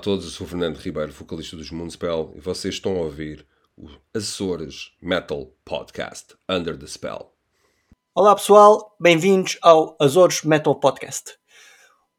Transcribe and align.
todos, 0.00 0.24
eu 0.24 0.30
sou 0.30 0.46
Fernando 0.46 0.78
Ribeiro, 0.78 1.12
vocalista 1.12 1.54
dos 1.56 1.70
Moonspell, 1.70 2.32
e 2.34 2.40
vocês 2.40 2.76
estão 2.76 2.96
a 2.96 3.00
ouvir 3.00 3.46
o 3.76 3.86
Açores 4.14 4.92
Metal 5.00 5.52
Podcast, 5.62 6.34
Under 6.48 6.78
the 6.78 6.86
Spell. 6.86 7.30
Olá 8.14 8.34
pessoal, 8.34 8.96
bem-vindos 8.98 9.58
ao 9.60 9.98
Azores 10.00 10.42
Metal 10.42 10.74
Podcast. 10.74 11.34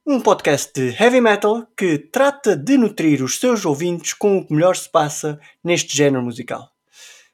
Um 0.05 0.21
podcast 0.21 0.71
de 0.75 0.95
heavy 1.01 1.19
metal 1.19 1.65
que 1.75 1.97
trata 1.97 2.55
de 2.55 2.77
nutrir 2.77 3.23
os 3.23 3.39
seus 3.39 3.65
ouvintes 3.65 4.13
com 4.13 4.37
o 4.37 4.45
que 4.45 4.53
melhor 4.53 4.75
se 4.75 4.87
passa 4.87 5.39
neste 5.63 5.97
género 5.97 6.23
musical. 6.23 6.69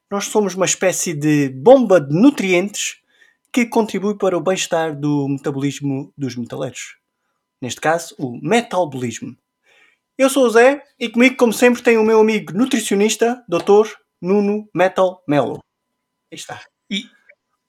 Nós 0.09 0.27
somos 0.27 0.55
uma 0.55 0.65
espécie 0.65 1.13
de 1.13 1.49
bomba 1.49 1.99
de 1.99 2.15
nutrientes 2.15 3.01
que 3.51 3.65
contribui 3.65 4.15
para 4.15 4.37
o 4.37 4.41
bem-estar 4.41 4.97
do 4.97 5.27
metabolismo 5.27 6.13
dos 6.17 6.37
metaleiros. 6.37 6.95
Neste 7.61 7.81
caso, 7.81 8.15
o 8.17 8.39
metabolismo. 8.41 9.35
Eu 10.17 10.31
sou 10.31 10.47
o 10.47 10.49
Zé 10.49 10.81
e 10.99 11.09
comigo, 11.09 11.37
como 11.37 11.53
sempre, 11.53 11.83
tem 11.83 11.95
o 11.95 12.03
meu 12.03 12.19
amigo 12.19 12.51
nutricionista, 12.51 13.43
Dr. 13.47 13.87
Nuno 14.19 14.67
Metal 14.73 15.23
Melo. 15.29 15.59
Aí 16.31 16.37
está. 16.39 16.59
E, 16.91 17.03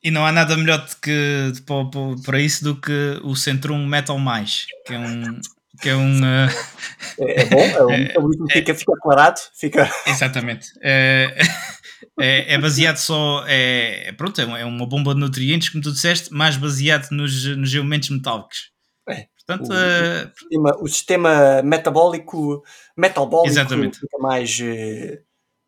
e 0.02 0.10
não 0.10 0.24
há 0.24 0.32
nada 0.32 0.56
melhor 0.56 0.82
de 0.86 0.96
que, 0.96 1.52
para, 1.66 1.84
para 2.24 2.40
isso 2.40 2.64
do 2.64 2.80
que 2.80 3.20
o 3.22 3.36
Centrum 3.36 3.86
Metal 3.86 4.18
Mais, 4.18 4.64
que 4.86 4.94
é 4.94 4.98
um. 4.98 5.40
Que 5.82 5.90
é, 5.90 5.94
um 5.94 6.20
uh... 6.20 6.48
é, 7.20 7.42
é 7.42 7.44
bom, 7.44 7.60
é, 7.60 7.82
um 7.84 7.98
metabolismo 7.98 8.46
é, 8.48 8.52
fica, 8.54 8.74
fica 8.74 8.92
aclarado. 8.94 9.40
Fica... 9.54 9.90
Exatamente. 10.06 10.68
É, 10.82 11.36
é, 12.18 12.54
é, 12.54 12.58
baseado 12.58 12.96
só. 12.96 13.44
É, 13.46 14.10
pronto, 14.12 14.40
é 14.40 14.64
uma 14.64 14.88
bomba 14.88 15.12
de 15.12 15.20
nutrientes, 15.20 15.68
como 15.68 15.84
tu 15.84 15.92
disseste, 15.92 16.32
mais 16.32 16.56
baseado 16.56 17.10
nos, 17.10 17.44
nos 17.44 17.74
elementos 17.74 18.08
metálicos. 18.08 18.70
É. 19.06 19.26
Portanto, 19.48 19.70
o, 19.70 19.72
uh, 19.72 20.26
o, 20.26 20.36
sistema, 20.36 20.76
o, 20.82 20.88
sistema, 20.88 21.62
metabólico, 21.62 22.62
metabólico 22.94 23.48
exatamente. 23.48 23.98
fica 23.98 24.18
mais. 24.18 24.58
Uh, 24.60 25.18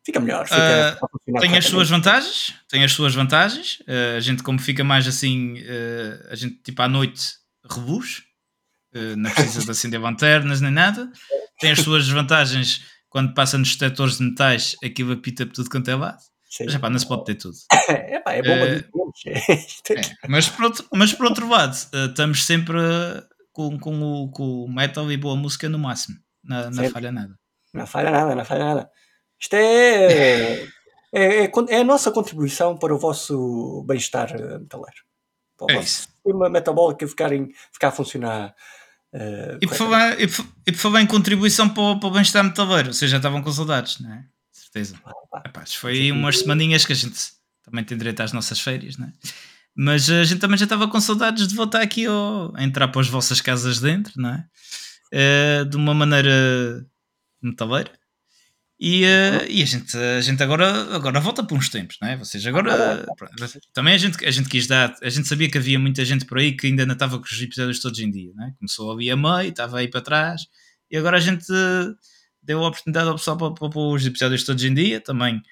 fica 0.05 0.21
melhor. 0.21 0.47
Fica, 0.47 0.99
uh, 1.03 1.41
tem 1.41 1.57
as 1.57 1.65
suas 1.65 1.89
vantagens. 1.89 2.55
Tem 2.69 2.85
as 2.85 2.93
suas 2.93 3.15
vantagens. 3.15 3.81
Uh, 3.81 4.19
a 4.19 4.21
gente, 4.21 4.43
como 4.43 4.59
fica 4.59 4.85
mais 4.85 5.09
assim, 5.09 5.55
a 6.31 6.35
gente 6.35 6.57
tipo 6.63 6.83
à 6.83 6.89
noite 6.89 7.37
rebus. 7.65 8.23
não 9.17 9.31
precisa 9.31 9.65
de 9.65 9.71
acender 9.71 9.99
lanternas 9.99 10.61
nem 10.61 10.71
nada. 10.71 11.11
Tem 11.59 11.71
as 11.71 11.81
suas 11.81 12.07
vantagens 12.07 12.85
quando 13.09 13.33
passa 13.33 13.57
nos 13.57 13.75
detectores 13.75 14.19
de 14.19 14.25
metais, 14.25 14.77
aquilo 14.85 15.13
apita 15.13 15.47
por 15.47 15.55
tudo 15.55 15.71
quanto 15.71 15.91
é 15.91 15.95
lado. 15.95 16.21
Sim. 16.51 16.65
Mas 16.65 16.75
epá, 16.75 16.91
não 16.91 16.99
se 16.99 17.07
pode 17.07 17.25
ter 17.25 17.37
tudo. 17.37 17.57
é, 17.89 18.19
pá, 18.21 18.33
é 18.35 18.43
bomba 18.43 18.67
uh, 18.67 19.11
é, 19.27 20.29
mas, 20.29 20.49
por 20.49 20.65
outro, 20.65 20.87
mas 20.93 21.13
por 21.13 21.27
outro 21.27 21.49
lado, 21.49 21.75
uh, 21.95 22.11
estamos 22.11 22.45
sempre 22.45 22.79
com, 23.53 23.79
com, 23.79 24.01
o, 24.01 24.31
com 24.31 24.65
o 24.65 24.73
metal 24.73 25.11
e 25.11 25.17
boa 25.17 25.37
música 25.37 25.69
no 25.69 25.79
máximo. 25.79 26.19
Não, 26.43 26.71
não 26.71 26.91
falha 26.91 27.13
nada. 27.13 27.39
Não 27.73 27.87
falha 27.87 28.11
nada, 28.11 28.35
não 28.35 28.45
falha 28.45 28.65
nada. 28.65 28.91
Isto 29.39 29.55
é, 29.55 30.63
é, 31.13 31.45
é, 31.45 31.53
é 31.69 31.81
a 31.81 31.85
nossa 31.85 32.11
contribuição 32.11 32.77
para 32.77 32.95
o 32.95 32.99
vosso 32.99 33.85
bem-estar 33.87 34.31
eh, 34.33 34.59
metaleiro. 34.59 35.03
Para 35.57 35.67
o 35.67 35.71
é 35.71 35.75
vosso 35.77 35.89
sistema 35.89 36.49
metabólico 36.49 37.07
ficar, 37.07 37.33
em, 37.33 37.53
ficar 37.73 37.89
a 37.89 37.93
funcionar. 37.93 38.55
Uh, 39.13 39.59
e, 39.61 39.67
por 39.67 39.77
falar, 39.77 40.21
e, 40.21 40.29
por, 40.29 40.47
e 40.67 40.73
por 40.73 40.79
falar 40.79 41.03
em 41.03 41.07
contribuição 41.07 41.69
para 41.69 41.83
o, 41.83 42.01
para 42.01 42.09
o 42.09 42.13
bem-estar 42.13 42.45
metaleiro, 42.45 42.93
vocês 42.93 43.11
já 43.11 43.17
estavam 43.17 43.43
com 43.43 43.51
saudades, 43.51 43.99
não 43.99 44.13
é? 44.13 44.25
Certeza. 44.53 45.01
Ah, 45.05 45.43
Epá, 45.47 45.65
foi 45.67 46.13
umas 46.13 46.39
semaninhas 46.39 46.87
que 46.87 46.93
a 46.93 46.97
gente 46.97 47.19
também 47.65 47.85
tem 47.85 47.99
direito 47.99 48.21
às 48.21 48.33
nossas 48.33 48.61
férias, 48.61 48.97
não 48.97 49.09
é? 49.09 49.13
Mas 49.75 50.11
a 50.11 50.25
gente 50.25 50.41
também 50.41 50.59
já 50.59 50.65
estava 50.65 50.89
com 50.89 51.01
saudades 51.01 51.47
de 51.47 51.55
voltar 51.55 51.81
aqui 51.81 52.07
ao, 52.07 52.55
a 52.55 52.63
entrar 52.63 52.89
para 52.89 53.01
as 53.01 53.09
vossas 53.09 53.41
casas 53.41 53.81
dentro, 53.81 54.13
não 54.17 54.31
é? 54.31 54.45
Uh, 55.13 55.65
de 55.65 55.77
uma 55.77 55.95
maneira 55.95 56.87
metaleira. 57.41 57.91
E, 58.79 59.05
uh, 59.05 59.45
e 59.49 59.63
a, 59.63 59.67
gente, 59.67 59.97
a 59.97 60.21
gente 60.21 60.43
agora, 60.43 60.95
agora 60.95 61.21
volta 61.21 61.45
para 61.45 61.57
uns 61.57 61.69
tempos, 61.69 61.99
não 62.01 62.09
é? 62.09 62.17
Vocês 62.17 62.47
agora. 62.47 63.07
Também 63.75 63.95
a 63.95 63.99
gente, 63.99 64.25
a 64.25 64.31
gente 64.31 64.49
quis 64.49 64.67
dar. 64.67 64.95
A 65.03 65.09
gente 65.11 65.29
sabia 65.29 65.51
que 65.51 65.59
havia 65.59 65.79
muita 65.79 66.05
gente 66.05 66.25
por 66.25 66.39
aí 66.39 66.57
que 66.57 66.67
ainda 66.67 66.87
não 66.87 66.95
estava 66.95 67.19
com 67.19 67.25
os 67.25 67.43
episódios 67.43 67.81
todos 67.81 67.99
em 68.01 68.11
dia, 68.11 68.33
não 68.35 68.47
é? 68.47 68.53
Começou 68.59 68.91
ali 68.93 69.11
a 69.11 69.17
meio, 69.17 69.51
estava 69.51 69.79
aí 69.79 69.89
para 69.89 70.01
trás. 70.01 70.47
E 70.91 70.97
agora 70.97 71.19
a 71.19 71.21
gente 71.21 71.47
deu 72.43 72.65
a 72.65 72.69
oportunidade 72.69 73.09
ao 73.09 73.17
pessoal 73.17 73.37
para, 73.37 73.53
para, 73.53 73.69
para 73.69 73.81
os 73.81 74.07
episódios 74.07 74.45
todos 74.45 74.65
em 74.65 74.73
dia. 74.73 75.01
Também 75.01 75.43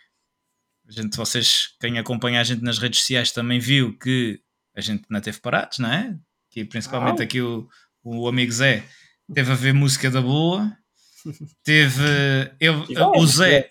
gente, 0.88 1.16
vocês, 1.16 1.74
quem 1.80 1.98
acompanha 1.98 2.40
a 2.40 2.44
gente 2.44 2.62
nas 2.62 2.78
redes 2.78 3.00
sociais 3.00 3.30
também 3.30 3.58
viu 3.58 3.96
que 3.96 4.40
a 4.74 4.80
gente 4.80 5.04
não 5.10 5.20
teve 5.20 5.40
parados, 5.40 5.78
não 5.78 5.92
é? 5.92 6.16
Que 6.50 6.64
principalmente 6.64 7.22
aqui 7.22 7.40
o, 7.40 7.68
o 8.02 8.28
amigo 8.28 8.52
Zé 8.52 8.84
teve 9.32 9.52
a 9.52 9.54
ver 9.54 9.74
música 9.74 10.10
da 10.10 10.22
boa, 10.22 10.76
teve. 11.62 12.02
Eu, 12.58 12.84
o 13.16 13.26
Zé. 13.26 13.68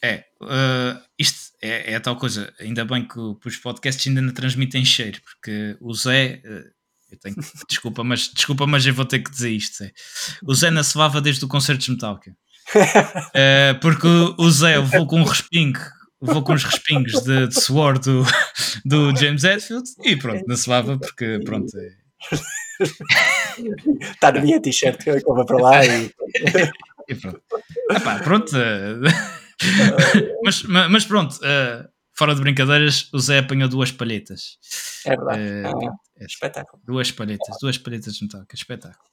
É, 0.00 0.24
uh, 0.40 1.02
isto 1.18 1.52
é, 1.60 1.92
é, 1.92 1.96
a 1.96 2.00
tal 2.00 2.16
coisa. 2.16 2.52
Ainda 2.60 2.84
bem 2.84 3.02
que, 3.02 3.14
que, 3.40 3.48
os 3.48 3.56
podcasts 3.56 4.06
ainda 4.06 4.22
não 4.22 4.32
transmitem 4.32 4.84
cheiro, 4.84 5.20
porque 5.22 5.76
o 5.80 5.92
Zé. 5.94 6.40
Uh, 6.44 6.74
eu 7.10 7.18
tenho, 7.18 7.36
desculpa, 7.68 8.04
mas, 8.04 8.28
desculpa, 8.32 8.66
mas 8.66 8.86
eu 8.86 8.94
vou 8.94 9.04
ter 9.04 9.18
que 9.18 9.30
dizer 9.30 9.50
isto. 9.50 9.78
Zé. 9.78 9.92
O 10.44 10.54
Zé 10.54 10.70
não 10.70 10.82
se 10.82 10.96
lava 10.96 11.20
desde 11.20 11.44
o 11.44 11.48
concerto 11.48 11.84
de 11.84 11.90
Metallica. 11.92 12.36
Uh, 13.34 13.78
porque 13.80 14.06
o 14.38 14.50
Zé 14.50 14.78
levou 14.78 15.06
com 15.06 15.20
um 15.20 15.24
respingo 15.24 15.80
vou 16.24 16.42
com 16.42 16.54
os 16.54 16.64
respingos 16.64 17.22
de, 17.22 17.48
de 17.48 17.60
suor 17.60 17.98
do, 17.98 18.24
do 18.84 19.14
James 19.16 19.44
Hetfield 19.44 19.88
e 20.04 20.16
pronto, 20.16 20.44
não 20.46 20.56
se 20.56 20.68
lava 20.68 20.98
porque 20.98 21.40
pronto. 21.44 21.70
É... 21.78 22.04
Está 24.00 24.32
na 24.32 24.40
minha 24.40 24.60
t-shirt 24.60 25.02
que 25.02 25.10
eu 25.10 25.20
vou 25.24 25.44
para 25.44 25.58
lá 25.58 25.84
e, 25.84 26.10
e 27.08 27.14
pronto. 27.14 27.42
Epá, 27.90 28.18
pronto. 28.20 28.56
Eh, 28.56 28.94
mas, 30.42 30.62
mas 30.62 31.04
pronto, 31.04 31.36
uh, 31.36 31.88
fora 32.12 32.34
de 32.34 32.40
brincadeiras, 32.40 33.08
o 33.12 33.18
Zé 33.18 33.38
apanhou 33.38 33.68
duas 33.68 33.92
palhetas. 33.92 34.58
É 35.06 35.16
verdade. 35.16 35.40
Uh, 35.40 35.90
é, 36.18 36.24
espetáculo. 36.24 36.82
Duas 36.84 37.10
palhetas, 37.12 37.56
duas 37.60 37.78
palhetas 37.78 38.14
de 38.14 38.24
metal, 38.24 38.44
que 38.48 38.56
espetáculo. 38.56 39.04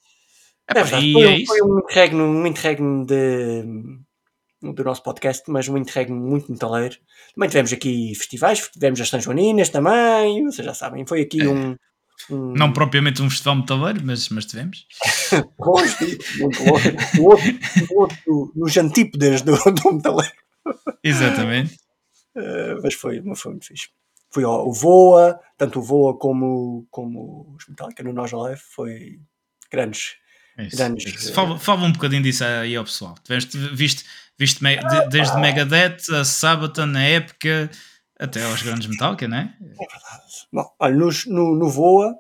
Epá, 0.70 0.80
é 0.80 0.84
verdade, 0.84 1.14
foi, 1.14 1.42
é 1.42 1.46
foi 1.46 1.62
um 1.62 1.80
interregno, 1.80 2.24
um 2.24 2.48
interregno 2.48 3.06
de 3.06 3.64
do 4.62 4.84
nosso 4.84 5.02
podcast, 5.02 5.50
mas 5.50 5.68
um 5.68 5.78
interregno 5.78 6.16
muito 6.16 6.52
metaleiro. 6.52 6.96
Também 7.34 7.50
tivemos 7.50 7.74
aqui 7.74 8.14
festivais, 8.16 8.68
tivemos 8.70 9.02
as 9.02 9.10
São 9.10 9.20
Joaninas 9.20 9.70
também, 9.70 10.46
vocês 10.46 10.66
já 10.66 10.74
sabem, 10.74 11.06
foi 11.06 11.22
aqui 11.22 11.48
um, 11.48 11.76
um... 12.30 12.54
Não 12.54 12.72
propriamente 12.72 13.22
um 13.22 13.30
festival 13.30 13.56
metaleiro, 13.56 14.02
mas, 14.04 14.30
mas 14.30 14.46
tivemos. 14.46 14.86
longe, 15.60 16.18
muito 16.40 16.64
longe, 16.64 16.92
no, 17.16 17.24
outro, 17.24 17.48
no, 17.90 18.00
outro, 18.00 18.52
nos 18.56 18.78
antípodas 18.78 19.42
do, 19.42 19.56
do 19.56 19.94
metaleiro. 19.94 20.34
Exatamente. 21.04 21.76
Uh, 22.36 22.80
mas 22.84 22.94
foi, 22.94 23.22
foi 23.36 23.52
muito 23.52 23.66
fixe. 23.66 23.90
Foi 24.30 24.46
o, 24.46 24.68
o 24.68 24.72
Voa, 24.72 25.40
tanto 25.58 25.80
o 25.80 25.84
Voa 25.84 26.18
como, 26.18 26.88
como 26.90 27.56
os 27.58 27.68
Metallica 27.68 28.04
no 28.04 28.14
Nós 28.14 28.32
Live, 28.32 28.62
foi 28.62 29.20
grandes. 29.72 30.16
Isso, 30.58 30.78
grandes 30.78 31.14
isso. 31.14 31.34
Fala, 31.34 31.58
fala, 31.58 31.84
um 31.84 31.92
bocadinho 31.92 32.24
disso 32.24 32.44
aí 32.44 32.76
ao 32.76 32.84
pessoal. 32.84 33.16
Tiveste, 33.24 33.58
viste, 33.58 34.06
Viste 34.42 34.60
de, 34.64 35.10
desde 35.10 35.40
Megadeth 35.40 36.12
a 36.12 36.26
Sabaton, 36.26 36.88
na 36.88 37.04
época, 37.04 37.70
até 38.20 38.44
aos 38.44 38.64
grandes 38.64 38.88
Metallica, 38.88 39.28
não 39.28 39.38
é? 39.38 39.56
É 39.62 39.86
verdade. 39.86 40.48
Bom, 40.52 40.76
olha, 40.80 40.96
no, 40.96 41.10
no, 41.28 41.56
no 41.58 41.70
Voa, 41.70 42.16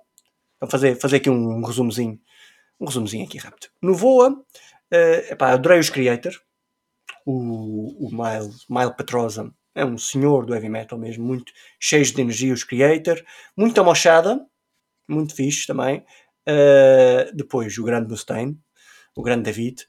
vou 0.59 0.69
fazer, 0.69 0.95
fazer 0.99 1.15
aqui 1.15 1.31
um 1.31 1.65
resumozinho, 1.65 2.19
um 2.79 2.85
resumozinho 2.85 3.25
aqui 3.25 3.39
rápido. 3.39 3.69
No 3.81 3.95
Voa, 3.95 4.33
uh, 4.33 5.31
epá, 5.31 5.51
adorei 5.51 5.79
os 5.79 5.89
Creator, 5.89 6.31
o, 7.25 8.07
o 8.07 8.11
Mile, 8.11 8.53
Mile 8.69 8.95
Petrosa 8.95 9.51
é 9.73 9.83
um 9.83 9.97
senhor 9.97 10.45
do 10.45 10.53
heavy 10.53 10.69
metal 10.69 10.99
mesmo, 10.99 11.25
muito 11.25 11.51
cheio 11.79 12.05
de 12.05 12.21
energia, 12.21 12.53
os 12.53 12.63
Creator, 12.63 13.19
muito 13.57 13.81
amochada, 13.81 14.45
muito 15.09 15.33
fixe 15.33 15.65
também. 15.65 16.05
Uh, 16.47 17.35
depois 17.35 17.77
o 17.77 17.83
grande 17.83 18.09
Mustaine, 18.09 18.57
o 19.15 19.21
grande 19.21 19.43
David, 19.43 19.87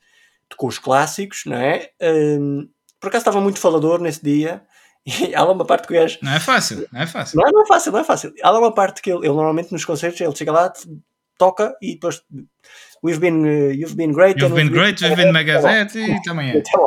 com 0.57 0.67
os 0.67 0.79
clássicos, 0.79 1.45
não 1.47 1.57
é? 1.57 1.91
Um, 2.01 2.69
por 3.01 3.09
acaso 3.09 3.23
estava 3.23 3.41
muito 3.41 3.59
falador 3.59 4.01
nesse 4.01 4.23
dia. 4.23 4.63
E 5.05 5.35
há 5.35 5.43
lá 5.43 5.51
uma 5.51 5.65
parte 5.65 5.89
que 5.89 5.95
o 5.95 6.01
gajo. 6.01 6.17
Não 6.23 6.33
é 6.33 6.39
fácil, 6.39 6.87
não 6.93 7.01
é 7.01 7.07
fácil. 7.09 7.37
Não, 7.37 7.51
não 7.51 7.63
é 7.63 7.67
fácil, 7.67 7.91
não 7.91 7.99
é 7.99 8.05
fácil. 8.05 8.33
Há 8.41 8.51
lá 8.51 8.61
uma 8.61 8.73
parte 8.73 9.03
que 9.03 9.11
ele, 9.11 9.27
ele 9.27 9.35
normalmente 9.35 9.73
nos 9.73 9.85
concertos 9.85 10.21
ele 10.21 10.37
chega 10.37 10.53
lá, 10.53 10.73
toca 11.37 11.77
e 11.83 11.95
depois. 11.95 12.23
We've 13.05 13.19
been, 13.19 13.43
uh, 13.45 13.73
you've 13.73 13.97
been 13.97 14.13
great. 14.13 14.41
You've 14.41 14.55
been 14.55 14.71
great, 14.71 15.03
we've 15.03 15.17
been 15.17 15.33
Megadeth 15.33 15.97
e 15.97 16.23
também 16.23 16.51
é. 16.51 16.61
Tá 16.61 16.79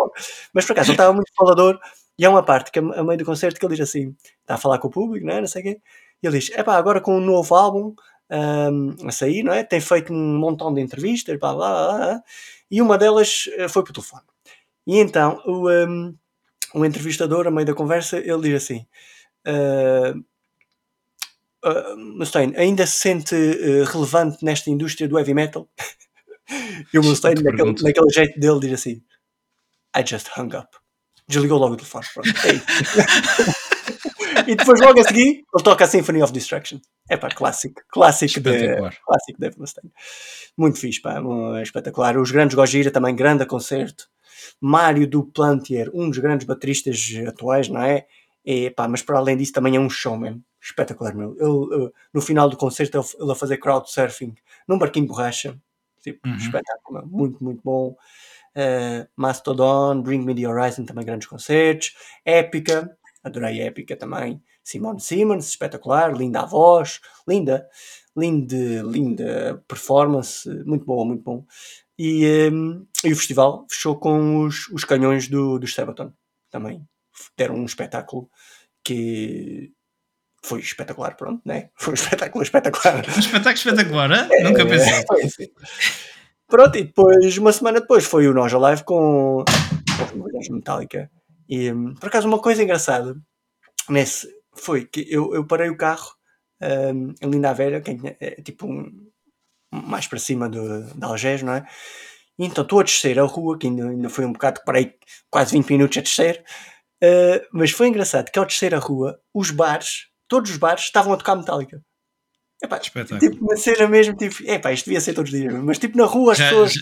Mas 0.53 0.63
por 0.65 0.71
acaso 0.71 0.91
ele 0.91 0.93
estava 0.93 1.11
muito 1.11 1.29
falador 1.35 1.77
e 2.17 2.25
há 2.25 2.29
uma 2.29 2.41
parte 2.41 2.71
que 2.71 2.79
a 2.79 3.03
meio 3.03 3.17
do 3.17 3.25
concerto 3.25 3.59
que 3.59 3.65
ele 3.65 3.75
diz 3.75 3.89
assim: 3.89 4.15
está 4.39 4.55
a 4.55 4.57
falar 4.57 4.79
com 4.79 4.87
o 4.87 4.91
público, 4.91 5.25
não 5.25 5.33
é? 5.33 5.41
Não 5.41 5.47
sei 5.47 5.61
o 5.61 5.65
quê. 5.65 5.81
E 6.23 6.27
ele 6.27 6.39
diz: 6.39 6.51
é 6.55 6.63
pá, 6.63 6.77
agora 6.77 7.01
com 7.01 7.17
um 7.17 7.21
novo 7.21 7.53
álbum 7.53 7.93
um, 8.31 9.07
a 9.07 9.11
sair, 9.11 9.43
não 9.43 9.53
é? 9.53 9.63
Tem 9.63 9.79
feito 9.79 10.13
um 10.13 10.37
montão 10.37 10.73
de 10.73 10.81
entrevistas, 10.81 11.37
blá 11.39 11.53
blá 11.53 11.87
blá. 11.87 11.97
blá 11.97 12.23
e 12.69 12.81
uma 12.81 12.97
delas 12.97 13.49
eh, 13.57 13.67
foi 13.67 13.83
por 13.83 13.93
telefone. 13.93 14.23
E 14.87 14.99
então 14.99 15.41
o, 15.45 15.69
um, 15.69 16.15
o 16.73 16.85
entrevistador, 16.85 17.47
a 17.47 17.51
meio 17.51 17.65
da 17.65 17.73
conversa, 17.73 18.17
ele 18.17 18.41
diz 18.41 18.63
assim: 18.63 18.85
uh, 19.47 20.17
uh, 21.63 21.97
Mustaine, 22.17 22.55
ainda 22.57 22.85
se 22.85 22.97
sente 22.97 23.35
uh, 23.35 23.83
relevante 23.85 24.43
nesta 24.43 24.69
indústria 24.69 25.07
do 25.07 25.17
heavy 25.17 25.33
metal? 25.33 25.69
E 26.93 26.99
o 26.99 27.03
Mustaine, 27.03 27.41
naquele, 27.41 27.73
naquele 27.81 28.09
jeito 28.13 28.39
dele, 28.39 28.59
diz 28.59 28.73
assim: 28.73 29.01
I 29.97 30.05
just 30.05 30.27
hung 30.37 30.55
up. 30.55 30.77
Desligou 31.27 31.57
logo 31.57 31.73
o 31.73 31.77
telefone. 31.77 32.05
Pronto, 32.13 32.29
é. 32.29 33.55
e 34.47 34.55
depois, 34.55 34.79
logo 34.81 34.99
a 34.99 35.03
seguir, 35.03 35.43
ele 35.53 35.63
toca 35.63 35.83
a 35.83 35.87
Symphony 35.87 36.21
of 36.21 36.33
Destruction. 36.33 36.79
É 37.09 37.17
pá, 37.17 37.29
clássico. 37.29 37.81
Clássico, 37.89 38.39
de, 38.39 38.75
clássico 38.77 39.39
Dave 39.39 39.59
Mustaine. 39.59 39.91
Muito 40.57 40.79
fixe, 40.79 41.01
pá, 41.01 41.21
espetacular. 41.61 42.17
Os 42.17 42.31
grandes 42.31 42.55
Gojira 42.55 42.91
também, 42.91 43.15
grande 43.15 43.45
concerto. 43.45 44.07
Mário 44.59 45.07
Duplantier, 45.07 45.89
um 45.93 46.09
dos 46.09 46.19
grandes 46.19 46.45
bateristas 46.45 46.97
atuais, 47.27 47.69
não 47.69 47.81
é? 47.81 48.05
E, 48.45 48.69
pá, 48.69 48.87
mas 48.87 49.01
para 49.01 49.17
além 49.17 49.37
disso 49.37 49.53
também 49.53 49.75
é 49.75 49.79
um 49.79 49.89
showman. 49.89 50.41
Espetacular, 50.61 51.15
meu. 51.15 51.35
Ele, 51.39 51.91
no 52.13 52.21
final 52.21 52.49
do 52.49 52.57
concerto, 52.57 53.03
ele 53.19 53.31
a 53.31 53.35
fazer 53.35 53.57
crowd 53.57 53.89
surfing 53.89 54.33
num 54.67 54.77
barquinho 54.77 55.05
de 55.05 55.11
borracha. 55.11 55.59
Tipo, 56.01 56.27
uhum. 56.27 56.35
espetáculo, 56.35 57.07
muito, 57.07 57.43
muito 57.43 57.61
bom. 57.63 57.95
Uh, 58.55 59.05
Mastodon, 59.15 60.01
Bring 60.01 60.23
Me 60.23 60.33
the 60.35 60.47
Horizon, 60.47 60.85
também 60.85 61.05
grandes 61.05 61.27
concertos. 61.27 61.93
Épica, 62.23 62.95
adorei 63.25 63.61
Épica 63.61 63.97
também. 63.97 64.41
Simone 64.63 65.01
Simmons, 65.01 65.49
espetacular, 65.49 66.15
linda 66.15 66.41
a 66.41 66.45
voz, 66.45 67.01
linda, 67.27 67.67
linda, 68.15 68.83
linda 68.83 69.63
performance, 69.67 70.47
muito 70.63 70.85
bom, 70.85 71.03
muito 71.03 71.23
bom. 71.23 71.45
E, 71.97 72.49
um, 72.51 72.85
e 73.03 73.11
o 73.11 73.15
festival 73.15 73.65
fechou 73.69 73.97
com 73.97 74.43
os, 74.43 74.69
os 74.69 74.83
canhões 74.83 75.27
do, 75.27 75.57
do 75.57 75.67
Sabaton, 75.67 76.13
também 76.51 76.87
deram 77.37 77.55
um 77.55 77.65
espetáculo 77.65 78.29
que 78.83 79.71
foi 80.43 80.59
espetacular, 80.59 81.15
pronto, 81.15 81.41
né? 81.43 81.69
Foi 81.79 81.93
um 81.93 81.95
espetáculo 81.95 82.43
espetacular. 82.43 83.03
Um 83.07 83.19
espetáculo 83.19 83.55
espetacular, 83.55 84.11
é, 84.31 84.43
nunca 84.43 84.63
pensei. 84.63 85.03
Foi 85.07 85.23
assim. 85.23 85.47
Pronto, 86.47 86.77
e 86.77 86.83
depois, 86.83 87.37
uma 87.39 87.51
semana 87.51 87.81
depois, 87.81 88.05
foi 88.05 88.27
o 88.27 88.33
Nós 88.33 88.53
Live 88.53 88.83
com, 88.83 89.43
com 90.11 90.53
Metallica. 90.53 91.09
E 91.47 91.71
hum, 91.71 91.93
por 91.95 92.07
acaso, 92.07 92.27
uma 92.27 92.39
coisa 92.39 92.63
engraçada 92.63 93.15
nesse 93.89 94.27
foi 94.53 94.85
que 94.85 95.05
eu, 95.09 95.33
eu 95.33 95.45
parei 95.45 95.69
o 95.69 95.77
carro 95.77 96.11
um, 96.61 97.13
ali 97.21 97.39
na 97.39 97.53
Velha, 97.53 97.81
que 97.81 97.91
é 98.19 98.41
tipo 98.41 98.67
um, 98.67 99.11
mais 99.71 100.07
para 100.07 100.19
cima 100.19 100.49
do, 100.49 100.83
de 100.83 101.03
Algés, 101.03 101.43
não 101.43 101.53
é? 101.53 101.65
E 102.37 102.45
então 102.45 102.63
estou 102.63 102.79
a 102.79 102.83
descer 102.83 103.19
a 103.19 103.23
rua, 103.23 103.57
que 103.57 103.67
ainda, 103.67 103.89
ainda 103.89 104.09
foi 104.09 104.25
um 104.25 104.33
bocado, 104.33 104.61
parei 104.65 104.95
quase 105.29 105.53
20 105.53 105.69
minutos 105.69 105.97
a 105.97 106.01
descer, 106.01 106.43
uh, 107.03 107.47
mas 107.51 107.71
foi 107.71 107.87
engraçado 107.87 108.31
que 108.31 108.39
ao 108.39 108.45
descer 108.45 108.73
a 108.73 108.79
rua, 108.79 109.19
os 109.33 109.51
bares, 109.51 110.07
todos 110.27 110.51
os 110.51 110.57
bares, 110.57 110.83
estavam 110.83 111.13
a 111.13 111.17
tocar 111.17 111.35
Metallica. 111.35 111.81
Epá, 112.63 112.79
tipo, 112.79 113.45
uma 113.45 113.57
cena 113.57 113.87
mesmo, 113.87 114.15
tipo, 114.15 114.35
epá, 114.49 114.71
isto 114.71 114.85
devia 114.85 115.01
ser 115.01 115.13
todos 115.13 115.31
os 115.31 115.39
dias, 115.39 115.53
mas 115.53 115.77
tipo 115.77 115.97
na 115.97 116.05
rua 116.05 116.31
as 116.31 116.37
já, 116.37 116.49
pessoas. 116.49 116.73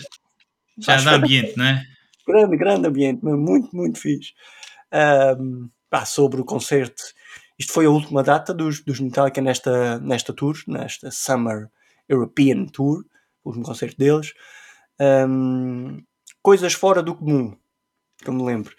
Já, 0.78 0.98
já 0.98 1.10
dá 1.10 1.16
ambiente, 1.16 1.56
não 1.56 1.64
é? 1.64 1.84
Grande, 2.26 2.56
grande 2.56 2.88
ambiente, 2.88 3.24
muito, 3.24 3.74
muito 3.74 3.98
fixe. 3.98 4.32
Um, 5.38 5.68
sobre 6.06 6.40
o 6.40 6.44
concerto, 6.44 7.02
isto 7.58 7.72
foi 7.72 7.86
a 7.86 7.90
última 7.90 8.22
data 8.22 8.52
dos, 8.52 8.82
dos 8.82 8.98
Metallica 8.98 9.40
nesta, 9.40 9.98
nesta 10.00 10.32
tour, 10.32 10.56
nesta 10.66 11.10
Summer 11.10 11.68
European 12.08 12.66
Tour, 12.66 13.04
o 13.44 13.48
último 13.50 13.64
concerto 13.64 13.96
deles. 13.96 14.32
Um, 15.00 16.02
coisas 16.42 16.72
fora 16.72 17.02
do 17.02 17.14
comum, 17.14 17.56
que 18.18 18.28
eu 18.28 18.34
me 18.34 18.42
lembro. 18.42 18.74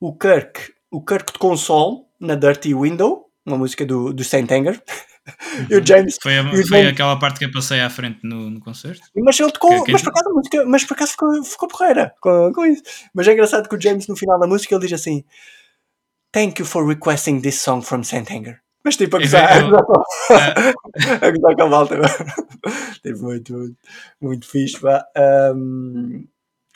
O 0.00 0.16
Kirk, 0.16 0.72
o 0.90 1.04
Kirk 1.04 1.32
de 1.32 1.38
console 1.38 2.04
na 2.18 2.34
Dirty 2.34 2.74
Window, 2.74 3.30
uma 3.46 3.58
música 3.58 3.86
do, 3.86 4.12
do 4.12 4.24
Saint 4.24 4.50
Anger. 4.50 4.82
e 5.70 5.76
o 5.76 5.86
James. 5.86 6.16
Foi, 6.20 6.38
a, 6.38 6.50
foi 6.50 6.64
James, 6.64 6.92
aquela 6.92 7.18
parte 7.18 7.38
que 7.38 7.44
eu 7.44 7.52
passei 7.52 7.80
à 7.80 7.90
frente 7.90 8.20
no, 8.22 8.50
no 8.50 8.60
concerto. 8.60 9.02
Mas 9.16 9.38
ele 9.38 9.52
tocou, 9.52 9.84
que, 9.84 9.92
mas, 9.92 10.02
por 10.02 10.10
acaso, 10.10 10.34
música, 10.34 10.64
mas 10.66 10.84
por 10.84 10.94
acaso 10.94 11.12
ficou, 11.12 11.44
ficou 11.44 11.68
porreira 11.68 12.14
com, 12.20 12.52
com 12.52 12.66
isso. 12.66 12.82
Mas 13.14 13.28
é 13.28 13.32
engraçado 13.32 13.68
que 13.68 13.76
o 13.76 13.80
James, 13.80 14.06
no 14.06 14.16
final 14.16 14.38
da 14.38 14.46
música, 14.46 14.74
ele 14.74 14.86
diz 14.86 14.92
assim: 14.92 15.24
Thank 16.32 16.60
you 16.60 16.66
for 16.66 16.86
requesting 16.86 17.40
this 17.40 17.60
song 17.60 17.84
from 17.84 18.02
Saint 18.02 18.30
Anger. 18.30 18.60
Mas 18.84 18.96
tipo, 18.96 19.16
a 19.16 19.20
gozar, 19.20 19.50
a 19.60 21.30
gozar 21.30 21.56
com 21.56 21.62
a 21.62 21.68
malta. 21.68 21.96
tipo, 23.02 23.22
muito, 23.22 23.52
muito, 23.52 23.76
muito 24.20 24.48
fixe. 24.48 24.80
Pá. 24.80 25.04
Um, 25.54 26.26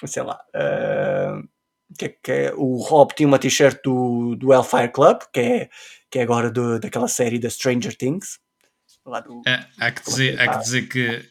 sei 0.05 0.23
lá. 0.23 0.41
Uh, 0.55 1.49
que, 1.99 2.05
é 2.07 2.09
que 2.09 2.33
é, 2.33 2.55
o 2.57 2.77
Rob 2.77 3.15
tinha 3.15 3.27
uma 3.27 3.39
t-shirt 3.39 3.81
do, 3.85 4.35
do 4.37 4.53
Hellfire 4.53 4.91
Club, 4.91 5.21
que 5.33 5.41
é, 5.41 5.71
que 6.11 6.19
é 6.19 6.23
agora 6.23 6.51
do, 6.51 6.79
daquela 6.79 7.09
série 7.09 7.39
da 7.39 7.51
Stranger 7.51 7.97
Things. 7.97 8.39
Lá 9.05 9.21
do, 9.21 9.43
é, 9.47 9.67
há, 9.79 9.91
que 9.91 10.03
dizer, 10.05 10.41
há 10.41 10.49
que 10.49 10.59
dizer 10.59 10.89
que 10.89 11.27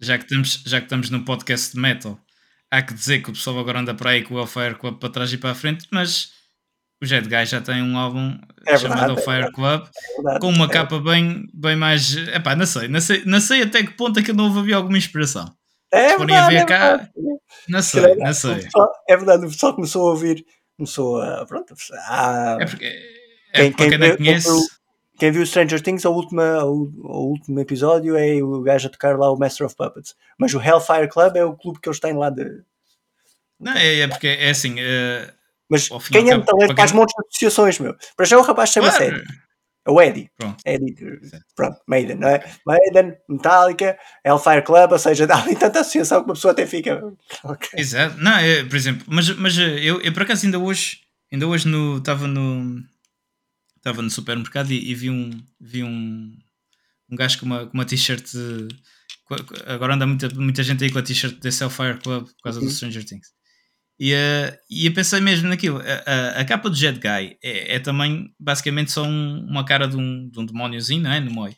já 0.00 0.16
que, 0.16 0.24
estamos, 0.24 0.62
já 0.64 0.78
que 0.78 0.86
estamos 0.86 1.10
num 1.10 1.24
podcast 1.24 1.74
de 1.74 1.80
metal, 1.80 2.18
há 2.70 2.80
que 2.82 2.94
dizer 2.94 3.20
que 3.20 3.30
o 3.30 3.32
pessoal 3.32 3.58
agora 3.58 3.80
anda 3.80 3.94
para 3.94 4.10
aí 4.10 4.22
com 4.22 4.34
o 4.34 4.38
Hellfire 4.38 4.76
Club 4.76 4.98
para 4.98 5.10
trás 5.10 5.32
e 5.32 5.38
para 5.38 5.50
a 5.50 5.54
frente, 5.54 5.88
mas 5.90 6.30
o 7.02 7.06
Jet 7.06 7.28
Guy 7.28 7.46
já 7.46 7.60
tem 7.60 7.82
um 7.82 7.96
álbum 7.96 8.38
é 8.66 8.76
chamado 8.76 9.14
verdade, 9.14 9.22
Fire 9.22 9.48
é 9.48 9.50
Club 9.50 9.88
é 10.34 10.38
com 10.38 10.48
uma 10.50 10.68
capa 10.68 11.00
bem, 11.00 11.46
bem 11.52 11.74
mais. 11.74 12.14
Epá, 12.28 12.54
não 12.54 12.66
sei, 12.66 12.88
não 12.88 13.00
sei, 13.00 13.24
não 13.24 13.40
sei 13.40 13.62
até 13.62 13.82
que 13.82 13.92
ponto 13.92 14.20
é 14.20 14.22
que 14.22 14.32
não 14.32 14.44
houve 14.54 14.72
alguma 14.72 14.98
inspiração. 14.98 15.52
É 15.92 16.16
Se 16.16 16.22
a 16.22 16.48
ver 16.48 16.56
é 16.56 16.64
cá, 16.64 17.08
não 17.68 17.82
sei, 17.82 18.14
não 18.14 18.32
sei. 18.32 18.68
é 19.08 19.16
verdade, 19.16 19.46
o 19.46 19.50
pessoal 19.50 19.74
começou 19.74 20.06
a 20.06 20.10
ouvir, 20.10 20.44
começou 20.76 21.20
a. 21.20 21.44
Pronto, 21.46 21.74
a, 22.06 22.58
é 22.60 22.66
porque. 22.66 22.84
É 23.52 23.62
quem, 23.62 23.72
quem, 23.72 23.88
quem, 23.90 23.98
não 23.98 24.16
conhece. 24.16 24.79
Quem 25.20 25.30
viu, 25.30 25.42
quem 25.42 25.46
Stranger 25.46 25.82
Things, 25.82 26.06
o 26.06 26.12
último, 26.12 26.40
o, 26.40 27.28
último 27.28 27.60
episódio 27.60 28.16
é 28.16 28.42
o 28.42 28.62
gajo 28.62 28.88
a 28.88 28.90
tocar 28.90 29.18
lá 29.18 29.30
o 29.30 29.36
Master 29.36 29.66
of 29.66 29.76
Puppets. 29.76 30.14
Mas 30.38 30.54
o 30.54 30.62
Hellfire 30.62 31.08
Club 31.08 31.36
é 31.36 31.44
o 31.44 31.54
clube 31.54 31.78
que 31.78 31.90
eles 31.90 32.00
têm 32.00 32.14
lá 32.14 32.30
de. 32.30 32.62
Não, 33.60 33.72
é, 33.72 34.00
é 34.00 34.08
porque 34.08 34.28
é 34.28 34.48
assim. 34.48 34.80
Uh, 34.80 35.30
mas 35.68 35.88
quem 36.10 36.30
é 36.30 36.38
metalero 36.38 36.74
faz 36.74 36.92
montes 36.92 37.14
de 37.14 37.26
associações, 37.28 37.78
meu. 37.78 37.94
Para 38.16 38.24
já 38.24 38.38
o 38.38 38.42
rapaz 38.42 38.70
chama-se 38.70 38.96
claro. 38.96 39.16
Eddie. 39.16 39.26
É 39.86 39.90
o 39.90 40.00
Eddie. 40.00 40.30
Pronto. 40.38 40.62
Eddie, 40.64 40.94
pronto, 41.54 41.78
Maiden, 41.86 42.16
não 42.16 42.28
é? 42.28 42.42
Maiden, 42.66 43.16
Metallica, 43.28 43.98
Hellfire 44.24 44.62
Club, 44.62 44.92
ou 44.92 44.98
seja, 44.98 45.26
dá 45.28 45.42
ali 45.42 45.54
tanta 45.54 45.80
associação 45.80 46.20
que 46.20 46.30
uma 46.30 46.34
pessoa 46.34 46.52
até 46.52 46.66
fica. 46.66 47.00
Okay. 47.44 47.78
Exato. 47.78 48.16
Não, 48.18 48.38
é, 48.38 48.64
por 48.64 48.76
exemplo, 48.76 49.04
mas, 49.06 49.28
mas 49.36 49.56
eu, 49.58 50.00
eu 50.00 50.12
por 50.12 50.22
acaso 50.22 50.46
ainda 50.46 50.58
hoje, 50.58 51.00
ainda 51.30 51.46
hoje 51.46 51.68
no, 51.68 51.98
estava 51.98 52.26
no 52.26 52.82
estava 53.80 54.02
no 54.02 54.10
supermercado 54.10 54.70
e, 54.70 54.90
e, 54.90 54.94
vi 54.94 55.10
um 55.10 55.30
vi 55.58 55.82
um, 55.82 56.36
um 57.10 57.16
gajo 57.16 57.40
com 57.40 57.46
uma, 57.46 57.66
com 57.66 57.74
uma 57.74 57.84
t-shirt 57.84 58.30
agora 59.66 59.94
anda 59.94 60.06
muita, 60.06 60.28
muita 60.34 60.62
gente 60.62 60.84
aí 60.84 60.90
com 60.90 60.98
a 60.98 61.02
t-shirt 61.02 61.38
da 61.40 61.48
Hellfire 61.48 61.98
Club 61.98 62.26
por 62.26 62.42
causa 62.42 62.60
uhum. 62.60 62.66
do 62.66 62.72
Stranger 62.72 63.04
Things 63.04 63.28
e, 64.00 64.14
uh, 64.14 64.56
e 64.70 64.86
eu 64.86 64.94
pensei 64.94 65.20
mesmo 65.20 65.46
naquilo. 65.46 65.78
A, 65.78 66.10
a, 66.10 66.40
a 66.40 66.44
capa 66.46 66.70
do 66.70 66.74
Jet 66.74 66.98
Guy 66.98 67.36
é, 67.44 67.76
é 67.76 67.78
também 67.78 68.34
basicamente 68.40 68.90
só 68.90 69.04
um, 69.04 69.46
uma 69.46 69.62
cara 69.62 69.86
de 69.86 69.94
um, 69.94 70.30
de 70.30 70.40
um 70.40 70.46
demóniozinho, 70.46 71.02
não 71.02 71.12
é? 71.12 71.20
No 71.20 71.30
Moi. 71.30 71.54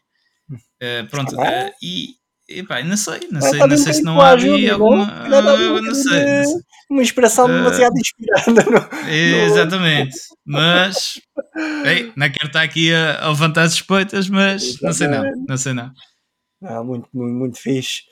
Uh, 0.51 1.07
pronto. 1.09 1.37
Uh, 1.37 1.71
e, 1.81 2.17
Epá, 2.49 2.83
não 2.83 2.97
sei, 2.97 3.21
não 3.31 3.41
sei, 3.41 3.59
não 3.59 3.77
sei 3.77 3.93
se 3.93 4.03
não 4.03 4.21
há 4.21 4.31
ali 4.31 4.69
alguma. 4.69 5.07
Não 5.29 5.95
sei. 5.95 6.45
Uma 6.91 7.03
inspiração 7.03 7.47
demasiado 7.47 7.95
inspirada. 7.97 8.65
No, 8.71 9.13
exatamente. 9.13 10.17
Mas. 10.45 11.21
Ei, 11.85 12.13
não 12.17 12.31
quero 12.31 12.49
estar 12.49 12.63
aqui 12.63 12.93
a, 12.93 13.29
levantar 13.29 13.69
suspeitas, 13.69 14.29
mas 14.29 14.81
não 14.83 14.93
sei 14.93 15.09
não. 15.09 15.25
Não 15.49 15.57
sei 15.57 15.73
não. 15.73 15.91
Ah, 16.63 16.83
muito, 16.83 17.09
muito, 17.13 17.35
muito 17.35 17.59
fixe. 17.59 18.03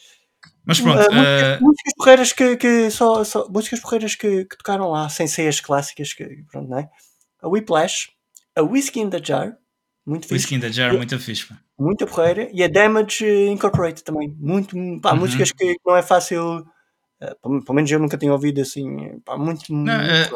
Mas 0.64 0.80
pronto. 0.80 0.98
Músicas, 0.98 1.60
uh... 1.60 1.62
músicas 1.62 1.92
porreiras 1.96 2.32
que, 2.32 2.56
que 2.56 2.90
só, 2.90 3.24
só, 3.24 3.48
músicas 3.48 3.80
porreiras 3.80 4.14
que, 4.14 4.44
que, 4.44 4.56
tocaram 4.56 4.90
lá, 4.90 5.08
sem 5.08 5.26
ser 5.26 5.48
as 5.48 5.60
clássicas, 5.60 6.12
que, 6.12 6.44
pronto, 6.50 6.68
não 6.68 6.78
é? 6.78 6.88
A 7.42 7.48
Whiplash, 7.48 8.10
a 8.56 8.62
Whiskey 8.62 9.00
in 9.00 9.10
the 9.10 9.20
Jar, 9.22 9.56
muito 10.06 10.22
fixe. 10.22 10.34
Whiskey 10.34 10.54
in 10.56 10.60
the 10.60 10.72
Jar, 10.72 10.94
muito 10.94 11.18
fixe. 11.18 11.46
Pá. 11.46 11.58
Muita 11.78 12.06
porreira. 12.06 12.48
E 12.52 12.62
a 12.62 12.68
Damage 12.68 13.26
Incorporated 13.48 14.04
também. 14.04 14.34
Muito, 14.38 14.76
pá, 15.00 15.12
uhum. 15.12 15.20
músicas 15.20 15.52
que 15.52 15.76
não 15.86 15.96
é 15.96 16.02
fácil. 16.02 16.66
Uh, 17.22 17.64
pelo 17.64 17.74
menos 17.74 17.90
eu 17.90 17.98
nunca 17.98 18.16
tinha 18.16 18.32
ouvido 18.32 18.60
assim. 18.60 19.20
Pá, 19.24 19.36
muito. 19.36 19.72
Não, 19.72 19.98
muito 19.98 20.34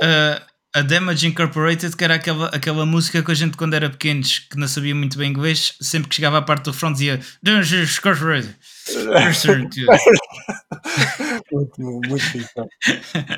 a 0.75 0.83
Damage 0.83 1.29
Incorporated, 1.29 1.97
que 1.97 2.03
era 2.03 2.17
aquela, 2.17 2.49
aquela 2.49 2.85
música 2.85 3.23
que 3.23 3.31
a 3.31 3.35
gente, 3.35 3.57
quando 3.57 3.75
era 3.75 3.89
pequenos, 3.89 4.41
que 4.41 4.59
não 4.59 4.67
sabia 4.67 4.93
muito 4.93 5.17
bem 5.17 5.31
inglês, 5.31 5.77
sempre 5.81 6.09
que 6.09 6.17
chegava 6.17 6.39
à 6.39 6.43
parte 6.43 6.65
do 6.65 6.73
front 6.73 6.95
dizia 6.95 7.21
Damage 7.41 7.85
Incorporated. 7.85 8.57
muito, 11.53 11.81
muito 11.81 12.17
difícil. 12.17 12.67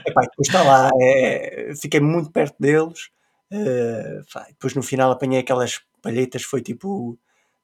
Epá, 0.06 0.22
depois 0.22 0.48
está 0.48 0.62
lá, 0.62 0.90
é, 0.98 1.74
fiquei 1.78 2.00
muito 2.00 2.32
perto 2.32 2.56
deles. 2.58 3.10
Uh, 3.52 4.24
depois 4.48 4.74
no 4.74 4.82
final 4.82 5.10
apanhei 5.10 5.40
aquelas 5.40 5.80
palhetas, 6.02 6.42
foi 6.42 6.62
tipo. 6.62 7.18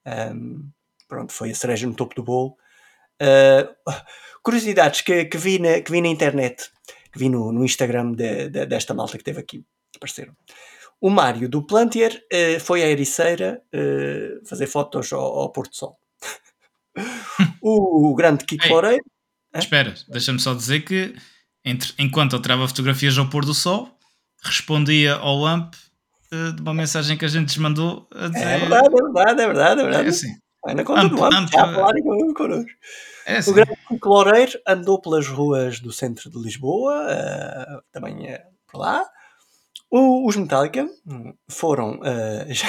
Um, 0.06 0.10
ehm, 0.10 0.72
pronto, 1.08 1.32
foi 1.32 1.50
a 1.50 1.54
cereja 1.54 1.86
no 1.86 1.94
topo 1.94 2.14
do 2.14 2.22
bolo. 2.22 2.56
Uh, 3.20 3.92
curiosidades 4.42 5.02
que, 5.02 5.24
que, 5.26 5.38
vi 5.38 5.58
na, 5.58 5.80
que 5.80 5.92
vi 5.92 6.00
na 6.00 6.08
internet 6.08 6.70
que 7.12 7.18
vi 7.18 7.28
no, 7.28 7.52
no 7.52 7.62
Instagram 7.62 8.12
de, 8.12 8.48
de, 8.48 8.64
desta 8.64 8.94
malta 8.94 9.18
que 9.18 9.24
teve 9.24 9.38
aqui, 9.38 9.62
apareceram. 9.94 10.34
O 10.98 11.10
Mário 11.10 11.46
do 11.48 11.66
Plantier 11.66 12.24
uh, 12.32 12.60
foi 12.60 12.82
à 12.82 12.88
Ericeira 12.88 13.62
fazer 14.46 14.66
fotos 14.66 15.12
ao, 15.12 15.20
ao 15.20 15.52
Porto 15.52 15.76
Sol. 15.76 15.98
o, 17.60 18.10
o, 18.10 18.14
grande 18.14 18.44
Kiko 18.44 18.68
Loureiro 18.68 19.04
Espera, 19.54 19.94
deixa-me 20.08 20.38
só 20.38 20.54
dizer 20.54 20.80
que 20.80 21.14
entre, 21.64 21.92
enquanto 21.98 22.34
eu 22.34 22.42
tirava 22.42 22.66
fotografias 22.66 23.18
ao 23.18 23.28
pôr 23.28 23.44
do 23.44 23.54
sol, 23.54 23.98
respondia 24.42 25.14
ao 25.14 25.36
LAMP 25.38 25.74
uh, 26.32 26.52
de 26.52 26.62
uma 26.62 26.74
mensagem 26.74 27.16
que 27.16 27.24
a 27.24 27.28
gente 27.28 27.46
desmandou 27.48 28.08
a 28.14 28.28
dizer. 28.28 28.44
É 28.46 28.58
verdade, 28.58 28.86
é 28.86 29.02
verdade, 29.02 29.40
é 29.42 29.46
verdade. 29.46 29.80
É 29.80 29.84
verdade. 29.84 30.06
É 30.06 30.10
assim. 30.10 30.34
Ainda 30.66 30.84
continuamos 30.84 31.34
Amp- 31.34 31.52
já 31.52 31.60
a 31.60 31.64
amp- 31.66 31.74
falarem 31.74 32.02
con- 32.02 32.34
connosco. 32.34 32.70
É 33.26 33.34
O 33.34 33.38
assim. 33.38 33.52
grande 33.52 33.76
Cloreiro 34.00 34.52
andou 34.66 35.00
pelas 35.00 35.26
ruas 35.26 35.80
do 35.80 35.92
centro 35.92 36.30
de 36.30 36.38
Lisboa, 36.40 37.06
eh, 37.10 37.78
também 37.92 38.28
é 38.28 38.44
por 38.70 38.78
lá. 38.78 39.04
O- 39.90 40.26
os 40.28 40.36
Metallica 40.36 40.88
foram 41.48 42.00
eh, 42.04 42.46
já- 42.54 42.68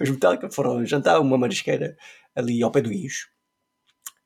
os 0.00 0.10
Metallica 0.10 0.50
foram 0.50 0.84
jantar 0.84 1.18
uma 1.20 1.36
marisqueira 1.38 1.96
ali 2.34 2.62
ao 2.62 2.70
pé 2.70 2.80
do 2.82 2.90
Guicho. 2.90 3.28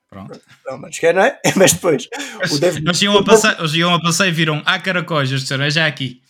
Pronto. 0.09 0.41
Não, 0.67 0.77
marisqueira 0.79 1.21
não 1.21 1.25
é? 1.27 1.41
Mas 1.57 1.73
depois 1.73 2.09
o 2.53 2.59
Dave, 2.59 2.79
Eles 2.79 3.03
iam 3.03 3.17
a 3.17 3.25
passar, 3.25 3.59
eles 3.61 3.75
iam 3.75 3.95
a 3.95 4.01
passar 4.01 4.27
e 4.27 4.33
viram 4.33 4.61
há 4.67 4.79
caracóis, 4.81 5.29
eles 5.31 5.43
disseram, 5.43 5.65
é 5.65 5.71
já 5.71 5.87
aqui. 5.87 6.21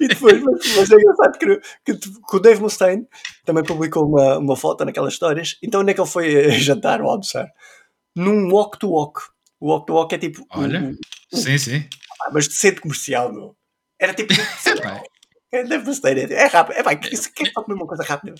E 0.00 0.08
depois, 0.08 0.42
mas, 0.42 0.90
é 0.90 0.94
engraçado 0.94 1.38
que, 1.38 1.60
que, 1.84 1.94
que 1.96 2.36
o 2.36 2.40
Dave 2.40 2.60
Mustaine 2.60 3.06
também 3.44 3.62
publicou 3.64 4.06
uma, 4.06 4.38
uma 4.38 4.56
foto 4.56 4.84
naquelas 4.84 5.12
histórias. 5.12 5.56
Então 5.62 5.80
onde 5.80 5.90
é 5.90 5.94
que 5.94 6.00
ele 6.00 6.08
foi 6.08 6.34
eh, 6.34 6.50
jantar 6.58 7.00
ou 7.00 7.10
almoçar? 7.10 7.48
Num 8.16 8.50
walk 8.52 8.78
to 8.78 8.88
walk. 8.90 9.20
O 9.60 9.68
walk 9.68 9.86
to 9.86 9.94
walk 9.94 10.14
é 10.14 10.18
tipo. 10.18 10.42
um- 10.42 10.46
Olha. 10.62 10.80
um- 10.80 10.96
Sim, 11.32 11.58
sim. 11.58 11.84
Ah, 12.22 12.30
mas 12.32 12.48
de 12.48 12.54
centro 12.54 12.82
comercial, 12.82 13.32
meu. 13.32 13.56
Era 14.00 14.14
tipo. 14.14 14.32
É, 15.52 15.62
deve 15.62 15.94
ser, 15.94 16.18
é, 16.18 16.34
é 16.34 16.46
rápido. 16.46 16.76
É 16.76 16.82
pá, 16.82 16.96
que 16.96 17.14
isso 17.14 17.32
que 17.32 17.46
é 17.46 17.52
comer 17.52 17.76
uma 17.76 17.86
coisa 17.86 18.02
rápida. 18.02 18.34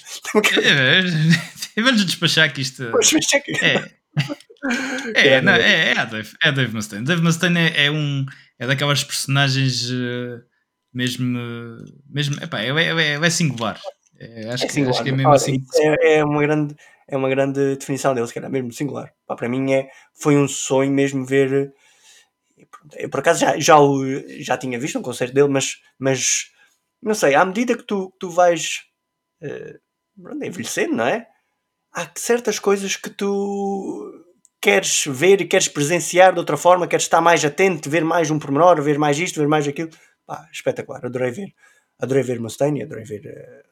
É, 0.61 0.99
é, 1.79 1.83
Vamos 1.83 2.05
despachar 2.05 2.53
que 2.53 2.61
isto. 2.61 2.89
Pois, 2.91 3.13
mas 3.13 3.25
checa. 3.25 3.53
É. 3.65 3.89
É, 5.15 5.41
não, 5.41 5.53
é, 5.53 5.93
é, 5.93 5.99
a 5.99 6.05
Dave, 6.07 6.33
é 6.43 6.51
Dave 6.51 6.75
Mustaine. 6.75 7.05
Dave 7.05 7.23
Mustaine 7.23 7.59
é, 7.59 7.87
é 7.87 7.91
um 7.91 8.27
é 8.59 8.67
daquelas 8.67 9.03
personagens 9.05 9.91
eh, 9.91 10.41
mesmo 10.93 11.39
mesmo 12.09 12.43
epá, 12.43 12.61
é, 12.61 12.69
é, 12.69 13.15
é, 13.15 13.27
é 13.27 13.31
singular. 13.31 13.81
É, 14.19 14.49
acho, 14.51 14.65
É 14.65 14.69
que, 14.69 14.81
acho 14.83 15.03
que 15.03 15.09
é 15.09 15.13
mesmo 15.13 15.29
Olha, 15.29 15.37
assim. 15.37 15.65
é, 15.75 16.19
é 16.19 16.25
uma 16.25 16.41
grande, 16.41 16.77
é 17.09 17.17
uma 17.17 17.29
grande 17.29 17.77
definição 17.77 18.15
dele, 18.15 18.27
se 18.27 18.35
calhar, 18.35 18.51
mesmo 18.51 18.73
singular. 18.73 19.13
Pá, 19.27 19.35
para 19.35 19.49
mim 19.49 19.73
é, 19.73 19.89
foi 20.15 20.37
um 20.37 20.47
sonho 20.47 20.93
mesmo 20.93 21.25
ver. 21.27 21.73
Eu 22.97 23.09
por 23.11 23.21
acaso 23.21 23.41
já, 23.41 23.59
já, 23.59 23.79
o, 23.79 24.05
já 24.41 24.57
tinha 24.57 24.79
visto 24.79 24.99
um 24.99 25.03
concerto 25.03 25.35
dele, 25.35 25.49
mas, 25.49 25.81
mas 25.99 26.51
não 27.03 27.15
sei, 27.15 27.35
à 27.35 27.45
medida 27.45 27.77
que 27.77 27.83
tu, 27.83 28.15
tu 28.21 28.31
vais 28.31 28.83
pronto, 30.23 30.45
envelhecendo, 30.45 30.95
não 30.97 31.07
é? 31.07 31.27
Há 31.93 32.11
certas 32.17 32.59
coisas 32.59 32.97
que 32.97 33.11
tu 33.11 34.24
queres 34.65 35.05
ver 35.07 35.43
e 35.43 35.45
queres 35.45 35.69
presenciar 35.69 36.33
de 36.33 36.39
outra 36.39 36.57
forma, 36.57 36.87
queres 36.87 37.05
estar 37.05 37.21
mais 37.21 37.45
atento, 37.45 37.91
ver 37.91 38.03
mais 38.03 38.31
um 38.31 38.39
pormenor, 38.39 38.81
ver 38.81 38.99
mais 38.99 39.19
isto, 39.19 39.39
ver 39.39 39.47
mais 39.47 39.69
aquilo. 39.69 39.91
Pá, 40.27 40.49
espetacular, 40.51 41.05
adorei 41.05 41.31
ver. 41.31 41.55
Adorei 41.99 42.23
ver 42.23 42.41
Mustaine, 42.41 42.83
adorei 42.83 43.05
ver 43.05 43.27
eh, 43.27 43.63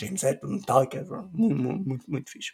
James 0.00 0.22
Hetfield, 0.22 0.60
Metallica, 0.60 1.04
muito, 1.32 1.56
muito, 1.56 1.88
muito, 1.88 2.04
muito 2.08 2.30
fixe. 2.30 2.52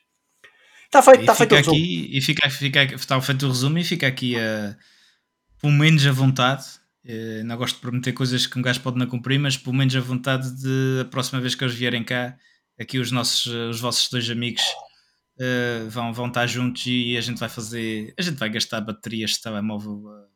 Está 0.86 1.02
feito, 1.02 1.20
está 1.20 1.34
feito 1.34 1.52
o 1.52 1.56
resumo. 1.56 1.76
aqui, 1.76 2.16
e 2.16 2.20
fica, 2.22 2.48
fica, 2.48 2.84
está 2.84 3.20
feito 3.20 3.44
o 3.44 3.48
resumo 3.50 3.76
e 3.76 3.84
fica 3.84 4.06
aqui 4.06 4.34
a, 4.38 4.74
pelo 5.60 5.74
menos 5.74 6.06
a 6.06 6.12
vontade. 6.12 6.64
eh, 7.04 7.42
não 7.44 7.58
gosto 7.58 7.74
de 7.74 7.82
prometer 7.82 8.14
coisas 8.14 8.46
que 8.46 8.58
um 8.58 8.62
gajo 8.62 8.80
pode 8.80 8.96
não 8.96 9.06
cumprir, 9.06 9.38
mas 9.38 9.58
pelo 9.58 9.76
menos 9.76 9.94
a 9.94 10.00
vontade 10.00 10.50
de 10.58 11.02
a 11.02 11.04
próxima 11.04 11.38
vez 11.38 11.54
que 11.54 11.62
eles 11.62 11.74
vierem 11.74 12.02
cá, 12.02 12.34
aqui 12.80 12.98
os 12.98 13.10
nossos, 13.12 13.44
os 13.46 13.78
vossos 13.78 14.08
dois 14.08 14.30
amigos 14.30 14.62
eh, 15.38 15.84
vão, 15.88 16.12
vão 16.12 16.28
estar 16.28 16.46
juntos 16.46 16.84
e 16.86 17.16
a 17.16 17.20
gente 17.20 17.38
vai 17.38 17.48
fazer, 17.48 18.14
a 18.18 18.22
gente 18.22 18.36
vai 18.36 18.48
gastar 18.48 18.80
baterias 18.80 19.32
de 19.32 19.42
telemóvel 19.42 20.02
a, 20.08 20.12
a 20.12 20.26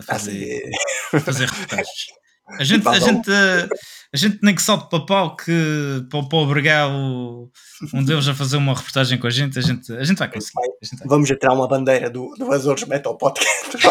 Ah, 0.00 0.04
fazer, 0.04 0.70
a 1.12 1.20
fazer 1.20 1.48
reportagens. 1.48 2.06
A 2.48 2.64
gente, 2.64 2.88
a, 2.88 2.98
gente, 2.98 3.30
eh, 3.30 3.68
a 4.12 4.16
gente 4.16 4.38
nem 4.42 4.54
que 4.54 4.62
salte 4.62 4.88
para 4.88 5.04
pau 5.04 5.36
que 5.36 6.06
para, 6.10 6.22
para 6.24 6.38
obrigar 6.38 6.90
o, 6.90 7.50
um 7.92 8.02
deles 8.02 8.26
a 8.26 8.34
fazer 8.34 8.56
uma 8.56 8.74
reportagem 8.74 9.18
com 9.18 9.26
a 9.26 9.30
gente, 9.30 9.58
a 9.58 9.62
gente, 9.62 9.92
a 9.92 10.02
gente 10.02 10.16
vai 10.18 10.30
conseguir. 10.30 10.54
Gente 10.82 10.98
vai 11.00 11.08
Vamos 11.08 11.30
atirar 11.30 11.54
uma 11.54 11.68
bandeira 11.68 12.10
do, 12.10 12.34
do 12.36 12.50
Azores 12.50 12.84
Metal 12.84 13.16
Podcast 13.16 13.76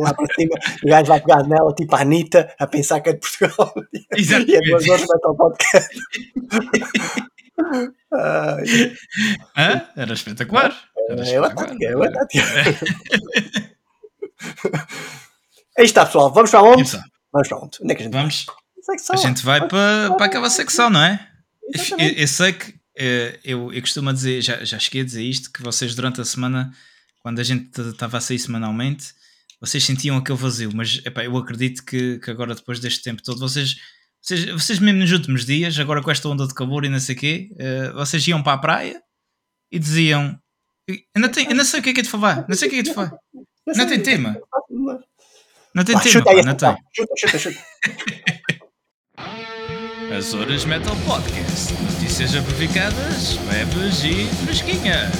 lá 0.00 0.14
para 0.14 0.34
cima. 0.34 0.54
O 0.84 0.88
gajo 0.88 1.08
vai 1.08 1.20
pegar 1.20 1.42
nela, 1.42 1.74
tipo 1.74 1.94
a 1.94 2.00
Anitta, 2.00 2.54
a 2.58 2.66
pensar 2.66 3.00
que 3.00 3.10
é 3.10 3.12
de 3.12 3.18
Portugal. 3.20 3.74
E 4.16 4.54
é 4.54 4.60
do. 4.60 4.76
Azores 4.76 5.06
Metal 5.06 5.36
Podcast. 5.36 5.88
Era 9.96 10.12
espetacular. 10.12 10.74
Era 11.08 11.12
é 11.28 11.40
uma 11.40 11.48
espetacular. 11.48 11.66
tática, 11.66 11.86
é 11.86 11.96
uma 11.96 12.12
tática. 12.12 12.44
Aí 15.78 15.84
está, 15.84 16.06
pessoal. 16.06 16.32
Vamos 16.32 16.50
para 16.50 16.62
onde? 16.62 16.90
Vamos 17.32 17.48
para 17.48 17.58
onde? 17.58 17.78
Onde 17.82 17.92
é 17.92 17.94
que 17.94 18.02
a 18.02 18.04
gente 18.04 18.12
Vamos, 18.12 18.46
vai? 18.46 18.96
A 19.10 19.16
gente 19.16 19.44
vai 19.44 19.68
para, 19.68 20.14
para 20.16 20.26
aquela 20.26 20.50
secção, 20.50 20.90
não 20.90 21.02
é? 21.02 21.28
Eu, 21.98 22.08
eu 22.08 22.28
sei 22.28 22.52
que 22.52 22.74
eh, 22.96 23.38
eu, 23.44 23.72
eu 23.72 23.80
costumo 23.80 24.12
dizer, 24.12 24.42
já, 24.42 24.64
já 24.64 24.78
cheguei 24.78 25.02
a 25.02 25.04
dizer 25.04 25.22
isto, 25.22 25.50
que 25.50 25.62
vocês 25.62 25.94
durante 25.94 26.20
a 26.20 26.24
semana, 26.24 26.70
quando 27.20 27.38
a 27.38 27.42
gente 27.42 27.80
estava 27.80 28.18
a 28.18 28.20
sair 28.20 28.38
semanalmente, 28.38 29.14
vocês 29.60 29.84
sentiam 29.84 30.16
aquele 30.16 30.36
vazio, 30.36 30.70
mas 30.74 31.00
epá, 31.04 31.24
eu 31.24 31.36
acredito 31.36 31.84
que, 31.84 32.18
que 32.18 32.30
agora, 32.30 32.54
depois 32.54 32.80
deste 32.80 33.02
tempo 33.02 33.22
todo, 33.22 33.38
vocês, 33.38 33.76
vocês, 34.22 34.44
vocês 34.44 34.78
mesmo 34.78 35.00
nos 35.00 35.12
últimos 35.12 35.46
dias, 35.46 35.78
agora 35.78 36.02
com 36.02 36.10
esta 36.10 36.28
onda 36.28 36.46
de 36.46 36.54
calor 36.54 36.84
e 36.84 36.88
não 36.88 37.00
sei 37.00 37.14
o 37.14 37.18
quê, 37.18 37.50
eh, 37.58 37.90
vocês 37.92 38.26
iam 38.28 38.42
para 38.42 38.52
a 38.52 38.58
praia 38.58 39.02
e 39.72 39.78
diziam. 39.78 40.38
Eu 40.86 41.20
não, 41.20 41.28
tenho, 41.28 41.50
eu 41.50 41.56
não 41.56 41.64
sei 41.64 41.80
o 41.80 41.82
que 41.82 41.90
é 41.90 41.94
que 41.94 42.00
é 42.00 42.02
de 42.02 42.10
falar, 42.10 42.44
não 42.48 42.56
sei 42.56 42.68
o 42.68 42.70
que 42.70 42.78
é 42.78 42.82
que 42.82 42.88
é 42.88 42.90
de 42.90 42.94
falar, 42.94 43.12
não 43.66 43.86
tem 43.86 44.02
tema, 44.02 44.36
não 45.74 45.84
tem 45.84 45.96
tema, 45.96 46.10
chuta 46.10 46.24
pá, 46.24 46.32
aí, 46.32 46.42
não 46.42 46.54
tem. 46.54 46.76
chuta, 46.92 47.14
chuta, 47.16 47.38
chuta. 47.38 47.58
Metal 50.66 50.96
Podcast. 51.06 51.72
Notícias 51.94 52.34
amplificadas, 52.34 53.38
leves 53.48 54.04
e 54.04 54.26
fresquinhas. 54.44 55.12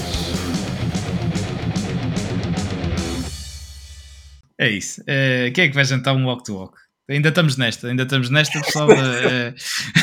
É 4.59 4.69
isso. 4.69 5.03
Eh, 5.07 5.51
quem 5.55 5.65
é 5.65 5.69
que 5.69 5.75
vai 5.75 5.85
jantar 5.85 6.15
um 6.15 6.27
walk 6.27 6.45
to 6.45 6.55
walk? 6.55 6.90
Ainda 7.11 7.29
estamos 7.31 7.57
nesta, 7.57 7.89
ainda 7.89 8.05
estamos 8.05 8.31
nesta, 8.31 8.61
pessoal. 8.61 8.89
eh, 8.93 9.53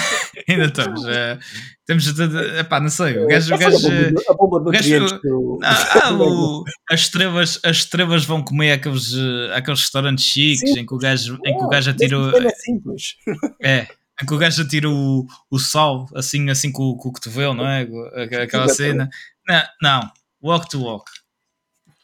ainda 0.50 0.66
estamos. 0.66 1.06
eh, 1.08 1.40
temos 1.86 2.14
de, 2.14 2.28
de, 2.28 2.60
epá, 2.60 2.80
não 2.82 2.90
sei. 2.90 3.18
O 3.18 3.28
gajo. 3.28 3.56
O 3.56 3.58
gajo 3.58 3.78
a 3.78 3.80
bomba- 3.80 4.22
a 4.30 4.34
bomba 4.34 4.60
de 4.60 4.68
o 4.68 4.72
gajo- 4.72 5.20
ah, 5.64 6.14
o- 6.14 6.64
as, 6.92 7.00
estrelas, 7.02 7.60
as 7.64 7.78
estrelas 7.78 8.26
vão 8.26 8.44
comer 8.44 8.74
aqueles, 8.74 9.14
aqueles 9.56 9.80
restaurantes 9.82 10.26
chiques 10.26 10.70
Sim. 10.74 10.80
em 10.82 10.86
que 10.86 10.94
o 10.94 10.98
gajo, 10.98 11.40
em 11.46 11.58
que 11.58 11.64
o 11.64 11.70
gajo 11.70 11.94
tema 11.94 12.32
é 12.38 12.50
simples. 12.50 13.16
É, 13.64 13.88
em 14.22 14.26
que 14.26 14.34
o 14.34 14.38
gajo 14.38 14.62
atira 14.64 14.90
o, 14.90 15.26
o 15.50 15.60
sal 15.60 16.08
assim, 16.16 16.50
assim 16.50 16.72
com, 16.72 16.84
o- 16.84 16.98
com 16.98 17.10
o 17.10 17.14
cotovelo, 17.14 17.54
não 17.54 17.66
é? 17.68 17.88
Aquela- 18.16 18.44
Aquela 18.44 18.68
cena. 18.68 19.10
Não, 19.48 19.64
não, 19.82 20.12
walk 20.44 20.68
to 20.70 20.82
walk. 20.84 21.10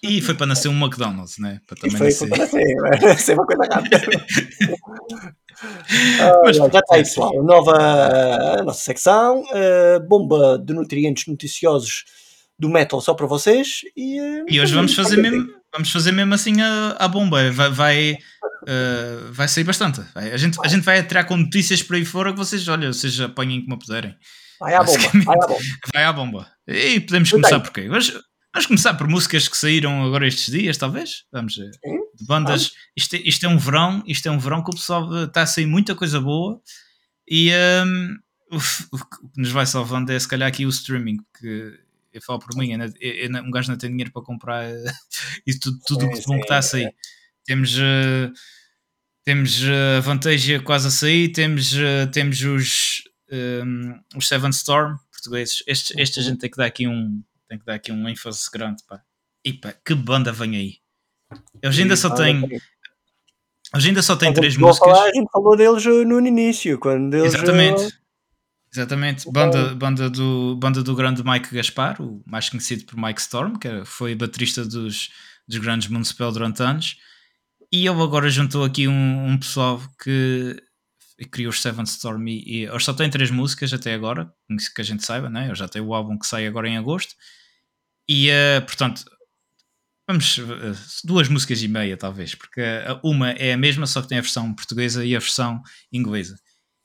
E 0.03 0.21
foi 0.21 0.35
para 0.35 0.45
nascer 0.47 0.67
um 0.67 0.77
McDonald's, 0.77 1.37
né? 1.39 1.59
Para 1.65 1.77
E 1.77 1.81
também 1.91 2.11
foi 2.11 2.27
nascer. 2.27 2.29
para 2.29 2.47
ser, 2.47 2.75
vai 3.01 3.17
ser 3.17 3.33
uma 3.33 3.45
coisa 3.45 3.63
rápida. 3.71 4.01
Ah, 6.19 6.41
Mas 6.45 6.57
já 6.57 6.65
está 6.67 6.81
aí, 6.91 7.03
pessoal. 7.03 7.43
Nova, 7.43 7.77
a 8.59 8.63
nossa 8.63 8.83
secção. 8.83 9.43
eh, 9.53 9.99
bomba 10.07 10.57
de 10.57 10.73
nutrientes 10.73 11.25
noticiosos 11.27 12.03
do 12.59 12.69
metal 12.69 12.99
só 13.01 13.13
para 13.13 13.25
vocês. 13.27 13.81
E, 13.95 14.19
eh, 14.19 14.45
E 14.49 14.59
hoje 14.61 14.73
vamos 14.73 14.93
fazer 14.93 15.17
mesmo, 15.17 15.47
vamos 15.71 15.91
fazer 15.91 16.11
mesmo 16.11 16.33
assim 16.33 16.61
a, 16.61 16.95
a 16.99 17.07
bomba. 17.07 17.51
Vai, 17.51 17.69
vai, 17.71 18.17
eh, 18.67 19.17
vai 19.31 19.47
sair 19.47 19.63
bastante. 19.63 20.01
Vai- 20.13 20.31
a, 20.31 20.37
gente, 20.37 20.57
a 20.63 20.67
gente 20.67 20.83
vai 20.83 20.99
atirar 20.99 21.25
com 21.25 21.37
notícias 21.37 21.81
por 21.81 21.95
aí 21.95 22.05
fora 22.05 22.31
que 22.31 22.37
vocês, 22.37 22.67
olha, 22.67 22.91
vocês 22.91 23.19
apanhem 23.21 23.63
como 23.63 23.79
puderem. 23.79 24.15
Vai 24.59 24.75
à 24.75 24.83
bomba, 24.83 24.99
vai 25.25 25.35
à 25.35 25.47
bomba. 25.47 25.59
Vai 25.93 26.03
à 26.05 26.13
bomba. 26.13 26.47
E 26.67 26.99
podemos 27.01 27.29
começar 27.31 27.57
bem. 27.57 27.63
por 27.65 27.73
quê? 27.73 27.87
Vamos, 27.89 28.13
vamos 28.53 28.67
começar 28.67 28.93
por 28.95 29.07
músicas 29.07 29.47
que 29.47 29.57
saíram 29.57 30.03
agora 30.05 30.27
estes 30.27 30.51
dias, 30.51 30.77
talvez? 30.77 31.25
Vamos 31.31 31.55
ver. 31.55 31.71
De 32.15 32.25
bandas. 32.25 32.71
Isto, 32.95 33.15
é- 33.15 33.21
isto 33.25 33.45
é 33.45 33.49
um 33.49 33.57
verão, 33.57 34.03
isto 34.05 34.27
é 34.27 34.31
um 34.31 34.39
verão 34.39 34.63
que 34.63 34.69
o 34.69 34.73
pessoal 34.75 35.23
está 35.25 35.41
a 35.41 35.45
sair 35.47 35.65
muita 35.65 35.95
coisa 35.95 36.19
boa 36.21 36.61
e 37.27 37.51
hum, 37.85 38.17
o, 38.51 38.59
f- 38.59 38.85
o 38.91 38.97
que 38.97 39.17
nos 39.37 39.49
vai 39.51 39.65
salvando 39.65 40.11
é 40.11 40.19
se 40.19 40.27
calhar 40.27 40.47
aqui 40.47 40.65
o 40.65 40.69
streaming, 40.69 41.17
porque 41.31 41.79
eu 42.13 42.21
falo 42.21 42.37
por 42.39 42.55
mim, 42.55 42.75
não- 42.77 43.43
um 43.43 43.49
gajo 43.51 43.71
não 43.71 43.77
tem 43.77 43.89
dinheiro 43.89 44.11
para 44.11 44.21
comprar 44.21 44.63
isso 45.47 45.59
tudo, 45.61 45.79
tudo 45.87 46.05
o 46.05 46.11
que 46.11 46.21
bom 46.27 46.35
que 46.35 46.43
está 46.43 46.57
a 46.59 46.61
sair. 46.61 46.93
Temos, 47.45 47.75
eh, 47.77 48.31
temos 49.25 49.61
eh, 49.63 49.97
a 49.97 49.99
Vantage 50.01 50.59
quase 50.59 50.87
a 50.87 50.91
sair, 50.91 51.29
temos, 51.29 51.73
eh, 51.73 52.05
temos 52.07 52.41
os, 52.41 53.03
um, 53.31 53.99
os 54.15 54.27
Seven 54.27 54.51
Storm 54.51 54.97
portugueses. 55.11 55.63
Estes, 55.65 55.97
estes 55.97 56.25
a 56.25 56.29
gente 56.29 56.39
tem 56.39 56.51
que 56.51 56.57
dar 56.57 56.65
aqui 56.65 56.87
um, 56.87 57.23
tem 57.53 57.59
que 57.59 57.65
dar 57.65 57.75
aqui 57.75 57.91
um 57.91 58.09
ênfase 58.09 58.49
grande. 58.51 58.83
Pá. 58.87 59.01
E 59.45 59.53
pá, 59.53 59.73
que 59.85 59.93
banda 59.93 60.31
vem 60.31 60.55
aí? 60.55 60.73
Eles 61.61 61.77
ainda 61.79 61.95
só 61.95 62.09
têm, 62.09 62.43
eles 63.73 63.85
ainda 63.85 64.01
só 64.01 64.15
têm 64.15 64.29
Mas 64.29 64.39
três 64.39 64.57
músicas. 64.57 64.89
falar, 64.89 65.09
a 65.09 65.13
gente 65.13 65.29
falou 65.31 65.55
deles 65.55 65.85
eh, 65.85 66.05
no 66.05 66.19
início, 66.25 66.79
quando 66.79 67.13
eles. 67.13 67.33
eh, 67.33 67.37
Exatamente. 67.37 67.99
Exatamente. 68.73 69.31
Banda, 69.31 69.75
banda, 69.75 70.09
do, 70.09 70.55
banda 70.55 70.81
do 70.81 70.95
grande 70.95 71.23
Mike 71.23 71.53
Gaspar, 71.53 72.01
o 72.01 72.23
mais 72.25 72.49
conhecido 72.49 72.85
por 72.85 72.97
Mike 72.97 73.21
Storm, 73.21 73.55
que 73.59 73.85
foi 73.85 74.15
baterista 74.15 74.65
dos, 74.65 75.11
dos 75.47 75.57
grandes 75.59 75.87
Municipal 75.89 76.31
durante 76.31 76.63
anos. 76.63 76.97
E 77.71 77.87
ele 77.87 78.01
agora 78.01 78.29
juntou 78.29 78.63
aqui 78.63 78.87
um, 78.87 79.27
um 79.27 79.37
pessoal 79.37 79.79
que 80.03 80.55
criou 81.31 81.51
os 81.51 81.61
Seven 81.61 81.83
Storm 81.83 82.27
e, 82.27 82.65
e 82.65 82.79
só 82.79 82.93
têm 82.93 83.11
três 83.11 83.29
músicas 83.29 83.71
até 83.73 83.93
agora, 83.93 84.31
que 84.75 84.81
a 84.81 84.83
gente 84.83 85.05
saiba, 85.05 85.29
né? 85.29 85.51
Eu 85.51 85.55
já 85.55 85.67
tenho 85.67 85.85
o 85.85 85.93
álbum 85.93 86.17
que 86.17 86.25
sai 86.25 86.47
agora 86.47 86.67
em 86.67 86.77
agosto. 86.77 87.13
E 88.07 88.29
uh, 88.29 88.61
portanto, 88.65 89.03
vamos 90.07 90.37
uh, 90.37 90.75
duas 91.03 91.27
músicas 91.29 91.61
e 91.61 91.67
meia, 91.67 91.97
talvez, 91.97 92.35
porque 92.35 92.61
uh, 92.61 92.99
uma 93.03 93.31
é 93.31 93.53
a 93.53 93.57
mesma, 93.57 93.85
só 93.87 94.01
que 94.01 94.07
tem 94.07 94.17
a 94.17 94.21
versão 94.21 94.53
portuguesa 94.53 95.05
e 95.05 95.15
a 95.15 95.19
versão 95.19 95.61
inglesa. 95.91 96.37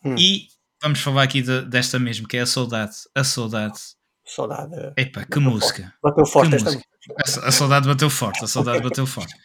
Hum. 0.04 0.14
E 0.16 0.48
vamos 0.80 1.00
falar 1.00 1.24
aqui 1.24 1.42
de, 1.42 1.62
desta 1.62 1.98
mesmo, 1.98 2.28
que 2.28 2.36
é 2.36 2.40
a 2.40 2.46
Saudade. 2.46 2.94
A 3.14 3.24
Saudade. 3.24 3.78
Saudade. 4.24 4.92
Epa, 4.96 5.24
que 5.24 5.38
música. 5.38 5.92
Bateu 6.02 6.26
forte 6.26 6.54
esta 6.54 6.70
música. 6.70 6.84
A, 7.16 7.48
a, 7.48 7.52
saudade 7.52 7.88
bateu 7.88 8.10
forte, 8.10 8.44
a 8.44 8.46
saudade 8.46 8.82
bateu 8.82 9.06
forte. 9.06 9.34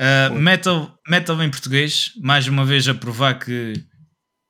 Uh, 0.00 0.34
metal, 0.34 0.98
metal 1.06 1.40
em 1.42 1.50
português, 1.50 2.12
mais 2.20 2.48
uma 2.48 2.64
vez 2.64 2.88
a 2.88 2.94
provar 2.94 3.38
que 3.38 3.74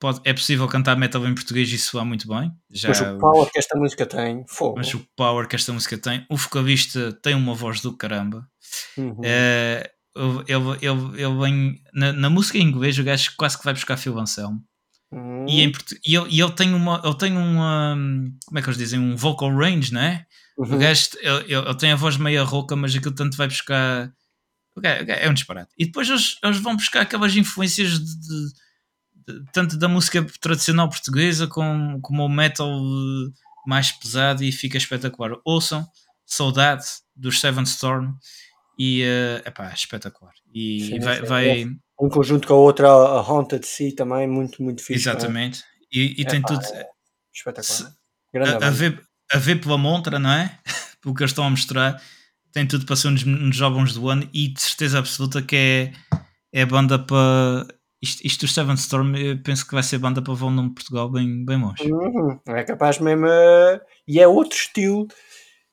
pode, 0.02 0.20
é 0.24 0.32
possível 0.32 0.66
cantar 0.66 0.96
metal 0.96 1.24
em 1.28 1.32
português 1.32 1.72
e 1.72 1.78
soar 1.78 2.04
muito 2.04 2.26
bem. 2.26 2.50
Já 2.68 2.88
mas 2.88 3.00
o 3.00 3.18
power 3.18 3.44
os, 3.44 3.50
que 3.50 3.58
esta 3.60 3.78
música 3.78 4.04
tem, 4.04 4.44
fogo. 4.48 4.74
Mas 4.76 4.92
o 4.92 5.06
power 5.16 5.46
que 5.46 5.54
esta 5.54 5.72
música 5.72 5.96
tem, 5.96 6.26
o 6.28 6.36
vocalista 6.36 7.12
tem 7.22 7.36
uma 7.36 7.54
voz 7.54 7.80
do 7.80 7.96
caramba. 7.96 8.44
Uhum. 8.98 9.12
Uh, 9.12 10.42
ele, 10.48 10.78
ele, 10.82 11.22
ele 11.22 11.40
vem 11.40 11.80
na, 11.94 12.12
na, 12.12 12.28
música 12.28 12.58
em 12.58 12.62
inglês, 12.62 12.98
o 12.98 13.04
gajo 13.04 13.30
quase 13.36 13.56
que 13.56 13.64
vai 13.64 13.74
buscar 13.74 13.96
Phil 13.96 14.18
Anselmo. 14.18 14.60
Uhum. 15.12 15.46
E, 15.48 15.60
em, 15.60 15.72
e, 16.04 16.16
ele, 16.16 16.26
e 16.30 16.40
ele 16.40 16.52
tem 16.52 16.74
uma, 16.74 17.00
ele 17.04 17.16
tem 17.16 17.36
uma, 17.36 17.96
como 18.44 18.58
é 18.58 18.62
que 18.62 18.68
eles 18.68 18.78
dizem? 18.78 18.98
Um 18.98 19.16
vocal 19.16 19.54
range, 19.54 19.94
não 19.94 20.00
é? 20.00 20.26
Uhum. 20.58 20.74
O 20.74 20.78
gajo 20.78 21.10
ele, 21.20 21.54
ele, 21.54 21.74
tem 21.76 21.92
a 21.92 21.96
voz 21.96 22.16
meia 22.16 22.42
rouca, 22.42 22.74
mas 22.74 22.94
aquilo 22.94 23.14
tanto 23.14 23.36
vai 23.36 23.46
buscar 23.46 24.12
é 24.82 25.28
um 25.28 25.34
disparate. 25.34 25.70
E 25.78 25.84
depois 25.84 26.08
eles, 26.08 26.38
eles 26.42 26.58
vão 26.58 26.74
buscar 26.74 27.02
aquelas 27.02 27.36
influências 27.36 27.90
de, 27.90 28.20
de, 28.20 28.52
tanto 29.52 29.76
da 29.76 29.88
música 29.88 30.24
tradicional 30.40 30.88
portuguesa 30.88 31.46
como, 31.46 32.00
como 32.00 32.24
o 32.24 32.28
metal 32.28 32.68
eh, 32.68 33.30
mais 33.66 33.92
pesado 33.92 34.42
e 34.42 34.52
fica 34.52 34.78
espetacular. 34.78 35.32
Ouçam 35.44 35.86
Saudade 36.26 36.84
dos 37.14 37.40
Seven 37.40 37.64
Storm 37.64 38.14
e 38.78 39.02
uh, 39.04 39.48
epá, 39.48 39.72
espetacular. 39.72 40.32
E 40.54 40.86
sim, 40.86 41.00
vai, 41.00 41.16
sim. 41.16 41.26
vai... 41.26 41.62
É. 41.62 41.66
Um 42.00 42.08
conjunto 42.08 42.48
com 42.48 42.54
a 42.54 42.58
outra, 42.58 42.88
a 42.88 43.20
Haunted 43.20 43.64
Sea 43.66 43.94
também, 43.94 44.26
muito, 44.26 44.62
muito 44.62 44.82
fixe. 44.82 45.08
É? 45.08 45.12
Exatamente. 45.12 45.60
É? 45.60 45.64
E, 45.92 46.22
e 46.22 46.24
tem 46.24 46.42
tudo. 46.42 46.64
É 46.74 46.86
espetacular. 47.32 47.92
A, 48.62 48.66
a, 48.66 48.70
ver, 48.70 49.00
a 49.30 49.38
ver 49.38 49.60
pela 49.60 49.78
montra, 49.78 50.18
não 50.18 50.30
é? 50.30 50.58
Porque 51.00 51.22
eles 51.22 51.30
estão 51.30 51.44
a 51.44 51.50
mostrar 51.50 52.00
tem 52.52 52.66
tudo 52.66 52.84
para 52.84 52.94
ser 52.94 53.08
um 53.08 53.14
dos, 53.14 53.24
um 53.24 53.50
dos 53.50 53.62
álbuns 53.62 53.94
do 53.94 54.08
ano 54.08 54.28
e 54.32 54.48
de 54.48 54.60
certeza 54.60 54.98
absoluta 54.98 55.42
que 55.42 55.56
é, 55.56 55.92
é 56.52 56.66
banda 56.66 56.98
para. 56.98 57.66
Isto, 58.02 58.26
isto 58.26 58.46
do 58.46 58.50
Seven 58.50 58.74
Storm, 58.74 59.14
eu 59.14 59.40
penso 59.40 59.64
que 59.64 59.74
vai 59.74 59.82
ser 59.82 59.98
banda 59.98 60.20
para 60.20 60.32
levar 60.32 60.46
o 60.46 60.50
nome 60.50 60.70
de 60.70 60.74
Portugal 60.74 61.08
bem, 61.08 61.44
bem 61.44 61.56
longe. 61.56 61.84
Uhum, 61.84 62.40
é 62.48 62.64
capaz 62.64 62.98
mesmo. 62.98 63.26
Uh, 63.26 63.80
e 64.08 64.20
é 64.20 64.26
outro 64.26 64.58
estilo. 64.58 65.06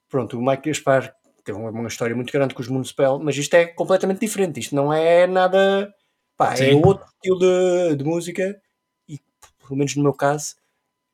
Pronto, 0.07 0.37
o 0.37 0.45
Mike 0.45 0.69
Gaspar 0.69 1.11
teve 1.43 1.57
uma, 1.57 1.71
uma 1.71 1.87
história 1.87 2.15
muito 2.15 2.31
grande 2.31 2.53
com 2.53 2.61
os 2.61 2.67
Municipal, 2.67 3.19
mas 3.19 3.35
isto 3.35 3.55
é 3.55 3.65
completamente 3.65 4.19
diferente. 4.19 4.59
Isto 4.59 4.75
não 4.75 4.93
é 4.93 5.25
nada. 5.25 5.91
Pá, 6.37 6.53
é 6.55 6.75
outro 6.75 7.05
estilo 7.15 7.39
de, 7.39 7.95
de 7.95 8.03
música 8.03 8.61
e, 9.07 9.19
pelo 9.61 9.75
menos 9.75 9.95
no 9.95 10.03
meu 10.03 10.13
caso, 10.13 10.55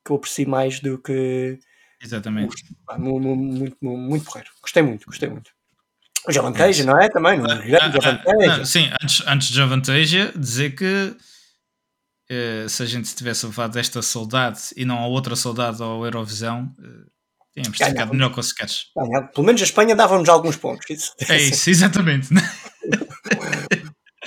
que 0.03 0.11
eu 0.11 0.17
aprecio 0.17 0.49
mais 0.49 0.81
do 0.81 1.01
que. 1.01 1.57
Exatamente. 2.03 2.55
Pá, 2.85 2.97
muito, 2.97 3.25
muito, 3.25 3.77
muito 3.81 4.25
porreiro. 4.25 4.51
Gostei 4.61 4.83
muito, 4.83 5.05
gostei 5.05 5.29
muito. 5.29 5.54
O 6.27 6.31
Javanteja, 6.31 6.83
não 6.83 6.99
é? 6.99 7.09
Também, 7.09 7.37
no 7.37 7.47
grande 7.47 7.99
Javanteja. 8.01 8.65
Sim, 8.65 8.89
antes, 9.01 9.23
antes 9.27 9.47
de 9.49 9.55
Javanteja, 9.55 10.31
dizer 10.35 10.75
que 10.75 11.15
uh, 12.31 12.69
se 12.69 12.83
a 12.83 12.85
gente 12.85 13.13
tivesse 13.15 13.45
levado 13.45 13.77
esta 13.77 14.01
saudade 14.01 14.59
e 14.75 14.85
não 14.85 14.99
a 14.99 15.07
outra 15.07 15.35
saudade 15.35 15.81
ao 15.81 16.03
Eurovisão, 16.03 16.71
uh, 16.79 17.05
tínhamos 17.53 17.77
ficado 17.77 18.13
melhor 18.13 18.31
com 18.31 18.39
os 18.39 18.47
sketches. 18.47 18.85
Pelo 19.33 19.45
menos 19.45 19.61
a 19.61 19.65
Espanha 19.65 19.95
dava-nos 19.95 20.29
alguns 20.29 20.55
pontos. 20.55 20.85
Isso. 20.89 21.13
É 21.29 21.37
isso, 21.37 21.69
exatamente. 21.69 22.33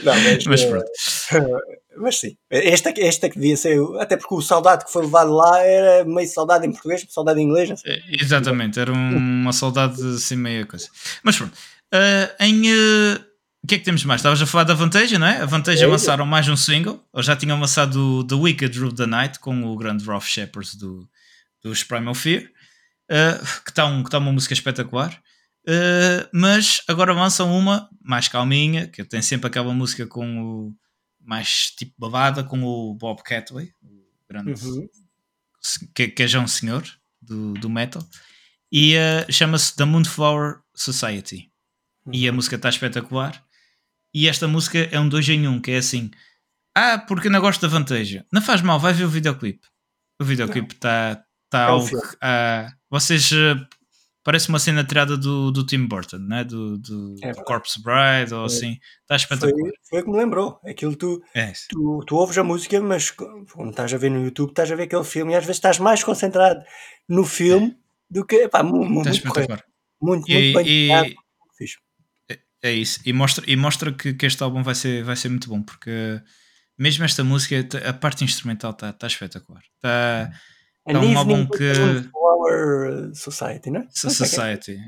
não, 0.04 0.14
mas, 0.14 0.44
mas 0.46 0.64
pronto. 0.64 0.86
Uh, 1.32 1.58
mas 2.00 2.20
sim, 2.20 2.36
esta, 2.50 2.92
esta 2.96 3.28
que 3.28 3.38
devia 3.38 3.56
ser, 3.56 3.78
até 3.98 4.16
porque 4.16 4.34
o 4.34 4.40
saudade 4.40 4.84
que 4.84 4.92
foi 4.92 5.02
levado 5.02 5.32
lá 5.32 5.60
era 5.60 6.04
meio 6.04 6.28
saudade 6.28 6.66
em 6.66 6.70
português, 6.70 7.04
saudade 7.08 7.40
em 7.40 7.44
inglês. 7.44 7.70
É, 7.84 8.00
exatamente, 8.08 8.78
era 8.78 8.92
uma 8.92 9.52
saudade 9.52 10.00
assim 10.14 10.36
meio 10.36 10.66
coisa. 10.66 10.88
Mas 11.22 11.36
pronto, 11.36 11.56
Uh, 11.94 12.42
em. 12.44 12.62
Uh, 12.72 13.28
o 13.62 13.66
que 13.66 13.74
é 13.74 13.78
que 13.78 13.84
temos 13.84 14.04
mais? 14.04 14.20
Estavas 14.20 14.40
a 14.40 14.46
falar 14.46 14.64
da 14.64 14.72
Vantage, 14.72 15.18
não 15.18 15.26
é? 15.26 15.42
A 15.42 15.46
Vantage 15.46 15.82
é 15.82 15.86
lançaram 15.86 16.24
mais 16.24 16.48
um 16.48 16.56
single. 16.56 17.04
Ou 17.12 17.22
já 17.22 17.36
tinham 17.36 17.58
lançado 17.58 18.24
The 18.24 18.34
Wicked 18.34 18.78
Rule 18.78 18.94
the 18.94 19.06
Night 19.06 19.40
com 19.40 19.64
o 19.64 19.76
grande 19.76 20.04
Ralph 20.04 20.26
Shepard 20.26 20.78
do, 20.78 21.08
dos 21.62 21.82
Primal 21.82 22.14
Fear, 22.14 22.44
uh, 22.44 23.62
que 23.64 23.70
está 23.70 23.84
um, 23.86 24.02
tá 24.04 24.18
uma 24.18 24.32
música 24.32 24.54
espetacular. 24.54 25.20
Uh, 25.66 26.24
mas 26.32 26.82
agora 26.88 27.12
lançam 27.12 27.54
uma 27.56 27.90
mais 28.00 28.28
calminha, 28.28 28.86
que 28.86 29.04
tem 29.04 29.20
sempre 29.20 29.48
aquela 29.48 29.74
música 29.74 30.06
com 30.06 30.40
o 30.40 30.74
mais 31.20 31.72
tipo 31.72 31.92
balada, 31.98 32.42
com 32.42 32.62
o 32.62 32.94
Bob 32.94 33.22
Catley, 33.22 33.72
o 33.82 34.32
grande 34.32 34.52
uhum. 34.64 34.88
que, 35.94 36.08
que 36.08 36.22
é 36.22 36.26
já 36.26 36.40
um 36.40 36.48
senhor 36.48 36.84
do, 37.20 37.52
do 37.54 37.68
metal, 37.68 38.02
e 38.72 38.94
uh, 38.96 39.30
chama-se 39.30 39.76
The 39.76 39.84
Moonflower 39.84 40.60
Society 40.74 41.50
e 42.12 42.28
a 42.28 42.32
música 42.32 42.56
está 42.56 42.68
espetacular. 42.68 43.42
E 44.14 44.28
esta 44.28 44.48
música 44.48 44.78
é 44.90 44.98
um 44.98 45.08
2 45.08 45.28
em 45.30 45.48
1, 45.48 45.50
um, 45.50 45.60
que 45.60 45.72
é 45.72 45.76
assim: 45.78 46.10
Ah, 46.74 46.98
porque 46.98 47.28
não 47.28 47.40
gosto 47.40 47.60
da 47.60 47.68
vantagem. 47.68 48.24
Não 48.32 48.42
faz 48.42 48.62
mal, 48.62 48.78
vai 48.80 48.92
ver 48.92 49.04
o 49.04 49.08
videoclipe. 49.08 49.66
O 50.20 50.24
videoclipe 50.24 50.74
está 50.74 51.22
tá, 51.50 51.60
é 51.60 51.64
algo. 51.64 51.88
Ah, 52.20 52.72
vocês. 52.90 53.30
Uh, 53.32 53.66
parece 54.24 54.48
uma 54.50 54.58
cena 54.58 54.84
tirada 54.84 55.16
do, 55.16 55.50
do 55.50 55.64
Tim 55.64 55.86
Burton, 55.86 56.18
né? 56.18 56.44
do, 56.44 56.76
do, 56.76 57.14
é, 57.22 57.32
do 57.32 57.42
Corpse 57.44 57.80
Bride 57.82 58.34
ou 58.34 58.42
é. 58.42 58.46
assim. 58.46 58.78
Está 59.02 59.16
espetacular. 59.16 59.58
Foi, 59.58 59.72
foi 59.88 60.02
que 60.02 60.10
me 60.10 60.18
lembrou. 60.18 60.60
Aquilo 60.66 60.94
tu, 60.96 61.22
é. 61.34 61.52
tu, 61.70 62.04
tu 62.06 62.16
ouves 62.16 62.36
a 62.36 62.44
música, 62.44 62.80
mas 62.80 63.10
quando 63.10 63.70
estás 63.70 63.94
a 63.94 63.96
ver 63.96 64.10
no 64.10 64.22
YouTube, 64.22 64.50
estás 64.50 64.70
a 64.70 64.76
ver 64.76 64.82
aquele 64.84 65.04
filme 65.04 65.32
e 65.32 65.36
às 65.36 65.44
vezes 65.44 65.56
estás 65.56 65.78
mais 65.78 66.04
concentrado 66.04 66.62
no 67.08 67.24
filme 67.24 67.68
é. 67.68 67.74
do 68.10 68.24
que. 68.24 68.48
Pá, 68.48 68.62
muito, 68.62 68.90
muito. 68.90 69.08
Muito, 70.00 70.30
e, 70.30 70.52
muito 70.52 70.64
bem. 70.64 71.16
É 72.62 72.72
isso, 72.72 73.00
e 73.04 73.12
mostra, 73.12 73.44
e 73.46 73.54
mostra 73.54 73.92
que, 73.92 74.14
que 74.14 74.26
este 74.26 74.42
álbum 74.42 74.62
vai 74.62 74.74
ser, 74.74 75.04
vai 75.04 75.14
ser 75.14 75.28
muito 75.28 75.48
bom, 75.48 75.62
porque 75.62 76.20
mesmo 76.76 77.04
esta 77.04 77.22
música, 77.22 77.66
a 77.86 77.92
parte 77.92 78.24
instrumental 78.24 78.70
está 78.70 78.92
tá 78.92 79.06
espetacular. 79.06 79.62
Está 79.76 80.30
tá 80.84 80.98
um 81.00 81.18
álbum 81.18 81.46
que. 81.46 81.72
Flower 82.10 83.14
Society, 83.14 83.70
não 83.70 83.80
é? 83.80 83.86
Society. 83.90 84.78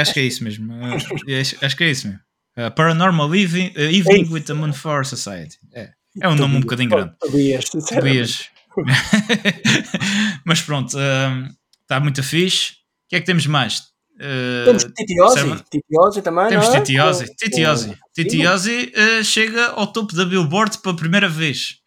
Acho 0.00 0.14
que 0.14 0.20
é 0.20 0.24
isso 0.24 0.44
mesmo. 0.44 0.72
acho, 0.84 1.64
acho 1.64 1.76
que 1.76 1.84
é 1.84 1.90
isso 1.90 2.08
mesmo. 2.08 2.22
Uh, 2.56 2.70
Paranormal 2.70 3.34
Evening, 3.34 3.72
uh, 3.76 3.80
Evening 3.80 4.28
with 4.30 4.42
the 4.42 4.52
Moonflower 4.52 5.06
Society. 5.06 5.58
É, 5.72 5.90
é 6.20 6.28
um 6.28 6.34
nome 6.34 6.56
um 6.56 6.60
bocadinho 6.60 6.90
grande. 6.90 7.14
Tobias. 7.20 8.50
Mas 10.44 10.60
pronto, 10.60 10.88
está 10.88 11.98
uh, 11.98 12.00
muito 12.00 12.22
fixe. 12.22 12.72
O 12.72 13.08
que 13.08 13.16
é 13.16 13.20
que 13.20 13.26
temos 13.26 13.46
mais? 13.46 13.91
Uh, 14.14 14.64
temos 14.64 14.84
Titiose, 14.84 15.64
Titiose 15.70 16.22
também. 16.22 16.48
Temos 16.48 16.68
é? 16.68 16.80
Titiose, 16.80 17.34
Titiose. 17.36 17.98
Titiose 18.14 18.92
uh, 18.94 19.24
chega 19.24 19.68
ao 19.70 19.86
topo 19.86 20.14
da 20.14 20.24
Billboard 20.24 20.78
pela 20.78 20.96
primeira 20.96 21.28
vez. 21.28 21.78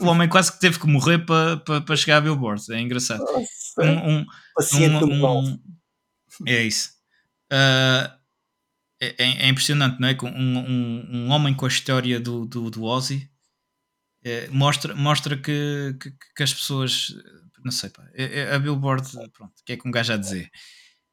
O 0.00 0.06
homem 0.06 0.28
quase 0.30 0.52
que 0.52 0.60
teve 0.60 0.78
que 0.78 0.86
morrer 0.86 1.18
para 1.24 1.56
pa, 1.58 1.80
pa 1.80 1.96
chegar 1.96 2.18
à 2.18 2.20
Billboard. 2.20 2.62
É 2.72 2.80
engraçado. 2.80 3.20
Nossa, 3.20 3.46
um, 3.80 4.18
um, 4.18 4.26
um, 5.04 5.38
um, 5.38 5.58
É 6.46 6.62
isso. 6.62 6.90
Uh, 7.52 8.18
é, 9.00 9.14
é, 9.18 9.48
impressionante, 9.48 10.00
não 10.00 10.08
é? 10.08 10.16
Um, 10.22 10.58
um, 10.58 11.08
um 11.10 11.30
homem 11.30 11.54
com 11.54 11.64
a 11.64 11.68
história 11.68 12.18
do, 12.18 12.44
do, 12.44 12.70
do 12.70 12.82
Ozzy 12.82 13.30
é, 14.24 14.48
mostra, 14.48 14.94
mostra 14.94 15.36
que, 15.36 15.96
que, 16.00 16.12
que, 16.36 16.42
as 16.42 16.52
pessoas. 16.52 17.14
Não 17.64 17.72
sei, 17.72 17.90
pá, 17.90 18.04
é, 18.14 18.40
é 18.40 18.54
a 18.54 18.58
Billboard, 18.58 19.08
pronto, 19.32 19.52
o 19.60 19.64
que 19.64 19.72
é 19.72 19.76
que 19.76 19.86
um 19.86 19.90
gajo 19.90 20.12
a 20.12 20.16
dizer? 20.16 20.50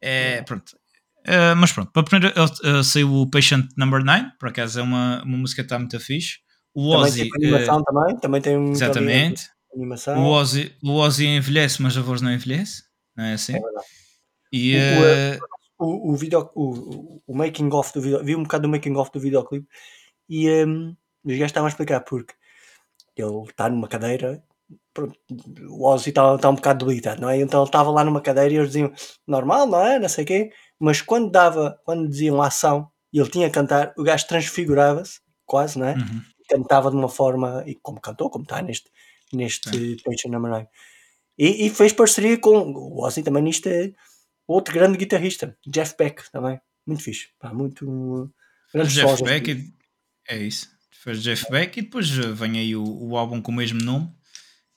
É, 0.06 0.42
pronto. 0.44 0.78
Uh, 1.28 1.56
mas 1.58 1.72
pronto, 1.72 1.92
para 1.92 2.04
primeiro 2.04 2.36
uh, 2.40 2.84
saiu 2.84 3.12
o 3.12 3.30
Patient 3.30 3.66
Number 3.76 4.04
9, 4.04 4.32
por 4.40 4.50
acaso 4.50 4.80
é 4.80 4.84
uma, 4.84 5.24
uma 5.24 5.38
música 5.38 5.64
que 5.64 5.66
está 5.66 5.80
muito 5.80 6.00
fixe. 6.00 6.38
O 6.74 6.92
também 6.92 7.06
Ozzy. 7.06 7.30
Tem 7.32 7.50
animação 7.50 7.80
uh, 7.80 7.84
também, 7.84 8.18
também 8.18 8.42
tem 8.42 8.58
um. 8.58 8.72
Exatamente. 8.72 9.50
Animação. 9.74 10.24
O 10.24 10.28
Ozzy, 10.28 10.76
o 10.84 10.92
Ozzy 10.94 11.26
envelhece, 11.26 11.82
mas 11.82 11.98
a 11.98 12.02
voz 12.02 12.22
não 12.22 12.32
envelhece, 12.32 12.84
não 13.16 13.26
é 13.26 13.34
assim? 13.34 13.56
É. 13.56 13.60
E, 14.52 14.78
o, 15.80 15.86
o, 15.86 16.12
o, 16.12 16.16
video, 16.16 16.52
o, 16.54 17.22
o 17.26 17.36
making 17.36 17.70
of 17.74 17.92
do 17.92 18.02
vídeo 18.02 18.24
vi 18.24 18.36
um 18.36 18.44
bocado 18.44 18.64
do 18.64 18.70
making 18.70 18.96
of 18.96 19.12
do 19.12 19.20
videoclipe 19.20 19.68
e 20.30 20.50
um, 20.64 20.96
os 21.24 21.34
gajos 21.34 21.48
estavam 21.48 21.66
a 21.66 21.70
explicar 21.70 22.02
porque 22.02 22.34
ele 23.18 23.42
está 23.50 23.70
numa 23.70 23.88
cadeira 23.88 24.44
pronto, 24.94 25.18
o 25.70 25.88
Ozzy 25.88 26.10
está 26.10 26.38
tá 26.38 26.50
um 26.50 26.56
bocado 26.56 26.86
debilitado, 26.86 27.22
não 27.22 27.30
é? 27.30 27.40
Então 27.40 27.62
ele 27.62 27.68
estava 27.68 27.92
lá 27.92 28.04
numa 28.04 28.22
cadeira 28.22 28.54
e 28.54 28.58
eles 28.58 28.70
diziam 28.70 28.92
normal, 29.28 29.68
não 29.68 29.86
é? 29.86 30.00
Não 30.00 30.10
sei 30.10 30.24
o 30.24 30.28
quê, 30.28 30.52
mas 30.80 31.02
quando 31.02 31.32
dava, 31.32 31.80
quando 31.84 32.10
diziam 32.10 32.42
ação, 32.42 32.90
e 33.12 33.20
ele 33.20 33.30
tinha 33.30 33.48
a 33.48 33.52
cantar, 33.52 33.94
o 33.98 34.04
gajo 34.04 34.28
transfigurava-se, 34.28 35.20
quase, 35.46 35.80
não 35.80 35.88
é? 35.88 35.94
Uhum. 35.94 36.22
Cantava 36.50 36.90
de 36.90 36.98
uma 36.98 37.10
forma, 37.10 37.64
e 37.66 37.76
como 37.76 38.00
cantou, 38.00 38.30
como 38.30 38.44
está 38.44 38.62
neste, 38.62 38.90
neste 39.32 39.70
Patient 40.04 40.32
Number 40.32 40.52
9. 40.52 40.68
E, 41.38 41.66
e 41.66 41.70
fez 41.70 41.94
parceria 41.94 42.38
com 42.38 42.72
o 42.72 43.04
Ozzy 43.06 43.24
também 43.24 43.44
nisto 43.44 43.68
é 43.68 43.92
outro 44.48 44.74
grande 44.74 44.98
guitarrista, 44.98 45.58
Jeff 45.68 45.96
Beck 45.98 46.32
também. 46.32 46.60
Muito 46.86 47.04
fixe. 47.04 47.30
Pá, 47.40 47.54
muito. 47.54 48.32
Fez 48.72 48.94
grandes 48.94 48.94
Jeff. 48.94 49.24
Beck 49.24 49.74
é 50.28 50.38
isso. 50.38 50.70
Fez 50.92 51.22
Jeff 51.22 51.50
Beck 51.50 51.78
e 51.78 51.82
depois 51.82 52.10
vem 52.10 52.60
aí 52.60 52.76
o, 52.76 52.84
o 52.84 53.18
álbum 53.18 53.42
com 53.42 53.52
o 53.52 53.56
mesmo 53.56 53.82
nome. 53.82 54.12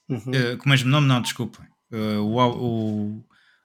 Uhum. 0.08 0.32
Eh, 0.34 0.56
com 0.56 0.66
o 0.66 0.68
mesmo 0.70 0.90
nome, 0.90 1.06
não, 1.06 1.20
desculpa. 1.22 1.66
Eh, 1.92 2.16
o, 2.18 2.36
o- 2.36 3.24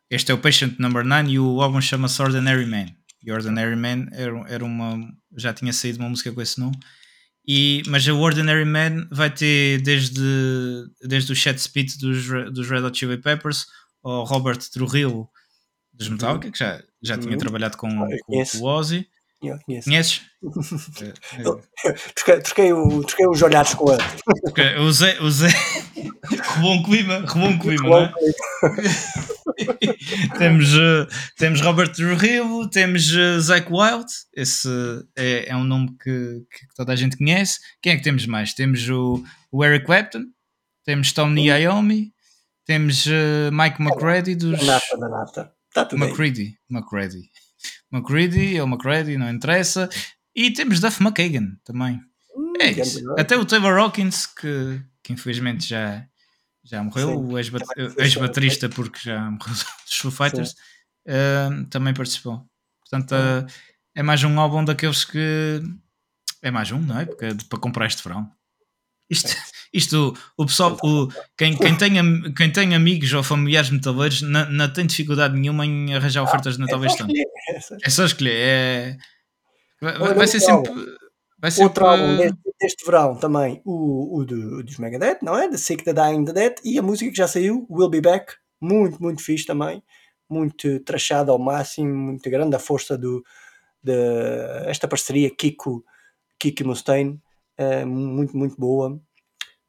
este 0.10 0.32
é 0.32 0.36
o 0.36 0.38
Patient 0.38 0.78
Number 0.80 1.04
9 1.04 1.30
e 1.32 1.40
o 1.40 1.62
álbum 1.62 1.80
chama-se 1.82 2.22
Ordinary 2.22 2.66
Man. 2.66 2.88
E 3.24 3.32
Ordinary 3.32 3.76
Man 3.76 4.08
era, 4.12 4.34
era 4.50 4.66
uma. 4.66 5.00
Já 5.38 5.54
tinha 5.54 5.72
saído 5.74 6.00
uma 6.00 6.10
música 6.10 6.32
com 6.32 6.42
esse 6.42 6.60
nome. 6.60 6.78
E, 7.48 7.82
mas 7.88 8.08
o 8.08 8.18
Ordinary 8.20 8.66
Man 8.66 9.08
vai 9.12 9.30
ter 9.30 9.82
desde, 9.82 10.22
desde 11.02 11.32
o 11.32 11.36
Chat 11.36 11.58
Speed 11.60 11.98
dos, 12.00 12.26
dos 12.54 12.70
Red 12.70 12.82
Hot 12.84 12.98
Chili 12.98 13.18
Peppers 13.18 13.66
ao 14.04 14.24
Robert 14.24 14.58
Trujillo 14.72 15.30
dos 15.94 16.08
Metallica, 16.10 16.50
que 16.52 16.58
já, 16.60 16.82
já 17.02 17.18
tinha 17.18 17.32
Uhum. 17.34 17.38
trabalhado 17.38 17.78
com, 17.78 17.88
Ah, 18.04 18.08
com, 18.26 18.44
com 18.46 18.58
o 18.60 18.64
Ozzy. 18.66 19.08
Eu 19.44 19.60
conheço. 19.66 19.90
Conheces? 19.90 20.22
Troquei, 22.16 22.42
troquei, 22.42 22.74
o- 22.74 23.04
troquei 23.04 23.28
os 23.28 23.42
olhares 23.42 23.74
com 23.74 23.92
ele. 23.92 24.02
Ok, 24.46 24.76
O 24.78 24.92
Zé, 24.92 25.20
o 25.22 25.30
Zé. 25.30 25.48
Rebou 26.56 26.74
um 26.74 26.84
clima, 26.84 27.18
um 27.36 27.60
clima, 27.60 27.90
não 27.90 27.98
é? 28.00 28.14
temos, 30.38 30.74
eh, 30.74 31.08
temos 31.38 31.62
Robert 31.62 31.92
Trujillo, 31.94 32.70
temos 32.70 33.14
eh, 33.16 33.40
Zach 33.40 33.68
Wild, 33.72 34.06
esse 34.36 34.68
é, 35.16 35.50
é 35.50 35.56
um 35.56 35.64
nome 35.64 35.90
que, 36.02 36.44
que 36.52 36.68
toda 36.76 36.94
a 36.94 36.96
gente 36.96 37.18
conhece. 37.18 37.60
Quem 37.82 37.94
é 37.94 37.98
que 37.98 38.04
temos 38.04 38.26
mais? 38.26 38.54
Temos 38.54 38.88
o, 38.90 39.24
o 39.52 39.64
Eric 39.64 39.86
Clapton, 39.86 40.24
temos 40.86 41.12
Tony 41.12 41.50
Iommi, 41.50 42.12
temos 42.66 43.06
Mike 43.52 43.82
McCready 43.82 44.36
dos. 44.36 44.62
Nata. 44.66 45.54
Está 45.70 45.86
tudo 45.86 46.00
bem. 46.00 46.10
McCready, 46.70 47.30
McCready. 47.94 48.60
Ou 48.60 48.68
McCready, 48.68 49.18
não 49.18 49.30
interessa. 49.30 49.90
E 50.36 50.52
temos 50.52 50.80
Duff 50.80 51.02
McKagan 51.04 51.56
também. 51.64 52.02
Hum, 52.36 52.54
É 52.60 52.72
grande 52.74 52.82
isso. 52.82 53.04
nome. 53.04 53.22
Até 53.22 53.38
o 53.38 53.46
Taylor 53.46 53.78
Hawkins, 53.78 54.26
que, 54.26 54.82
que 55.04 55.14
infelizmente 55.14 55.68
já, 55.68 56.06
já 56.64 56.84
morreu, 56.84 57.10
Sim. 57.10 57.16
o 57.34 57.38
ex-baterista, 58.00 58.68
porque 58.70 59.00
já 59.02 59.22
morreu 59.30 59.54
dos 59.86 59.98
Foo 59.98 60.12
Fighters, 60.12 60.56
eh, 61.06 61.50
também 61.70 61.94
participou. 61.94 62.46
Portanto, 62.82 63.14
eh, 63.14 63.46
é 63.96 64.04
mais 64.04 64.24
um 64.24 64.40
álbum 64.40 64.64
daqueles 64.66 65.06
que. 65.06 65.62
É 66.42 66.50
mais 66.52 66.72
um, 66.72 66.80
não 66.80 67.00
é? 67.00 67.06
Porque 67.06 67.26
é 67.26 67.34
de- 67.34 67.46
para 67.46 67.60
comprar 67.60 67.86
este 67.86 68.04
verão. 68.04 68.30
Isto, 69.14 69.36
isto 69.74 70.18
o 70.38 70.46
pessoal, 70.46 70.78
o, 70.84 71.08
quem, 71.38 71.56
quem, 71.58 71.76
tem, 71.78 72.34
quem 72.34 72.52
tem 72.52 72.76
amigos 72.76 73.14
ou 73.14 73.24
familiares 73.24 73.70
metaleiros 73.70 74.22
não, 74.22 74.50
não 74.50 74.72
tem 74.72 74.86
dificuldade 74.86 75.38
nenhuma 75.38 75.66
em 75.66 75.96
arranjar 75.96 76.24
ofertas 76.24 76.56
de 76.56 76.62
Natal 76.62 76.84
É 76.84 76.88
este 76.88 76.98
só 76.98 77.04
ano. 77.04 77.14
escolher. 77.14 77.80
É 77.84 77.90
só 77.90 78.06
escolher. 78.06 78.36
É... 78.36 78.98
Vai, 79.82 80.14
vai 80.14 80.28
ser 80.28 80.40
sempre. 80.40 80.72
Vai 81.40 81.52
sempre 81.52 81.66
Outro 81.66 81.86
álbum 81.86 82.16
deste, 82.16 82.40
deste 82.62 82.86
verão 82.86 83.18
também, 83.18 83.62
o, 83.66 84.20
o 84.20 84.24
do, 84.24 84.64
dos 84.64 84.78
Megadeth, 84.78 85.18
não 85.22 85.38
é? 85.38 85.50
The 85.50 85.58
Sick, 85.58 85.84
The 85.84 85.92
Dying, 85.92 86.24
The 86.24 86.32
Dead. 86.32 86.54
E 86.64 86.80
a 86.80 86.82
música 86.82 87.12
que 87.12 87.18
já 87.18 87.28
saiu, 87.28 87.68
Will 87.70 87.90
Be 87.90 88.00
Back. 88.00 88.36
Muito, 88.62 89.02
muito 89.02 89.22
fixe 89.22 89.46
também. 89.46 89.84
Muito 90.30 90.80
trachada 90.80 91.34
ao 91.34 91.38
máximo. 91.38 91.94
Muito 91.94 92.30
grande 92.30 92.56
a 92.56 92.60
força 92.60 92.98
do, 92.98 93.22
de 93.84 93.92
esta 94.68 94.88
parceria 94.88 95.30
Kiko, 95.30 95.84
Kiko 96.40 96.64
e 96.64 96.66
Mustaine. 96.66 97.22
Eh, 97.58 97.86
muito, 97.86 98.36
muito 98.36 98.56
boa. 98.58 99.00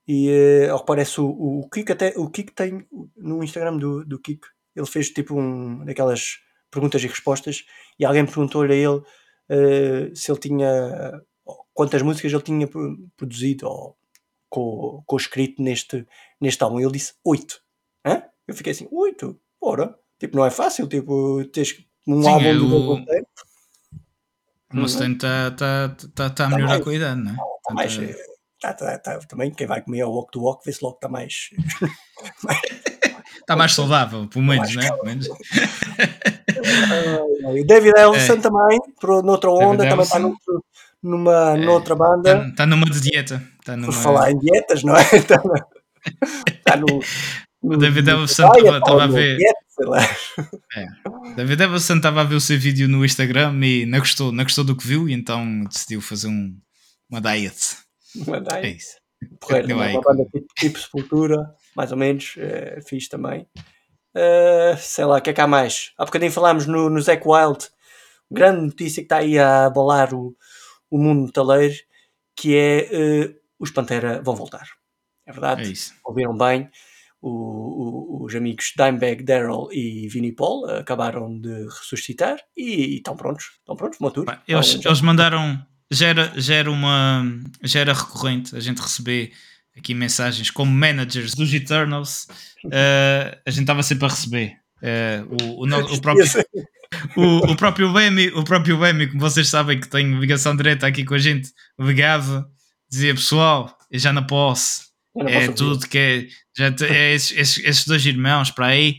E 0.06 0.28
eh, 0.30 0.68
ao 0.68 0.80
que 0.80 0.86
parece, 0.86 1.20
o, 1.20 1.26
o, 1.26 1.68
Kiko 1.70 1.92
até, 1.92 2.12
o 2.16 2.28
Kiko 2.30 2.52
tem 2.52 2.86
no 3.16 3.42
Instagram 3.42 3.76
do, 3.78 4.04
do 4.04 4.18
Kiko, 4.18 4.46
ele 4.76 4.86
fez 4.86 5.08
tipo 5.10 5.34
um 5.38 5.84
daquelas 5.84 6.38
perguntas 6.70 7.02
e 7.02 7.06
respostas 7.06 7.64
e 7.98 8.04
alguém 8.04 8.26
perguntou-lhe 8.26 8.72
a 8.72 8.76
ele 8.76 9.02
eh, 9.48 10.10
se 10.14 10.30
ele 10.30 10.40
tinha 10.40 11.22
quantas 11.72 12.02
músicas 12.02 12.32
ele 12.32 12.42
tinha 12.42 12.66
pro- 12.66 12.96
produzido 13.16 13.66
ou 13.68 13.96
co, 14.48 15.02
co-escrito 15.06 15.62
neste, 15.62 16.06
neste 16.40 16.62
álbum. 16.62 16.80
E 16.80 16.84
ele 16.84 16.92
disse 16.92 17.14
oito. 17.24 17.62
Hã? 18.04 18.22
Eu 18.46 18.54
fiquei 18.54 18.72
assim, 18.72 18.86
oito? 18.90 19.40
Ora, 19.60 19.98
tipo, 20.18 20.36
não 20.36 20.44
é 20.44 20.50
fácil, 20.50 20.86
tipo, 20.86 21.44
tens 21.46 21.74
um 22.06 22.22
Sim, 22.22 22.28
álbum 22.28 22.46
é 22.46 22.54
do 22.54 22.92
o- 22.92 23.04
Mustaine 24.72 25.14
está 25.14 25.50
tá, 25.52 25.96
tá, 26.14 26.30
tá 26.30 26.44
a 26.46 26.48
melhorar 26.50 26.68
mais. 26.72 26.84
com 26.84 26.90
a 26.90 26.94
idade, 26.94 27.20
não 27.22 27.30
é? 27.32 27.53
Tá 27.64 27.74
mais, 27.74 27.98
é- 27.98 28.14
tá- 28.60 28.72
tá- 28.74 28.98
tá- 28.98 29.18
também 29.28 29.50
quem 29.50 29.66
vai 29.66 29.82
comer 29.82 30.02
ao 30.02 30.12
walk 30.12 30.30
to 30.32 30.42
walk 30.42 30.64
vê-se 30.64 30.82
logo 30.82 30.94
que 30.96 31.06
está 31.06 31.08
mais 31.08 31.50
Está 33.40 33.56
mais 33.56 33.72
saudável, 33.74 34.26
pelo 34.28 34.44
menos, 34.44 34.74
né? 34.74 34.88
Pelo 34.88 35.04
menos. 35.04 35.28
O 37.44 37.64
David 37.66 37.92
Ellison 37.98 38.34
É. 38.34 38.36
também, 38.40 38.78
por, 39.00 39.22
noutra 39.22 39.50
David 39.50 39.66
onda, 39.66 39.88
também 39.88 40.04
está 40.04 40.18
noutro- 40.18 40.64
numa, 41.02 41.50
É. 41.50 41.56
noutra 41.64 41.94
banda. 41.94 42.38
Está 42.48 42.54
tá 42.56 42.66
numa 42.66 42.86
de 42.86 43.00
dieta. 43.00 43.42
Está 43.60 43.76
numa... 43.76 43.92
por 43.92 43.94
falar 43.94 44.30
em 44.32 44.38
dietas, 44.38 44.82
não 44.82 44.96
é? 44.96 45.02
Está, 45.02 45.36
está 46.48 46.76
no, 46.76 46.86
no. 47.62 47.74
O 47.74 47.76
David 47.76 48.04
diet 48.04 48.24
estava- 48.30 49.02
a 49.04 49.06
ver- 49.06 49.38
lá. 49.80 49.98
David 51.36 51.62
Everson 51.62 51.96
estava 51.96 52.20
a 52.20 52.24
ver 52.24 52.34
o 52.36 52.40
seu 52.40 52.58
vídeo 52.58 52.88
no 52.88 53.04
Instagram 53.04 53.54
e 53.64 53.84
não 53.86 53.98
gostou, 53.98 54.32
não 54.32 54.44
gostou 54.44 54.64
do 54.64 54.76
que 54.76 54.86
viu 54.86 55.08
e 55.08 55.12
então 55.12 55.64
decidiu 55.64 56.00
fazer 56.00 56.28
um, 56.28 56.56
uma 57.14 57.20
diet. 57.20 57.76
Uma 58.16 58.36
É 58.36 58.40
diet. 58.40 58.76
isso. 58.76 58.96
Porreiro, 59.40 59.70
é 59.70 59.74
uma 59.74 60.00
banda 60.02 60.24
tipo, 60.32 60.46
tipo 60.54 60.78
Sepultura, 60.78 61.54
mais 61.74 61.90
ou 61.92 61.96
menos, 61.98 62.34
é, 62.36 62.80
fixe 62.86 63.08
também. 63.08 63.46
Eh, 64.14 64.76
sei 64.78 65.04
lá, 65.04 65.16
o 65.18 65.20
que 65.22 65.30
é 65.30 65.32
que 65.32 65.40
há 65.40 65.46
mais? 65.46 65.92
Há 65.98 66.04
bocadinho 66.04 66.30
falámos 66.30 66.66
no, 66.66 66.88
no 66.90 67.00
Zack 67.00 67.26
Wild, 67.26 67.68
grande 68.30 68.60
notícia 68.62 69.02
que 69.02 69.06
está 69.06 69.18
aí 69.18 69.38
a 69.38 69.66
abalar 69.66 70.14
o, 70.14 70.36
o 70.90 70.98
mundo 70.98 71.22
metaleiro, 71.26 71.74
que 72.36 72.54
é 72.56 72.88
eh, 72.92 73.34
os 73.58 73.70
Pantera 73.70 74.20
vão 74.22 74.36
voltar. 74.36 74.68
É 75.26 75.32
verdade? 75.32 75.62
É 75.62 75.66
isso. 75.68 75.94
ouviram 76.04 76.36
bem, 76.36 76.68
o- 77.20 77.30
o- 78.20 78.24
os 78.24 78.34
amigos 78.34 78.72
Dimebag, 78.76 79.22
Daryl 79.24 79.68
e 79.72 80.06
Vinnie 80.08 80.32
Paul 80.34 80.68
acabaram 80.70 81.40
de 81.40 81.64
ressuscitar 81.64 82.38
e, 82.56 82.62
e 82.62 82.96
estão 82.96 83.16
prontos, 83.16 83.52
estão 83.58 83.74
prontos, 83.74 83.98
uma 84.00 84.10
tour. 84.10 84.26
Eles, 84.46 84.84
eles 84.84 85.00
mandaram. 85.00 85.64
Já 85.94 86.08
era, 86.08 86.32
já, 86.36 86.54
era 86.54 86.70
uma, 86.70 87.24
já 87.62 87.80
era 87.80 87.92
recorrente 87.92 88.56
a 88.56 88.60
gente 88.60 88.80
receber 88.80 89.32
aqui 89.76 89.94
mensagens 89.94 90.50
como 90.50 90.70
managers 90.72 91.34
dos 91.34 91.52
Eternals. 91.52 92.26
eh, 92.72 93.38
a 93.46 93.50
gente 93.50 93.62
estava 93.62 93.82
sempre 93.82 94.06
a 94.06 94.08
receber. 94.08 94.52
Eh, 94.82 95.22
o, 95.42 95.64
o, 95.64 95.94
o 95.94 96.00
próprio, 96.00 96.26
o, 97.16 97.52
o 97.52 97.56
próprio 97.56 97.92
Bemi, 97.92 98.28
o 98.28 98.44
próprio 98.44 98.78
Bemi, 98.78 99.06
como 99.08 99.20
vocês 99.20 99.48
sabem 99.48 99.80
que 99.80 99.88
tem 99.88 100.18
ligação 100.18 100.54
direta 100.56 100.86
aqui 100.86 101.04
com 101.04 101.14
a 101.14 101.18
gente, 101.18 101.50
ligava, 101.78 102.46
dizia 102.90 103.14
pessoal, 103.14 103.76
eu 103.90 103.98
já 103.98 104.12
não 104.12 104.24
posso. 104.26 104.82
Não 105.14 105.28
É 105.28 105.46
posso 105.46 105.52
tudo 105.56 105.88
que 105.88 105.98
é. 105.98 106.26
Já 106.56 106.72
te- 106.72 106.84
é 106.86 107.14
esses, 107.14 107.36
esses- 107.36 107.64
esses 107.64 107.86
dois 107.86 108.04
irmãos 108.04 108.50
para 108.50 108.66
aí. 108.66 108.96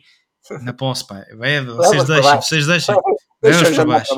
Não 0.62 0.74
posso, 0.74 1.08
pá. 1.08 1.24
Vai, 1.38 1.64
vocês 1.66 2.04
baixo. 2.08 2.48
vocês 2.48 2.68
deixem. 2.68 2.96
ouvir. 2.96 3.16
Deixa 3.42 3.58
Leva-os 3.60 3.78
eu 3.78 3.86
para 3.86 3.94
baixo. 3.98 4.14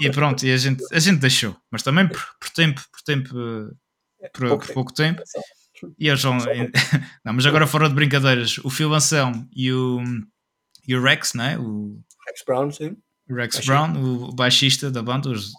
E 0.00 0.10
pronto, 0.10 0.46
e 0.46 0.52
a 0.52 0.56
gente, 0.56 0.82
a 0.92 0.98
gente 0.98 1.18
deixou. 1.18 1.56
Mas 1.70 1.82
também 1.82 2.08
por, 2.08 2.22
por 2.40 2.50
tempo, 2.50 2.80
por 2.92 3.02
tempo, 3.02 3.28
eh, 4.20 4.28
por, 4.28 4.48
pouco 4.48 4.66
por 4.66 4.74
pouco 4.74 4.94
tempo. 4.94 5.22
Só. 5.24 5.40
E 5.98 6.08
eles 6.08 6.22
vão. 6.22 6.38
Não, 7.24 7.32
mas 7.32 7.46
agora 7.46 7.66
fora 7.66 7.88
de 7.88 7.94
brincadeiras, 7.94 8.58
o 8.58 8.70
Phil 8.70 8.92
Anselmo 8.94 9.48
e 9.54 9.72
o, 9.72 10.02
e 10.86 10.96
o 10.96 11.02
Rex, 11.02 11.34
né? 11.34 11.58
o 11.58 12.00
Rex 12.26 12.42
Brown, 12.46 12.70
sim. 12.70 12.96
o 13.28 13.34
Rex 13.34 13.56
Baixista. 13.56 13.72
Brown, 13.72 14.02
o 14.02 14.32
baixista 14.32 14.90
da 14.90 15.02
banda, 15.02 15.30
os 15.30 15.52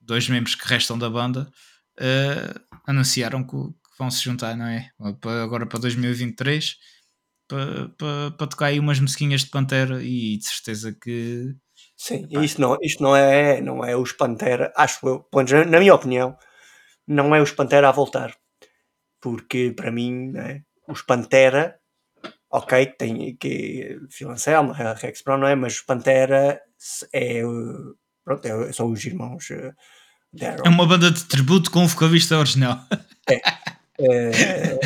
dois 0.00 0.28
membros 0.28 0.54
que 0.54 0.66
restam 0.66 0.98
da 0.98 1.08
banda, 1.08 1.50
eh, 1.98 2.54
anunciaram 2.86 3.44
que, 3.44 3.56
que 3.56 3.98
vão 3.98 4.10
se 4.10 4.24
juntar, 4.24 4.56
não 4.56 4.66
é? 4.66 4.90
Agora 4.98 5.66
para 5.66 5.78
2023, 5.78 6.76
para, 7.46 7.88
para, 7.90 8.30
para 8.32 8.46
tocar 8.46 8.66
aí 8.66 8.78
umas 8.78 8.98
musiquinhas 9.00 9.42
de 9.42 9.50
Pantera 9.50 10.02
e 10.02 10.36
de 10.36 10.44
certeza 10.44 10.92
que. 10.92 11.54
Sim, 12.02 12.26
e 12.30 12.42
isto 12.42 12.58
não, 12.62 12.78
isto 12.80 13.02
não 13.02 13.14
é, 13.14 13.60
não 13.60 13.84
é 13.84 13.94
os 13.94 14.10
Pantera, 14.12 14.72
acho 14.74 15.06
eu, 15.06 15.20
pelo 15.24 15.44
menos 15.44 15.70
na 15.70 15.78
minha 15.78 15.94
opinião, 15.94 16.34
não 17.06 17.34
é 17.34 17.42
os 17.42 17.52
Pantera 17.52 17.90
a 17.90 17.92
voltar. 17.92 18.34
Porque 19.20 19.70
para 19.76 19.90
mim, 19.92 20.30
né, 20.30 20.62
os 20.88 21.02
Pantera, 21.02 21.78
ok, 22.50 22.86
tem 22.98 23.36
que 23.36 23.98
Phil 24.10 24.30
Anselmo, 24.30 24.72
Rex 24.72 25.20
Brown, 25.20 25.36
não 25.40 25.46
é? 25.46 25.54
Mas 25.54 25.74
os 25.74 25.82
Pantera 25.82 26.58
é, 27.12 27.42
pronto, 28.24 28.46
é- 28.46 28.72
são 28.72 28.90
os 28.90 29.04
irmãos 29.04 29.50
uh, 29.50 29.70
Daryl. 30.32 30.62
É 30.64 30.68
uma 30.70 30.86
banda 30.86 31.10
de 31.10 31.22
tributo 31.24 31.70
com 31.70 31.84
o 31.84 31.88
vocalista 31.88 32.38
original. 32.38 32.78
Eh, 34.02 34.78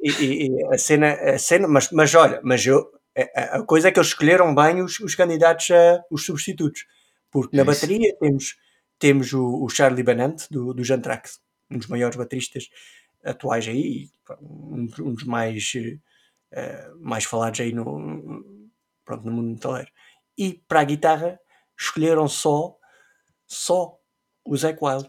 e, 0.00 0.10
e- 0.10 0.46
e 0.48 0.74
a 0.74 0.78
cena, 0.78 1.12
a 1.12 1.38
cena 1.38 1.68
mas, 1.68 1.90
mas 1.92 2.14
olha, 2.14 2.40
mas 2.42 2.64
eu, 2.64 2.90
a 3.34 3.62
coisa 3.62 3.88
é 3.88 3.92
que 3.92 3.98
eles 3.98 4.08
escolheram 4.08 4.54
bem 4.54 4.82
os, 4.82 5.00
os 5.00 5.14
candidatos 5.14 5.70
a 5.70 6.02
os 6.10 6.24
substitutos, 6.24 6.86
porque 7.30 7.56
É 7.56 7.64
na 7.64 7.70
isso. 7.70 7.86
bateria 7.86 8.16
temos, 8.18 8.56
temos 8.98 9.32
o, 9.32 9.64
o 9.64 9.68
Charlie 9.68 10.02
Benante 10.04 10.46
do, 10.50 10.72
do 10.74 10.84
Jantrax, 10.84 11.40
um 11.70 11.78
dos 11.78 11.88
maiores 11.88 12.16
bateristas 12.16 12.68
atuais 13.24 13.66
aí, 13.68 14.08
um, 14.40 14.86
um 15.00 15.14
dos 15.14 15.24
mais, 15.24 15.72
uh, 15.74 16.98
mais 17.00 17.24
falados 17.24 17.60
aí 17.60 17.72
no, 17.72 18.44
pronto, 19.04 19.24
no 19.26 19.32
mundo 19.32 19.50
metaleiro. 19.54 19.90
E 20.36 20.54
para 20.68 20.80
a 20.80 20.84
guitarra 20.84 21.40
escolheram 21.78 22.28
só, 22.28 22.76
só 23.46 23.98
o 24.44 24.56
Zac 24.56 24.78
Wild. 24.82 25.08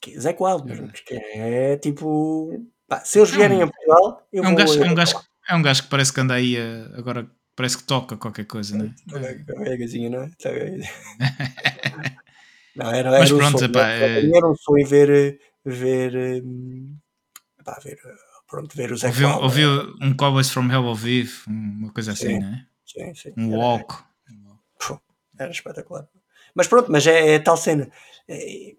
Que 0.00 0.14
é 0.14 0.20
Zac 0.20 0.42
Wild 0.42 0.64
mesmo, 0.64 0.90
que 0.92 1.14
é 1.14 1.76
tipo. 1.76 2.64
Pá, 2.86 3.04
se 3.04 3.18
eles 3.18 3.30
vierem 3.30 3.62
a 3.62 3.66
Portugal, 3.66 4.26
eu 4.32 4.44
É 4.44 4.48
um 4.48 4.54
vou. 4.54 4.58
gajo, 4.58 4.82
é 4.82 4.90
um 4.90 4.94
gajo. 4.94 5.27
É 5.48 5.54
um 5.54 5.62
gajo 5.62 5.82
que 5.84 5.88
parece 5.88 6.12
que 6.12 6.20
anda 6.20 6.34
aí 6.34 6.56
a- 6.56 6.96
agora, 6.98 7.28
parece 7.56 7.78
que 7.78 7.84
toca 7.84 8.16
qualquer 8.16 8.44
coisa, 8.46 8.76
não 8.76 8.86
é? 8.86 8.88
A 8.88 10.08
não 10.10 10.22
é? 10.22 10.30
Tá. 10.38 10.50
Não, 12.76 12.92
era, 12.92 13.10
Mas 13.10 13.28
era 13.30 13.34
um 13.34 13.38
pronto, 13.38 13.58
sonho, 13.58 13.70
epá, 13.70 13.88
era, 13.88 14.06
é- 14.20 14.30
era 14.36 14.48
um 14.48 14.54
sonho 14.54 14.86
ver, 14.86 15.40
ver, 15.64 16.42
hum, 16.44 16.96
epá, 17.58 17.76
ver, 17.82 17.98
pronto, 18.46 18.76
ver 18.76 18.92
o 18.92 18.96
Zac 18.96 19.08
Ouviu, 19.12 19.28
Wild. 19.28 19.42
ouviu 19.42 19.96
um 20.00 20.14
Cowboys 20.16 20.48
from 20.50 20.70
Hell 20.70 20.86
ao 20.86 20.94
vivo, 20.94 21.42
uma 21.48 21.92
coisa 21.92 22.12
assim, 22.12 22.28
Sim. 22.28 22.38
não 22.38 22.48
é? 22.48 22.66
Sim, 22.86 23.14
sim. 23.16 23.32
Um 23.36 23.48
Era- 23.48 23.58
walk. 23.58 23.94
Era 25.38 25.50
espetacular. 25.50 26.06
Mas 26.54 26.66
pronto, 26.68 26.90
mas 26.92 27.04
é, 27.06 27.34
é 27.34 27.38
tal 27.40 27.56
cena. 27.56 27.90
É- 28.28 28.76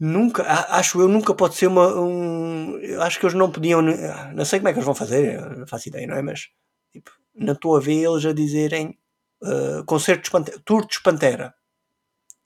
nunca, 0.00 0.42
acho 0.74 1.00
eu, 1.00 1.08
nunca 1.08 1.34
pode 1.34 1.54
ser 1.54 1.66
uma. 1.66 1.88
Um, 2.00 2.78
acho 3.02 3.18
que 3.18 3.26
eles 3.26 3.34
não 3.36 3.50
podiam. 3.50 3.80
ah, 3.80 4.32
Não 4.34 4.44
sei 4.44 4.58
como 4.58 4.68
é 4.68 4.72
que 4.72 4.78
eles 4.78 4.86
vão 4.86 4.94
fazer, 4.94 5.40
não 5.56 5.66
faço 5.66 5.88
ideia, 5.88 6.06
não 6.06 6.16
é? 6.16 6.22
Mas 6.22 6.48
tipo, 6.92 7.10
não 7.34 7.52
estou 7.54 7.76
a 7.76 7.80
ver 7.80 8.04
eles 8.04 8.24
a 8.24 8.32
dizerem 8.32 8.98
ah, 9.42 9.82
concertos 9.86 10.30
Pantera, 10.30 10.60
tour 10.64 10.86
dos 10.86 10.98
Pantera. 10.98 11.54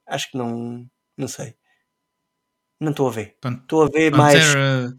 Acho 0.06 0.30
que 0.30 0.38
não. 0.38 0.86
Não 1.16 1.28
sei. 1.28 1.54
Não 2.80 2.90
estou 2.90 3.08
a 3.08 3.12
ver. 3.12 3.36
Estou 3.44 3.82
a 3.84 3.88
ver 3.88 4.10
mais. 4.12 4.44
Pantera. 4.44 4.94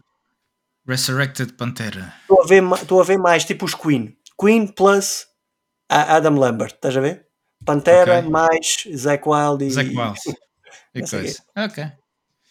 Resurrected 0.86 1.52
Pantera. 1.54 2.14
Estou 2.22 2.42
a 2.42 2.46
ver, 2.46 2.62
estou 2.74 3.00
a 3.00 3.04
ver 3.04 3.18
mais 3.18 3.44
tipo 3.44 3.64
os 3.64 3.74
Queen. 3.74 4.16
Queen 4.38 4.66
plus 4.66 5.26
a 5.88 6.16
Adam 6.16 6.38
Lambert, 6.38 6.74
estás 6.74 6.96
a 6.96 7.00
ver? 7.00 7.26
Pantera 7.64 8.18
Ok. 8.18 8.30
mais 8.30 8.84
Zac 8.94 9.26
Wild 9.26 9.64
e. 9.64 9.70
Zac 9.70 9.88
Wild. 9.88 10.20
E 10.94 11.00
coisa. 11.00 11.42
Ok, 11.56 11.92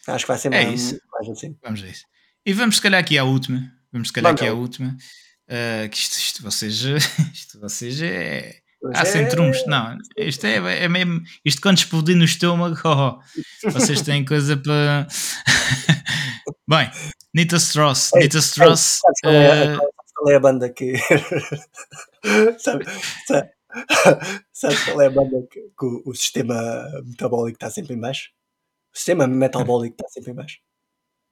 Acho 0.08 0.26
que 0.26 0.32
vai 0.32 0.38
ser 0.38 0.54
É 0.54 0.66
mais, 0.66 0.82
isso. 0.82 1.00
mais 1.12 1.30
assim. 1.30 1.56
vamos 1.64 1.84
a 1.84 1.88
isso. 1.88 2.04
E 2.46 2.54
vamos 2.54 2.76
se 2.76 2.82
calhar 2.82 3.00
aqui 3.00 3.18
à 3.18 3.24
última. 3.24 3.72
Vamos 3.92 4.10
se 4.10 4.14
calhar 4.14 4.30
Vamos 4.32 4.42
aqui 4.42 4.50
à 4.50 4.52
ao- 4.54 4.58
última. 4.60 4.96
Ah, 5.50 5.88
que 5.90 5.98
isto, 5.98 6.14
isto 6.18 6.42
vocês. 6.44 6.82
Isto 7.34 7.60
vocês 7.60 8.02
é. 8.02 8.56
Mas 8.82 9.08
sem 9.10 9.22
é- 9.24 9.28
trunfos. 9.28 9.66
Não, 9.66 9.98
isto 10.18 10.46
é, 10.46 10.84
é 10.84 10.90
mesmo. 10.90 11.22
Isto 11.46 11.62
quando 11.62 11.78
explodir 11.78 12.18
no 12.18 12.26
estômago, 12.26 12.76
oh, 12.84 13.20
oh, 13.68 13.72
vocês 13.72 14.02
têm 14.02 14.26
coisa 14.26 14.58
para. 14.58 15.08
Bem, 16.68 16.90
Nita 17.34 17.56
Strauss. 17.58 18.12
Ei, 18.14 18.24
Nita 18.24 18.40
Strauss. 18.40 19.00
Sabes 19.02 19.20
qual 19.22 19.34
é, 19.34 19.48
ah, 19.68 19.76
sabes 19.78 20.14
qual 20.16 20.32
é 20.32 20.36
a 20.36 20.40
banda 20.40 20.70
que. 20.70 20.94
sabe, 22.60 22.86
sabe, 23.28 23.50
sabes 24.52 24.84
qual 24.84 25.02
é 25.02 25.08
a 25.08 25.12
banda 25.12 25.38
que, 25.50 25.60
que 25.62 25.86
o, 25.86 26.04
o 26.06 26.14
sistema 26.16 26.56
metabólico 27.06 27.56
está 27.58 27.70
sempre 27.70 27.94
em 27.94 28.00
baixo? 28.00 28.30
O 28.94 28.98
sistema 28.98 29.28
metabólico 29.28 29.96
está 29.96 30.08
sempre 30.10 30.32
em 30.32 30.36
baixo. 30.36 30.58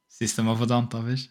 System 0.08 0.48
of 0.48 0.64
a 0.64 0.66
Down, 0.66 0.88
talvez. 0.88 1.30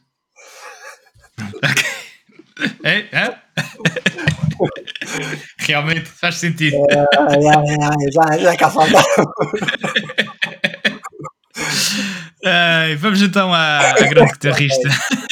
É? 2.84 2.98
É? 3.12 3.42
Realmente 5.58 6.06
faz 6.06 6.36
sentido. 6.36 6.76
Ai, 6.90 7.46
ai, 7.46 7.76
ai, 7.82 8.12
já, 8.12 8.38
já 8.38 8.56
cá 8.56 8.70
falta. 8.70 8.98
Vamos 12.98 13.22
então 13.22 13.52
à, 13.52 13.90
à 13.90 14.06
grande 14.08 14.32
guitarrista. 14.32 14.88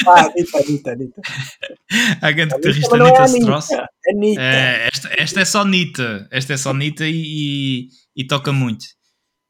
Ah, 0.07 0.21
Anitta, 0.21 0.57
Anitta, 0.57 0.91
Anitta. 0.91 1.21
À 2.21 2.31
grande 2.31 2.55
guitarrista 2.55 2.95
é 2.95 2.99
Nita. 2.99 3.23
Anitta. 3.23 3.89
Anitta. 4.07 4.41
É, 4.41 4.87
esta, 4.93 5.09
esta 5.17 5.41
é 5.41 5.45
só 5.45 5.65
Nita. 5.65 6.27
Esta 6.31 6.53
é 6.53 6.57
só 6.57 6.73
Nita 6.73 7.05
e, 7.05 7.11
e, 7.15 7.87
e 8.15 8.27
toca 8.27 8.51
muito. 8.51 8.85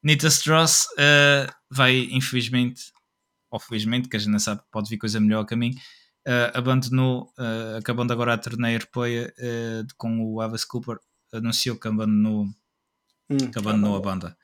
Nita 0.01 0.27
Strauss 0.27 0.88
eh, 0.97 1.47
vai, 1.69 2.07
infelizmente, 2.12 2.91
ou 3.51 3.59
felizmente, 3.59 4.07
que 4.07 4.15
a 4.15 4.19
gente 4.19 4.31
não 4.31 4.39
sabe, 4.39 4.62
pode 4.71 4.89
vir 4.89 4.97
coisa 4.97 5.19
melhor 5.19 5.41
a 5.41 5.45
caminho, 5.45 5.77
eh, 6.25 6.51
abandonou, 6.53 7.33
eh, 7.38 7.77
acabando 7.79 8.13
agora 8.13 8.33
a 8.33 8.38
turnê 8.38 8.75
europeia 8.75 9.33
com 9.97 10.21
o 10.21 10.41
Alice 10.41 10.67
Cooper, 10.67 10.97
anunciou 11.33 11.77
que 11.77 11.88
abandonou, 11.88 12.47
Hum, 13.29 13.51
que 13.51 13.59
abandonou 13.59 13.95
a 13.95 14.01
banda. 14.01 14.38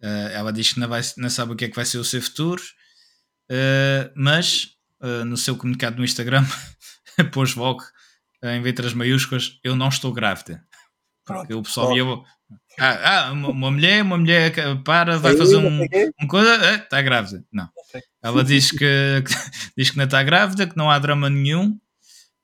Ela 0.00 0.52
diz 0.52 0.72
que 0.72 0.80
não, 0.80 0.88
vai, 0.88 1.00
não 1.16 1.30
sabe 1.30 1.52
o 1.52 1.56
que 1.56 1.64
é 1.64 1.68
que 1.68 1.76
vai 1.76 1.84
ser 1.84 1.98
o 1.98 2.04
seu 2.04 2.20
futuro, 2.20 2.62
mas 4.16 4.76
no 5.26 5.36
seu 5.36 5.56
comunicado 5.56 5.96
no 5.96 6.04
Instagram 6.04 6.44
pôs 7.32 7.54
logo 7.54 7.82
em 8.42 8.60
letras 8.60 8.94
maiúsculas: 8.94 9.60
Eu 9.62 9.76
não 9.76 9.88
estou 9.88 10.12
grávida. 10.12 10.64
Pronto. 11.24 11.58
O 11.58 11.62
pessoal 11.62 11.88
Bom. 11.88 12.24
Ah, 12.78 13.26
ah, 13.28 13.32
uma, 13.32 13.70
mulher, 13.70 14.02
uma 14.02 14.16
mulher 14.16 14.52
que 14.52 14.60
para, 14.82 15.18
vai 15.18 15.36
fazer 15.36 15.56
um, 15.56 15.78
sei 15.78 15.88
quê. 15.88 16.12
uma 16.18 16.28
coisa, 16.28 16.74
está 16.76 17.02
grávida. 17.02 17.44
Não. 17.52 17.68
Ela 18.22 18.42
diz 18.42 18.70
que, 18.70 18.78
que- 18.78 19.34
diz 19.76 19.90
que 19.90 19.96
não 19.98 20.04
está 20.04 20.22
grávida, 20.22 20.66
que 20.66 20.76
não 20.76 20.90
há 20.90 20.98
drama 20.98 21.28
nenhum, 21.28 21.78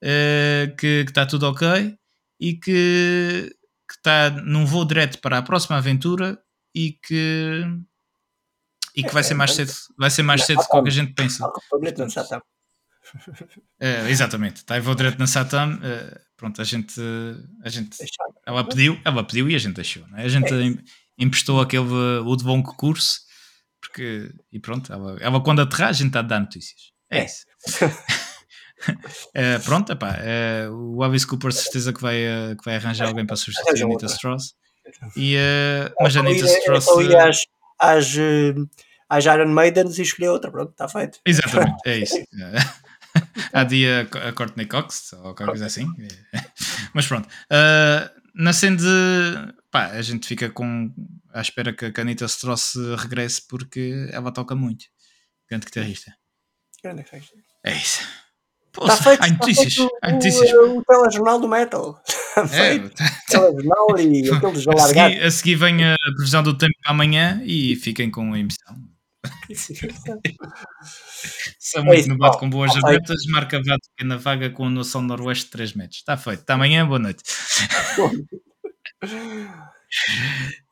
eh, 0.02 0.72
que 0.78 1.04
está 1.08 1.24
tudo 1.24 1.48
ok 1.48 1.96
e 2.38 2.54
que, 2.54 3.54
que 3.88 3.94
está 3.94 4.30
num 4.30 4.66
voo 4.66 4.84
direto 4.84 5.18
para 5.20 5.38
a 5.38 5.42
próxima 5.42 5.76
aventura 5.78 6.38
e 6.74 6.92
que 6.92 7.64
e 8.94 9.02
que 9.02 9.14
vai 9.14 9.22
ser 9.22 9.34
mais 9.34 9.54
cedo, 9.54 9.72
vai 9.96 10.10
ser 10.10 10.22
mais 10.24 10.44
cedo 10.44 10.58
do 10.58 10.68
que 10.68 10.82
que 10.82 10.88
a 10.88 10.92
gente 10.92 11.12
pensa. 11.14 11.48
Tá. 13.12 13.46
Eh, 13.80 14.10
exatamente, 14.10 14.56
está 14.56 14.76
em 14.76 14.80
voo 14.80 14.94
direto 14.94 15.18
na 15.18 15.26
Satam. 15.26 15.78
eh, 15.82 16.20
pronto, 16.36 16.60
a 16.60 16.64
gente, 16.64 17.00
a 17.64 17.68
gente 17.68 17.96
ela 18.46 18.64
pediu, 18.64 19.00
ela 19.04 19.24
pediu 19.24 19.48
e 19.48 19.54
a 19.54 19.58
gente 19.58 19.74
deixou. 19.76 20.06
Não 20.08 20.18
é? 20.18 20.24
A 20.24 20.28
gente 20.28 20.52
em- 20.54 20.78
emprestou 21.18 21.60
aquele 21.60 21.84
o 21.86 22.36
de 22.36 22.44
bom 22.44 22.62
concurso 22.62 23.20
porque, 23.80 24.30
e 24.52 24.58
pronto, 24.60 24.92
ela, 24.92 25.16
ela 25.20 25.40
quando 25.42 25.62
aterrar 25.62 25.88
a 25.90 25.92
gente 25.92 26.08
está 26.08 26.18
a 26.20 26.22
dar 26.22 26.40
notícias. 26.40 26.92
É 27.10 27.20
É. 27.20 27.24
isso. 27.24 27.44
Eh, 29.34 29.58
pronto, 29.58 29.90
epá, 29.92 30.16
eh, 30.20 30.68
o 30.70 31.02
Alice 31.02 31.26
Cooper 31.26 31.52
certeza 31.52 31.92
que 31.92 32.00
vai, 32.00 32.16
que 32.56 32.64
vai 32.64 32.76
arranjar 32.76 33.08
alguém 33.08 33.26
para 33.26 33.34
substituir 33.34 33.82
a 33.82 33.84
Anita. 33.86 34.06
Strauss. 34.06 34.54
E, 35.16 35.34
eh, 35.36 35.92
mas 36.00 36.16
a 36.16 36.20
É 36.20 36.22
só 36.22 36.28
Anita 36.28 36.46
é 36.46 36.58
Strauss. 36.60 36.86
ir 37.00 37.10
eh, 37.12 37.20
às, 37.28 37.42
às, 37.80 38.06
às 39.08 39.24
Iron 39.24 39.48
Maidens 39.48 39.98
e 39.98 40.02
escolher 40.02 40.28
outra. 40.28 40.50
Pronto, 40.52 40.70
está 40.70 40.88
feito. 40.88 41.18
Exatamente, 41.26 41.76
é 41.86 41.98
isso. 41.98 42.14
Há 43.52 43.64
dia 43.64 44.08
a 44.26 44.32
Courtney 44.32 44.66
Cox 44.66 45.12
ou 45.12 45.22
qualquer 45.22 45.46
coisa 45.46 45.66
assim. 45.66 45.86
Mas 46.94 47.06
pronto. 47.06 47.26
Uh, 47.26 48.20
na 48.34 48.52
cena 48.52 48.76
de. 48.76 49.54
Pá, 49.70 49.86
a 49.88 50.02
gente 50.02 50.26
fica 50.26 50.48
com. 50.50 50.92
à 51.32 51.40
espera 51.40 51.72
que 51.72 51.86
a 51.86 51.92
Canita 51.92 52.24
Strauss 52.26 52.74
regresse 52.96 53.46
porque 53.48 54.08
ela 54.12 54.32
toca 54.32 54.54
muito. 54.54 54.86
Grande 55.48 55.66
guitarrista. 55.66 56.12
Grande 56.82 57.02
festa. 57.04 57.34
É 57.64 57.74
isso. 57.74 58.02
Pô, 58.72 58.84
Está 58.84 58.96
feito, 58.96 59.24
há 59.24 59.28
notícias. 59.28 59.78
o, 59.78 59.90
notícias. 60.10 60.52
o, 60.52 60.78
o 60.78 60.84
telejornal 60.84 61.40
do 61.40 61.48
metal. 61.48 62.00
Está 62.06 62.42
É, 62.54 62.68
feito. 62.78 62.86
O 62.86 63.30
telejornal 63.30 63.98
e 63.98 64.30
aqueles 64.30 64.68
a, 64.68 64.86
seguir, 64.86 65.22
a 65.24 65.30
seguir 65.30 65.54
vem 65.56 65.84
a 65.84 65.96
previsão 66.16 66.42
do 66.42 66.56
tempo 66.56 66.74
para 66.82 66.92
amanhã 66.92 67.40
e 67.44 67.74
fiquem 67.76 68.10
com 68.10 68.32
a 68.32 68.38
emissão. 68.38 68.76
São 71.58 71.92
É 71.92 72.06
no 72.06 72.16
bate 72.18 72.38
com 72.38 72.48
boas 72.48 72.74
abertas, 72.76 73.24
marca 73.26 73.60
vato 73.62 73.88
pequena 73.96 74.16
vaga 74.16 74.50
com 74.50 74.68
noção 74.70 75.02
noroeste 75.02 75.46
de 75.46 75.50
3 75.52 75.72
metros. 75.74 75.98
Está 75.98 76.16
feito. 76.16 76.42
Até 76.42 76.52
amanhã, 76.52 76.86
boa 76.86 76.98
noite. 76.98 77.22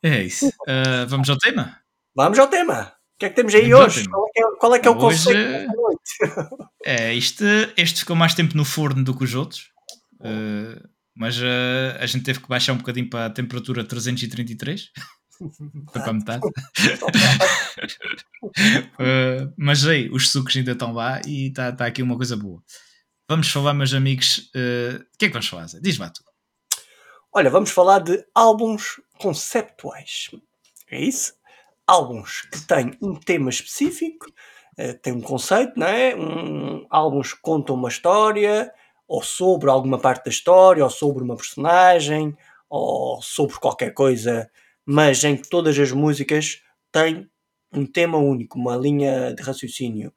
É 0.02 0.22
isso. 0.24 0.50
Ah, 0.68 1.06
vamos 1.08 1.28
ao 1.30 1.38
tema? 1.38 1.78
Vamos 2.14 2.38
ao 2.38 2.48
tema. 2.48 2.92
O 3.14 3.18
que 3.18 3.26
é 3.26 3.30
que 3.30 3.36
temos 3.36 3.54
aí 3.54 3.70
Vamos 3.70 3.96
hoje? 3.96 4.06
Qual 4.08 4.26
é 4.26 4.30
que 4.32 4.40
é, 4.40 4.56
qual 4.58 4.74
é, 4.74 4.78
que 4.78 4.88
é 4.88 4.90
o 4.90 4.98
Hoje- 4.98 5.24
conceito 5.24 5.48
desta 5.48 5.72
noite? 5.72 6.70
É, 6.84 7.14
este, 7.14 7.44
este 7.78 8.00
ficou 8.00 8.14
mais 8.14 8.34
tempo 8.34 8.54
no 8.56 8.64
forno 8.64 9.02
do 9.02 9.16
que 9.16 9.24
os 9.24 9.34
outros. 9.34 9.70
Ah, 10.20 10.82
mas 11.16 11.38
ah, 11.42 11.96
a 11.98 12.04
gente 12.06 12.24
teve 12.24 12.40
que 12.40 12.48
baixar 12.48 12.74
um 12.74 12.78
bocadinho 12.78 13.08
para 13.08 13.26
a 13.26 13.30
temperatura 13.30 13.82
333. 13.84 14.90
Foi 15.92 16.02
para 16.02 16.12
metade. 16.12 16.46
Uh, 18.46 19.52
mas 19.56 19.86
aí, 19.86 20.08
os 20.10 20.30
sucos 20.30 20.56
ainda 20.56 20.72
estão 20.72 20.92
lá 20.92 21.20
e 21.26 21.48
está 21.48 21.72
tá 21.72 21.86
aqui 21.86 22.02
uma 22.02 22.16
coisa 22.16 22.36
boa. 22.36 22.62
Vamos 23.28 23.48
falar, 23.48 23.74
meus 23.74 23.92
amigos. 23.92 24.50
uh, 24.54 24.96
O 24.96 25.18
que 25.18 25.26
é 25.26 25.28
que 25.28 25.32
vamos 25.32 25.48
falar? 25.48 25.66
Zé? 25.66 25.80
Diz 25.80 25.98
lá 25.98 26.10
tu. 26.10 26.22
Olha, 27.32 27.50
vamos 27.50 27.70
falar 27.70 27.98
de 27.98 28.24
álbuns 28.34 29.00
conceptuais. 29.18 30.30
É 30.90 31.00
isso? 31.00 31.34
Álbuns 31.86 32.42
que 32.42 32.60
têm 32.66 32.92
um 33.02 33.14
tema 33.14 33.50
específico, 33.50 34.26
eh, 34.76 34.94
têm 34.94 35.12
um 35.12 35.20
conceito, 35.20 35.78
não 35.78 35.86
é? 35.86 36.16
Um, 36.16 36.86
álbuns 36.90 37.34
que 37.34 37.40
contam 37.40 37.74
uma 37.74 37.88
história, 37.88 38.72
ou 39.06 39.22
sobre 39.22 39.68
alguma 39.70 39.98
parte 39.98 40.24
da 40.24 40.30
história, 40.30 40.82
ou 40.82 40.90
sobre 40.90 41.22
uma 41.22 41.36
personagem, 41.36 42.36
ou 42.68 43.20
sobre 43.22 43.56
qualquer 43.56 43.92
coisa, 43.92 44.50
mas 44.86 45.22
em 45.24 45.36
que 45.36 45.48
todas 45.48 45.78
as 45.78 45.90
músicas 45.90 46.62
tem 46.92 47.28
um 47.72 47.84
tema 47.84 48.16
único, 48.16 48.58
uma 48.58 48.76
linha 48.76 49.34
de 49.34 49.42
raciocínio, 49.42 50.12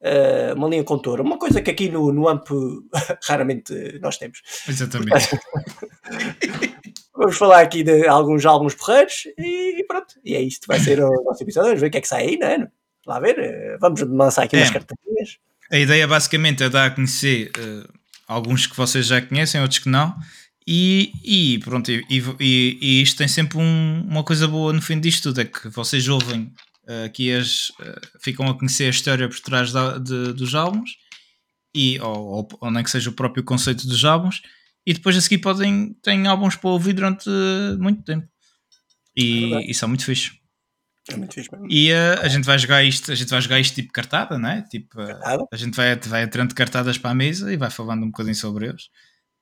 uh, 0.00 0.54
uma 0.56 0.68
linha 0.68 0.84
contora, 0.84 1.22
uma 1.22 1.38
coisa 1.38 1.60
que 1.60 1.70
aqui 1.70 1.88
no, 1.88 2.12
no 2.12 2.28
AMP 2.28 2.48
raramente 3.26 3.98
nós 4.00 4.16
temos. 4.16 4.40
Exatamente. 4.68 5.28
Vamos 7.18 7.36
falar 7.36 7.62
aqui 7.62 7.82
de 7.82 8.06
alguns 8.06 8.46
álbuns 8.46 8.76
porreiros 8.76 9.26
e, 9.36 9.80
e 9.80 9.84
pronto. 9.84 10.14
E 10.24 10.36
é 10.36 10.40
isto, 10.40 10.68
vai 10.68 10.78
ser 10.78 11.00
o 11.00 11.10
nosso 11.24 11.42
episódio. 11.42 11.70
Vamos 11.70 11.80
ver 11.80 11.88
o 11.88 11.90
que 11.90 11.98
é 11.98 12.00
que 12.00 12.06
sai 12.06 12.28
aí, 12.28 12.38
não 12.38 12.46
é? 12.46 12.68
Lá 13.04 13.18
ver, 13.18 13.38
eh, 13.40 13.76
vamos 13.80 14.00
lançar 14.02 14.44
aqui 14.44 14.54
é. 14.54 14.60
umas 14.60 14.70
cartinhas. 14.70 15.38
A 15.72 15.76
ideia 15.76 16.06
basicamente 16.06 16.62
é 16.62 16.68
dar 16.68 16.86
a 16.86 16.90
conhecer 16.92 17.50
uh, 17.58 17.92
alguns 18.28 18.68
que 18.68 18.76
vocês 18.76 19.06
já 19.06 19.20
conhecem, 19.20 19.60
outros 19.60 19.80
que 19.80 19.88
não. 19.88 20.14
E, 20.70 21.12
e 21.24 21.58
pronto, 21.60 21.90
e, 21.90 22.04
e, 22.10 22.78
e, 22.78 23.02
isto 23.02 23.16
tem 23.16 23.26
sempre 23.26 23.56
um, 23.56 24.02
uma 24.06 24.22
coisa 24.22 24.46
boa 24.46 24.70
no 24.70 24.82
fim 24.82 25.00
disto 25.00 25.30
tudo, 25.30 25.40
é 25.40 25.46
que 25.46 25.66
vocês 25.70 26.06
ouvem 26.08 26.52
uh, 26.86 27.06
aqui 27.06 27.32
as, 27.32 27.70
uh, 27.70 27.98
ficam 28.20 28.46
a 28.46 28.54
conhecer 28.54 28.84
a 28.84 28.90
história 28.90 29.26
por 29.26 29.40
trás 29.40 29.72
da, 29.72 29.96
de, 29.96 30.34
dos 30.34 30.54
álbuns, 30.54 30.90
e, 31.74 31.98
ou, 32.00 32.18
ou, 32.18 32.48
ou, 32.60 32.70
nem 32.70 32.84
que 32.84 32.90
seja 32.90 33.08
o 33.08 33.14
próprio 33.14 33.42
conceito 33.42 33.88
dos 33.88 34.04
álbuns, 34.04 34.42
e 34.84 34.92
depois 34.92 35.16
a 35.16 35.22
seguir 35.22 35.38
podem, 35.38 35.96
têm 36.02 36.26
álbuns 36.26 36.54
para 36.54 36.68
ouvir 36.68 36.92
durante 36.92 37.30
muito 37.78 38.02
tempo. 38.02 38.28
E 39.16 39.54
é 39.54 39.70
isso 39.70 39.86
é 39.86 39.88
muito 39.88 40.04
fixe. 40.04 40.32
É 41.08 41.16
muito 41.16 41.32
fixe 41.32 41.48
mesmo. 41.50 41.66
E 41.70 41.90
uh, 41.92 42.20
a 42.20 42.28
gente 42.28 42.44
vai 42.44 42.58
jogar 42.58 42.84
isto, 42.84 43.10
a 43.10 43.14
gente 43.14 43.30
vai 43.30 43.40
jogar 43.40 43.58
isto 43.58 43.74
tipo 43.74 43.90
cartada, 43.90 44.38
não 44.38 44.50
é? 44.50 44.60
Tipo, 44.60 44.98
cartada? 44.98 45.46
a 45.50 45.56
gente 45.56 45.74
vai, 45.74 45.96
vai 45.96 46.24
atrando 46.24 46.54
cartadas 46.54 46.98
para 46.98 47.12
a 47.12 47.14
mesa 47.14 47.50
e 47.50 47.56
vai 47.56 47.70
falando 47.70 48.02
um 48.02 48.10
bocadinho 48.10 48.34
sobre 48.34 48.66
eles. 48.66 48.90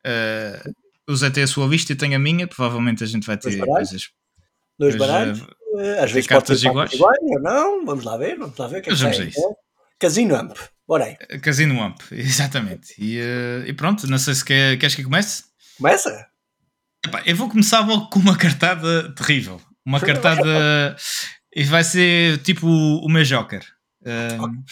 Uh, 0.06 0.86
o 1.09 1.16
Zé 1.16 1.31
tem 1.31 1.42
a 1.42 1.47
sua 1.47 1.69
vista 1.69 1.92
e 1.92 1.97
tem 1.97 2.14
a 2.14 2.19
minha, 2.19 2.47
provavelmente 2.47 3.05
a 3.05 3.07
gente 3.07 3.27
vai 3.27 3.37
ter 3.37 3.57
Dois 3.57 3.64
coisas. 3.64 4.11
Dois 4.79 4.97
baralhos. 4.97 5.40
Uh, 5.40 6.03
às 6.03 6.11
vezes 6.11 6.27
cartas 6.27 6.62
iguais. 6.62 6.92
iguais. 6.92 7.19
ou 7.23 7.40
não, 7.40 7.85
vamos 7.85 8.05
lá 8.05 8.16
ver, 8.16 8.38
vamos 8.38 8.57
lá 8.57 8.66
ver 8.66 8.79
o 8.79 8.83
que 8.83 8.90
é 8.90 8.92
que 8.92 8.99
sai. 8.99 9.31
Casino 9.99 10.37
Amp, 10.37 10.57
bora 10.87 11.05
aí. 11.05 11.16
Casino 11.40 11.83
Amp, 11.83 12.01
exatamente. 12.12 12.95
E, 12.99 13.19
uh, 13.21 13.66
e 13.66 13.73
pronto, 13.73 14.07
não 14.07 14.19
sei 14.19 14.35
se 14.35 14.45
quer, 14.45 14.79
queres 14.79 14.95
que 14.95 15.05
comece. 15.05 15.45
Começa? 15.77 16.27
Epá, 17.05 17.23
eu 17.25 17.37
vou 17.37 17.49
começar 17.49 17.81
logo 17.87 18.09
com 18.09 18.19
uma 18.19 18.37
cartada 18.37 19.14
terrível. 19.14 19.61
Uma 19.85 20.01
cartada. 20.01 20.97
e 21.55 21.62
vai 21.62 21.85
ser 21.85 22.38
tipo 22.38 22.66
o 22.66 23.09
meu 23.09 23.23
Joker. 23.23 23.62
Um, 24.05 24.64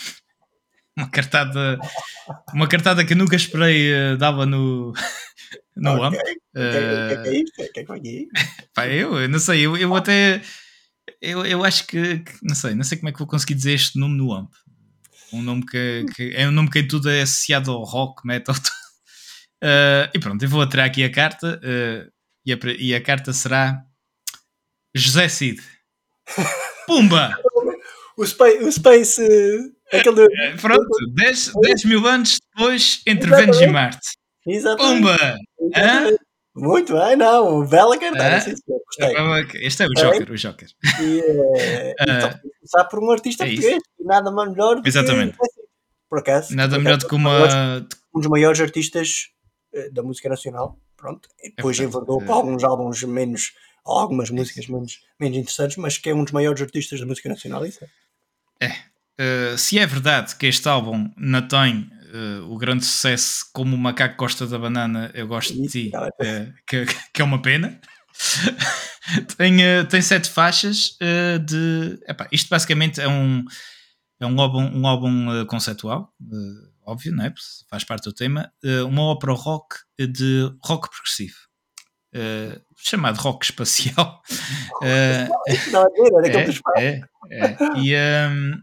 uma 0.96 1.10
cartada. 1.10 1.78
Uma 2.52 2.68
cartada 2.68 3.04
que 3.04 3.12
eu 3.12 3.16
nunca 3.16 3.36
esperei 3.36 3.92
uh, 3.92 4.16
dava 4.16 4.46
no. 4.46 4.92
No 5.76 5.94
okay. 5.94 6.06
AMP. 6.06 6.16
O 6.16 6.22
que 6.52 6.58
é, 6.58 7.22
é 7.26 7.40
isto? 7.40 7.62
O 7.62 7.72
que 7.72 7.80
é 7.80 7.82
que 7.82 7.86
foi 7.86 7.98
aqui? 7.98 8.28
Pá, 8.74 8.86
eu, 8.88 9.18
eu 9.18 9.28
não 9.28 9.38
sei, 9.38 9.60
eu, 9.60 9.76
eu 9.76 9.94
até. 9.94 10.42
Eu, 11.20 11.44
eu 11.44 11.64
acho 11.64 11.86
que, 11.86 12.18
que, 12.20 12.32
Não 12.42 12.54
sei, 12.54 12.74
não 12.74 12.84
sei 12.84 12.98
como 12.98 13.08
é 13.08 13.12
que 13.12 13.18
vou 13.18 13.28
conseguir 13.28 13.54
dizer 13.54 13.72
este 13.72 13.98
nome 13.98 14.16
no 14.16 14.32
AMP. 14.32 14.52
Um 15.32 15.42
nome 15.42 15.66
que, 15.66 16.06
que 16.14 16.32
é 16.34 16.48
um 16.48 16.52
nome 16.52 16.70
que 16.70 16.82
tudo 16.82 17.10
é 17.10 17.22
associado 17.22 17.70
ao 17.72 17.82
rock, 17.82 18.26
metal. 18.26 18.54
Uh, 19.64 20.04
e 20.12 20.18
pronto, 20.18 20.42
eu 20.44 20.48
vou 20.48 20.60
atirar 20.60 20.84
aqui 20.84 21.02
a 21.02 21.10
carta 21.10 21.58
uh, 21.58 22.12
e, 22.44 22.52
a, 22.52 22.58
e, 22.78 22.94
a, 22.94 23.00
carta 23.00 23.32
será 23.32 23.82
José 24.94 25.26
Cid. 25.26 25.62
Pumba! 26.86 27.34
o 28.14 28.26
Space. 28.26 28.62
O 28.62 28.70
space 28.70 29.22
aquele... 29.90 30.24
Uh, 30.24 30.60
pronto, 30.60 30.86
10, 31.14 31.52
10 31.62 31.84
mil 31.84 32.06
anos 32.06 32.38
depois 32.54 33.00
entre 33.06 33.30
Vênus 33.30 33.58
e 33.58 33.66
Marte. 33.66 34.18
Exatamente. 34.46 35.02
Pumba! 35.02 35.38
Exatamente. 35.60 36.24
Muito 36.56 36.92
bem, 36.92 37.16
não, 37.16 37.66
bela 37.66 37.98
carteira, 37.98 38.40
sim, 38.40 38.54
gostei. 38.64 39.66
Este 39.66 39.82
é 39.82 39.86
o 39.86 39.90
Joker, 39.90 40.30
o 40.30 40.36
Joker. 40.36 40.68
E, 41.00 41.18
uh, 41.18 41.94
então, 42.00 42.40
começar 42.60 42.84
por 42.88 43.02
um 43.02 43.10
artista 43.10 43.44
é 43.44 43.48
português, 43.48 43.82
nada 43.98 44.30
melhor 44.30 44.80
do 44.80 44.86
Exatamente. 44.86 45.36
que... 45.36 45.64
Por 46.08 46.20
acaso. 46.20 46.54
Nada 46.54 46.78
melhor 46.78 46.98
do 46.98 47.08
que 47.08 47.14
uma... 47.14 47.88
Um 48.14 48.20
dos 48.20 48.30
maiores 48.30 48.60
artistas 48.60 49.30
eh, 49.72 49.90
da 49.90 50.04
música 50.04 50.28
nacional, 50.28 50.78
pronto. 50.96 51.28
E 51.42 51.50
depois 51.50 51.80
é 51.80 51.82
enverdou 51.82 52.18
para 52.18 52.34
alguns 52.34 52.62
álbuns 52.62 53.02
menos, 53.02 53.52
algumas 53.84 54.30
músicas 54.30 54.68
menos, 54.68 55.00
menos 55.18 55.36
interessantes, 55.36 55.76
mas 55.76 55.98
que 55.98 56.08
é 56.08 56.14
um 56.14 56.22
dos 56.22 56.32
maiores 56.32 56.62
artistas 56.62 57.00
da 57.00 57.06
música 57.06 57.28
nacional, 57.28 57.66
isso 57.66 57.84
é. 58.60 58.70
Uh, 59.20 59.58
se 59.58 59.78
é 59.78 59.86
verdade 59.86 60.34
que 60.36 60.46
este 60.46 60.68
álbum 60.68 61.10
não 61.16 61.46
tem 61.46 61.88
uh, 62.14 62.50
o 62.50 62.56
grande 62.56 62.84
sucesso 62.84 63.46
como 63.52 63.74
o 63.76 63.78
Macaco 63.78 64.16
Costa 64.16 64.46
da 64.46 64.58
Banana, 64.58 65.10
eu 65.14 65.26
gosto 65.26 65.52
de 65.52 65.68
ti, 65.68 65.92
uh, 65.94 66.54
que, 66.66 66.86
que, 67.12 67.20
é 67.20 67.24
uma 67.24 67.42
pena. 67.42 67.80
tem, 69.36 69.58
tem 69.88 70.00
sete 70.00 70.30
faixas 70.30 70.96
de. 71.44 71.98
Epá, 72.08 72.28
isto 72.30 72.48
basicamente 72.48 73.00
é 73.00 73.08
um, 73.08 73.44
é 74.20 74.26
um 74.26 74.40
álbum, 74.40 74.62
um 74.62 74.86
álbum 74.86 75.44
conceptual 75.46 76.14
óbvio, 76.86 77.12
não 77.12 77.24
é? 77.24 77.32
faz 77.68 77.84
parte 77.84 78.04
do 78.04 78.12
tema, 78.12 78.52
eh, 78.62 78.82
uma 78.82 79.02
ópera 79.02 79.32
rock 79.32 79.76
de 79.98 80.50
rock 80.62 80.88
progressivo. 80.90 81.36
Uh, 82.16 82.60
chamado 82.76 83.16
rock 83.16 83.44
espacial. 83.44 84.22
Uh, 84.80 85.26
não, 85.72 85.82
é, 86.78 87.00
é, 87.28 87.40
é, 87.40 87.56
E, 87.76 87.96
um, 88.30 88.62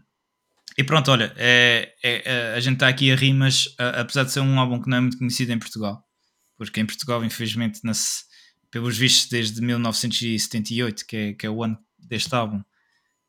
e 0.76 0.84
pronto, 0.84 1.10
olha, 1.10 1.32
é, 1.36 1.94
é, 2.02 2.54
a 2.54 2.60
gente 2.60 2.74
está 2.74 2.88
aqui 2.88 3.12
a 3.12 3.16
rir, 3.16 3.34
mas 3.34 3.74
apesar 3.78 4.24
de 4.24 4.32
ser 4.32 4.40
um 4.40 4.58
álbum 4.58 4.80
que 4.80 4.88
não 4.88 4.96
é 4.96 5.00
muito 5.00 5.18
conhecido 5.18 5.52
em 5.52 5.58
Portugal, 5.58 6.02
porque 6.56 6.80
em 6.80 6.86
Portugal, 6.86 7.24
infelizmente, 7.24 7.80
nasce, 7.84 8.24
pelos 8.70 8.96
vistos 8.96 9.28
desde 9.28 9.60
1978, 9.60 11.06
que 11.06 11.16
é, 11.16 11.32
que 11.34 11.46
é 11.46 11.50
o 11.50 11.62
ano 11.62 11.78
deste 11.98 12.34
álbum, 12.34 12.62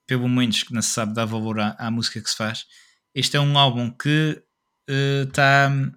pelo 0.08 0.30
menos 0.30 0.64
que 0.64 0.74
não 0.74 0.82
se 0.82 0.90
sabe 0.90 1.14
dar 1.14 1.26
valor 1.26 1.60
à, 1.60 1.76
à 1.78 1.92
música 1.92 2.22
que 2.22 2.30
se 2.30 2.36
faz. 2.36 2.66
Este 3.14 3.38
é 3.38 3.40
um 3.40 3.58
álbum 3.58 3.92
que 3.92 4.42
está 5.28 5.70
eh, 5.70 5.88
uh, 5.88 5.92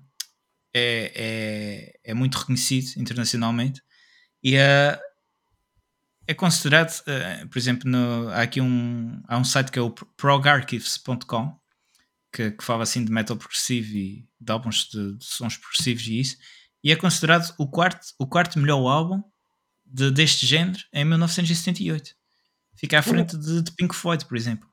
é, 0.75 1.13
é, 1.15 2.11
é, 2.11 2.15
muito 2.15 2.37
reconhecido 2.37 3.01
internacionalmente 3.01 3.81
e 4.43 4.57
é, 4.57 5.01
é 6.27 6.35
considerado, 6.35 6.91
uh, 7.01 7.49
por 7.49 7.59
exemplo, 7.59 7.89
no, 7.89 8.29
há 8.31 8.43
aqui 8.43 8.61
um, 8.61 9.23
há 9.29 9.39
um 9.39 9.45
site 9.45 9.71
que 9.71 9.79
é 9.79 9.83
o 9.83 9.91
progarchives.com 9.91 11.57
que, 12.33 12.51
que, 12.51 12.65
fala 12.65 12.83
assim 12.83 13.05
de 13.05 13.11
metal 13.11 13.37
progressivo 13.37 13.97
e 13.97 14.29
de 14.41 14.53
álbuns 14.53 14.89
de, 14.91 15.17
de, 15.17 15.25
sons 15.25 15.57
progressivos 15.57 16.07
e 16.07 16.21
isso, 16.21 16.37
e 16.85 16.93
é 16.93 16.97
considerado 16.97 17.55
o 17.59 17.67
quarto, 17.67 18.07
o 18.19 18.27
quarto 18.27 18.59
melhor 18.59 18.87
álbum 18.87 19.23
de, 19.85 20.11
deste 20.11 20.45
género 20.45 20.81
em 20.93 21.05
1978. 21.05 22.15
Fica 22.75 22.99
à 22.99 23.03
frente 23.03 23.37
de, 23.39 23.63
de 23.63 23.73
Pink 23.73 23.95
Floyd, 23.95 24.25
por 24.27 24.37
exemplo. 24.37 24.69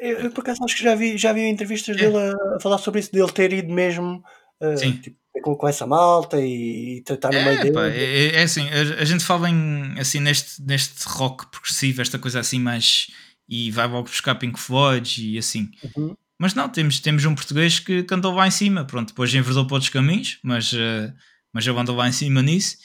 Eu, 0.00 0.18
eu, 0.18 0.30
por 0.30 0.40
acaso 0.40 0.64
acho 0.64 0.76
que 0.76 0.82
já 0.82 0.94
vi, 0.94 1.18
já 1.18 1.32
vi 1.32 1.42
entrevistas 1.42 1.96
é. 1.96 2.00
dele 2.00 2.16
a, 2.16 2.56
a, 2.56 2.60
falar 2.60 2.78
sobre 2.78 3.00
isso, 3.00 3.12
dele 3.12 3.32
ter 3.32 3.52
ido 3.52 3.72
mesmo 3.72 4.22
uh, 4.62 5.00
tipo, 5.00 5.18
com, 5.42 5.54
com, 5.54 5.68
essa 5.68 5.86
malta 5.86 6.40
e, 6.40 7.02
tratar 7.04 7.30
no 7.30 7.38
é, 7.38 7.44
meio 7.44 7.60
dele. 7.60 7.72
Pá, 7.72 7.86
é, 7.86 8.36
é, 8.36 8.42
assim, 8.42 8.68
a, 8.68 9.02
a, 9.02 9.04
gente 9.04 9.24
fala 9.24 9.48
em, 9.48 9.94
assim, 9.98 10.20
neste, 10.20 10.62
neste 10.62 11.04
rock 11.06 11.46
progressivo, 11.50 12.02
esta 12.02 12.18
coisa 12.18 12.40
assim 12.40 12.58
mais. 12.60 13.08
e 13.48 13.70
vai 13.70 13.86
logo 13.86 14.08
buscar 14.08 14.34
Pink 14.34 14.58
Floyd 14.58 15.24
e 15.24 15.38
assim. 15.38 15.70
Uhum. 15.96 16.14
Mas 16.38 16.54
não, 16.54 16.68
temos, 16.68 17.00
temos 17.00 17.24
um 17.24 17.34
português 17.34 17.80
que 17.80 18.04
cantou 18.04 18.32
lá 18.32 18.46
em 18.46 18.50
cima, 18.50 18.84
pronto, 18.84 19.08
depois 19.08 19.34
enverdou 19.34 19.66
para 19.66 19.74
outros 19.74 19.90
caminhos, 19.90 20.38
mas, 20.42 20.72
uh, 20.72 21.12
mas 21.52 21.66
ele 21.66 21.78
andou 21.78 21.96
lá 21.96 22.08
em 22.08 22.12
cima 22.12 22.40
nisso. 22.40 22.76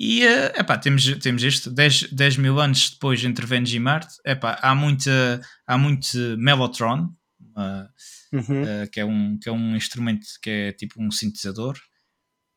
E 0.00 0.24
uh, 0.24 0.60
epá, 0.60 0.78
temos, 0.78 1.04
temos 1.18 1.42
isto, 1.42 1.70
10, 1.70 2.12
10 2.12 2.36
mil 2.38 2.58
anos 2.58 2.90
depois 2.90 3.22
entre 3.22 3.44
Vênus 3.44 3.72
e 3.72 3.78
Marte, 3.78 4.14
epá, 4.24 4.58
há, 4.62 4.74
muita, 4.74 5.40
há 5.66 5.76
muito 5.76 6.16
Mellotron, 6.38 7.10
uh, 7.54 7.88
uhum. 8.36 8.62
uh, 8.62 8.90
que, 8.90 9.00
é 9.00 9.04
um, 9.04 9.38
que 9.38 9.48
é 9.48 9.52
um 9.52 9.76
instrumento 9.76 10.26
que 10.42 10.50
é 10.50 10.72
tipo 10.72 11.02
um 11.02 11.10
sintetizador. 11.10 11.76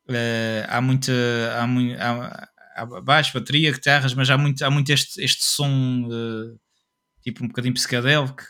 Uh, 0.09 0.65
há 0.67 0.81
muita. 0.81 1.11
Há, 1.57 1.67
muito, 1.67 1.99
há, 1.99 2.49
há 2.75 2.85
baixo, 3.01 3.33
bateria, 3.33 3.71
guitarras, 3.71 4.13
mas 4.13 4.29
há 4.29 4.37
muito, 4.37 4.63
há 4.63 4.69
muito 4.69 4.89
este, 4.91 5.23
este 5.23 5.45
som 5.45 6.07
tipo 7.21 7.43
um 7.43 7.47
bocadinho 7.47 7.73
psicadélico 7.73 8.43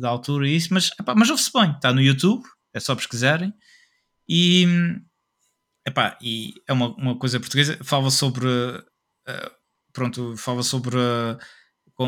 da 0.00 0.08
altura 0.08 0.48
e 0.48 0.56
isso, 0.56 0.74
mas, 0.74 0.90
mas 1.16 1.30
ouve-se 1.30 1.52
bem, 1.52 1.70
está 1.70 1.92
no 1.92 2.02
YouTube, 2.02 2.42
é 2.74 2.80
só 2.80 2.96
pesquisarem. 2.96 3.54
E 4.28 4.66
Epá, 5.86 6.16
e 6.22 6.54
é 6.68 6.72
uma, 6.72 6.94
uma 6.94 7.18
coisa 7.18 7.40
portuguesa, 7.40 7.78
fala 7.82 8.10
sobre. 8.10 8.46
Uh, 8.46 9.50
pronto, 9.92 10.36
fala 10.36 10.62
sobre. 10.62 10.96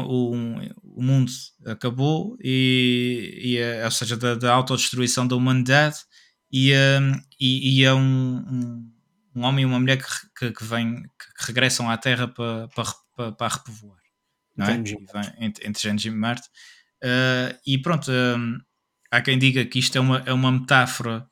O, 0.03 0.33
o 0.83 1.03
mundo 1.03 1.31
acabou 1.67 2.37
e, 2.43 3.41
e 3.43 3.85
ou 3.85 3.91
seja, 3.91 4.17
da, 4.17 4.35
da 4.35 4.53
autodestruição 4.53 5.27
da 5.27 5.37
humanidade 5.37 5.97
e, 6.53 6.73
e, 7.41 7.81
e, 7.81 7.85
é 7.85 7.93
um, 7.93 8.01
um, 8.01 8.93
um, 9.37 9.43
homem 9.43 9.63
e 9.63 9.67
uma 9.67 9.81
mulher 9.81 10.03
que, 10.39 10.53
que, 10.53 10.65
vem, 10.65 11.03
que 11.03 11.47
regressam 11.47 11.91
à 11.91 11.97
Terra 11.97 12.29
para, 12.29 12.69
para, 12.69 13.33
para, 13.33 13.55
repovoar 13.55 13.99
não 14.57 14.67
é? 14.67 14.75
entre, 15.41 15.67
entre 15.67 15.83
Gênesis 15.83 16.07
e 16.07 16.11
Marte 16.11 16.49
uh, 17.03 17.59
e 17.67 17.79
pronto 17.79 18.11
um, 18.11 18.59
há 19.11 19.21
quem 19.23 19.39
diga 19.39 19.65
que 19.65 19.79
isto 19.79 19.97
é 19.97 20.01
uma, 20.01 20.23
é 20.27 20.33
uma 20.33 20.53
metáfora 20.53 21.29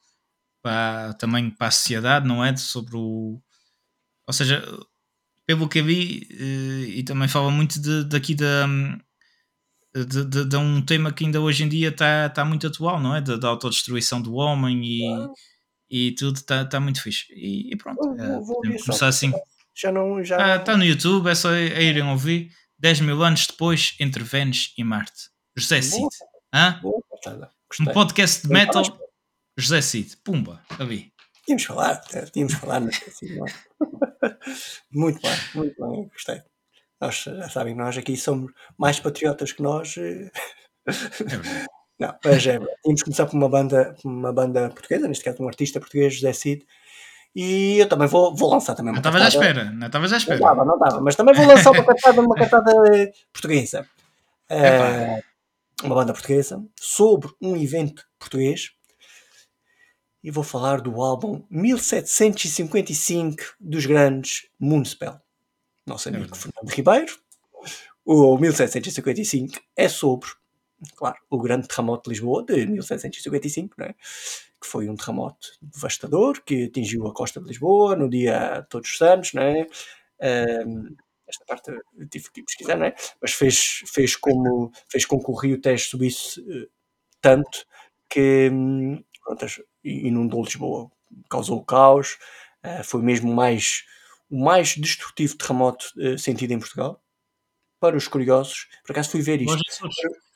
para, 0.62 1.12
também 1.14 1.50
para 1.50 1.66
a 1.66 1.70
sociedade, 1.70 2.26
não 2.26 2.44
é? 2.44 2.56
Sobre 2.56 2.96
o. 2.96 3.42
Ou 4.26 4.32
seja, 4.32 4.64
pelo 5.46 5.68
que 5.68 5.82
vi, 5.82 6.26
eh, 6.30 6.98
e 6.98 7.02
também 7.02 7.28
fala 7.28 7.50
muito 7.50 7.80
de, 7.80 8.04
daqui 8.04 8.34
da. 8.34 8.66
de, 9.94 10.24
de, 10.24 10.44
de, 10.44 10.56
um 10.56 10.80
tema 10.82 11.12
que 11.12 11.24
ainda 11.24 11.40
hoje 11.40 11.64
em 11.64 11.68
dia 11.68 11.88
está 11.88 12.28
tá 12.28 12.44
muito 12.44 12.66
atual, 12.66 13.00
não 13.00 13.14
é? 13.14 13.20
Da, 13.20 13.36
da 13.36 13.48
autodestruição 13.48 14.20
do 14.20 14.34
homem 14.34 14.82
e, 14.84 16.08
e 16.08 16.12
tudo 16.12 16.36
está 16.36 16.64
tá 16.64 16.80
muito 16.80 17.02
fixe. 17.02 17.26
E, 17.30 17.72
e 17.72 17.76
pronto, 17.76 18.00
vou, 18.00 18.44
vou 18.44 18.66
é, 18.66 18.78
começar 18.78 19.08
assim. 19.08 19.32
Já 19.74 19.90
não. 19.90 20.22
Já 20.22 20.54
ah, 20.54 20.56
Está 20.56 20.76
no 20.76 20.84
YouTube, 20.84 21.28
é 21.28 21.34
só 21.34 21.54
irem 21.54 22.04
ouvir. 22.04 22.50
10 22.78 23.00
mil 23.00 23.22
anos 23.22 23.46
depois, 23.46 23.94
entre 24.00 24.24
Vênus 24.24 24.74
e 24.76 24.82
Marte. 24.82 25.30
José 25.56 25.80
Cid. 25.80 26.08
Hã? 26.52 26.80
um 27.80 27.84
podcast 27.86 28.42
de 28.42 28.52
metal, 28.52 28.82
José 29.56 29.80
Cid. 29.80 30.16
Pumba, 30.24 30.60
vi. 30.88 31.11
Tínhamos 31.52 31.64
falar, 31.64 32.00
tínhamos 32.32 32.54
falar, 32.54 32.80
não 32.80 32.90
sei 32.90 33.36
não. 33.36 33.44
muito 34.90 35.20
bem, 35.20 35.38
muito 35.54 35.86
bem, 35.86 36.08
gostei. 36.08 36.42
Nós 36.98 37.24
já 37.24 37.48
sabem, 37.50 37.74
nós 37.74 37.98
aqui 37.98 38.16
somos 38.16 38.52
mais 38.78 38.98
patriotas 38.98 39.52
que 39.52 39.62
nós. 39.62 39.94
Eh, 39.98 40.30
é 40.86 40.90
não, 41.98 42.14
mas 42.24 42.46
é, 42.46 42.58
tínhamos 42.82 43.02
começar 43.02 43.26
por 43.26 43.36
uma 43.36 43.48
banda, 43.48 43.94
uma 44.02 44.32
banda 44.32 44.70
portuguesa, 44.70 45.08
neste 45.08 45.24
caso 45.24 45.42
um 45.42 45.48
artista 45.48 45.78
português, 45.78 46.14
José 46.14 46.32
Cid, 46.32 46.66
e 47.34 47.78
eu 47.78 47.88
também 47.88 48.08
vou, 48.08 48.34
vou 48.34 48.50
lançar 48.50 48.74
também 48.74 48.92
uma 48.92 49.00
Não 49.02 49.10
estavas 49.10 49.22
à 49.22 49.28
espera, 49.28 49.64
não 49.70 49.86
estavas 49.86 50.12
à 50.12 50.16
espera. 50.16 50.38
Não 50.40 50.48
estava, 50.48 50.64
não 50.64 50.74
estava, 50.74 51.00
mas 51.02 51.16
também 51.16 51.34
vou 51.34 51.46
lançar 51.46 51.70
uma 51.72 51.84
cartada, 51.84 52.20
uma 52.20 52.34
cartada 52.34 53.12
portuguesa. 53.30 53.86
É, 54.48 55.22
uma 55.82 55.94
banda 55.94 56.12
portuguesa, 56.12 56.64
sobre 56.80 57.30
um 57.42 57.56
evento 57.56 58.04
português. 58.18 58.70
E 60.22 60.30
vou 60.30 60.44
falar 60.44 60.80
do 60.80 61.02
álbum 61.02 61.42
1755 61.50 63.56
dos 63.60 63.86
grandes 63.86 64.48
Moonspell 64.58 65.20
nosso 65.86 66.08
amigo 66.08 66.32
é 66.32 66.36
Fernando 66.36 66.68
Ribeiro. 66.68 67.18
O 68.04 68.36
1755 68.38 69.60
é 69.76 69.88
sobre, 69.88 70.28
claro, 70.96 71.16
o 71.30 71.38
grande 71.38 71.68
terremoto 71.68 72.04
de 72.04 72.10
Lisboa 72.10 72.44
de 72.44 72.66
1755, 72.66 73.74
né? 73.78 73.94
que 74.60 74.66
foi 74.66 74.88
um 74.88 74.96
terremoto 74.96 75.48
devastador 75.60 76.40
que 76.44 76.64
atingiu 76.64 77.06
a 77.06 77.14
costa 77.14 77.40
de 77.40 77.48
Lisboa 77.48 77.96
no 77.96 78.08
dia 78.08 78.64
Todos 78.68 78.90
os 78.90 78.98
Santos, 78.98 79.32
né? 79.32 79.66
Um, 80.66 80.94
esta 81.26 81.44
parte 81.44 81.70
eu 81.70 82.08
tive 82.08 82.30
que 82.30 82.42
pesquisar, 82.42 82.76
né? 82.76 82.94
mas 83.20 83.32
fez, 83.32 83.82
fez, 83.86 84.14
como, 84.14 84.70
fez 84.88 85.04
com 85.04 85.18
que 85.18 85.30
o 85.30 85.34
rio 85.34 85.60
Tejo 85.60 85.88
subisse 85.88 86.40
uh, 86.40 86.70
tanto 87.20 87.66
que 88.08 88.50
um, 88.52 89.02
pronto, 89.24 89.46
inundou 89.84 90.44
Lisboa, 90.44 90.90
causou 91.28 91.62
caos, 91.64 92.18
uh, 92.64 92.84
foi 92.84 93.02
mesmo 93.02 93.34
mais 93.34 93.84
o 94.30 94.42
mais 94.42 94.74
destrutivo 94.76 95.36
terremoto 95.36 95.84
uh, 95.98 96.18
sentido 96.18 96.52
em 96.52 96.58
Portugal. 96.58 97.02
Para 97.78 97.96
os 97.96 98.08
curiosos, 98.08 98.68
por 98.84 98.92
acaso 98.92 99.10
fui 99.10 99.20
ver 99.20 99.42
isto. 99.42 99.58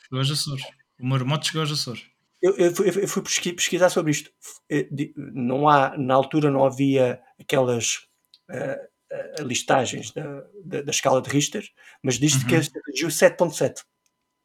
Chegou 0.03 0.19
aos 0.19 0.31
Açores. 0.31 0.65
O 0.99 1.07
marmoto 1.07 1.47
chegou 1.47 1.63
aos 1.63 1.73
Açores. 1.73 2.05
Eu, 2.43 2.55
eu, 2.57 2.75
fui, 2.75 2.89
eu 2.89 3.09
fui 3.09 3.23
pesquisar 3.23 3.89
sobre 3.89 4.11
isto. 4.11 4.31
Eh, 4.69 4.89
não 5.17 5.69
há, 5.69 5.97
na 5.97 6.15
altura 6.15 6.51
não 6.51 6.65
havia 6.65 7.21
aquelas 7.41 8.07
uh, 8.51 9.43
listagens 9.43 10.11
da, 10.11 10.45
da, 10.65 10.83
da, 10.83 10.91
escala 10.91 11.23
de 11.23 11.31
Richter, 11.31 11.67
mas 12.03 12.19
diz-se 12.19 12.43
uhum. 12.43 12.49
que 12.49 12.57
atingiu 12.57 13.09
7.7. 13.09 13.83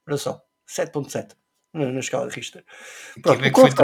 Olha 0.08 0.18
só, 0.18 0.42
7.7 0.68 1.36
na, 1.74 1.92
na, 1.92 2.00
escala 2.00 2.28
de 2.30 2.36
Richter. 2.36 2.64
Pronto, 3.22 3.46
o, 3.46 3.52
conceito, 3.52 3.76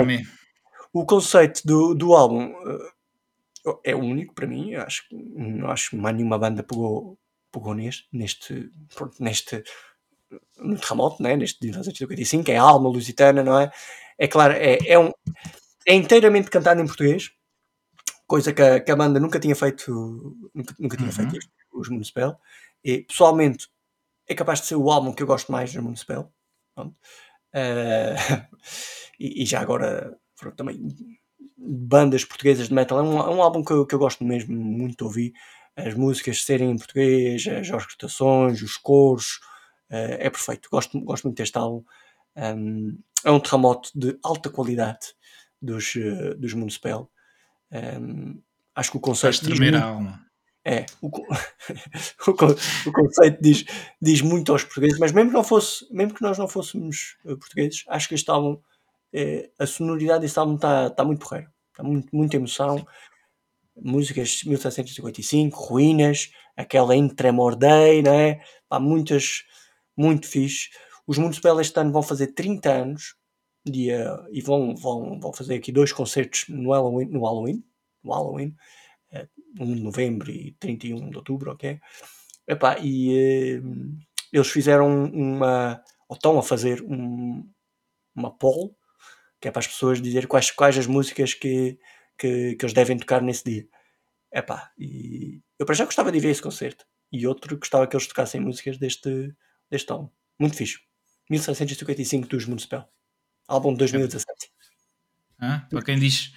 o 0.99 1.05
conceito 1.05 1.61
do, 1.65 1.93
do 1.93 2.13
álbum 2.13 2.51
uh, 2.51 3.79
é 3.83 3.95
único 3.95 4.33
para 4.33 4.47
mim. 4.47 4.75
Acho, 4.75 5.03
não 5.11 5.69
acho 5.69 5.91
que 5.91 5.95
mais 5.95 6.15
nenhuma 6.15 6.37
banda 6.37 6.63
pegou, 6.63 7.17
pegou 7.51 7.73
neste, 7.73 8.07
neste, 8.11 8.69
pronto, 8.95 9.15
neste 9.21 9.63
no 10.57 10.77
terremoto, 10.77 11.21
né? 11.21 11.35
neste 11.35 11.59
de 11.59 11.67
1955, 11.67 12.51
é 12.51 12.57
a 12.57 12.61
alma 12.61 12.89
lusitana, 12.89 13.43
não 13.43 13.59
é? 13.59 13.71
É 14.17 14.27
claro, 14.27 14.53
é, 14.53 14.77
é, 14.85 14.99
um, 14.99 15.11
é 15.85 15.93
inteiramente 15.93 16.49
cantado 16.49 16.81
em 16.81 16.85
português, 16.85 17.31
coisa 18.25 18.51
que 18.51 18.61
a, 18.61 18.79
que 18.79 18.91
a 18.91 18.95
banda 18.95 19.19
nunca 19.19 19.39
tinha 19.39 19.55
feito, 19.55 19.91
nunca, 20.53 20.75
nunca 20.79 20.97
tinha 20.97 21.09
uhum. 21.09 21.15
feito 21.15 21.37
isto, 21.37 21.51
os 21.71 21.89
Municipal. 21.89 22.39
E 22.83 23.03
pessoalmente 23.03 23.69
é 24.27 24.35
capaz 24.35 24.61
de 24.61 24.67
ser 24.67 24.75
o 24.75 24.89
álbum 24.91 25.13
que 25.13 25.23
eu 25.23 25.27
gosto 25.27 25.51
mais 25.51 25.71
dos 25.71 25.81
Municipal. 25.81 26.31
Uh, 26.77 26.89
e, 29.19 29.43
e, 29.43 29.45
já 29.45 29.61
agora 29.61 30.17
pronto, 30.38 30.55
também 30.55 30.79
bandas 31.57 32.23
portuguesas 32.23 32.67
de 32.67 32.73
metal. 32.73 32.99
É 32.99 33.01
um, 33.01 33.19
é 33.19 33.29
um 33.29 33.41
álbum 33.41 33.63
que 33.63 33.71
eu, 33.71 33.85
que 33.85 33.95
eu 33.95 33.99
gosto 33.99 34.23
mesmo 34.23 34.55
muito 34.55 34.97
de 34.97 35.03
ouvir. 35.03 35.33
As 35.75 35.93
músicas 35.93 36.43
serem 36.43 36.71
em 36.71 36.77
português, 36.77 37.47
as 37.47 37.69
orquestrações, 37.69 38.61
os 38.61 38.77
coros, 38.77 39.39
uh, 39.91 40.17
é 40.19 40.29
perfeito. 40.29 40.69
Gosto, 40.71 40.99
gosto 41.01 41.25
muito 41.25 41.38
deste 41.38 41.57
álbum. 41.57 41.83
Um, 42.35 42.97
é 43.23 43.31
um 43.31 43.39
terremoto 43.39 43.91
de 43.95 44.17
alta 44.23 44.49
qualidade 44.49 45.13
dos, 45.61 45.95
uh, 45.95 46.35
dos 46.38 46.53
Municipal. 46.53 47.11
Um, 47.71 48.41
acho 48.75 48.91
que 48.91 48.97
o 48.97 49.01
conceito. 49.01 49.45
Diz 49.45 49.59
muito, 49.59 49.77
alma. 49.77 50.27
É, 50.63 50.85
o, 51.01 51.07
o, 52.27 52.91
conceito 52.91 53.41
diz, 53.41 53.63
diz 54.01 54.21
muito 54.21 54.51
aos 54.51 54.63
portugueses, 54.63 54.99
mas 54.99 55.13
mesmo 55.13 55.29
que, 55.29 55.35
não 55.38 55.43
fosse, 55.43 55.88
mesmo 55.93 56.13
que 56.13 56.21
nós 56.21 56.38
não 56.38 56.45
fôssemos 56.45 57.15
eh, 57.25 57.35
portugueses, 57.35 57.85
acho 57.88 58.09
que 58.09 58.15
este 58.15 58.29
álbum 58.29 58.59
é, 59.13 59.49
a 59.59 59.65
sonoridade 59.65 60.21
desse 60.21 60.37
álbum 60.37 60.55
está 60.55 60.89
tá 60.89 61.03
muito 61.03 61.25
porreiro. 61.25 61.49
Está 61.71 61.83
muito, 61.83 62.15
muita 62.15 62.35
emoção. 62.35 62.85
Músicas 63.75 64.29
de 64.29 64.49
1755, 64.49 65.59
Ruínas, 65.59 66.31
aquela 66.55 66.93
Tremor 67.15 67.55
Day, 67.55 68.01
não 68.01 68.13
é? 68.13 68.41
Há 68.69 68.79
muitas, 68.79 69.43
muito 69.95 70.27
fixe. 70.27 70.69
Os 71.05 71.17
Municipal 71.17 71.59
este 71.61 71.79
ano 71.79 71.91
vão 71.91 72.01
fazer 72.01 72.27
30 72.27 72.71
anos 72.71 73.15
dia, 73.65 74.17
e 74.31 74.41
vão, 74.41 74.75
vão, 74.75 75.19
vão 75.19 75.33
fazer 75.33 75.55
aqui 75.55 75.71
dois 75.71 75.91
concertos 75.91 76.45
no 76.47 76.71
Halloween, 76.71 77.05
no 77.05 77.25
Halloween, 77.25 77.63
no 78.03 78.13
Halloween 78.13 78.55
1 79.59 79.75
de 79.75 79.81
novembro 79.81 80.31
e 80.31 80.53
31 80.59 81.09
de 81.09 81.17
outubro, 81.17 81.51
ok? 81.51 81.79
Epá, 82.47 82.77
e 82.79 83.17
eh, 83.17 83.61
eles 84.31 84.47
fizeram 84.49 85.05
uma, 85.05 85.81
ou 86.07 86.15
estão 86.15 86.37
a 86.37 86.43
fazer 86.43 86.81
um, 86.83 87.47
uma 88.15 88.35
poll 88.37 88.76
que 89.39 89.47
é 89.47 89.51
para 89.51 89.59
as 89.59 89.67
pessoas 89.67 90.01
dizer 90.01 90.27
quais, 90.27 90.51
quais 90.51 90.77
as 90.77 90.88
músicas 90.88 91.33
que, 91.33 91.77
que, 92.17 92.55
que 92.55 92.65
eles 92.65 92.73
devem 92.73 92.97
tocar 92.97 93.21
nesse 93.21 93.43
dia. 93.43 93.67
Epá, 94.33 94.71
e 94.77 95.41
eu 95.57 95.65
para 95.65 95.75
já 95.75 95.85
gostava 95.85 96.11
de 96.11 96.19
ver 96.19 96.29
esse 96.29 96.41
concerto. 96.41 96.85
E 97.11 97.25
outro 97.25 97.57
gostava 97.57 97.88
que 97.88 97.95
eles 97.95 98.07
tocassem 98.07 98.41
músicas 98.41 98.77
deste, 98.77 99.33
deste 99.71 99.91
álbum. 99.91 100.09
Muito 100.39 100.55
fixe. 100.55 100.79
1755 101.29 102.27
dos 102.27 102.45
Municipal. 102.45 102.91
Álbum 103.47 103.71
de 103.71 103.79
2017. 103.79 104.51
Ah, 105.39 105.65
para, 105.69 105.81
quem 105.81 105.99
diz, 105.99 106.33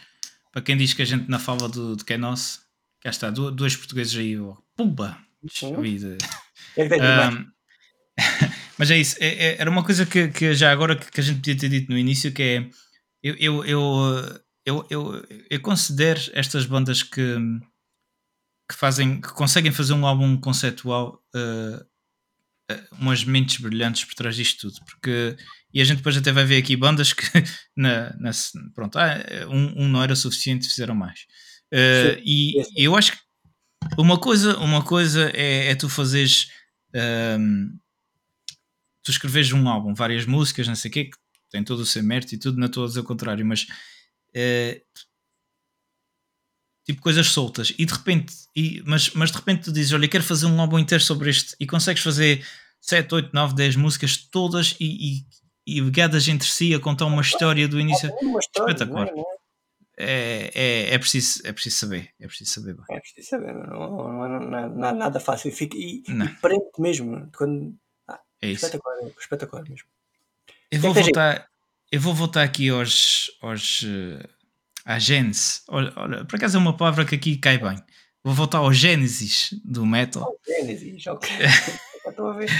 para 0.52 0.62
quem 0.62 0.76
diz 0.76 0.94
que 0.94 1.02
a 1.02 1.04
gente 1.04 1.28
na 1.28 1.38
fala 1.38 1.68
do, 1.68 1.96
de 1.96 2.04
quem 2.04 2.14
é 2.14 2.18
nosso, 2.18 2.60
cá 3.00 3.10
está, 3.10 3.30
dois 3.30 3.74
portugueses 3.76 4.16
aí, 4.16 4.36
pumba! 4.76 5.18
Vida. 5.80 6.18
É 6.76 6.86
que 6.86 6.94
um, 6.96 7.50
mas 8.78 8.90
é 8.90 8.98
isso, 8.98 9.16
é, 9.18 9.28
é, 9.28 9.56
era 9.60 9.70
uma 9.70 9.82
coisa 9.82 10.04
que, 10.04 10.28
que 10.28 10.54
já 10.54 10.70
agora 10.70 10.94
que, 10.96 11.10
que, 11.10 11.20
a 11.20 11.24
gente 11.24 11.36
podia 11.36 11.56
ter 11.56 11.68
dito 11.70 11.90
no 11.90 11.96
início, 11.96 12.30
que 12.30 12.42
é 12.42 12.70
eu, 13.22 13.64
eu, 13.64 13.64
eu, 14.64 14.84
eu, 14.88 15.26
eu, 15.50 15.60
considero 15.60 16.20
estas 16.32 16.64
bandas 16.66 17.02
que, 17.02 17.36
que 18.70 18.74
fazem, 18.74 19.20
que 19.20 19.32
conseguem 19.32 19.72
fazer 19.72 19.92
um 19.92 20.06
álbum 20.06 20.36
conceptual 20.38 21.22
uh, 21.34 21.90
umas 22.92 23.24
mentes 23.24 23.60
brilhantes 23.60 24.04
por 24.04 24.14
trás 24.14 24.36
disto 24.36 24.68
tudo, 24.68 24.84
porque 24.84 25.36
e 25.72 25.80
a 25.80 25.84
gente 25.84 25.98
depois 25.98 26.16
até 26.16 26.32
vai 26.32 26.44
ver 26.44 26.58
aqui 26.58 26.76
bandas 26.76 27.12
que 27.12 27.24
na, 27.76 28.14
na 28.18 28.30
pronto, 28.74 28.98
ah, 28.98 29.16
um, 29.48 29.84
um, 29.84 29.88
não 29.88 30.02
era 30.02 30.16
suficiente, 30.16 30.68
fizeram 30.68 30.94
mais. 30.94 31.20
Uh, 31.72 32.16
sim, 32.16 32.22
e 32.24 32.64
sim. 32.64 32.72
eu 32.76 32.96
acho 32.96 33.12
que 33.12 33.18
uma 33.96 34.18
coisa, 34.18 34.58
uma 34.58 34.82
coisa 34.82 35.30
é, 35.34 35.70
é 35.70 35.74
tu 35.74 35.88
fazeres 35.88 36.48
um, 37.38 37.78
tu 39.02 39.10
escreves 39.10 39.52
um 39.52 39.68
álbum, 39.68 39.94
várias 39.94 40.26
músicas, 40.26 40.66
não 40.66 40.74
sei 40.74 40.90
o 40.90 40.92
quê, 40.92 41.04
que 41.04 41.16
tem 41.50 41.64
todo 41.64 41.80
o 41.80 41.86
seu 41.86 42.02
mérito 42.02 42.34
e 42.34 42.38
tudo, 42.38 42.58
não 42.58 42.66
estou 42.66 42.84
a 42.84 42.86
dizer 42.88 43.00
o 43.00 43.04
contrário, 43.04 43.44
mas 43.44 43.66
é, 44.34 44.82
tipo 46.84 47.02
coisas 47.02 47.26
soltas 47.26 47.72
e 47.78 47.84
de 47.84 47.92
repente, 47.92 48.34
e, 48.56 48.82
mas, 48.86 49.10
mas 49.10 49.30
de 49.30 49.38
repente 49.38 49.64
tu 49.64 49.72
dizes, 49.72 49.92
olha, 49.92 50.08
quero 50.08 50.24
fazer 50.24 50.46
um 50.46 50.60
álbum 50.60 50.78
inteiro 50.78 51.02
sobre 51.02 51.30
este 51.30 51.54
e 51.58 51.66
consegues 51.66 52.02
fazer 52.02 52.44
7, 52.80 53.14
8, 53.14 53.30
9, 53.32 53.54
10 53.54 53.76
músicas 53.76 54.16
todas 54.16 54.76
e, 54.80 55.18
e, 55.66 55.76
e 55.76 55.80
ligadas 55.80 56.26
entre 56.28 56.48
si 56.48 56.74
a 56.74 56.80
contar 56.80 57.06
uma 57.06 57.20
história 57.20 57.68
do 57.68 57.78
início. 57.78 58.10
Espetacular. 58.56 59.10
É, 59.98 60.50
é, 60.54 60.94
é, 60.94 60.98
preciso, 60.98 61.46
é 61.46 61.52
preciso 61.52 61.76
saber. 61.76 62.08
É 62.18 62.26
preciso 62.26 62.50
saber. 62.52 62.76
É 62.88 63.00
preciso 63.00 63.28
saber. 63.28 63.52
Não, 63.52 64.24
é 64.24 64.92
nada 64.94 65.20
fácil. 65.20 65.52
Fica, 65.52 65.76
e, 65.76 66.02
e 66.08 66.28
prende 66.40 66.64
mesmo. 66.78 67.30
Quando, 67.36 67.76
ah, 68.08 68.18
é. 68.40 68.50
Espetacular, 68.50 68.96
espetacular 69.20 69.62
mesmo. 69.68 69.88
Eu 70.70 70.80
vou, 70.80 70.94
voltar, 70.94 71.46
eu 71.90 72.00
vou 72.00 72.14
voltar 72.14 72.42
aqui 72.44 72.68
aos, 72.68 73.30
aos, 73.42 73.82
uh, 73.82 74.28
à 74.84 74.98
Gênesis. 74.98 75.62
Olha, 75.68 75.92
olha, 75.96 76.24
por 76.24 76.36
acaso 76.36 76.56
é 76.56 76.60
uma 76.60 76.76
palavra 76.76 77.04
que 77.04 77.16
aqui 77.16 77.36
cai 77.36 77.58
bem. 77.58 77.76
Vou 78.22 78.34
voltar 78.34 78.58
ao 78.58 78.72
Gênesis 78.72 79.50
do 79.64 79.84
metal. 79.84 80.24
Oh, 80.28 80.38
Gênesis, 80.46 81.06
ok. 81.06 81.28
Estou 82.06 82.28
a 82.28 82.32
ver. 82.34 82.50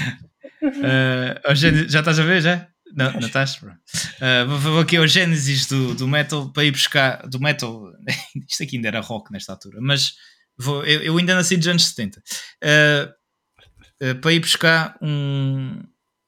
Uh, 0.62 1.54
já 1.54 2.00
estás 2.00 2.18
a 2.18 2.24
ver, 2.24 2.40
já? 2.40 2.68
Não, 2.94 3.12
não 3.12 3.26
estás? 3.28 3.56
Uh, 3.62 4.48
vou, 4.48 4.58
vou 4.58 4.80
aqui 4.80 4.96
ao 4.96 5.06
Gênesis 5.06 5.66
do, 5.66 5.94
do 5.94 6.08
metal 6.08 6.52
para 6.52 6.64
ir 6.64 6.72
buscar. 6.72 7.26
Do 7.28 7.40
metal, 7.40 7.92
isto 8.48 8.62
aqui 8.62 8.76
ainda 8.76 8.88
era 8.88 9.00
rock 9.00 9.32
nesta 9.32 9.52
altura, 9.52 9.78
mas 9.80 10.14
vou, 10.58 10.84
eu, 10.84 11.02
eu 11.02 11.16
ainda 11.16 11.34
nasci 11.34 11.56
dos 11.56 11.68
anos 11.68 11.86
70. 11.86 12.20
Uh, 12.20 14.10
uh, 14.10 14.14
para 14.16 14.32
ir 14.32 14.40
buscar 14.40 14.98
um. 15.00 15.80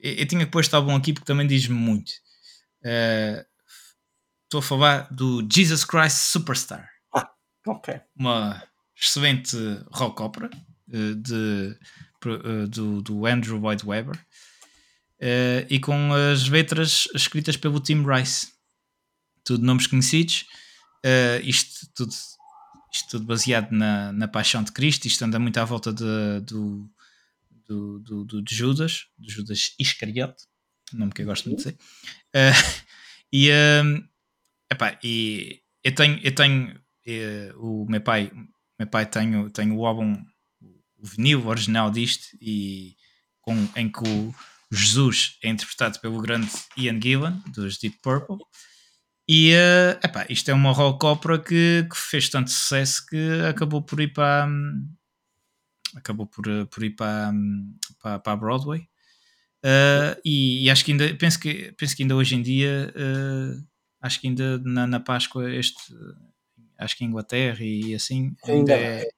Eu, 0.02 0.14
eu 0.14 0.26
tinha 0.26 0.46
posto 0.46 0.74
álbum 0.74 0.94
aqui 0.94 1.12
porque 1.14 1.24
também 1.26 1.46
diz-me 1.46 1.74
muito. 1.74 2.12
Estou 4.44 4.58
a 4.58 4.62
falar 4.62 5.08
do 5.12 5.46
Jesus 5.50 5.84
Christ 5.84 6.16
Superstar. 6.16 6.86
Ah, 7.14 7.30
ok. 7.66 8.00
Uma 8.16 8.62
excelente 9.00 9.56
rock 9.92 10.20
opera 10.20 10.50
de, 10.86 11.78
do, 12.68 13.00
do 13.00 13.26
Andrew 13.26 13.58
Lloyd 13.58 13.86
Webber 13.86 14.18
uh, 15.22 15.66
e 15.70 15.78
com 15.78 16.12
as 16.12 16.48
letras 16.48 17.08
escritas 17.14 17.56
pelo 17.56 17.80
Tim 17.80 18.04
Rice. 18.04 18.48
Tudo 19.44 19.64
nomes 19.64 19.86
conhecidos, 19.86 20.46
uh, 21.04 21.40
isto, 21.42 21.88
tudo, 21.94 22.12
isto 22.92 23.08
tudo 23.10 23.26
baseado 23.26 23.70
na, 23.72 24.12
na 24.12 24.28
paixão 24.28 24.62
de 24.62 24.72
Cristo, 24.72 25.06
isto 25.06 25.24
anda 25.24 25.38
muito 25.38 25.58
à 25.58 25.64
volta 25.64 25.92
de, 25.92 26.40
do, 26.42 26.88
do, 27.72 27.98
do, 28.00 28.24
do, 28.24 28.42
de 28.42 28.54
Judas, 28.54 29.06
de 29.18 29.32
Judas 29.32 29.74
Iscariote, 29.78 30.44
nome 30.92 31.12
que 31.12 31.22
eu 31.22 31.26
gosto 31.26 31.48
muito 31.48 31.62
de 31.62 31.70
dizer. 31.70 31.78
Uh, 32.34 32.84
e, 33.32 33.50
uh, 33.50 34.08
epá, 34.70 34.98
e 35.02 35.60
eu 35.82 35.94
tenho, 35.94 36.20
eu 36.22 36.34
tenho 36.34 36.76
uh, 36.76 37.58
o 37.58 37.86
meu 37.88 38.00
pai, 38.00 38.30
meu 38.78 38.88
pai 38.88 39.06
tem, 39.06 39.48
tem 39.50 39.72
o 39.72 39.86
álbum, 39.86 40.14
o 40.98 41.06
vinil 41.06 41.46
original 41.46 41.90
disto, 41.90 42.36
e 42.40 42.96
com, 43.40 43.68
em 43.76 43.90
que 43.90 44.06
o, 44.06 44.34
Jesus 44.72 45.36
é 45.42 45.50
interpretado 45.50 46.00
pelo 46.00 46.20
grande 46.22 46.48
Ian 46.78 46.98
Gillan, 47.00 47.42
dos 47.52 47.78
Deep 47.78 47.98
Purple. 48.02 48.38
E 49.28 49.52
uh, 49.52 49.98
epá, 50.04 50.26
isto 50.28 50.50
é 50.50 50.54
uma 50.54 50.72
rock 50.72 51.04
opera 51.04 51.38
que, 51.38 51.86
que, 51.88 51.96
fez 51.96 52.28
tanto 52.28 52.50
sucesso 52.50 53.04
que 53.06 53.42
acabou 53.48 53.82
por 53.82 54.00
ir 54.00 54.12
para. 54.12 54.48
Acabou 55.96 56.26
por, 56.26 56.46
eh, 56.48 56.64
por 56.66 56.82
ir 56.82 56.90
para, 56.90 57.30
um, 57.30 57.74
para, 58.00 58.18
para 58.18 58.32
a 58.32 58.36
Broadway. 58.36 58.80
Uh, 59.64 60.18
e, 60.24 60.64
e, 60.64 60.70
acho 60.70 60.84
que 60.84 60.90
ainda 60.90 61.14
penso 61.14 61.38
que, 61.38 61.72
penso 61.78 61.96
que 61.96 62.02
ainda 62.02 62.16
hoje 62.16 62.34
em 62.34 62.42
dia 62.42 62.92
uh, 62.96 63.64
acho 64.00 64.20
que 64.20 64.26
ainda 64.26 64.58
na, 64.58 64.88
na 64.88 64.98
Páscoa 64.98 65.48
este 65.54 65.80
acho 66.76 66.96
que 66.96 67.04
em 67.04 67.06
Inglaterra 67.06 67.62
e 67.62 67.94
assim 67.94 68.34
ainda, 68.44 68.74
ainda 68.74 68.74
é, 68.74 69.08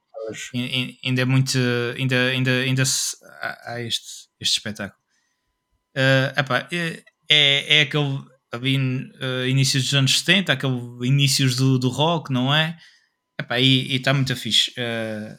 ainda 1.02 1.22
é 1.22 1.24
muito 1.24 1.58
ainda, 1.96 2.28
ainda, 2.28 2.50
ainda 2.50 2.82
há 3.40 3.80
este, 3.80 4.28
este 4.38 4.58
espetáculo 4.58 5.02
Uh, 5.96 6.34
epá, 6.36 6.68
é, 6.72 7.04
é, 7.30 7.78
é 7.78 7.80
aquele 7.82 8.20
ali, 8.50 8.76
uh, 8.76 9.46
inícios 9.48 9.84
dos 9.84 9.94
anos 9.94 10.18
70, 10.18 10.52
aquele 10.52 11.06
inícios 11.06 11.54
do, 11.54 11.78
do 11.78 11.88
rock, 11.88 12.32
não 12.32 12.52
é? 12.52 12.76
Epá, 13.40 13.60
e 13.60 13.94
está 13.94 14.12
muito 14.12 14.34
fixe. 14.34 14.72
Uh, 14.72 15.36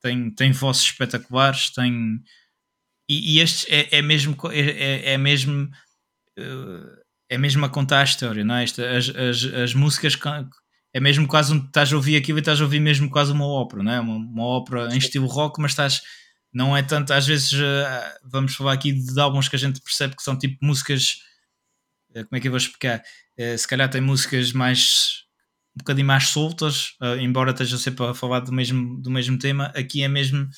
tem, 0.00 0.30
tem 0.30 0.52
vozes 0.52 0.82
espetaculares, 0.82 1.70
tem. 1.70 2.20
E, 3.08 3.36
e 3.36 3.40
este 3.40 3.72
é, 3.72 3.98
é 3.98 4.02
mesmo. 4.02 4.36
É, 4.50 4.60
é, 4.60 5.12
é 5.14 5.18
mesmo. 5.18 5.68
Uh, 6.38 6.98
é 7.30 7.36
mesmo 7.36 7.64
a 7.64 7.68
contar 7.68 8.00
a 8.00 8.04
história, 8.04 8.42
não 8.42 8.54
é? 8.54 8.64
Esta, 8.64 8.96
as, 8.96 9.08
as, 9.10 9.44
as 9.44 9.74
músicas 9.74 10.18
é 10.94 11.00
mesmo 11.00 11.28
quase 11.28 11.52
um, 11.52 11.58
estás 11.58 11.92
a 11.92 11.96
ouvir 11.96 12.16
aquilo 12.16 12.38
e 12.38 12.40
estás 12.40 12.58
a 12.60 12.64
ouvir 12.64 12.80
mesmo 12.80 13.10
quase 13.10 13.32
uma 13.32 13.46
ópera, 13.46 13.82
não 13.82 13.92
é? 13.92 14.00
Uma, 14.00 14.16
uma 14.16 14.44
ópera 14.44 14.94
em 14.94 14.98
estilo 14.98 15.26
rock, 15.26 15.60
mas 15.60 15.72
estás 15.72 16.00
não 16.50 16.74
é 16.74 16.82
tanto, 16.82 17.12
às 17.12 17.26
vezes 17.26 17.52
uh, 17.52 18.18
vamos 18.24 18.54
falar 18.54 18.72
aqui 18.72 18.92
de 18.92 19.20
álbuns 19.20 19.48
que 19.48 19.56
a 19.56 19.58
gente 19.58 19.82
percebe 19.82 20.16
que 20.16 20.22
são 20.22 20.38
tipo 20.38 20.56
músicas, 20.64 21.18
uh, 22.16 22.24
como 22.24 22.38
é 22.38 22.40
que 22.40 22.48
eu 22.48 22.52
vou 22.52 22.58
explicar? 22.58 23.02
Se 23.56 23.68
calhar 23.68 23.88
tem 23.88 24.00
músicas 24.00 24.52
mais 24.52 25.27
um 25.78 25.84
bocadinho 25.84 26.06
mais 26.06 26.28
soltas, 26.28 26.96
embora 27.20 27.52
esteja 27.52 27.78
sempre 27.78 28.04
a 28.04 28.14
falar 28.14 28.40
do 28.40 28.52
mesmo, 28.52 29.00
do 29.00 29.10
mesmo 29.10 29.38
tema, 29.38 29.66
aqui 29.76 30.02
é 30.02 30.08
mesmo 30.08 30.48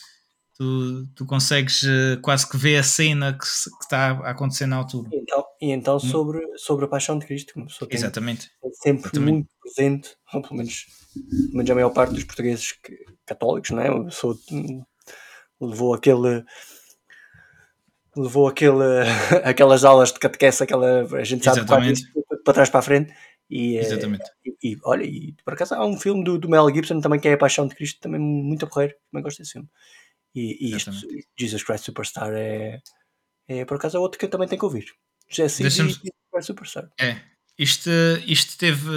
tu, 0.57 1.07
tu 1.15 1.27
consegues 1.27 1.85
quase 2.23 2.49
que 2.49 2.57
ver 2.57 2.77
a 2.77 2.83
cena 2.83 3.33
que, 3.33 3.39
que, 3.39 3.85
está 3.85 4.13
a 4.13 4.31
acontecer 4.31 4.67
na 4.67 4.77
altura. 4.77 5.11
E 5.13 5.19
então, 5.19 5.45
e 5.61 5.71
então 5.71 5.97
hum. 5.97 6.01
sobre, 6.01 6.41
sobre 6.57 6.85
a 6.87 6.89
paixão 6.89 7.19
de 7.19 7.27
Cristo, 7.27 7.53
como 7.55 7.67
tem, 7.67 7.89
Exatamente. 7.91 8.51
sempre 8.83 9.07
Exatamente. 9.07 9.33
muito 9.33 9.49
presente, 9.63 10.11
ou 10.33 10.43
pelo 10.43 10.57
menos, 10.57 10.87
pelo 11.13 11.57
menos 11.57 11.71
a 11.71 11.75
maior 11.75 11.91
parte 11.91 12.15
dos 12.15 12.25
portugueses 12.25 12.73
que, 12.73 12.97
católicos, 13.27 13.71
não 13.71 13.83
é? 13.83 13.89
Eu 13.89 14.11
sou 14.11 14.35
levou 15.61 15.93
aquele 15.93 16.45
levou 18.17 18.49
aquele, 18.49 18.85
aquelas 19.45 19.85
aulas 19.85 20.13
de 20.13 20.19
catequese, 20.19 20.63
aquela, 20.63 21.03
a 21.05 21.25
gente 21.25 21.45
sabe 21.45 21.67
quase 21.67 22.03
para 22.45 22.55
trás 22.55 22.71
para 22.71 22.81
a 22.81 22.83
frente. 22.83 23.15
E, 23.51 23.77
eh, 23.77 23.81
Exatamente. 23.81 24.31
E, 24.45 24.73
e, 24.73 24.79
olha, 24.85 25.03
e 25.03 25.35
por 25.45 25.55
acaso 25.55 25.75
há 25.75 25.85
um 25.85 25.99
filme 25.99 26.23
do, 26.23 26.39
do 26.39 26.49
Mel 26.49 26.73
Gibson 26.73 27.01
também 27.01 27.19
que 27.19 27.29
é 27.29 27.33
A 27.33 27.39
Paixão 27.39 27.67
de 27.67 27.75
Cristo, 27.75 28.01
também 28.01 28.21
muito 28.21 28.65
a 28.65 28.69
correr, 28.69 28.97
também 29.11 29.25
gosto 29.25 29.39
desse 29.39 29.53
filme. 29.53 29.69
E, 30.35 30.69
e 30.69 30.77
isto, 30.77 30.93
Jesus 31.39 31.65
Christ 31.65 31.85
Superstar 31.85 32.33
é, 32.33 32.81
é 33.49 33.65
por 33.65 33.77
acaso 33.77 33.97
é 33.97 34.01
outro 34.01 34.19
que 34.19 34.27
eu 34.27 34.31
também 34.31 34.47
tenho 34.47 34.61
que 34.61 34.65
ouvir. 34.65 34.87
Jesus 35.29 35.75
Christ 35.75 36.47
Superstar. 36.47 36.89
É, 37.01 37.21
isto, 37.59 37.91
isto 38.27 38.57
teve 38.57 38.89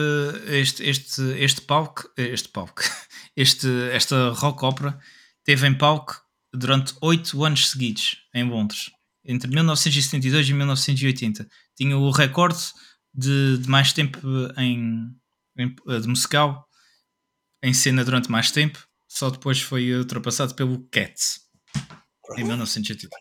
este, 0.47 0.87
este, 0.87 1.21
este 1.39 1.61
palco, 1.61 2.09
este 2.15 2.49
palco, 2.49 2.83
este, 3.35 3.67
esta 3.91 4.29
rock 4.29 4.63
opera 4.63 4.99
teve 5.43 5.67
em 5.67 5.77
palco 5.77 6.21
durante 6.53 6.93
oito 7.01 7.43
anos 7.43 7.71
seguidos 7.71 8.19
em 8.33 8.43
Londres, 8.43 8.91
entre 9.25 9.49
1972 9.49 10.47
e 10.47 10.53
1980. 10.53 11.47
Tinha 11.75 11.97
o 11.97 12.11
recorde 12.11 12.59
de, 13.13 13.57
de 13.59 13.69
mais 13.69 13.93
tempo 13.93 14.19
em, 14.57 15.09
em, 15.57 15.75
de 16.01 16.07
musical 16.07 16.67
em 17.61 17.73
cena 17.73 18.03
durante 18.03 18.29
mais 18.29 18.51
tempo, 18.51 18.85
só 19.07 19.29
depois 19.29 19.61
foi 19.61 19.93
ultrapassado 19.95 20.55
pelo 20.55 20.85
Cats 20.89 21.41
em 22.37 22.43
1980. 22.43 23.15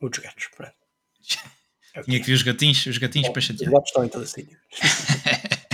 Os 0.00 0.18
gatos, 0.18 0.48
pronto. 0.56 0.74
Tinha 2.04 2.20
que 2.20 2.26
ver 2.26 2.32
os 2.32 2.42
gatinhos, 2.42 2.86
os 2.86 2.96
gatinhos 2.96 3.28
para 3.28 3.42
chatear. 3.42 3.68
Os 3.68 3.74
gatos 3.74 3.88
estão 3.88 4.04
em 4.04 4.08
todo 4.08 4.26
sítio. 4.26 4.58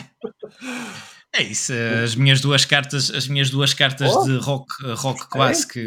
É 1.38 1.42
isso, 1.42 1.72
as 2.02 2.16
minhas 2.16 2.40
duas 2.40 2.64
cartas, 2.64 3.10
as 3.10 3.28
minhas 3.28 3.48
duas 3.48 3.72
cartas 3.72 4.10
oh. 4.12 4.24
de 4.24 4.36
rock, 4.38 4.66
rock 4.96 5.22
é. 5.22 5.26
clássico, 5.30 5.78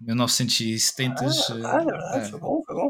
1970. 0.00 1.22
Ah, 1.22 1.26
ah, 1.26 1.82
é 1.82 1.84
verdade, 1.84 2.26
é. 2.26 2.30
foi 2.30 2.40
bom, 2.40 2.62
foi 2.64 2.74
bom. 2.74 2.85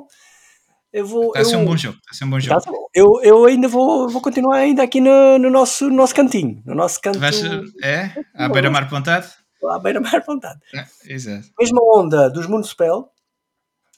Eu 0.96 1.04
vou, 1.04 1.26
está 1.26 1.40
a 1.40 1.44
ser 1.44 1.56
um 1.56 1.64
bom 1.66 1.76
jogo. 1.76 1.98
Está 1.98 2.10
a 2.10 2.14
ser 2.14 2.24
um 2.24 2.30
bom 2.30 2.40
jogo. 2.40 2.90
Eu, 2.94 3.20
eu 3.22 3.44
ainda 3.44 3.68
vou, 3.68 4.08
vou 4.08 4.22
continuar 4.22 4.56
ainda 4.56 4.82
aqui 4.82 4.98
no, 4.98 5.38
no, 5.38 5.50
nosso, 5.50 5.90
no 5.90 5.96
nosso 5.96 6.14
cantinho. 6.14 6.62
No 6.64 6.74
nosso 6.74 6.98
canto. 7.02 7.18
Vais, 7.18 7.38
é? 7.84 8.24
À 8.34 8.48
beira-mar 8.48 8.88
pontado? 8.88 9.30
À 9.68 9.78
beira-mar 9.78 10.24
pontado. 10.24 10.58
É, 10.74 10.86
exato. 11.04 11.48
Mesma 11.60 11.80
onda 11.82 12.30
dos 12.30 12.46
Municipal. 12.46 13.14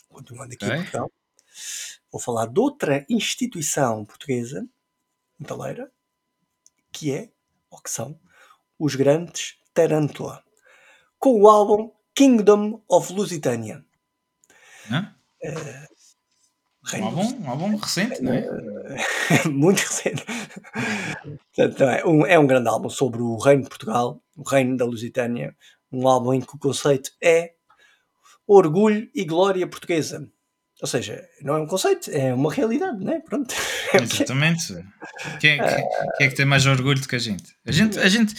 Continuando 0.09 0.55
aqui 0.55 0.65
okay. 0.65 0.77
Portugal. 0.79 1.13
Vou 2.11 2.21
falar 2.21 2.47
de 2.47 2.59
outra 2.59 3.07
instituição 3.09 4.05
portuguesa, 4.05 4.67
metaleira, 5.39 5.93
que 6.91 7.13
é 7.15 7.31
ou 7.71 7.81
que 7.81 7.93
são, 7.93 8.19
os 8.77 8.97
grandes 8.97 9.57
Tarantula, 9.73 10.43
com 11.17 11.43
o 11.43 11.49
álbum 11.49 11.93
Kingdom 12.13 12.83
of 12.89 13.13
Lusitania. 13.13 13.85
Uh, 14.91 15.98
um, 16.95 17.05
álbum, 17.05 17.43
um 17.43 17.51
álbum 17.51 17.77
recente, 17.77 18.23
não 18.23 18.33
é? 18.33 18.49
muito 19.51 19.81
recente. 19.81 20.25
Portanto, 21.55 21.85
é, 21.85 22.05
um, 22.07 22.27
é 22.27 22.39
um 22.39 22.47
grande 22.47 22.69
álbum 22.69 22.89
sobre 22.89 23.21
o 23.21 23.37
Reino 23.37 23.65
de 23.65 23.69
Portugal, 23.69 24.23
o 24.37 24.49
Reino 24.49 24.77
da 24.77 24.85
Lusitânia, 24.85 25.55
um 25.93 26.07
álbum 26.07 26.35
em 26.35 26.41
que 26.41 26.55
o 26.55 26.59
conceito 26.59 27.11
é 27.23 27.53
orgulho 28.47 29.09
e 29.15 29.25
glória 29.25 29.67
portuguesa. 29.67 30.29
Ou 30.81 30.87
seja, 30.87 31.21
não 31.43 31.57
é 31.57 31.61
um 31.61 31.67
conceito, 31.67 32.09
é 32.11 32.33
uma 32.33 32.53
realidade, 32.53 33.05
não 33.05 33.13
é? 33.13 33.21
Pronto. 33.21 33.53
Exatamente. 34.01 34.75
Quem, 35.41 35.61
é, 35.61 35.83
quem 36.17 36.27
é 36.27 36.31
que 36.31 36.37
tem 36.37 36.47
mais 36.47 36.67
orgulho 36.67 37.01
do 37.01 37.09
que 37.09 37.17
a 37.17 37.19
gente? 37.19 37.53
A 37.67 37.73
gente, 37.73 37.99
a 37.99 38.09
gente? 38.09 38.35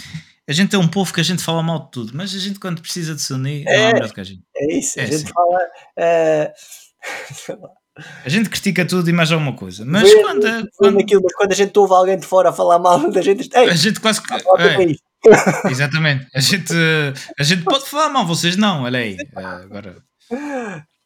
a 0.47 0.53
gente 0.53 0.73
é 0.73 0.79
um 0.79 0.87
povo 0.87 1.13
que 1.13 1.19
a 1.19 1.23
gente 1.23 1.43
fala 1.43 1.61
mal 1.61 1.85
de 1.85 1.91
tudo, 1.91 2.13
mas 2.15 2.33
a 2.33 2.39
gente 2.39 2.57
quando 2.57 2.81
precisa 2.81 3.13
de 3.13 3.21
se 3.21 3.33
unir 3.33 3.67
é, 3.67 3.75
é 3.75 3.93
melhor 3.93 4.07
do 4.07 4.13
que 4.13 4.21
a 4.21 4.23
gente. 4.23 4.41
É 4.55 4.73
isso, 4.73 4.99
é 4.99 5.03
a 5.03 5.05
gente 5.05 5.25
assim. 5.25 5.33
fala. 5.33 5.59
Uh, 7.49 7.69
a 8.25 8.29
gente 8.29 8.49
critica 8.49 8.85
tudo 8.85 9.09
e 9.09 9.13
mais 9.13 9.31
alguma 9.31 9.53
coisa. 9.53 9.85
Mas 9.85 10.13
quando, 10.13 10.69
quando... 10.77 10.99
Aquilo, 10.99 11.21
mas 11.23 11.33
quando 11.35 11.51
a 11.51 11.55
gente 11.55 11.77
ouve 11.77 11.93
alguém 11.93 12.17
de 12.17 12.25
fora 12.25 12.49
a 12.49 12.53
falar 12.53 12.79
mal 12.79 13.09
da 13.11 13.21
gente, 13.21 13.49
a 13.55 13.75
gente 13.75 13.99
quase 13.99 14.21
que. 14.21 14.33
exatamente. 15.69 16.27
A 16.33 16.39
gente, 16.39 16.73
a 17.37 17.43
gente 17.43 17.63
pode 17.63 17.85
falar 17.85 18.09
mal, 18.09 18.25
vocês 18.25 18.55
não, 18.55 18.83
olha 18.83 18.99
aí. 18.99 19.17
Agora. 19.35 19.97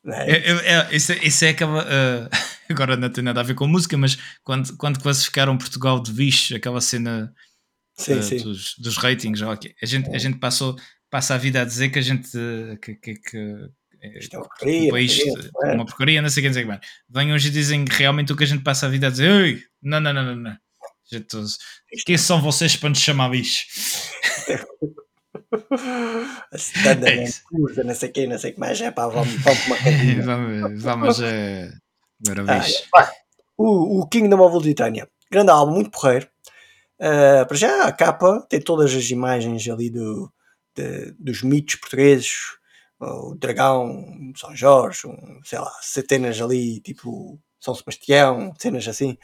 É? 0.06 0.52
Eu, 0.52 0.92
isso, 0.92 1.14
isso 1.14 1.46
é 1.46 1.50
aquela. 1.50 1.84
Uh, 1.84 2.30
agora 2.70 2.98
não 2.98 3.10
tem 3.10 3.24
nada 3.24 3.40
a 3.40 3.44
ver 3.44 3.56
com 3.56 3.66
música, 3.68 3.98
mas 3.98 4.18
quando, 4.44 4.76
quando 4.78 5.02
classificaram 5.02 5.58
Portugal 5.58 6.02
de 6.02 6.12
bicho, 6.12 6.56
aquela 6.56 6.82
cena 6.82 7.34
sim, 7.96 8.14
uh, 8.14 8.24
sim. 8.24 8.38
Dos, 8.38 8.76
dos 8.78 8.98
ratings, 8.98 9.42
okay, 9.42 9.74
a, 9.82 9.86
gente, 9.86 10.14
a 10.14 10.18
gente 10.18 10.40
passou, 10.40 10.76
passa 11.10 11.36
a 11.36 11.38
vida 11.38 11.62
a 11.62 11.66
dizer 11.66 11.90
que 11.90 12.00
a 12.00 12.02
gente. 12.02 12.30
que, 12.82 12.96
que, 12.96 13.16
que 13.16 13.38
É, 13.38 13.83
Isto 14.18 14.36
é 14.36 14.40
uma 14.40 14.48
porcaria, 14.48 14.90
país, 14.92 15.20
é? 15.64 15.72
uma 15.74 15.86
porcaria, 15.86 16.22
não 16.22 16.30
sei 16.30 16.42
o 16.42 16.44
que, 16.44 16.50
não 16.50 16.54
sei 16.54 16.64
o 16.64 16.66
que 16.66 16.70
mais. 16.72 16.82
Venham 17.10 17.36
hoje 17.36 17.48
e 17.48 17.52
dizem 17.52 17.86
que 17.86 17.96
realmente 17.96 18.34
o 18.34 18.36
que 18.36 18.44
a 18.44 18.48
gente 18.48 18.64
passa 18.64 18.86
a 18.86 18.90
vida 18.90 19.08
a 19.08 19.10
dizer, 19.10 19.30
Ei, 19.32 19.64
não, 19.82 20.00
não, 20.00 20.14
não, 20.14 20.24
não, 20.24 20.36
não. 20.36 20.58
Gente, 21.12 21.28
quem 22.06 22.18
são 22.18 22.42
vocês 22.42 22.76
para 22.76 22.90
nos 22.90 23.00
chamar 23.00 23.30
bicho? 23.30 23.66
A 26.52 26.56
standard, 26.56 27.20
É 27.20 27.24
é 27.24 27.30
curva, 27.50 27.84
não 27.84 27.94
sei 27.96 28.10
quê, 28.10 28.28
não 28.28 28.38
sei 28.38 28.52
o 28.52 28.54
que 28.56 28.60
mais. 28.60 28.80
É 28.82 28.92
pá, 28.92 29.08
vamos, 29.08 29.34
vamos 29.36 29.66
uma 29.68 29.76
vamos, 30.24 30.84
vamos 30.84 31.22
é, 31.22 31.72
agora 32.28 32.60
Ah, 32.60 32.66
pá, 32.92 33.12
o, 33.58 34.02
o 34.02 34.08
Kingdom 34.08 34.40
of 34.42 34.56
Lusitânia, 34.56 35.08
grande 35.32 35.52
álbum, 35.52 35.74
muito 35.74 35.92
porreiro. 35.92 36.28
Ah, 37.00 37.46
para 37.48 37.58
já, 37.58 37.86
a 37.86 37.92
capa 37.92 38.46
tem 38.50 38.60
todas 38.62 38.94
as 38.94 39.10
imagens 39.10 39.68
ali 39.68 39.90
do, 39.90 40.32
de- 40.76 41.12
dos 41.20 41.42
mitos 41.44 41.76
portugueses, 41.76 42.32
o 43.04 43.36
dragão, 43.36 44.06
São 44.38 44.56
Jorge, 44.56 45.08
um, 45.08 45.40
sei 45.44 45.60
lá, 45.60 45.72
centenas 45.82 46.40
ali, 46.42 46.80
tipo 46.82 47.40
São 47.60 47.76
Sebastião, 47.76 48.54
cenas 48.60 48.88
assim. 48.88 49.18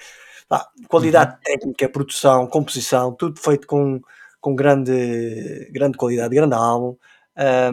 Pá, 0.50 0.68
qualidade 0.90 1.40
técnica, 1.44 1.90
produção, 1.90 2.48
composição, 2.48 3.14
tudo 3.14 3.40
feito 3.42 3.68
com, 3.68 4.02
com 4.42 4.56
grande, 4.56 5.70
grande 5.72 5.98
qualidade, 5.98 6.36
grande 6.36 6.56
álbum. 6.56 6.98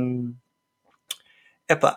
Um, 0.00 0.34
epá, 1.68 1.90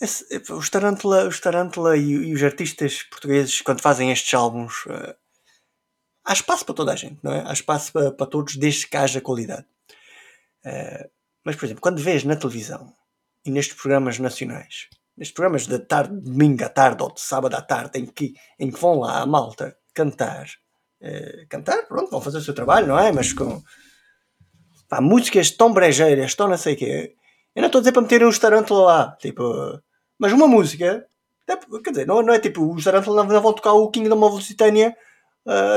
esse- 0.00 0.26
os 0.52 0.68
Tarantula, 0.70 1.26
os 1.28 1.40
Tarantula 1.40 1.96
e, 1.96 2.10
e 2.10 2.34
os 2.34 2.42
artistas 2.42 3.02
portugueses, 3.04 3.60
quando 3.62 3.80
fazem 3.80 4.10
estes 4.10 4.32
álbuns, 4.34 4.84
eh, 4.88 5.16
há 6.24 6.32
espaço 6.32 6.64
para 6.64 6.74
toda 6.74 6.92
a 6.92 6.96
gente, 6.96 7.18
não 7.22 7.32
é? 7.32 7.44
Há 7.46 7.52
espaço 7.52 7.92
para, 7.92 8.10
para 8.12 8.26
todos, 8.26 8.56
desde 8.56 8.86
que 8.88 8.96
haja 8.96 9.20
qualidade. 9.20 9.66
Eh, 10.64 11.10
mas, 11.44 11.56
por 11.56 11.64
exemplo, 11.64 11.82
quando 11.82 12.00
vês 12.00 12.24
na 12.24 12.36
televisão 12.36 12.92
e 13.44 13.50
nestes 13.50 13.76
programas 13.76 14.18
nacionais, 14.18 14.88
nestes 15.16 15.34
programas 15.34 15.66
da 15.66 15.78
tarde, 15.78 16.14
de 16.14 16.30
domingo 16.30 16.64
à 16.64 16.68
tarde 16.68 17.02
ou 17.02 17.12
de 17.12 17.20
sábado 17.20 17.54
à 17.54 17.60
tarde, 17.62 17.98
em 17.98 18.06
que, 18.06 18.34
em 18.58 18.70
que 18.70 18.78
vão 18.80 19.00
lá 19.00 19.20
a 19.20 19.26
malta 19.26 19.76
cantar, 19.94 20.46
eh, 21.00 21.44
cantar, 21.48 21.86
pronto, 21.86 22.10
vão 22.10 22.20
fazer 22.20 22.38
o 22.38 22.42
seu 22.42 22.54
trabalho, 22.54 22.86
não 22.86 22.98
é? 22.98 23.10
Mas 23.12 23.32
com 23.32 23.62
pá, 24.88 25.00
músicas 25.00 25.50
tão 25.50 25.72
brejeiras, 25.72 26.34
tão 26.34 26.48
não 26.48 26.56
sei 26.56 26.74
o 26.74 26.76
quê. 26.76 27.14
Eu 27.54 27.60
não 27.60 27.66
estou 27.66 27.80
a 27.80 27.82
dizer 27.82 27.92
para 27.92 28.02
meterem 28.02 28.26
uns 28.26 28.38
Tarantula 28.38 28.82
lá, 28.84 29.16
tipo, 29.20 29.42
mas 30.18 30.32
uma 30.32 30.46
música, 30.48 31.06
é, 31.48 31.56
quer 31.82 31.90
dizer, 31.90 32.06
não, 32.06 32.22
não 32.22 32.32
é 32.32 32.38
tipo, 32.38 32.72
os 32.72 32.84
Tarantula 32.84 33.24
não, 33.24 33.40
vão 33.42 33.52
tocar 33.52 33.72
o 33.72 33.90
Kingdom 33.90 34.22
of 34.22 34.36
Lusitania, 34.36 34.96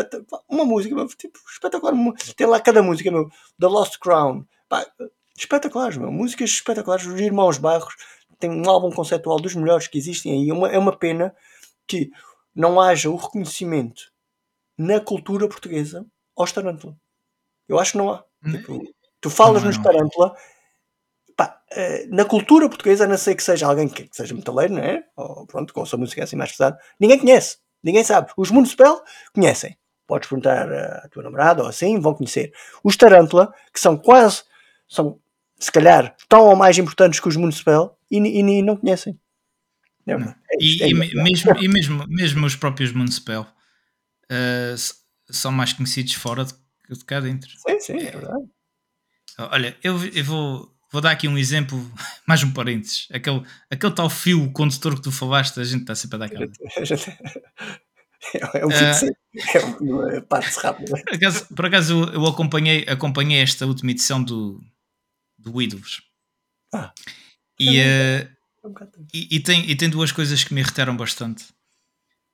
t- 0.09 0.21
pá, 0.29 0.39
uma 0.47 0.63
música, 0.63 0.95
tipo, 1.17 1.37
espetacular, 1.51 1.93
tem 2.37 2.47
lá 2.47 2.61
cada 2.61 2.81
música, 2.81 3.11
meu, 3.11 3.27
The 3.59 3.67
Lost 3.67 3.97
Crown, 3.99 4.45
pá, 4.69 4.85
espetaculares, 5.37 5.97
meu, 5.97 6.11
músicas 6.11 6.49
espetaculares, 6.49 7.05
os 7.05 7.19
Irmãos 7.19 7.57
Barros, 7.57 7.95
tem 8.39 8.49
um 8.49 8.69
álbum 8.69 8.91
conceptual 8.91 9.39
dos 9.39 9.55
melhores 9.55 9.87
que 9.87 9.97
existem 9.97 10.31
aí, 10.31 10.49
é 10.49 10.53
uma, 10.53 10.69
é 10.69 10.77
uma 10.77 10.95
pena 10.95 11.35
que 11.87 12.09
não 12.53 12.79
haja 12.79 13.09
o 13.09 13.15
reconhecimento 13.15 14.11
na 14.77 14.99
cultura 14.99 15.47
portuguesa 15.47 16.05
aos 16.35 16.51
Tarantula. 16.51 16.95
Eu 17.67 17.79
acho 17.79 17.93
que 17.93 17.97
não 17.97 18.11
há. 18.11 18.23
Tipo, 18.49 18.81
tu 19.21 19.29
falas 19.29 19.61
Não 19.61 19.69
nos 19.69 19.77
não. 19.77 19.83
Tarantula, 19.83 20.35
pá, 21.35 21.61
eh, 21.71 22.05
na 22.07 22.25
cultura 22.25 22.69
portuguesa, 22.69 23.05
a 23.05 23.07
não 23.07 23.17
ser 23.17 23.35
que 23.35 23.43
seja 23.43 23.67
alguém 23.67 23.87
que, 23.87 24.07
que 24.07 24.15
seja 24.15 24.33
metaleiro, 24.35 24.73
não 24.73 24.81
é? 24.83 25.03
Ou 25.15 25.45
pronto, 25.47 25.73
com 25.73 25.81
a 25.81 25.85
sua 25.85 25.99
música 25.99 26.23
assim 26.23 26.35
mais 26.35 26.51
pesada, 26.51 26.77
ninguém 26.99 27.19
conhece, 27.19 27.57
ninguém 27.83 28.03
sabe. 28.03 28.31
Os 28.37 28.51
Municipal 28.51 29.03
conhecem. 29.33 29.77
Podes 30.07 30.29
perguntar 30.29 30.71
à 30.71 31.09
tua 31.09 31.23
namorada 31.23 31.63
ou 31.63 31.69
assim, 31.69 31.99
vão 31.99 32.13
conhecer. 32.13 32.53
Os 32.83 32.95
Tarantula, 32.95 33.51
que 33.73 33.79
são 33.79 33.97
quase, 33.97 34.43
são 34.87 35.19
se 35.59 35.71
calhar 35.71 36.15
tão 36.29 36.41
ou 36.45 36.55
mais 36.55 36.77
importantes 36.77 37.19
que 37.19 37.27
os 37.27 37.35
Municipal 37.35 37.97
e, 38.11 38.17
e, 38.19 38.39
e 38.39 38.61
não 38.61 38.75
conhecem. 38.77 39.19
Não, 40.05 40.17
é 40.19 40.35
isto, 40.59 40.81
E, 40.81 40.83
é 40.83 40.89
e 40.89 40.93
mesmo, 40.93 41.57
e 41.59 41.67
mesmo, 41.67 42.05
mesmo 42.07 42.45
os 42.45 42.55
próprios 42.55 42.91
Municipal 42.91 43.47
eh, 44.29 44.71
s- 44.73 44.93
são 45.31 45.51
mais 45.51 45.73
conhecidos 45.73 46.13
fora 46.13 46.45
de, 46.45 46.53
de 46.89 47.03
cá 47.05 47.19
dentro. 47.19 47.49
Sim, 47.67 47.79
sim, 47.79 47.97
é 47.97 48.11
verdade. 48.11 48.45
Olha, 49.37 49.75
eu, 49.83 49.97
eu 50.13 50.23
vou, 50.23 50.71
vou 50.91 51.01
dar 51.01 51.11
aqui 51.11 51.27
um 51.27 51.37
exemplo, 51.37 51.77
mais 52.27 52.43
um 52.43 52.51
parênteses. 52.53 53.07
Aquele, 53.11 53.41
aquele 53.69 53.93
tal 53.93 54.09
fio 54.09 54.51
condutor 54.51 54.95
que 54.95 55.01
tu 55.01 55.11
falaste, 55.11 55.59
a 55.59 55.63
gente 55.63 55.81
está 55.81 55.95
sempre 55.95 56.17
a 56.17 56.19
dar 56.19 56.25
aquela. 56.25 56.47
É 58.53 58.65
um 58.65 58.69
Ah. 58.71 58.93
fixo. 58.93 59.13
É 59.53 59.59
uma 59.81 60.21
parte 60.21 60.57
rápida. 60.59 60.97
Por 61.03 61.13
acaso, 61.15 61.47
por 61.55 61.65
acaso 61.65 61.93
eu, 62.05 62.13
eu 62.13 62.25
acompanhei, 62.25 62.83
acompanhei 62.87 63.39
esta 63.41 63.65
última 63.67 63.91
edição 63.91 64.23
do, 64.23 64.59
do 65.45 65.55
Widows. 65.57 66.01
Ah. 66.73 66.91
E, 67.59 67.79
eh, 67.79 68.27
É 68.63 68.67
um 68.67 68.73
e, 69.13 69.35
e 69.37 69.39
tem, 69.39 69.69
e 69.69 69.75
tem 69.75 69.89
duas 69.89 70.11
coisas 70.11 70.43
que 70.43 70.53
me 70.53 70.61
irritaram 70.61 70.97
bastante. 70.97 71.45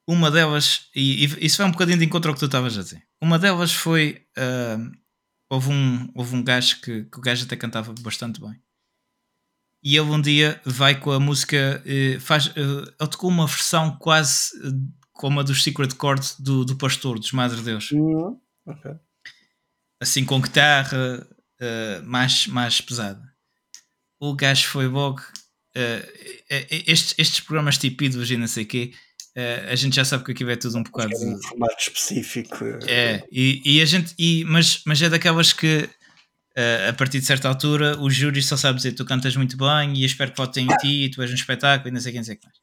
Uma 0.08 0.32
delas, 0.32 0.90
e, 0.96 1.26
e 1.26 1.46
isso 1.46 1.58
vai 1.60 1.68
um 1.68 1.72
bocadinho 1.72 2.00
de 2.00 2.06
encontro 2.06 2.30
ao 2.32 2.34
que 2.34 2.40
tu 2.40 2.46
estavas 2.48 2.78
a 2.78 2.82
dizer. 2.82 3.04
Uma 3.22 3.38
delas 3.38 3.72
foi. 3.72 4.26
ah, 4.38 4.78
houve, 5.50 5.70
um, 5.70 6.10
houve 6.16 6.36
um 6.36 6.44
gajo 6.44 6.80
que, 6.82 7.04
que 7.04 7.18
o 7.18 7.22
gajo 7.22 7.46
até 7.46 7.56
cantava 7.58 7.94
bastante 8.00 8.40
bem. 8.42 8.56
E 9.84 9.98
ele 9.98 10.10
um 10.10 10.22
dia 10.22 10.62
vai 10.64 11.00
com 11.00 11.12
a 11.12 11.20
música. 11.20 11.82
eh, 11.86 12.18
faz, 12.20 12.48
eh, 12.56 12.60
ele 13.00 13.10
tocou 13.10 13.30
uma 13.30 13.48
versão 13.48 13.98
quase 13.98 14.52
como 15.12 15.40
a 15.40 15.44
dos 15.44 15.62
Secret 15.64 15.90
Chords 16.00 16.40
do, 16.40 16.64
do 16.64 16.76
Pastor, 16.78 17.20
dos 17.20 17.32
Madre 17.32 17.62
Deus 17.62 17.92
Hum, 17.92 18.40
ok. 18.66 18.92
assim 20.00 20.24
com 20.26 20.40
guitarra 20.42 21.28
eh, 21.62 22.02
mais, 22.04 22.48
mais 22.48 22.82
pesada. 22.82 23.22
O 24.20 24.36
gajo 24.36 24.68
foi 24.68 24.88
logo. 24.88 25.22
eh, 25.76 26.06
estes, 26.88 27.16
estes 27.18 27.40
programas 27.40 27.78
tipidos 27.78 28.30
e 28.30 28.36
não 28.38 28.48
sei 28.48 28.64
o 28.66 28.68
quê, 28.68 28.94
eh, 29.36 29.68
a 29.70 29.76
gente 29.76 29.96
já 29.96 30.04
sabe 30.04 30.24
que 30.26 30.32
aquilo 30.34 30.52
é 30.52 30.56
tudo 30.58 30.78
um 30.78 30.84
bocado. 30.84 31.14
É 31.14 31.18
um 31.18 31.42
formato 31.42 31.76
específico. 31.80 32.58
É, 32.88 33.24
e, 33.32 33.62
e 33.64 33.82
a 33.82 33.86
gente. 33.86 34.14
E, 34.20 34.44
mas, 34.46 34.82
mas 34.86 35.02
é 35.02 35.10
daquelas 35.10 35.54
que 35.54 35.90
eh, 36.56 36.90
a 36.90 36.94
partir 36.94 37.20
de 37.20 37.26
certa 37.26 37.48
altura 37.48 37.98
o 38.00 38.10
júri 38.10 38.42
só 38.42 38.58
sabe 38.58 38.78
dizer 38.78 38.92
tu 38.94 39.06
cantas 39.06 39.36
muito 39.38 39.56
bem 39.56 39.94
e 39.96 40.04
espero 40.04 40.32
que 40.32 40.38
votem 40.38 40.66
em 40.66 40.78
ti 40.78 41.06
e 41.06 41.10
tu 41.12 41.22
és 41.22 41.32
um 41.32 41.36
espetáculo 41.36 41.88
e 41.90 41.92
não 41.92 42.02
sei 42.02 42.10
o 42.10 42.14
que, 42.14 42.18
não 42.20 42.26
sei 42.26 42.36
o 42.36 42.40
que 42.40 42.46
mais. 42.46 42.58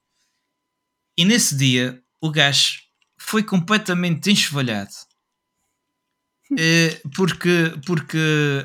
E 1.16 1.24
nesse 1.24 1.56
dia 1.56 2.02
o 2.20 2.30
gajo 2.30 2.80
foi 3.18 3.42
completamente 3.42 4.30
enxovalhado 4.30 4.92
eh, 6.56 7.00
porque, 7.16 7.72
porque 7.86 8.18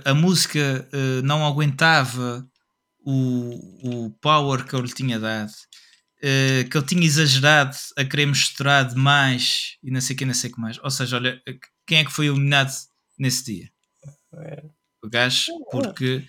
a 0.05 0.13
música 0.13 0.87
eh, 0.91 1.21
não 1.23 1.45
aguentava 1.45 2.47
o, 3.05 4.05
o 4.07 4.11
power 4.21 4.65
que 4.65 4.73
eu 4.75 4.81
lhe 4.81 4.93
tinha 4.93 5.19
dado. 5.19 5.51
eh, 6.21 6.65
que 6.69 6.77
ele 6.77 6.85
tinha 6.85 7.05
exagerado 7.05 7.75
a 7.97 8.05
querer 8.05 8.25
misturar 8.27 8.85
demais 8.87 9.77
e 9.83 9.91
não 9.91 10.01
sei 10.01 10.15
o 10.15 10.19
que, 10.19 10.25
não 10.25 10.33
sei 10.33 10.49
o 10.51 10.53
que 10.53 10.61
mais. 10.61 10.79
Ou 10.83 10.91
seja, 10.91 11.17
olha, 11.17 11.41
quem 11.85 11.99
é 11.99 12.05
que 12.05 12.11
foi 12.11 12.27
eliminado 12.27 12.71
nesse 13.19 13.43
dia? 13.45 13.69
É. 14.35 14.63
O 15.03 15.09
gajo, 15.09 15.51
porque, 15.71 16.25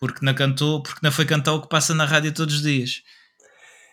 porque 0.00 0.24
não 0.24 0.34
cantou, 0.34 0.82
porque 0.82 1.00
não 1.02 1.12
foi 1.12 1.26
cantar 1.26 1.52
o 1.54 1.62
que 1.62 1.68
passa 1.68 1.94
na 1.94 2.04
rádio 2.06 2.32
todos 2.34 2.56
os 2.56 2.62
dias. 2.62 3.02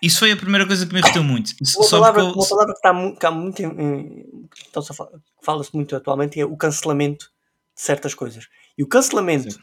Isso 0.05 0.19
foi 0.19 0.31
a 0.31 0.37
primeira 0.37 0.65
coisa 0.67 0.85
que 0.85 0.93
me 0.93 0.99
irritou 0.99 1.23
muito. 1.23 1.53
Isso- 1.61 1.79
Uma 1.79 1.89
palavra, 1.89 2.23
uma 2.25 2.47
palavra 2.47 2.73
que 2.73 2.79
está 2.79 2.93
mu- 2.93 3.15
que 3.17 3.25
há 3.25 3.31
muito. 3.31 3.61
então 4.69 4.83
fala-se 5.43 5.73
muito 5.73 5.95
atualmente 5.95 6.39
é 6.39 6.45
o 6.45 6.55
cancelamento 6.57 7.25
de 7.75 7.81
certas 7.81 8.13
coisas. 8.13 8.47
E 8.77 8.83
o 8.83 8.87
cancelamento 8.87 9.51
Sim. 9.51 9.59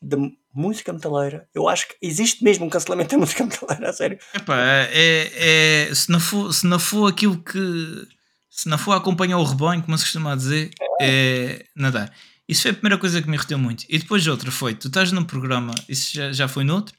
da 0.00 0.16
música 0.54 0.92
metaleira, 0.92 1.48
eu 1.54 1.68
acho 1.68 1.88
que 1.88 1.94
existe 2.02 2.42
mesmo 2.44 2.66
um 2.66 2.70
cancelamento 2.70 3.10
da 3.16 3.18
música 3.18 3.44
metaleira, 3.44 3.90
a 3.90 3.92
sério. 3.92 4.18
Epá, 4.34 4.56
é, 4.90 5.88
é- 5.90 5.94
se, 5.94 6.10
não 6.10 6.20
for, 6.20 6.52
se 6.52 6.66
não 6.66 6.78
for 6.78 7.08
aquilo 7.10 7.38
que. 7.42 8.06
Se 8.50 8.68
não 8.68 8.76
for 8.76 8.92
acompanhar 8.92 9.38
o 9.38 9.44
rebanho, 9.44 9.82
como 9.82 9.96
se 9.96 10.04
costuma 10.04 10.36
dizer, 10.36 10.70
é 11.00 11.64
nadar. 11.74 12.12
Isso 12.46 12.62
foi 12.62 12.72
a 12.72 12.74
primeira 12.74 12.98
coisa 12.98 13.22
que 13.22 13.28
me 13.28 13.34
irritou 13.36 13.56
muito. 13.58 13.84
E 13.88 13.98
depois 13.98 14.26
outra 14.26 14.50
foi: 14.50 14.74
tu 14.74 14.88
estás 14.88 15.10
num 15.10 15.24
programa, 15.24 15.74
isso 15.88 16.14
já, 16.14 16.30
já 16.32 16.46
foi 16.46 16.62
noutro, 16.62 16.94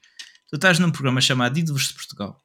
tu 0.49 0.55
estás 0.55 0.79
num 0.79 0.89
programa 0.91 1.21
chamado 1.21 1.55
Ídolos 1.59 1.89
de 1.89 1.93
Portugal, 1.93 2.41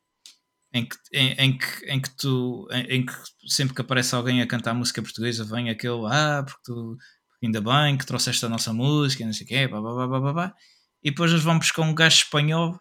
em 0.73 0.87
que, 0.87 0.97
em, 1.13 1.33
em 1.35 1.59
que, 1.59 1.85
em 1.87 2.01
que 2.01 2.11
tu, 2.17 2.67
em, 2.71 2.83
em 2.99 3.07
que 3.07 3.13
sempre 3.47 3.75
que 3.75 3.81
aparece 3.81 4.15
alguém 4.15 4.43
a 4.43 4.47
cantar 4.47 4.75
música 4.75 5.03
portuguesa, 5.03 5.45
vem 5.45 5.71
aquele, 5.71 6.07
ah, 6.07 6.43
porque 6.47 6.61
tu, 6.65 6.97
ainda 7.43 7.61
bem 7.61 7.97
que 7.97 8.07
trouxeste 8.07 8.45
a 8.45 8.49
nossa 8.49 8.73
música, 8.73 9.25
não 9.25 9.33
sei 9.33 9.45
o 9.47 9.49
quê, 9.49 9.69
blá, 9.69 9.81
blá, 9.81 10.07
blá, 10.07 10.21
blá, 10.21 10.33
blá, 10.33 10.55
e 11.03 11.11
depois 11.11 11.31
eles 11.31 11.45
vão 11.45 11.59
buscar 11.59 11.83
um 11.83 11.95
gajo 11.95 12.17
espanhol 12.19 12.79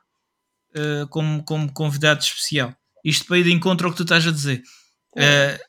eh, 0.76 1.06
como, 1.10 1.44
como 1.44 1.72
convidado 1.74 2.22
especial. 2.22 2.76
Isto 3.06 3.26
para 3.26 3.38
ir 3.40 3.44
de 3.46 3.54
encontro 3.54 3.88
ao 3.88 3.92
que 3.94 3.98
tu 3.98 4.04
estás 4.04 4.28
a 4.28 4.32
dizer. 4.32 4.62
Eh, 5.18 5.60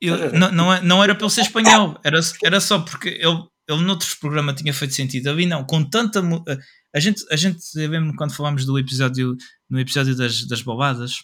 eu- 0.00 0.32
não, 0.32 0.52
não, 0.52 0.72
é- 0.74 0.80
não 0.82 1.04
era 1.04 1.14
pelo 1.14 1.30
ser 1.30 1.42
espanhol, 1.42 1.98
era, 2.04 2.20
era 2.44 2.60
só 2.60 2.78
porque 2.80 3.08
ele, 3.08 3.42
ele 3.68 3.82
noutros 3.82 4.14
programas 4.14 4.60
tinha 4.60 4.72
feito 4.72 4.94
sentido. 4.94 5.28
Ali 5.28 5.44
não, 5.46 5.64
com 5.64 5.84
tanta. 5.84 6.20
eh, 6.48 6.58
A 6.94 7.00
gente, 7.00 7.24
a 7.30 7.36
gente 7.36 7.58
lembro 7.76 8.14
quando 8.16 8.32
falámos 8.34 8.64
do 8.64 8.78
episódio, 8.78 9.36
no 9.68 9.78
episódio 9.78 10.16
das, 10.16 10.46
das 10.46 10.62
bobadas, 10.62 11.22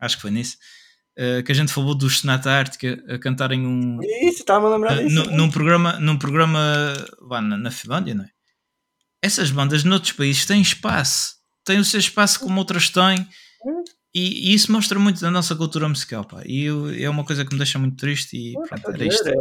acho 0.00 0.16
que 0.16 0.22
foi 0.22 0.30
nisso, 0.30 0.56
eh, 1.16 1.42
que 1.42 1.52
a 1.52 1.54
gente 1.54 1.72
falou 1.72 1.94
dos 1.94 2.18
Sonata 2.20 2.50
Ártica 2.50 3.02
a 3.08 3.18
cantarem 3.18 3.66
um, 3.66 3.98
Isso, 4.02 4.38
estava-me 4.40 4.66
a 4.72 4.76
lembrar 4.76 4.98
Uh, 4.98 5.02
disso. 5.08 5.14
nu- 5.30 5.36
num 5.36 5.50
programa, 5.50 5.98
num 6.00 6.16
programa 6.18 6.94
lá 7.20 7.40
na, 7.42 7.56
na 7.58 7.70
Finlândia, 7.70 8.14
não 8.14 8.24
é? 8.24 8.28
Essas 9.22 9.50
bandas 9.50 9.82
noutros 9.84 10.12
países 10.12 10.46
têm 10.46 10.62
espaço 10.62 11.36
tem 11.64 11.78
o 11.78 11.84
seu 11.84 12.00
espaço 12.00 12.40
como 12.40 12.58
outras 12.58 12.88
têm. 12.88 13.28
E, 14.14 14.50
e 14.50 14.54
isso 14.54 14.72
mostra 14.72 14.98
muito 14.98 15.20
da 15.20 15.30
nossa 15.30 15.54
cultura 15.54 15.86
musical, 15.86 16.24
pá. 16.24 16.42
E 16.46 16.62
eu- 16.64 16.88
é 16.94 17.10
uma 17.10 17.24
coisa 17.24 17.44
que 17.44 17.52
me 17.52 17.58
deixa 17.58 17.78
muito 17.78 17.96
triste. 17.96 18.38
E 18.38 18.52
pronto, 18.54 18.90
era 18.90 19.04
isto. 19.06 19.28
é, 19.28 19.32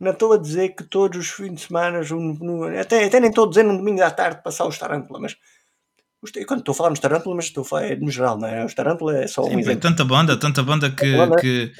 não 0.00 0.12
estou 0.12 0.32
a 0.32 0.38
dizer 0.38 0.70
que 0.70 0.84
todos 0.84 1.18
os 1.18 1.28
fins 1.30 1.54
de 1.54 1.60
semana, 1.62 2.00
um- 2.12 2.62
até, 2.80 3.04
até 3.04 3.20
nem 3.20 3.30
estou 3.30 3.46
a 3.46 3.48
dizer 3.48 3.64
num 3.64 3.76
domingo 3.76 4.02
à 4.02 4.10
tarde 4.10 4.42
passar 4.42 4.66
os 4.66 4.78
Tarântula, 4.78 5.18
mas 5.20 5.36
quando 6.46 6.60
estou 6.60 6.72
a 6.72 6.76
falar 6.76 6.90
nos 6.90 6.98
Tarântula, 7.00 7.36
mas 7.36 7.46
estou 7.46 7.62
a 7.62 7.64
falar 7.64 7.86
é 7.86 7.96
no 7.96 8.10
geral, 8.10 8.38
não 8.38 8.48
é? 8.48 8.64
Os 8.64 8.74
Tarântula 8.74 9.18
é 9.18 9.26
só 9.26 9.42
um 9.42 9.46
Sim, 9.46 9.54
pá, 9.54 9.60
exemplo. 9.60 9.80
tanta 9.80 10.04
banda, 10.04 10.36
tanta 10.36 10.62
banda 10.62 10.90
que, 10.90 11.16
banda. 11.16 11.36
que 11.36 11.72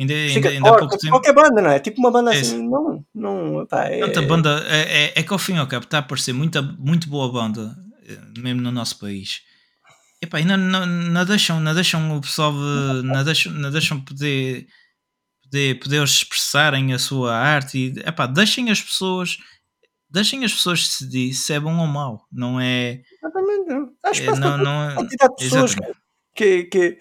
ainda, 0.00 0.14
ainda, 0.14 0.48
ainda 0.48 0.70
há 0.70 0.78
pouco 0.78 0.96
tempo. 0.98 1.12
qualquer 1.12 1.34
banda, 1.34 1.60
não 1.62 1.70
é? 1.70 1.78
Tipo 1.78 2.00
uma 2.00 2.10
banda 2.10 2.34
É 2.34 2.40
assim, 2.40 2.68
não, 2.68 3.04
não, 3.14 3.66
pá, 3.66 3.84
é, 3.84 4.00
Tanta 4.00 4.22
banda, 4.22 4.64
é, 4.68 5.04
é, 5.04 5.12
é 5.16 5.22
que 5.22 5.32
ao 5.32 5.38
fim 5.38 5.54
e 5.54 5.58
ao 5.58 5.66
cabo 5.66 5.84
está 5.84 5.98
a 5.98 6.00
aparecer 6.00 6.32
muita, 6.32 6.62
muito 6.62 7.08
boa 7.08 7.30
banda, 7.30 7.76
eh, 8.08 8.18
mesmo 8.40 8.60
no 8.62 8.72
nosso 8.72 8.98
país. 8.98 9.42
Epá, 10.20 10.40
e 10.40 10.44
não, 10.46 10.56
não, 10.56 10.86
não, 10.86 11.24
deixam, 11.26 11.60
não 11.60 11.74
deixam 11.74 12.16
o 12.16 12.20
pessoal, 12.20 12.52
não 12.52 13.22
deixam, 13.22 13.52
não 13.52 13.70
deixam 13.70 14.00
poder, 14.00 14.66
poder, 15.44 15.78
poder 15.80 16.02
expressarem 16.02 16.92
a 16.92 16.98
sua 16.98 17.34
arte 17.36 17.78
e 17.78 17.98
epá, 18.00 18.26
deixem 18.26 18.70
as 18.70 18.80
pessoas, 18.82 19.38
deixem 20.10 20.44
as 20.44 20.52
pessoas 20.52 20.80
decidir 20.88 21.32
se 21.34 21.52
é 21.52 21.60
bom 21.60 21.76
ou 21.78 21.86
mau, 21.86 22.26
não 22.32 22.60
é, 22.60 23.02
Exatamente, 23.22 23.68
não. 23.68 23.92
Acho 24.04 24.20
que 24.22 24.28
é 24.28 24.34
não, 24.38 24.58
não 24.58 24.80
a 24.88 24.92
é- 24.92 24.94
quantidade 24.96 25.36
de 25.36 25.44
pessoas 25.44 25.70
exatamente. 25.72 25.98
que, 26.34 26.64
que 26.64 26.98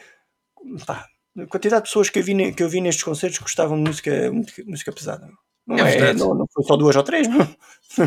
pá, 0.86 1.06
a 1.40 1.46
quantidade 1.48 1.84
de 1.84 1.90
pessoas 1.90 2.10
que 2.10 2.20
eu 2.20 2.24
vi, 2.24 2.54
que 2.54 2.64
eu 2.64 2.70
vi 2.70 2.82
nestes 2.82 3.04
concertos 3.04 3.40
gostavam 3.40 3.78
de 3.82 3.90
música, 3.90 4.32
música, 4.66 4.92
pesada. 4.92 5.28
Não, 5.66 5.78
É 5.78 5.98
é, 6.10 6.14
não, 6.14 6.36
não 6.36 6.46
foi 6.54 6.64
só 6.66 6.76
duas 6.76 6.96
ou 6.96 7.04
três, 7.04 7.28
não. 7.28 7.48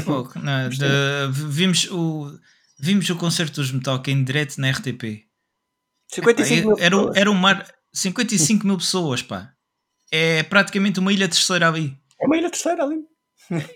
Pouco, 0.05 0.39
não, 0.39 0.69
de- 0.71 0.87
vimos, 1.33 1.89
o, 1.91 2.39
vimos 2.79 3.09
o 3.11 3.17
concerto 3.17 3.61
dos 3.61 3.73
Metallica 3.73 4.11
em 4.11 4.23
direto 4.23 4.59
na 4.61 4.71
RTP. 4.71 5.25
55 6.09 6.67
mil 6.69 6.77
Pá, 6.77 6.83
era, 6.83 6.97
pessoas. 6.97 7.17
era 7.17 7.31
um 7.31 7.35
mar 7.35 7.67
55 7.93 8.67
mil 8.67 8.77
pessoas, 8.77 9.23
pá. 9.23 9.53
É 10.11 10.43
praticamente 10.43 11.01
uma 11.01 11.13
ilha 11.13 11.29
terceira 11.29 11.69
ali. 11.69 11.97
É 12.21 12.27
uma 12.27 12.37
ilha 12.37 12.51
terceira 12.51 12.83
ali. 12.85 13.05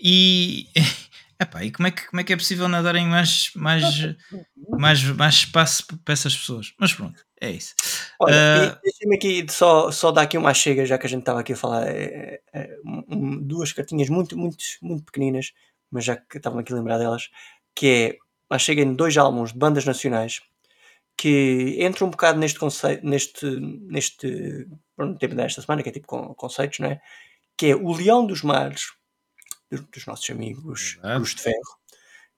E, 0.03 0.67
epá, 1.41 1.65
e 1.65 1.71
como, 1.71 1.89
é 1.89 1.91
que, 1.91 2.07
como 2.09 2.21
é 2.21 2.25
que 2.25 2.33
é 2.33 2.37
possível 2.37 2.69
nadarem 2.69 3.07
mais, 3.07 3.51
mais, 3.55 3.85
mais, 4.69 5.03
mais 5.05 5.35
espaço 5.35 5.85
para 6.05 6.13
essas 6.13 6.37
pessoas? 6.37 6.73
Mas 6.79 6.93
pronto, 6.93 7.25
é 7.41 7.51
isso. 7.51 7.75
Olha, 8.21 8.35
e 8.35 8.83
deixa-me 8.83 9.17
aqui 9.17 9.47
só, 9.49 9.91
só 9.91 10.11
dar 10.11 10.23
aqui 10.23 10.37
uma 10.39 10.55
chega, 10.55 10.85
já 10.87 10.99
que 10.99 11.07
a 11.07 11.11
gente 11.11 11.21
estava 11.21 11.41
aqui 11.41 11.53
a 11.53 11.57
falar, 11.57 11.87
é, 11.89 12.41
é, 12.53 12.77
um- 12.85 13.05
um- 13.09 13.41
duas 13.43 13.73
cartinhas 13.73 14.09
muito, 14.09 14.37
muito, 14.37 14.59
muito 14.83 15.05
pequeninas, 15.05 15.53
mas 15.91 16.05
já 16.05 16.17
que 16.17 16.37
estavam 16.37 16.59
aqui 16.59 16.73
a 16.73 16.77
lembrar 16.77 16.99
delas, 16.99 17.29
que 17.75 17.87
é, 17.87 18.17
lá 18.51 18.59
chega 18.59 18.83
em 18.83 18.95
dois 18.95 19.17
álbuns 19.17 19.53
de 19.53 19.59
bandas 19.59 19.85
nacionais 19.85 20.41
que 21.21 21.77
entram 21.85 22.07
um 22.07 22.11
bocado 22.11 22.39
neste 22.39 22.59
conceito, 22.59 23.05
neste, 23.07 23.45
neste 23.45 24.67
pronto, 24.97 25.19
tema 25.19 25.35
desta 25.35 25.61
semana, 25.61 25.83
que 25.83 25.91
é 25.91 25.93
tipo 25.93 26.07
con- 26.07 26.35
conceitos, 26.35 26.79
não 26.79 26.89
é? 26.89 27.01
Que 27.59 27.67
é 27.73 27.77
o 27.77 27.93
Leão 27.93 28.25
dos 28.27 28.43
Mares, 28.43 28.85
dos, 29.71 29.83
dos 29.83 30.07
nossos 30.07 30.31
amigos 30.31 30.93
Verdade. 30.95 31.17
Cruz 31.17 31.35
de 31.35 31.43
Ferro, 31.43 31.79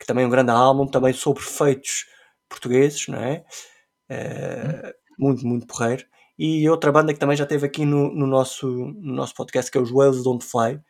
que 0.01 0.05
também 0.05 0.25
é 0.25 0.27
um 0.27 0.31
grande 0.31 0.51
álbum, 0.51 0.85
também 0.89 1.13
sobre 1.13 1.45
feitos 1.45 2.07
portugueses, 2.49 3.07
não 3.07 3.21
é? 3.21 3.45
Eh, 4.09 4.95
muito, 5.17 5.47
muito 5.47 5.65
porreiro. 5.65 6.05
E 6.37 6.69
outra 6.69 6.91
banda 6.91 7.15
que 7.15 7.21
também 7.21 7.37
já 7.37 7.47
teve 7.47 7.65
aqui 7.65 7.85
no, 7.85 8.13
no 8.13 8.27
nosso, 8.27 8.67
no 8.67 9.15
nosso 9.15 9.33
podcast, 9.37 9.71
que 9.71 9.79
é 9.79 9.81
os 9.81 9.93
Whales 9.93 10.25
Don't 10.25 10.45
Fly, 10.45 10.81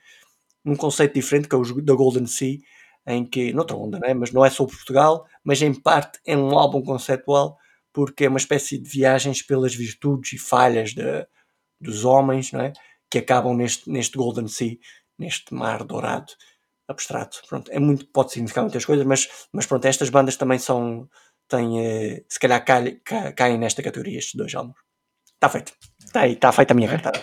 um 0.64 0.76
conceito 0.76 1.12
diferente, 1.12 1.47
que 1.47 1.55
é 1.55 1.59
os 1.59 1.76
da 1.84 1.93
Golden 1.95 2.26
Sea, 2.26 2.57
em 3.07 3.26
que, 3.26 3.53
noutra 3.53 3.76
onda, 3.76 3.99
né? 3.99 4.14
mas 4.14 4.32
não 4.32 4.43
é 4.43 4.49
sobre 4.49 4.74
Portugal, 4.74 5.26
mas 5.45 5.61
em 5.61 5.74
parte 5.74 6.18
é 6.26 6.34
um 6.34 6.59
álbum 6.59 6.80
conceptual, 6.80 7.59
porque 7.93 8.24
é 8.24 8.28
uma 8.28 8.38
espécie 8.38 8.78
de 8.78 8.88
viagens 8.88 9.43
pelas 9.43 9.74
virtudes 9.74 10.32
e 10.34 10.38
falhas 10.38 10.93
de- 10.95 11.26
dos 11.80 12.05
homens, 12.05 12.53
não 12.53 12.61
é? 12.62 12.72
que 13.11 13.18
acabam 13.18 13.55
neste, 13.57 13.90
neste 13.90 14.16
Golden 14.16 14.49
Sea, 14.49 14.76
neste 15.18 15.53
mar 15.53 15.84
dourado, 15.84 16.32
abstrato. 16.88 17.43
Pronto, 17.49 17.70
é 17.70 17.78
muito, 17.78 18.07
pode 18.07 18.32
significar 18.32 18.62
muitas 18.64 18.84
coisas, 18.86 19.05
mas, 19.05 19.28
mas 19.53 19.66
pronto, 19.66 19.84
estas 19.84 20.09
bandas 20.09 20.36
também 20.36 20.59
são, 20.59 21.07
têm, 21.49 21.78
eh, 21.84 22.24
se 22.28 22.38
calhar 22.40 22.64
caem, 22.64 22.99
ca- 23.05 23.32
caem 23.32 23.59
nesta 23.59 23.82
categoria, 23.82 24.18
estes 24.18 24.34
dois 24.34 24.55
álbuns. 24.55 24.76
Está 25.34 25.49
feito. 25.51 25.72
Está 26.03 26.20
aí, 26.22 26.32
está 26.32 26.51
feita 26.53 26.72
a 26.72 26.76
minha 26.76 26.88
É. 26.88 26.90
cartada. 26.93 27.22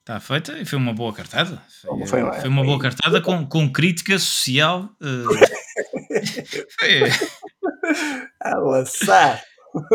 Está 0.00 0.20
feita 0.20 0.58
e 0.58 0.64
foi 0.66 0.78
uma 0.78 0.92
boa 0.92 1.12
cartada. 1.14 1.62
Foi, 1.82 2.06
Foi- 2.06 2.40
foi 2.40 2.48
uma 2.50 2.62
boa 2.64 2.78
foi- 2.78 2.90
cartada 2.90 3.20
com, 3.22 3.46
com 3.46 3.72
crítica 3.72 4.18
social. 4.18 4.90
eh, 5.00 5.24
foi- 6.78 7.28
A 8.40 8.58
lançar. 8.58 9.42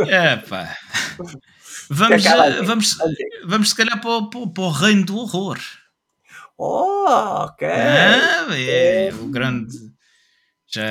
É 0.07 0.37
pá. 0.37 0.75
Vamos, 1.89 2.25
eh, 2.25 2.29
aqui. 2.29 2.65
vamos, 2.65 2.97
vamos 3.45 3.69
se 3.69 3.75
calhar 3.75 3.99
para 3.99 4.09
o, 4.11 4.29
para 4.29 4.63
o- 4.63 4.71
reino 4.71 5.05
do 5.05 5.17
horror. 5.17 5.59
Oh, 6.57 7.05
ok. 7.45 7.67
Ah, 7.67 8.47
é, 8.57 9.11
o 9.13 9.27
grande. 9.29 9.75
Já, 10.67 10.83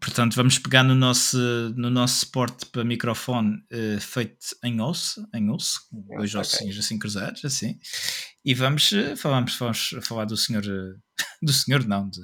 portanto, 0.00 0.34
vamos 0.34 0.58
pegar 0.58 0.82
no 0.84 0.94
nosso, 0.94 1.38
no 1.76 1.90
nosso 1.90 2.20
suporte 2.26 2.66
para 2.66 2.84
microfone 2.84 3.56
eh, 3.70 3.98
feito 4.00 4.54
em 4.62 4.80
osso, 4.80 5.26
em 5.34 5.50
osso, 5.50 5.80
com 5.90 6.00
dois 6.16 6.34
ossinhos 6.34 6.78
assim 6.78 6.98
cruzados, 6.98 7.44
assim, 7.44 7.78
e 8.44 8.54
vamos, 8.54 8.92
eh, 8.92 9.14
vamos, 9.16 9.56
vamos 9.58 9.94
falar 10.02 10.26
do 10.26 10.36
senhor, 10.36 10.62
do 11.42 11.52
senhor 11.52 11.84
não, 11.86 12.08
de- 12.08 12.20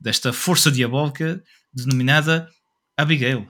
desta 0.00 0.32
força 0.32 0.70
diabólica 0.70 1.42
denominada 1.74 2.48
Abigail. 2.96 3.46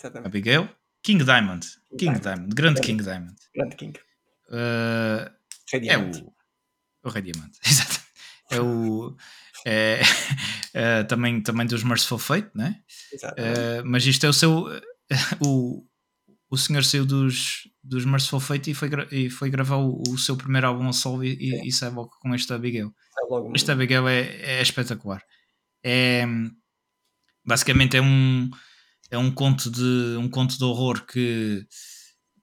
Exatamente. 0.00 0.26
Abigail, 0.26 0.68
King 1.02 1.24
Diamond, 1.24 1.66
King 1.90 2.18
Diamond. 2.18 2.22
Diamond, 2.22 2.54
grande 2.54 2.54
Grande. 2.54 2.80
King 2.80 3.02
Diamond. 3.02 3.36
Grande 3.54 3.76
King. 3.76 4.00
Rei 5.72 5.88
é 5.88 5.98
o, 5.98 6.10
o 7.04 7.08
Rei 7.10 7.22
Diamante, 7.22 7.58
exato. 7.64 8.00
É 8.50 8.60
o. 8.60 9.16
É, 9.66 10.00
é, 10.74 11.04
também, 11.04 11.42
também 11.42 11.66
dos 11.66 11.84
Merciful 11.84 12.18
Fate, 12.18 12.50
né? 12.54 12.80
É, 13.36 13.82
mas 13.82 14.04
isto 14.06 14.26
é 14.26 14.28
o 14.28 14.32
seu. 14.32 14.66
O, 15.44 15.84
o 16.48 16.56
senhor 16.56 16.84
saiu 16.84 17.04
dos, 17.04 17.68
dos 17.82 18.04
Merciful 18.04 18.38
Fate 18.38 18.70
e 18.70 18.74
foi, 18.74 18.88
e 19.10 19.28
foi 19.28 19.50
gravar 19.50 19.76
o, 19.76 20.00
o 20.08 20.16
seu 20.16 20.36
primeiro 20.36 20.68
álbum 20.68 20.88
a 20.88 20.92
solo 20.92 21.24
e, 21.24 21.34
e, 21.34 21.68
e 21.68 21.72
sai 21.72 21.90
logo 21.90 22.10
com 22.20 22.32
este 22.32 22.52
Abigail. 22.52 22.94
Logo 23.28 23.52
Este 23.54 23.72
Abigail 23.72 24.06
é, 24.06 24.20
é 24.40 24.62
espetacular. 24.62 25.20
É, 25.84 26.24
basicamente 27.44 27.96
é 27.96 28.00
um, 28.00 28.50
é 29.10 29.18
um 29.18 29.30
conto 29.30 29.70
de 29.70 30.16
um 30.18 30.28
conto 30.28 30.56
de 30.56 30.64
horror 30.64 31.04
que 31.06 31.64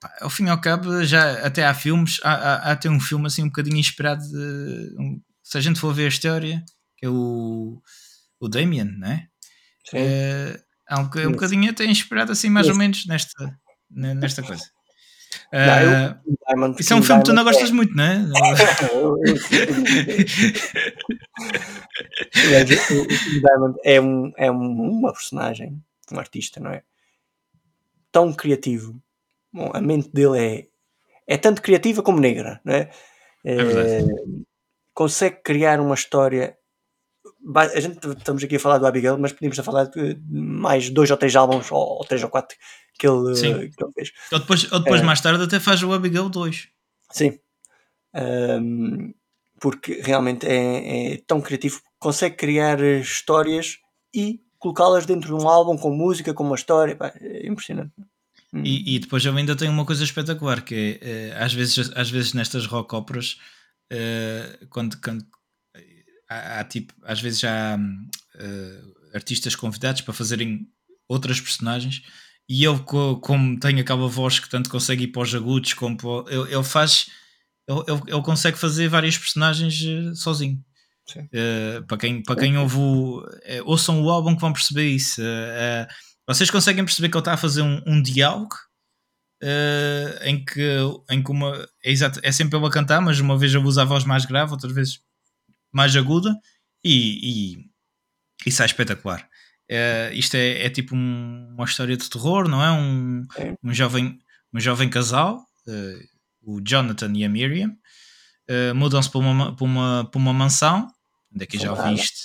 pá, 0.01 0.11
ao 0.21 0.29
fim 0.29 0.45
e 0.45 0.49
ao 0.49 0.59
cabo 0.61 1.03
já 1.03 1.45
até 1.45 1.65
há 1.65 1.73
filmes, 1.73 2.19
há, 2.23 2.31
há, 2.33 2.55
há 2.69 2.71
até 2.73 2.89
um 2.89 2.99
filme 2.99 3.27
assim 3.27 3.43
um 3.43 3.47
bocadinho 3.47 3.77
inspirado 3.77 4.21
de, 4.21 4.95
um- 4.99 5.21
se 5.43 5.57
a 5.57 5.61
gente 5.61 5.79
for 5.79 5.93
ver 5.93 6.05
a 6.05 6.09
história, 6.09 6.61
que 6.97 7.05
é 7.05 7.09
o, 7.09 7.81
o 8.39 8.47
Damien, 8.49 8.85
né? 8.97 9.27
Sim. 9.89 9.97
É, 9.99 10.59
há 10.89 10.99
um, 10.99 11.03
um 11.03 11.31
bocadinho 11.31 11.69
até 11.71 11.85
inspirado 11.85 12.31
assim 12.33 12.49
mais 12.49 12.65
ou 12.67 12.71
Esse. 12.71 12.79
menos 12.79 13.05
nesta, 13.05 13.57
ne- 13.89 14.13
nesta 14.13 14.43
coisa. 14.43 14.63
Não, 15.53 15.79
eu- 15.81 16.15
King 16.15 16.37
Diamond- 16.47 16.75
isso 16.81 16.93
é 16.93 16.95
um 16.95 17.03
filme 17.03 17.21
que 17.21 17.25
tu 17.29 17.33
não 17.33 17.43
Diamond 17.43 17.51
gostas 17.59 17.71
muito, 17.71 17.95
não 17.95 18.03
é? 18.03 18.25
Mas 22.51 22.89
o- 22.91 23.07
Diamond 23.41 23.77
é, 23.83 24.01
um, 24.01 24.31
é 24.37 24.51
um- 24.51 24.89
uma 24.99 25.11
personagem, 25.13 25.81
um 26.13 26.19
artista, 26.19 26.59
não 26.59 26.71
é? 26.71 26.83
Tão 28.11 28.33
criativo. 28.33 29.01
Bom, 29.51 29.71
a 29.73 29.81
mente 29.81 30.09
dele 30.11 30.39
é, 30.39 30.67
é 31.25 31.37
tanto 31.37 31.61
criativa 31.61 32.01
como 32.03 32.19
negra, 32.19 32.61
não 32.63 32.73
é? 32.73 32.89
verdade. 33.43 34.03
Eh, 34.03 34.43
consegue 34.93 35.41
criar 35.43 35.79
uma 35.79 35.95
história. 35.95 36.57
A 37.55 37.79
gente 37.79 38.05
estamos 38.07 38.43
aqui 38.43 38.55
a 38.55 38.59
falar 38.59 38.77
do 38.77 38.87
Abigail, 38.87 39.17
mas 39.17 39.31
podíamos 39.31 39.57
falar 39.57 39.85
de 39.85 40.19
mais 40.29 40.89
dois 40.89 41.11
ou 41.11 41.17
três 41.17 41.35
álbuns, 41.35 41.71
ou, 41.71 41.79
ou 41.79 42.05
três 42.05 42.23
ou 42.23 42.29
quatro, 42.29 42.57
que 42.97 43.07
ele, 43.07 43.35
Sim. 43.35 43.53
eh, 43.53 43.69
que 43.69 43.83
ele 43.83 43.93
fez. 43.93 44.11
Ou 44.31 44.39
depois, 44.39 44.71
ou 44.71 44.79
depois 44.79 45.01
É. 45.01 45.03
mais 45.03 45.21
tarde 45.21 45.43
até 45.43 45.59
faz 45.59 45.81
o 45.83 45.93
Abigail 45.93 46.29
2. 46.29 46.69
Sim. 47.11 47.39
Ahm, 48.13 49.13
porque 49.59 50.01
realmente 50.03 50.45
é, 50.47 51.13
é 51.13 51.17
tão 51.27 51.41
criativo, 51.41 51.81
consegue 51.99 52.35
criar 52.35 52.81
eh, 52.81 52.99
histórias 52.99 53.79
e 54.13 54.41
colocá-las 54.59 55.05
dentro 55.05 55.35
de 55.37 55.43
um 55.43 55.47
álbum 55.47 55.77
com 55.77 55.95
música, 55.95 56.33
com 56.33 56.43
uma 56.43 56.55
história. 56.55 56.95
pá, 56.95 57.13
é 57.19 57.47
impressionante. 57.47 57.91
Hum. 58.53 58.63
E, 58.63 58.95
e 58.95 58.99
depois 58.99 59.23
eu 59.25 59.35
ainda 59.35 59.55
tenho 59.55 59.71
uma 59.71 59.85
coisa 59.85 60.03
espetacular 60.03 60.61
que 60.61 60.99
é 61.01 61.09
eh, 61.31 61.37
às, 61.37 61.53
vezes, 61.53 61.91
às 61.95 62.09
vezes 62.09 62.33
nestas 62.33 62.65
rock 62.65 62.95
operas 62.95 63.37
eh, 63.89 64.59
quando, 64.69 64.99
quando 65.01 65.25
há, 66.29 66.59
há 66.59 66.63
tipo, 66.63 66.93
às 67.03 67.19
vezes 67.21 67.43
há 67.43 67.77
eh, 68.35 68.81
artistas 69.13 69.55
convidados 69.55 70.01
para 70.01 70.13
fazerem 70.13 70.67
outras 71.09 71.41
personagens 71.41 72.01
e 72.49 72.65
co- 72.85 73.19
como 73.19 73.59
tem 73.59 73.79
aquela 73.79 74.07
voz 74.07 74.39
que 74.39 74.49
tanto 74.49 74.69
consegue 74.69 75.03
ir 75.03 75.07
para 75.07 75.23
os 75.23 75.35
agudos 75.35 75.73
como 75.73 75.97
para, 75.97 76.33
ele, 76.33 76.63
faz 76.63 77.09
ele, 77.67 78.21
consegue 78.23 78.57
fazer 78.57 78.87
várias 78.87 79.17
personagens 79.17 80.17
sozinho 80.19 80.63
Eh, 81.31 81.81
para 81.87 81.97
quem, 81.97 82.21
para 82.21 82.35
quem 82.39 82.57
ouve 82.57 82.77
o, 82.77 83.25
eh, 83.43 83.61
ouçam 83.63 84.03
o 84.03 84.09
álbum 84.09 84.35
que 84.35 84.41
vão 84.41 84.51
perceber 84.51 84.89
isso 84.89 85.21
Eh, 85.21 85.87
vocês 86.27 86.51
conseguem 86.51 86.83
perceber 86.83 87.07
que 87.09 87.15
ele 87.15 87.21
está 87.21 87.33
a 87.33 87.37
fazer 87.37 87.61
um, 87.61 87.81
um 87.87 88.01
diálogo 88.01 88.53
uh, 89.41 90.23
em 90.23 90.43
que, 90.43 90.77
em 91.09 91.23
que 91.23 91.31
uma, 91.31 91.67
é, 91.83 91.91
exato, 91.91 92.19
é 92.21 92.31
sempre 92.31 92.57
ele 92.57 92.65
a 92.65 92.69
cantar, 92.69 93.01
mas 93.01 93.19
uma 93.19 93.37
vez 93.37 93.53
eu 93.53 93.63
uso 93.63 93.79
a 93.79 93.85
voz 93.85 94.03
mais 94.03 94.25
grave, 94.25 94.51
outras 94.51 94.73
vezes 94.73 94.99
mais 95.71 95.95
aguda, 95.95 96.35
e, 96.83 97.53
e, 97.55 97.69
e 98.45 98.51
sai 98.51 98.65
espetacular. 98.65 99.27
Uh, 99.69 100.13
isto 100.13 100.35
é, 100.35 100.65
é 100.65 100.69
tipo 100.69 100.95
um, 100.95 101.53
uma 101.53 101.65
história 101.65 101.97
de 101.97 102.09
terror, 102.09 102.47
não 102.47 102.63
é? 102.63 102.71
Um, 102.71 103.25
um, 103.63 103.73
jovem, 103.73 104.19
um 104.53 104.59
jovem 104.59 104.89
casal, 104.89 105.45
uh, 105.67 105.99
o 106.41 106.61
Jonathan 106.61 107.11
e 107.15 107.25
a 107.25 107.29
Miriam, 107.29 107.75
uh, 108.49 108.75
mudam-se 108.75 109.09
para 109.09 109.19
uma, 109.19 109.55
para, 109.55 109.65
uma, 109.65 110.09
para 110.09 110.19
uma 110.19 110.33
mansão. 110.33 110.91
Onde 111.37 111.43
é 111.43 111.47
que 111.47 111.57
eu 111.57 111.61
já 111.61 111.71
ouvi 111.71 111.93
isto? 111.93 112.17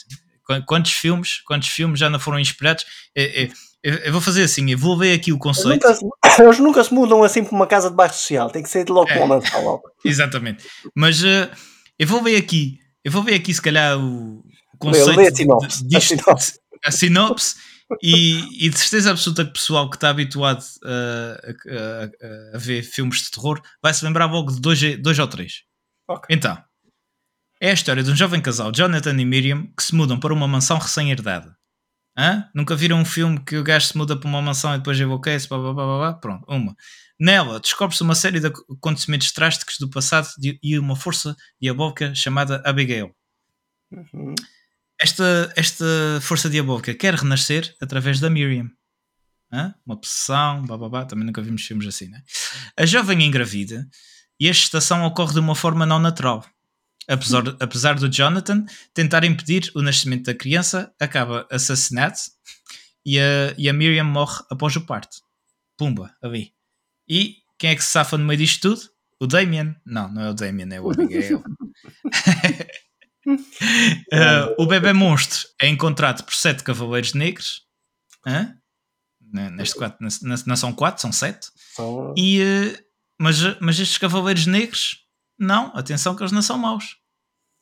Quantos 0.66 0.92
filmes, 0.92 1.40
quantos 1.42 1.68
filmes 1.68 2.00
já 2.00 2.08
não 2.08 2.18
foram 2.18 2.38
inspirados? 2.38 2.86
É, 3.14 3.44
é, 3.44 3.50
eu 4.08 4.12
vou 4.12 4.22
fazer 4.22 4.42
assim, 4.42 4.70
eu 4.70 4.78
vou 4.78 4.96
ver 4.96 5.12
aqui 5.12 5.32
o 5.32 5.38
conceito. 5.38 5.86
Eles 5.86 6.00
nunca, 6.00 6.16
eles 6.42 6.58
nunca 6.58 6.84
se 6.84 6.94
mudam 6.94 7.22
assim 7.22 7.44
para 7.44 7.54
uma 7.54 7.66
casa 7.66 7.90
de 7.90 7.96
baixo 7.96 8.16
social, 8.18 8.50
tem 8.50 8.62
que 8.62 8.70
ser 8.70 8.86
de 8.86 8.90
logo 8.92 9.10
é, 9.10 9.18
uma 9.18 9.26
mansão 9.26 9.62
logo. 9.62 9.82
Exatamente. 10.02 10.64
Mas 10.96 11.22
uh, 11.22 11.50
eu 11.98 12.06
vou 12.06 12.22
ver 12.22 12.36
aqui, 12.36 12.78
eu 13.04 13.12
vou 13.12 13.22
ver 13.22 13.34
aqui 13.34 13.52
se 13.52 13.60
calhar 13.60 13.98
o, 13.98 14.42
conceito. 14.78 15.16
Lê 15.16 15.28
a 15.28 15.34
sinopse. 15.34 15.86
De, 15.86 15.96
a 15.96 16.00
sinopse. 16.00 16.60
A 16.86 16.90
sinopse 16.90 17.54
e, 18.02 18.66
e, 18.66 18.70
de 18.70 18.78
certeza 18.78 19.10
absoluta 19.10 19.44
que 19.44 19.50
o 19.50 19.54
pessoal 19.54 19.90
que 19.90 19.96
está 19.96 20.08
habituado 20.08 20.64
a, 20.84 20.88
a, 20.88 22.54
a, 22.54 22.56
a 22.56 22.58
ver 22.58 22.82
filmes 22.82 23.22
de 23.22 23.30
terror 23.30 23.60
vai 23.82 23.92
se 23.92 24.04
lembrar 24.04 24.24
logo 24.26 24.50
de 24.50 24.60
dois, 24.60 24.80
dois 24.98 25.18
ou 25.18 25.28
três. 25.28 25.64
Okay. 26.08 26.34
Então, 26.34 26.58
é 27.62 27.70
a 27.70 27.74
história 27.74 28.02
de 28.02 28.10
um 28.10 28.16
jovem 28.16 28.40
casal, 28.40 28.72
Jonathan 28.74 29.16
e 29.20 29.24
Miriam, 29.24 29.68
que 29.76 29.84
se 29.84 29.94
mudam 29.94 30.18
para 30.18 30.34
uma 30.34 30.48
mansão 30.48 30.78
recém-herdada. 30.78 31.56
Hã? 32.18 32.50
Nunca 32.52 32.74
viram 32.74 32.98
um 32.98 33.04
filme 33.04 33.38
que 33.38 33.56
o 33.56 33.62
gajo 33.62 33.86
se 33.86 33.96
muda 33.96 34.16
para 34.18 34.28
uma 34.28 34.42
mansão 34.42 34.74
e 34.74 34.78
depois 34.78 34.98
evoquece, 34.98 35.48
blá 35.48 35.58
blá 35.58 35.72
blá 35.72 35.98
blá? 35.98 36.12
Pronto, 36.14 36.44
uma. 36.48 36.74
Nela 37.20 37.60
descobre-se 37.60 38.02
uma 38.02 38.16
série 38.16 38.40
de 38.40 38.48
acontecimentos 38.48 39.30
drásticos 39.30 39.78
do 39.78 39.88
passado 39.88 40.26
e 40.60 40.76
uma 40.76 40.96
força 40.96 41.36
diabólica 41.60 42.12
chamada 42.16 42.60
Abigail. 42.66 43.14
Uhum. 43.92 44.34
Esta, 45.00 45.52
esta 45.54 45.84
força 46.20 46.50
diabólica 46.50 46.92
quer 46.94 47.14
renascer 47.14 47.76
através 47.80 48.18
da 48.18 48.28
Miriam. 48.28 48.68
Hã? 49.52 49.72
Uma 49.86 49.96
possessão, 49.96 50.62
blá 50.66 50.76
blá 50.76 50.88
blá. 50.88 51.04
Também 51.04 51.24
nunca 51.24 51.40
vimos 51.40 51.62
filmes 51.64 51.86
assim, 51.86 52.08
né? 52.08 52.24
A 52.76 52.84
jovem 52.84 53.22
engravida 53.22 53.86
e 54.40 54.48
a 54.48 54.52
gestação 54.52 55.06
ocorre 55.06 55.34
de 55.34 55.38
uma 55.38 55.54
forma 55.54 55.86
não 55.86 56.00
natural. 56.00 56.44
Apesar, 57.08 57.42
apesar 57.60 57.94
do 57.94 58.08
Jonathan 58.08 58.64
tentar 58.94 59.24
impedir 59.24 59.70
o 59.74 59.82
nascimento 59.82 60.24
da 60.24 60.34
criança, 60.34 60.94
acaba 61.00 61.46
assassinado 61.50 62.16
e 63.04 63.18
a, 63.18 63.54
e 63.58 63.68
a 63.68 63.72
Miriam 63.72 64.04
morre 64.04 64.44
após 64.50 64.76
o 64.76 64.86
parto. 64.86 65.16
Pumba, 65.76 66.14
ali. 66.22 66.52
E 67.08 67.36
quem 67.58 67.70
é 67.70 67.76
que 67.76 67.82
se 67.82 67.90
safa 67.90 68.16
no 68.16 68.24
meio 68.24 68.38
disto 68.38 68.60
tudo? 68.60 68.82
O 69.20 69.26
Damien? 69.26 69.74
Não, 69.84 70.12
não 70.12 70.22
é 70.22 70.30
o 70.30 70.34
Damien, 70.34 70.72
é 70.72 70.80
o 70.80 70.90
Abigail. 70.90 71.38
uh, 73.26 74.54
o 74.58 74.66
bebê 74.66 74.92
monstro 74.92 75.48
é 75.60 75.68
encontrado 75.68 76.24
por 76.24 76.34
sete 76.34 76.62
cavaleiros 76.62 77.14
negros. 77.14 77.62
Hã? 78.26 78.56
Neste 79.52 79.76
quatro, 79.76 80.06
não 80.46 80.56
são 80.56 80.72
quatro, 80.72 81.00
são 81.00 81.10
sete. 81.12 81.48
E, 82.16 82.40
uh, 82.42 82.78
mas, 83.18 83.38
mas 83.60 83.78
estes 83.78 83.98
cavaleiros 83.98 84.46
negros 84.46 85.01
não, 85.42 85.76
atenção 85.76 86.14
que 86.14 86.22
eles 86.22 86.32
não 86.32 86.42
são 86.42 86.58
maus. 86.58 86.96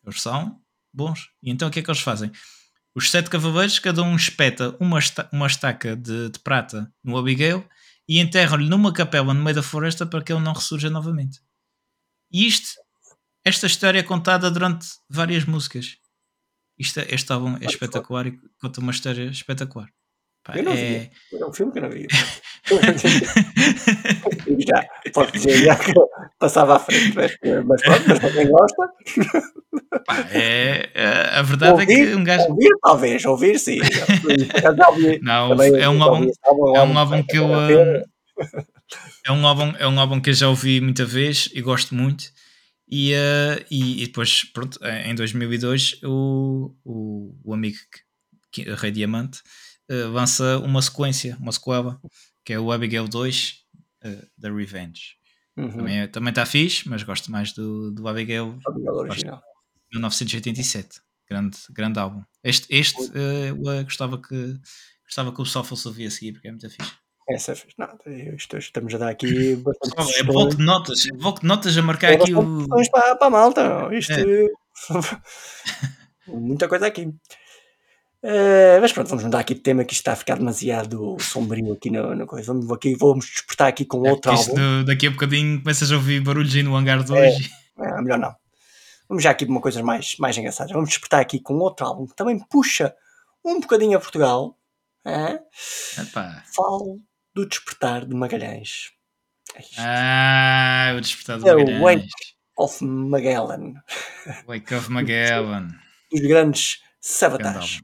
Eles 0.05 0.21
são 0.21 0.61
bons. 0.93 1.29
E 1.43 1.51
então 1.51 1.69
o 1.69 1.71
que 1.71 1.81
é 1.81 1.83
que 1.83 1.91
eles 1.91 2.01
fazem? 2.01 2.31
Os 2.95 3.11
sete 3.11 3.31
cavaleiros, 3.31 3.79
cada 3.79 4.03
um 4.03 4.17
espeta 4.17 4.77
uma, 4.81 4.99
esta 4.99 5.29
uma 5.33 5.47
estaca 5.47 5.97
de, 5.97 6.31
de, 6.31 6.39
prata 6.41 6.93
no 7.05 7.17
Abigail 7.17 7.67
e 8.09 8.19
enterram-lhe 8.19 8.69
numa 8.69 8.93
capela 8.93 9.33
no 9.33 9.43
meio 9.43 9.55
da 9.55 9.63
floresta 9.63 10.05
para 10.05 10.23
que 10.23 10.33
ele 10.33 10.43
não 10.43 10.53
ressurja 10.53 10.91
novamente. 10.91 11.41
E 12.33 12.47
isto, 12.47 12.69
esta 13.45 13.67
história 13.67 14.01
é 14.01 14.03
contada 14.03 14.51
durante 14.51 14.87
várias 15.09 15.45
músicas. 15.45 15.97
Isto, 16.77 17.01
este 17.01 17.33
álbum 17.33 17.57
é 17.61 17.67
espetacular 17.67 18.27
e 18.27 18.39
conta 18.61 18.81
uma 18.81 18.91
história 18.91 19.31
espetacular. 19.31 19.89
Eu 20.55 20.63
não 20.63 20.73
é... 20.73 20.77
vi. 20.77 21.11
É 21.39 21.47
um 21.47 21.53
filme 21.53 21.73
que 21.73 21.79
eu 21.79 21.83
não 21.83 21.91
vi. 21.91 22.07
já, 24.67 24.87
pode 25.13 25.33
dizer 25.33 25.65
já 25.65 25.77
que 25.77 25.93
passava 26.39 26.77
à 26.77 26.79
frente, 26.79 27.15
mas, 27.15 27.37
pronto, 27.83 28.05
mas 28.09 28.19
para 28.19 28.31
quem 28.33 28.49
gosta. 28.49 28.89
Pá, 30.07 30.29
é, 30.33 30.89
é, 30.95 31.39
a 31.39 31.43
verdade 31.43 31.73
ouvir, 31.73 31.83
é 31.83 31.87
que 31.87 32.15
um 32.15 32.25
gajo. 32.25 32.49
Ouvir, 32.49 32.71
talvez, 32.83 33.25
ouvir 33.25 33.59
sim. 33.59 33.81
não, 35.23 35.53
é 35.63 35.89
um 35.89 36.03
álbum, 36.03 36.31
é 36.75 36.83
um 36.83 36.99
álbum 36.99 37.23
que 37.23 37.37
eu. 37.37 37.49
É 39.27 39.33
um 39.33 39.47
álbum, 39.47 39.73
é 39.79 39.87
um 39.87 40.01
álbum 40.01 40.21
que 40.21 40.31
eu 40.31 40.35
já 40.35 40.49
ouvi 40.49 40.81
muita 40.81 41.05
vez 41.05 41.51
e 41.53 41.61
gosto 41.61 41.95
muito. 41.95 42.25
E, 42.89 43.13
uh, 43.13 43.65
e, 43.71 44.03
e, 44.03 44.07
depois, 44.07 44.43
pronto, 44.53 44.79
em 45.05 45.15
2002, 45.15 46.01
o, 46.03 46.75
o, 46.85 47.39
o 47.45 47.55
amigo 47.55 47.77
Rei 48.79 48.91
Diamante 48.91 49.41
uh, 49.91 50.11
lança 50.13 50.59
uma 50.59 50.81
sequência, 50.81 51.37
uma 51.41 51.53
sequela, 51.53 52.01
que 52.45 52.53
é 52.53 52.59
o 52.59 52.71
Abigail 52.71 53.09
2 53.09 53.65
uh, 54.05 54.27
da 54.39 54.51
Revenge. 54.51 55.17
Uhum. 55.57 55.71
Também, 55.71 56.09
também 56.09 56.31
está 56.31 56.47
fixe, 56.47 56.89
mas 56.89 57.03
gosto 57.03 57.31
mais 57.31 57.53
do, 57.53 57.91
do 57.91 58.09
Abigail, 58.09 58.59
Abigail 58.67 58.95
original. 58.95 59.43
1987. 59.93 61.01
Grande, 61.29 61.59
grande 61.71 61.99
álbum. 61.99 62.23
Este, 62.43 62.67
este 62.75 63.01
uh, 63.03 63.85
gostava, 63.85 64.21
que, 64.21 64.59
gostava 65.05 65.33
que 65.33 65.41
o 65.41 65.45
pessoal 65.45 65.65
fosse 65.65 65.87
ouvir 65.87 66.07
a 66.07 66.11
seguir, 66.11 66.33
porque 66.33 66.49
é 66.49 66.51
muito 66.51 66.69
fixe. 66.69 66.93
Essa 67.29 67.55
fez. 67.55 67.75
Não, 67.79 67.89
isto, 68.35 68.57
estamos 68.57 68.93
a 68.95 68.99
dar 68.99 69.11
aqui 69.11 69.55
bastante. 69.63 70.19
É 70.19 70.23
bloco 70.25 70.57
de 70.57 70.65
notas, 70.65 71.07
é 71.07 71.13
bloco 71.13 71.41
de 71.41 71.47
notas 71.47 71.79
a 71.79 71.83
marcar 71.83 72.13
é 72.13 72.15
aqui 72.17 72.35
o. 72.35 72.67
Para, 72.91 73.17
para 73.17 73.27
a 73.27 73.31
malta, 73.31 73.89
isto. 73.93 74.13
É. 74.13 74.47
Muita 76.27 76.69
coisa 76.69 76.87
aqui. 76.87 77.13
Uh, 78.23 78.79
mas 78.81 78.93
pronto, 78.93 79.09
vamos 79.09 79.25
mudar 79.25 79.41
aqui 79.41 79.55
de 79.55 79.61
tema 79.61 79.83
que 79.83 79.95
isto 79.95 80.03
está 80.03 80.13
a 80.13 80.17
ficar 80.17 80.37
demasiado 80.37 81.17
sombrio 81.19 81.73
aqui 81.73 81.91
na, 81.91 82.15
na 82.15 82.27
coisa. 82.27 82.53
Vamos, 82.53 82.71
aqui, 82.71 82.95
vamos 82.95 83.27
despertar 83.27 83.69
aqui 83.69 83.85
com 83.85 84.07
é, 84.07 84.11
outro 84.11 84.31
álbum. 84.31 84.85
daqui 84.85 85.07
a 85.07 85.11
bocadinho 85.11 85.61
começas 85.63 85.91
a 85.91 85.95
ouvir 85.95 86.21
barulhos 86.21 86.55
aí 86.55 86.63
no 86.63 86.77
hangar 86.77 87.03
de 87.03 87.13
hoje. 87.13 87.51
É, 87.79 87.89
é, 87.89 88.03
melhor 88.03 88.19
não. 88.19 88.35
Vamos 89.09 89.25
já 89.25 89.31
aqui 89.31 89.47
para 89.47 89.53
uma 89.53 89.61
coisa 89.61 89.83
mais, 89.83 90.17
mais 90.19 90.37
engraçada. 90.37 90.73
Vamos 90.73 90.91
despertar 90.91 91.21
aqui 91.21 91.41
com 91.41 91.55
outro 91.55 91.87
álbum 91.87 92.07
que 92.07 92.15
também 92.15 92.39
puxa 92.39 92.95
um 93.45 93.59
bocadinho 93.59 93.97
a 93.97 94.01
Portugal. 94.01 94.57
É? 95.05 95.41
Falo 96.55 96.99
do 97.35 97.47
Despertar 97.47 98.05
de 98.05 98.15
Magalhães. 98.15 98.91
É 99.57 99.63
ah, 99.79 100.95
o 100.97 101.01
Despertar 101.01 101.39
de 101.39 101.45
Magalhães. 101.45 101.71
É 101.71 101.81
o 101.81 101.83
Wake 101.83 102.09
of 102.59 102.85
Magellan. 102.85 103.75
Wake 104.47 104.75
of 104.75 104.91
Magellan. 104.91 105.69
Os 106.13 106.21
grandes 106.21 106.81
Sabotage. 107.01 107.81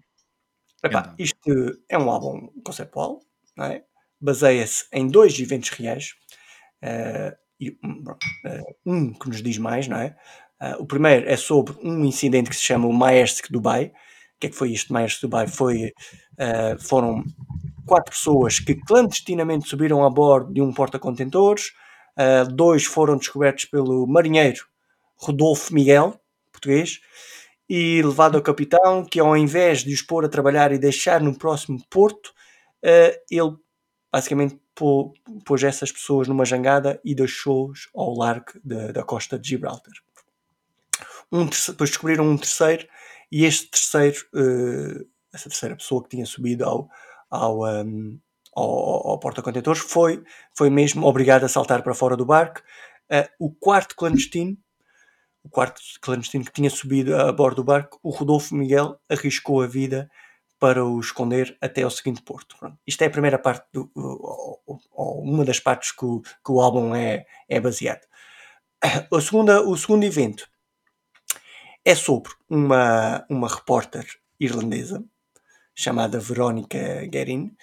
Epá, 0.87 1.14
isto 1.18 1.78
é 1.89 1.99
um 1.99 2.11
álbum 2.11 2.49
conceptual, 2.64 3.20
é? 3.61 3.82
baseia-se 4.20 4.84
em 4.93 5.09
dois 5.09 5.39
eventos 5.39 5.70
reais. 5.70 6.14
Uh, 6.82 7.37
e, 7.59 7.76
um, 7.82 8.03
uh, 8.11 8.76
um, 8.84 9.12
que 9.14 9.28
nos 9.28 9.43
diz 9.43 9.59
mais, 9.59 9.89
não 9.89 9.99
é? 9.99 10.16
Uh, 10.61 10.82
o 10.82 10.87
primeiro 10.87 11.28
é 11.28 11.37
sobre 11.37 11.74
um 11.82 12.05
incidente 12.05 12.51
que 12.51 12.57
se 12.57 12.62
chama 12.62 12.87
o 12.87 12.93
Maersk 12.93 13.51
Dubai. 13.51 13.87
O 13.87 14.41
que 14.41 14.47
é 14.49 14.51
que 14.51 14.57
foi 14.57 14.70
isto? 14.72 14.93
Maersk 14.93 15.22
Dubai 15.22 15.47
foi, 15.47 15.93
foram 16.78 17.24
quatro 17.87 18.12
pessoas 18.12 18.61
que 18.61 18.74
clandestinamente 18.74 19.66
subiram 19.66 20.05
a 20.05 20.11
bordo 20.11 20.53
de 20.53 20.61
um 20.61 20.74
porta-contentores. 20.74 21.72
dois 22.53 22.84
foram 22.84 23.16
descobertos 23.16 23.64
pelo 23.64 24.07
marinheiro 24.07 24.66
Rodolfo 25.16 25.72
Miguel, 25.72 26.20
português, 26.53 27.01
e 27.68 28.00
levado 28.02 28.36
ao 28.36 28.42
capitão, 28.42 29.04
que 29.04 29.18
ao 29.18 29.36
invés 29.36 29.82
de 29.82 29.92
os 29.92 30.02
pôr 30.02 30.24
a 30.24 30.28
trabalhar 30.28 30.72
e 30.72 30.78
deixar 30.78 31.20
no 31.20 31.36
próximo 31.36 31.82
porto, 31.90 32.28
uh, 32.84 33.18
ele 33.30 33.56
basicamente 34.12 34.58
pôs 35.44 35.62
essas 35.62 35.90
pessoas 35.90 36.28
numa 36.28 36.44
jangada 36.44 37.00
e 37.04 37.14
deixou-os 37.14 37.88
ao 37.94 38.14
largo 38.14 38.52
da, 38.62 38.92
da 38.92 39.02
costa 39.02 39.38
de 39.38 39.48
Gibraltar. 39.48 39.94
Um 41.32 41.46
depois 41.46 41.90
descobriram 41.90 42.28
um 42.28 42.36
terceiro, 42.36 42.86
e 43.32 43.44
este 43.44 43.68
terceiro, 43.68 44.16
uh, 44.34 45.06
essa 45.34 45.48
terceira 45.48 45.76
pessoa 45.76 46.02
que 46.02 46.10
tinha 46.10 46.24
subido 46.24 46.64
ao, 46.64 46.88
ao, 47.28 47.62
um, 47.62 47.66
ehm, 47.66 48.18
ao, 48.54 49.08
ao 49.08 49.18
porta-contentores 49.18 49.80
foi, 49.82 50.22
foi 50.56 50.70
mesmo 50.70 51.04
obrigado 51.06 51.44
a 51.44 51.48
saltar 51.48 51.82
para 51.82 51.94
fora 51.94 52.16
do 52.16 52.24
barco. 52.24 52.62
Uh, 53.10 53.28
o 53.38 53.50
quarto 53.52 53.96
clandestino 53.96 54.56
o 55.47 55.49
quarto 55.49 55.80
clandestino 56.01 56.44
que 56.44 56.53
tinha 56.53 56.68
subido 56.68 57.16
a 57.16 57.32
bordo 57.32 57.57
do 57.57 57.64
barco, 57.64 58.01
o 58.03 58.11
Rodolfo 58.11 58.55
Miguel 58.55 58.99
arriscou 59.09 59.62
a 59.62 59.66
vida 59.66 60.11
para 60.59 60.84
o 60.84 60.99
esconder 60.99 61.57
até 61.61 61.82
ao 61.82 61.90
seguinte 61.90 62.20
porto. 62.22 62.57
Pronto. 62.59 62.76
Isto 62.84 63.03
é 63.03 63.07
a 63.07 63.11
primeira 63.11 63.38
parte, 63.38 63.64
do, 63.72 63.90
ou, 63.94 64.61
ou 64.92 65.22
uma 65.22 65.44
das 65.44 65.61
partes 65.61 65.92
que 65.92 66.05
o, 66.05 66.20
que 66.20 66.51
o 66.51 66.61
álbum 66.61 66.94
é, 66.94 67.26
é 67.49 67.61
baseado. 67.61 68.05
A 68.82 69.20
segunda, 69.20 69.62
o 69.62 69.76
segundo 69.76 70.05
evento 70.05 70.49
é 71.84 71.94
sobre 71.94 72.32
uma, 72.49 73.24
uma 73.30 73.49
repórter 73.49 74.05
irlandesa 74.40 75.05
chamada 75.74 76.18
Verónica 76.18 77.07
Guerin, 77.07 77.55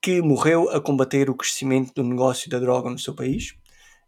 que 0.00 0.22
morreu 0.22 0.70
a 0.70 0.80
combater 0.80 1.28
o 1.28 1.34
crescimento 1.34 1.92
do 1.92 2.04
negócio 2.04 2.48
da 2.48 2.58
droga 2.58 2.88
no 2.88 2.98
seu 2.98 3.14
país. 3.14 3.50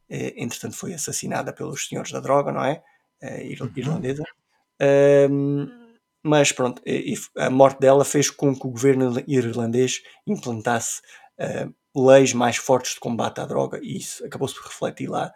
Uh, 0.09 0.33
entretanto, 0.37 0.77
foi 0.77 0.95
assassinada 0.95 1.53
pelos 1.53 1.87
senhores 1.87 2.11
da 2.13 2.21
droga, 2.21 2.53
não 2.53 2.65
é? 2.65 2.83
Uh, 3.23 3.69
irlandesa. 3.77 4.25
Uhum. 4.83 5.69
mas 6.25 6.53
pronto, 6.53 6.81
a 7.37 7.51
morte 7.51 7.81
dela 7.81 8.03
fez 8.03 8.31
com 8.31 8.59
que 8.59 8.67
o 8.67 8.71
governo 8.71 9.23
irlandês 9.29 10.01
implantasse 10.27 11.03
leis 11.95 12.33
mais 12.33 12.57
fortes 12.57 12.95
de 12.95 13.01
combate 13.01 13.41
à 13.41 13.45
droga 13.45 13.79
e 13.83 13.99
isso 13.99 14.25
acabou-se 14.25 14.55
por 14.55 14.65
refletir 14.65 15.11
lá 15.11 15.35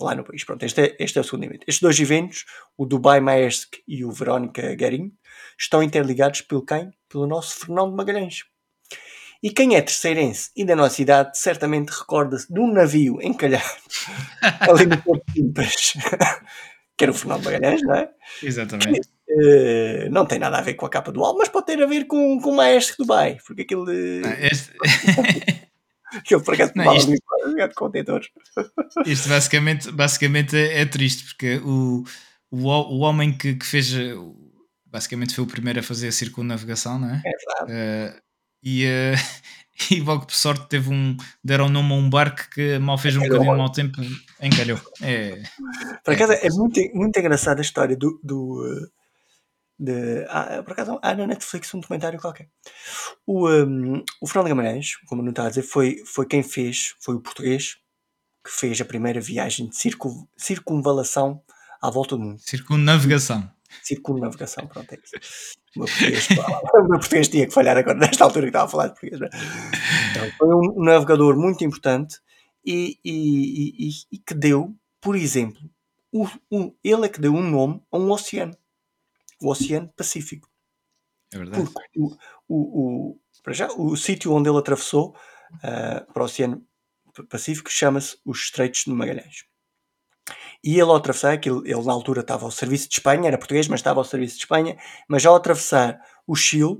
lá 0.00 0.14
no 0.14 0.24
país. 0.24 0.44
Pronto, 0.44 0.62
este 0.64 0.80
é, 0.80 0.96
este 0.98 1.18
é 1.18 1.20
o 1.20 1.24
segundo 1.24 1.44
evento. 1.44 1.64
Estes 1.66 1.80
dois 1.80 1.98
eventos, 1.98 2.44
o 2.76 2.84
Dubai 2.84 3.20
Maersk 3.20 3.76
e 3.86 4.04
o 4.04 4.10
Verónica 4.10 4.74
Garim, 4.74 5.12
estão 5.58 5.82
interligados 5.82 6.42
pelo 6.42 6.64
quem? 6.64 6.90
Pelo 7.08 7.26
nosso 7.26 7.60
Fernando 7.60 7.94
Magalhães. 7.94 8.44
E 9.42 9.50
quem 9.50 9.76
é 9.76 9.82
terceirense 9.82 10.50
e 10.56 10.64
da 10.64 10.74
nossa 10.74 11.00
idade 11.00 11.38
certamente 11.38 11.90
recorda-se 11.90 12.52
de 12.52 12.58
um 12.58 12.72
navio 12.72 13.20
encalhado 13.22 13.64
ali 14.60 14.86
no 14.86 15.00
Porto 15.02 15.24
de 15.26 15.32
Pimpas, 15.34 15.94
que 16.96 17.04
era 17.04 17.12
o 17.12 17.14
Fernando 17.14 17.44
Magalhães, 17.44 17.82
não 17.82 17.94
é? 17.94 18.10
Exatamente. 18.42 19.08
Que, 19.26 20.06
uh, 20.06 20.10
não 20.10 20.26
tem 20.26 20.38
nada 20.38 20.58
a 20.58 20.62
ver 20.62 20.74
com 20.74 20.86
a 20.86 20.90
capa 20.90 21.12
do 21.12 21.24
álbum, 21.24 21.38
mas 21.38 21.48
pode 21.48 21.66
ter 21.66 21.82
a 21.82 21.86
ver 21.86 22.06
com, 22.06 22.40
com 22.40 22.50
o 22.50 22.56
Maersk 22.56 22.96
Dubai, 22.98 23.38
porque 23.46 23.62
aquele... 23.62 24.22
Ah, 24.24 24.36
este... 24.40 24.72
Aquele 26.14 26.40
por 26.40 26.54
acaso 26.54 26.72
não, 26.76 26.96
isto, 26.96 27.10
de 27.10 27.74
contentores. 27.74 28.28
Isto 29.04 29.28
basicamente, 29.28 29.90
basicamente 29.90 30.56
é, 30.56 30.82
é 30.82 30.86
triste, 30.86 31.24
porque 31.24 31.56
o, 31.58 32.04
o, 32.50 32.68
o 32.68 32.98
homem 33.00 33.36
que, 33.36 33.56
que, 33.56 33.66
fez 33.66 33.92
basicamente 34.86 35.34
foi 35.34 35.44
o 35.44 35.48
primeiro 35.48 35.80
a 35.80 35.82
fazer 35.82 36.08
a 36.08 36.12
circunnavegação, 36.12 36.98
não 36.98 37.10
é? 37.10 37.22
É 37.24 37.30
verdade. 37.30 38.16
Uh, 38.16 38.22
e, 38.62 38.86
uh, 38.86 39.16
e 39.90 40.00
logo 40.00 40.26
por 40.26 40.34
sorte 40.34 40.66
teve 40.68 40.90
um, 40.90 41.16
deram 41.42 41.68
nome 41.68 41.92
a 41.92 41.96
um 41.96 42.08
barco 42.08 42.48
que 42.50 42.78
mal 42.78 42.98
fez 42.98 43.16
um 43.16 43.20
bocadinho 43.20 43.52
de 43.52 43.58
mau 43.58 43.70
tempo, 43.70 44.00
encalhou. 44.40 44.80
É, 45.02 45.42
por 46.04 46.14
acaso 46.14 46.32
é, 46.32 46.46
é 46.46 46.50
muito, 46.50 46.80
muito 46.94 47.18
engraçada 47.18 47.60
a 47.60 47.62
história 47.62 47.96
do, 47.96 48.18
do 48.22 48.90
de, 49.78 50.24
ah, 50.28 50.62
por 50.62 50.72
acaso 50.72 50.98
há 51.02 51.14
na 51.14 51.26
Netflix 51.26 51.72
um 51.74 51.80
documentário 51.80 52.18
qualquer. 52.18 52.48
O, 53.26 53.48
um, 53.48 54.02
o 54.20 54.26
Fernando 54.26 54.48
Guimarães, 54.48 54.96
como 55.06 55.22
não 55.22 55.30
está 55.30 55.46
a 55.46 55.48
dizer, 55.50 55.62
foi, 55.62 56.02
foi 56.06 56.26
quem 56.26 56.42
fez, 56.42 56.94
foi 57.00 57.14
o 57.14 57.20
português 57.20 57.76
que 58.42 58.50
fez 58.50 58.80
a 58.80 58.84
primeira 58.84 59.20
viagem 59.20 59.68
de 59.68 59.76
circun, 59.76 60.26
circunvalação 60.36 61.42
à 61.82 61.90
volta 61.90 62.16
do 62.16 62.22
mundo. 62.22 62.38
Circunnavegação. 62.40 63.50
Circunnavegação, 63.82 64.66
pronto, 64.66 64.92
é 64.92 64.98
isso. 65.02 65.56
O 65.76 65.80
meu 65.80 65.88
português, 65.88 66.28
o 66.74 66.88
meu 66.88 66.98
português 66.98 67.28
tinha 67.28 67.46
que 67.46 67.52
falhar 67.52 67.76
agora, 67.76 67.98
nesta 67.98 68.24
altura 68.24 68.46
que 68.46 68.48
estava 68.50 68.66
a 68.66 68.68
falar 68.68 68.88
de 68.88 69.00
português. 69.00 69.20
É? 69.20 69.28
Então, 70.10 70.30
foi 70.38 70.54
um, 70.54 70.84
navegador 70.84 71.36
muito 71.36 71.64
importante 71.64 72.18
e, 72.64 72.98
e, 73.04 73.88
e, 73.88 73.90
e, 74.12 74.18
que 74.18 74.34
deu, 74.34 74.74
por 75.00 75.16
exemplo, 75.16 75.60
o, 76.12 76.26
um, 76.50 76.74
ele 76.82 77.06
é 77.06 77.08
que 77.08 77.20
deu 77.20 77.32
um 77.32 77.42
nome 77.42 77.82
a 77.90 77.98
um 77.98 78.10
oceano 78.10 78.56
o 79.40 79.50
Oceano 79.50 79.92
Pacífico. 79.96 80.48
É 81.32 81.38
verdade. 81.38 81.64
Porque 81.64 82.00
o, 82.00 82.16
o, 82.48 83.10
o, 83.12 83.20
para 83.42 83.52
já, 83.52 83.68
o 83.68 83.96
sítio 83.96 84.32
onde 84.32 84.48
ele 84.48 84.58
atravessou 84.58 85.16
uh, 85.56 86.12
para 86.12 86.22
o 86.22 86.26
Oceano 86.26 86.66
Pacífico 87.28 87.70
chama-se 87.70 88.18
os 88.24 88.38
Estreitos 88.38 88.84
de 88.84 88.90
Magalhães. 88.90 89.44
E 90.62 90.72
ele 90.72 90.82
ao 90.82 90.96
atravessar, 90.96 91.38
que 91.38 91.48
ele, 91.48 91.84
na 91.84 91.92
altura 91.92 92.20
estava 92.20 92.44
ao 92.44 92.50
serviço 92.50 92.88
de 92.88 92.94
Espanha, 92.96 93.28
era 93.28 93.38
português, 93.38 93.68
mas 93.68 93.80
estava 93.80 94.00
ao 94.00 94.04
serviço 94.04 94.36
de 94.36 94.42
Espanha, 94.42 94.76
mas 95.08 95.24
ao 95.24 95.34
atravessar 95.34 96.00
o 96.26 96.34
Chile, 96.34 96.78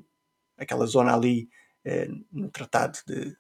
aquela 0.59 0.87
zona 0.87 1.15
ali 1.15 1.49
eh, 1.85 2.09
no 2.33 2.51
Tratado 2.51 2.99
de 3.07 3.37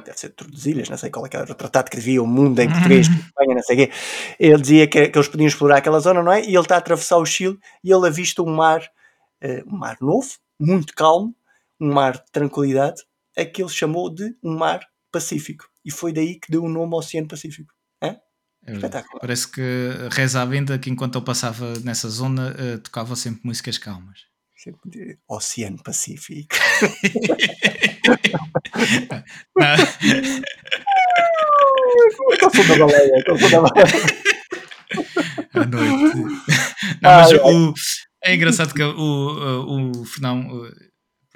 deve 0.00 0.18
ser 0.18 0.28
de 0.28 0.34
Tordesilhas, 0.34 0.88
não 0.88 0.96
sei 0.96 1.10
qual 1.10 1.26
é 1.26 1.28
que 1.28 1.36
era 1.36 1.50
o 1.50 1.54
tratado 1.54 1.90
que 1.90 1.96
devia 1.96 2.22
o 2.22 2.26
mundo 2.26 2.60
em 2.60 2.68
português, 2.68 3.08
uhum. 3.08 3.14
Espanha, 3.14 3.54
não 3.54 3.62
sei 3.62 3.76
o 3.76 3.78
quê. 3.78 3.92
Ele 4.38 4.60
dizia 4.60 4.86
que, 4.86 5.08
que, 5.08 5.18
eles 5.18 5.28
podiam 5.28 5.48
explorar 5.48 5.78
aquela 5.78 6.00
zona, 6.00 6.22
não 6.22 6.32
é? 6.32 6.42
E 6.42 6.48
ele 6.48 6.60
está 6.60 6.74
a 6.74 6.78
atravessar 6.78 7.16
o 7.16 7.26
Chile 7.26 7.58
e 7.82 7.90
ele 7.90 8.06
avista 8.06 8.42
um 8.42 8.54
mar, 8.54 8.82
uh, 9.42 9.74
um 9.74 9.78
mar 9.78 9.96
novo, 10.00 10.28
muito 10.60 10.94
calmo, 10.94 11.34
um 11.80 11.92
mar 11.92 12.12
de 12.12 12.30
tranquilidade, 12.32 13.02
a 13.36 13.44
que 13.44 13.62
ele 13.62 13.70
chamou 13.70 14.12
de 14.12 14.34
um 14.42 14.56
mar 14.56 14.80
Pacífico. 15.10 15.64
E 15.84 15.90
foi 15.90 16.12
daí 16.12 16.38
que 16.38 16.50
deu 16.50 16.62
o 16.62 16.68
nome 16.68 16.92
ao 16.92 16.98
Oceano 16.98 17.28
Pacífico. 17.28 17.72
Espetáculo. 18.66 19.20
Parece 19.20 19.50
que 19.50 19.60
reza 20.10 20.42
a 20.42 20.44
venda 20.44 20.78
que 20.78 20.90
enquanto 20.90 21.16
eu 21.16 21.22
passava 21.22 21.78
nessa 21.80 22.08
zona 22.08 22.52
uh, 22.52 22.78
tocava 22.78 23.14
sempre 23.16 23.40
músicas 23.44 23.78
calmas. 23.78 24.20
Oceano 25.28 25.82
Pacífico. 25.82 26.56
Estou 32.32 32.50
da 32.66 32.76
baleia, 32.78 33.18
estou 33.18 33.38
da 33.38 33.48
baleia. 33.48 33.86
À 35.54 35.64
noite. 35.64 36.16
Não, 37.02 37.10
mas 37.10 37.32
o, 37.32 37.74
é 38.22 38.34
engraçado 38.34 38.74
que 38.74 38.82
o, 38.82 38.90
o, 38.92 40.00
o 40.00 40.04
Fernão 40.04 40.68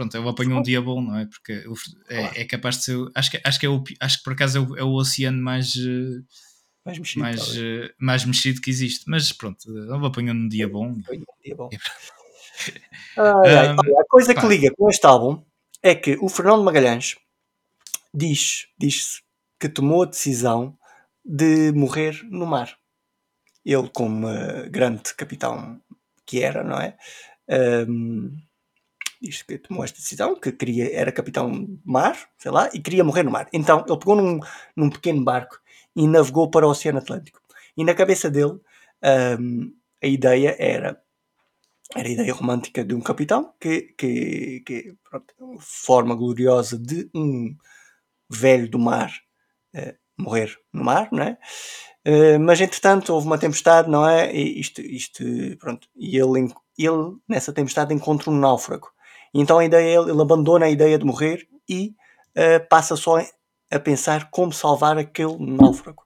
pronto, 0.01 0.17
eu 0.17 0.29
apanho 0.29 0.57
um 0.57 0.63
dia 0.63 0.81
bom, 0.81 1.03
não 1.03 1.17
é? 1.19 1.27
Porque 1.27 1.65
é, 2.09 2.43
é 2.43 2.45
capaz 2.45 2.79
de 2.79 2.85
ser. 2.85 2.97
Acho 3.15 3.31
que, 3.31 3.41
acho 3.45 3.61
que, 3.61 3.67
é 3.67 3.69
o, 3.69 3.83
acho 4.01 4.19
que 4.19 4.25
por 4.25 4.33
acaso 4.33 4.59
é 4.59 4.61
o, 4.61 4.77
é 4.79 4.85
o 4.85 4.95
oceano 4.95 5.43
mais. 5.43 5.75
Mais 6.85 6.99
mexido, 6.99 7.21
mais, 7.21 7.59
mais 7.99 8.25
mexido 8.25 8.61
que 8.61 8.71
existe, 8.71 9.05
mas 9.07 9.33
pronto, 9.33 9.71
eu 9.71 10.05
apanho 10.05 10.33
um 10.33 10.49
dia 10.49 10.67
bom. 10.67 10.89
Um 10.89 11.25
dia 11.45 11.55
bom. 11.55 11.69
Ai, 13.17 13.55
ai, 13.55 13.69
a 13.69 14.05
coisa 14.09 14.35
pá. 14.35 14.41
que 14.41 14.47
liga 14.47 14.73
com 14.77 14.89
este 14.89 15.07
álbum 15.07 15.43
é 15.83 15.95
que 15.95 16.17
o 16.21 16.29
Fernando 16.29 16.63
Magalhães 16.63 17.17
diz, 18.13 18.67
diz 18.79 19.23
que 19.59 19.69
tomou 19.69 20.03
a 20.03 20.07
decisão 20.07 20.77
de 21.25 21.73
morrer 21.73 22.21
no 22.25 22.47
mar. 22.47 22.77
Ele, 23.65 23.89
como 23.93 24.27
uh, 24.27 24.71
grande 24.71 25.15
capitão 25.15 25.81
que 26.25 26.43
era, 26.43 26.65
não 26.65 26.79
é? 26.81 26.97
Um, 27.87 28.37
diz 29.21 29.43
que 29.43 29.59
tomou 29.59 29.85
esta 29.85 29.99
decisão, 29.99 30.39
que 30.39 30.51
queria, 30.53 30.95
era 30.95 31.13
capitão 31.13 31.51
de 31.51 31.79
mar, 31.85 32.17
sei 32.39 32.51
lá, 32.51 32.71
e 32.73 32.81
queria 32.81 33.05
morrer 33.05 33.23
no 33.23 33.31
mar. 33.31 33.49
Então 33.53 33.85
ele 33.87 33.99
pegou 33.99 34.17
num, 34.17 34.41
num 34.75 34.89
pequeno 34.89 35.23
barco 35.23 35.61
e 35.95 36.07
navegou 36.07 36.51
para 36.51 36.67
o 36.67 36.71
Oceano 36.71 36.99
Atlântico. 36.99 37.41
E 37.77 37.85
na 37.85 37.95
cabeça 37.95 38.31
dele 38.31 38.59
um, 39.39 39.73
a 40.03 40.07
ideia 40.07 40.57
era 40.59 41.01
era 41.97 42.07
a 42.07 42.13
ideia 42.13 42.33
romântica 42.33 42.85
de 42.85 42.95
um 42.95 43.01
capitão 43.01 43.53
que, 43.61 43.93
que, 43.99 44.63
que 44.65 44.95
pronto, 45.03 45.35
forma 45.59 46.15
gloriosa 46.15 46.79
de 46.79 47.11
um 47.13 47.57
velho 48.31 48.71
do 48.71 48.79
mar 48.79 49.13
uh, 49.75 49.95
morrer 50.17 50.57
no 50.73 50.85
mar, 50.85 51.09
não 51.11 51.23
é? 51.23 51.39
Uh, 52.07 52.39
mas 52.39 52.61
entretanto 52.61 53.13
houve 53.13 53.27
uma 53.27 53.39
tempestade, 53.39 53.91
não 53.91 54.09
é? 54.09 54.33
E 54.33 54.61
isto, 54.61 54.81
isto 54.81 55.25
pronto, 55.59 55.89
e 55.97 56.17
ele, 56.17 56.53
ele 56.79 57.17
nessa 57.29 57.53
tempestade 57.53 57.93
encontra 57.93 58.31
um 58.31 58.39
náufrago. 58.39 58.89
E 59.35 59.41
então 59.41 59.59
a 59.59 59.65
ideia, 59.65 60.01
ele, 60.01 60.11
ele 60.11 60.23
abandona 60.23 60.67
a 60.67 60.71
ideia 60.71 60.99
de 60.99 61.05
morrer 61.05 61.49
e 61.69 61.95
uh, 62.37 62.69
passa 62.69 62.97
só 62.97 63.19
a 63.71 63.79
pensar 63.79 64.31
como 64.31 64.53
salvar 64.53 64.99
aquele 64.99 65.37
náufrago 65.39 66.05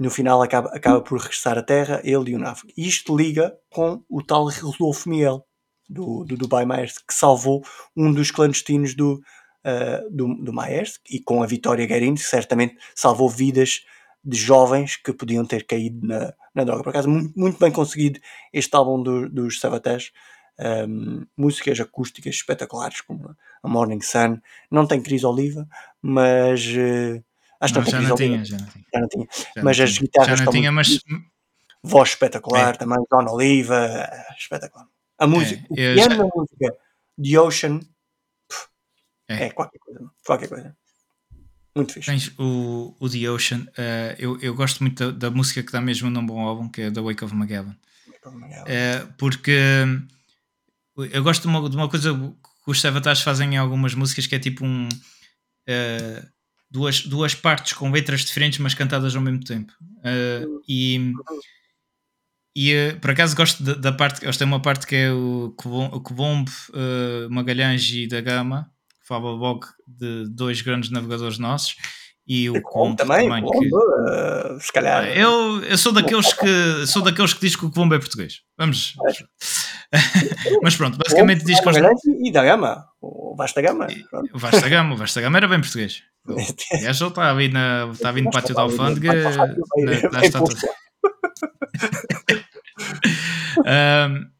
no 0.00 0.08
final 0.08 0.40
acaba, 0.40 0.70
acaba 0.70 1.02
por 1.02 1.20
regressar 1.20 1.58
à 1.58 1.62
Terra, 1.62 2.00
ele 2.02 2.30
e 2.30 2.34
o 2.34 2.38
náufrago. 2.38 2.72
E 2.74 2.88
isto 2.88 3.14
liga 3.14 3.54
com 3.70 4.02
o 4.08 4.22
tal 4.22 4.48
Rodolfo 4.48 5.10
Miel, 5.10 5.44
do, 5.86 6.24
do 6.24 6.38
Dubai 6.38 6.64
Maersk, 6.64 7.02
que 7.06 7.12
salvou 7.12 7.62
um 7.94 8.10
dos 8.10 8.30
clandestinos 8.30 8.94
do, 8.94 9.20
uh, 9.62 10.10
do, 10.10 10.42
do 10.42 10.54
Maersk, 10.54 11.02
e 11.10 11.20
com 11.20 11.42
a 11.42 11.46
Vitória 11.46 11.84
Guerin, 11.84 12.16
certamente 12.16 12.76
salvou 12.94 13.28
vidas 13.28 13.82
de 14.24 14.38
jovens 14.38 14.96
que 14.96 15.12
podiam 15.12 15.44
ter 15.44 15.66
caído 15.66 16.06
na, 16.06 16.32
na 16.54 16.64
droga. 16.64 16.82
Por 16.82 16.90
acaso, 16.90 17.08
muito, 17.36 17.58
bem 17.58 17.70
conseguido 17.70 18.18
este 18.54 18.74
álbum 18.74 19.02
do, 19.02 19.28
dos 19.28 19.60
Savatage. 19.60 20.12
Um, 20.58 21.26
músicas 21.36 21.80
acústicas 21.80 22.34
espetaculares, 22.34 23.00
como 23.00 23.34
a 23.62 23.68
Morning 23.68 24.00
Sun. 24.02 24.40
Não 24.70 24.86
tem 24.86 25.00
Cris 25.00 25.24
Oliva, 25.24 25.66
mas 26.02 26.66
uh, 26.66 27.22
Acho 27.60 27.74
não, 27.74 27.84
já, 27.84 28.00
não 28.00 28.16
tinha, 28.16 28.42
já 28.42 28.56
não 28.56 28.66
tinha, 28.66 28.84
já 28.92 29.00
não 29.00 29.08
tinha. 29.08 29.28
Já 29.54 29.62
mas 29.62 29.78
não 29.78 29.84
as 29.84 29.98
guitarras 29.98 30.38
já 30.38 30.44
não 30.46 30.52
tinha, 30.52 30.72
mas... 30.72 30.98
voz 31.82 32.08
espetacular 32.08 32.74
é. 32.74 32.78
também, 32.78 32.98
Don 33.10 33.30
Oliva, 33.30 34.08
espetacular. 34.38 34.88
A 35.18 35.26
música, 35.26 35.62
é, 35.76 35.92
o 35.92 35.94
piano 35.94 36.14
já... 36.14 36.22
da 36.22 36.28
música, 36.34 36.76
The 37.22 37.40
Ocean, 37.40 37.80
é. 39.28 39.44
é. 39.44 39.50
qualquer 39.50 39.78
coisa, 39.78 40.10
qualquer 40.24 40.48
coisa. 40.48 40.76
Muito 41.76 41.92
fixe. 41.92 42.10
Tens 42.10 42.34
o, 42.38 42.96
o 42.98 43.10
The 43.10 43.30
Ocean, 43.30 43.60
uh, 43.60 44.16
eu, 44.18 44.40
eu 44.40 44.54
gosto 44.54 44.82
muito 44.82 45.12
da, 45.12 45.28
da, 45.28 45.30
música 45.30 45.62
que 45.62 45.70
dá 45.70 45.82
mesmo 45.82 46.08
num 46.08 46.24
bom 46.24 46.40
álbum, 46.40 46.66
que 46.66 46.80
é 46.80 46.90
The 46.90 47.00
Wake 47.00 47.22
of 47.22 47.34
Magellan. 47.34 47.76
Uh, 48.24 49.12
porque 49.18 49.84
eu 50.96 51.22
gosto 51.22 51.42
de 51.42 51.48
uma, 51.48 51.68
de 51.68 51.76
uma 51.76 51.88
coisa 51.88 52.12
que 52.12 52.70
os 52.70 52.80
Savatage 52.80 53.22
fazem 53.22 53.54
em 53.54 53.56
algumas 53.56 53.94
músicas 53.94 54.26
que 54.26 54.34
é 54.34 54.38
tipo 54.38 54.64
um. 54.64 54.88
Uh, 55.68 56.26
duas, 56.70 57.02
duas 57.02 57.34
partes 57.34 57.72
com 57.72 57.90
letras 57.90 58.24
diferentes, 58.24 58.58
mas 58.58 58.74
cantadas 58.74 59.14
ao 59.14 59.22
mesmo 59.22 59.42
tempo. 59.44 59.72
Uh, 59.80 60.62
e 60.68 61.12
e 62.54 62.74
uh, 62.74 63.00
por 63.00 63.10
acaso 63.10 63.36
gosto 63.36 63.62
da, 63.62 63.74
da 63.74 63.92
parte, 63.92 64.24
eles 64.24 64.36
têm 64.36 64.46
uma 64.46 64.60
parte 64.60 64.86
que 64.86 64.96
é 64.96 65.12
o 65.12 65.54
Cobombo, 65.56 66.50
uh, 66.70 67.30
Magalhães 67.30 67.88
e 67.92 68.06
da 68.06 68.20
Gama, 68.20 68.70
Fablabog 69.02 69.66
de 69.86 70.28
dois 70.28 70.60
grandes 70.60 70.90
navegadores 70.90 71.38
nossos 71.38 71.76
e 72.32 72.48
o 72.48 72.62
Como 72.62 72.90
Comp 72.90 72.98
também, 72.98 73.28
também 73.28 73.44
que, 73.44 74.60
se 74.64 74.72
calhar. 74.72 75.04
eu, 75.08 75.60
eu 75.64 75.76
sou 75.76 75.90
daqueles 75.90 76.32
que 76.32 76.86
sou 76.86 77.02
daqueles 77.02 77.34
que 77.34 77.40
diz 77.40 77.56
que 77.56 77.66
o 77.66 77.70
Colombo 77.72 77.94
é 77.96 77.98
português. 77.98 78.42
Vamos. 78.56 78.94
Mas 80.62 80.76
pronto, 80.76 80.96
basicamente 80.96 81.44
diz 81.44 81.58
que 81.60 81.68
os, 81.68 81.76
E 82.24 82.30
da 82.30 82.44
Gama, 82.44 82.84
o 83.00 83.34
Vasta 83.36 83.60
Gama. 83.60 83.88
pronto. 84.08 84.30
o 84.32 84.38
Vasta 84.38 84.68
Gama, 84.68 84.94
o 84.94 84.96
Vasta 84.96 85.20
Gama 85.20 85.38
era 85.38 85.48
bem 85.48 85.60
português. 85.60 86.02
O 86.28 86.36
gajo 86.82 87.08
está 87.08 87.30
ali, 87.30 87.48
na, 87.48 87.88
está 87.92 88.10
ali 88.10 88.22
no 88.22 88.30
pátio 88.30 88.54
da 88.54 88.62
alfândega. 88.62 89.12
na- 89.30 90.10
na 90.12 90.20
estátua. 90.24 90.54
Ahm, 93.66 94.26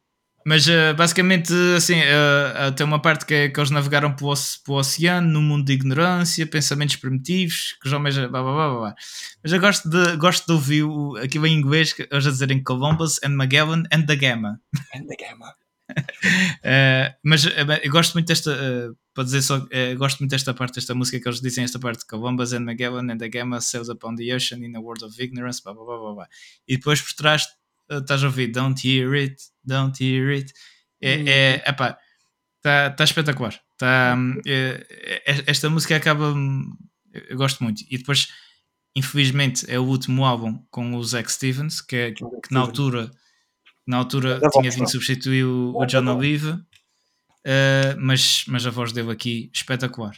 mas 0.50 0.68
ah, 0.68 0.92
basicamente, 0.94 1.52
assim, 1.76 2.00
ah, 2.00 2.66
ah, 2.66 2.72
tem 2.72 2.84
uma 2.84 3.00
parte 3.00 3.24
que 3.24 3.32
é 3.32 3.48
que 3.48 3.60
eles 3.60 3.70
navegaram 3.70 4.12
para 4.12 4.26
o, 4.26 4.34
para 4.64 4.72
o 4.72 4.76
oceano, 4.78 5.28
num 5.28 5.40
mundo 5.40 5.64
de 5.64 5.74
ignorância, 5.74 6.44
pensamentos 6.44 6.96
primitivos, 6.96 7.76
que 7.80 7.86
os 7.86 7.92
homens. 7.92 8.16
Blá, 8.18 8.28
blá, 8.28 8.42
blá, 8.42 8.78
blá. 8.80 8.94
Mas 9.44 9.52
eu 9.52 9.60
gosto 9.60 9.88
de, 9.88 10.16
gosto 10.16 10.46
de 10.46 10.52
ouvir 10.52 10.82
o, 10.82 11.14
aqui 11.18 11.38
em 11.38 11.56
inglês, 11.56 11.92
que 11.92 12.08
eles 12.10 12.26
a 12.26 12.30
dizerem 12.32 12.60
Columbus 12.64 13.20
and 13.22 13.36
Magellan 13.36 13.84
and 13.92 14.06
the 14.06 14.16
Gamma. 14.16 14.60
Da 14.92 15.14
Gama. 15.14 15.54
Uh, 16.64 17.14
mas 17.24 17.44
uh, 17.44 17.50
eu 17.82 17.90
gosto 17.90 18.14
muito 18.14 18.26
desta, 18.26 18.50
uh, 18.50 18.96
para 19.14 19.24
dizer 19.24 19.42
só, 19.42 19.58
uh, 19.58 19.96
gosto 19.96 20.18
muito 20.18 20.30
desta 20.30 20.54
parte 20.54 20.74
desta 20.74 20.94
música 20.94 21.20
que 21.20 21.28
eles 21.28 21.40
dizem 21.40 21.64
esta 21.64 21.78
parte 21.78 22.06
Columbus 22.06 22.52
and 22.52 22.60
Magellan 22.60 23.12
and 23.12 23.18
the 23.18 23.28
Gamma 23.28 23.60
sails 23.60 23.88
upon 23.88 24.16
the 24.16 24.34
ocean 24.34 24.64
in 24.64 24.76
a 24.76 24.80
world 24.80 25.04
of 25.04 25.20
ignorance, 25.22 25.60
blá 25.62 25.74
blá 25.74 25.84
blá 25.84 25.98
blá, 25.98 26.14
blá. 26.14 26.28
e 26.66 26.76
depois 26.76 27.00
por 27.00 27.12
trás 27.14 27.44
uh, 27.44 27.46
estás 27.90 28.22
a 28.22 28.26
ouvir 28.26 28.48
Don't 28.48 28.86
hear 28.86 29.12
it, 29.14 29.36
don't 29.64 30.02
hear 30.02 30.30
it. 30.30 30.52
É, 31.00 31.12
é, 31.28 31.54
epá, 31.68 31.98
está 32.58 32.90
tá 32.90 33.04
espetacular. 33.04 33.58
Tá, 33.78 34.14
hum, 34.16 34.40
é- 34.46 35.22
é- 35.26 35.44
esta 35.46 35.70
música 35.70 35.96
acaba, 35.96 36.32
hum, 36.32 36.76
eu 37.12 37.36
gosto 37.36 37.64
muito. 37.64 37.82
E 37.90 37.96
depois, 37.98 38.28
infelizmente, 38.94 39.64
é 39.70 39.78
o 39.78 39.84
último 39.84 40.24
álbum 40.24 40.62
com 40.70 40.94
o 40.94 41.04
Zack 41.04 41.32
Stevens, 41.32 41.80
que, 41.80 41.96
é, 41.96 42.12
que 42.12 42.22
na 42.50 42.60
altura, 42.60 43.10
na 43.86 43.96
altura 43.96 44.38
Da 44.38 44.50
tinha 44.50 44.70
vindo 44.70 44.90
substituir 44.90 45.44
o, 45.44 45.74
o 45.74 45.80
Da 45.80 45.86
John. 45.86 46.16
Oliva, 46.16 46.64
uh, 47.46 47.98
mas, 47.98 48.44
mas 48.46 48.66
a 48.66 48.70
voz 48.70 48.92
dele 48.92 49.10
aqui 49.10 49.50
espetacular. 49.54 50.14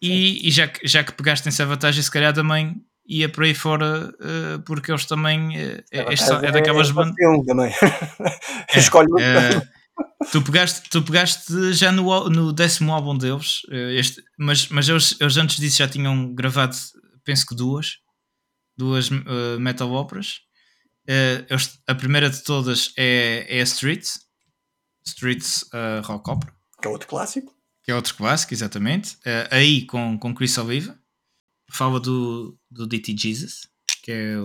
E, 0.00 0.48
e 0.48 0.50
já, 0.50 0.66
que, 0.68 0.86
já 0.86 1.04
que 1.04 1.12
pegaste 1.12 1.48
em 1.48 1.52
Savatage, 1.52 2.02
se 2.02 2.10
calhar 2.10 2.32
também 2.32 2.82
ia 3.06 3.28
por 3.28 3.44
aí 3.44 3.54
fora, 3.54 4.08
uh, 4.20 4.62
porque 4.64 4.90
eles 4.90 5.04
também 5.06 5.48
uh, 5.50 5.84
é, 5.92 5.98
é, 6.00 6.46
é 6.46 6.52
daquelas 6.52 6.90
bandas. 6.90 7.14
Um 7.20 7.44
também. 7.44 7.72
Escolhe. 8.74 9.08
Eh, 9.20 9.60
tu, 10.32 10.42
pegaste, 10.42 10.88
tu 10.90 11.02
pegaste 11.02 11.72
já 11.72 11.92
no, 11.92 12.28
no 12.30 12.52
décimo 12.52 12.92
álbum 12.92 13.16
deles, 13.16 13.62
este, 13.70 14.22
mas, 14.38 14.68
mas 14.68 14.88
eles, 14.88 15.16
eles 15.20 15.36
antes 15.36 15.56
disso 15.58 15.78
já 15.78 15.88
tinham 15.88 16.34
gravado, 16.34 16.74
penso 17.24 17.46
que 17.46 17.54
duas, 17.54 17.98
duas 18.76 19.10
eh, 19.10 19.58
metal 19.58 19.90
óperas. 19.92 20.40
Eh, 21.06 21.44
eles- 21.50 21.78
a 21.86 21.94
primeira 21.94 22.30
de 22.30 22.42
todas 22.42 22.92
é, 22.96 23.46
é 23.48 23.60
a 23.60 23.64
Street, 23.64 24.06
Streets 25.06 25.64
eh, 25.72 26.00
Rock 26.04 26.30
Opera, 26.30 26.52
Que 26.80 26.88
é 26.88 26.90
outro 26.90 27.06
clássico. 27.08 27.52
que 27.82 27.90
é 27.90 27.94
outro 27.94 28.14
clássico, 28.14 28.54
exatamente. 28.54 29.16
Aí 29.50 29.84
com, 29.86 30.18
com 30.18 30.34
Chris 30.34 30.56
Oliva, 30.58 30.98
fala 31.70 32.00
do, 32.00 32.58
do 32.70 32.86
DT 32.86 33.16
Jesus, 33.16 33.68
que, 34.02 34.12
é, 34.12 34.36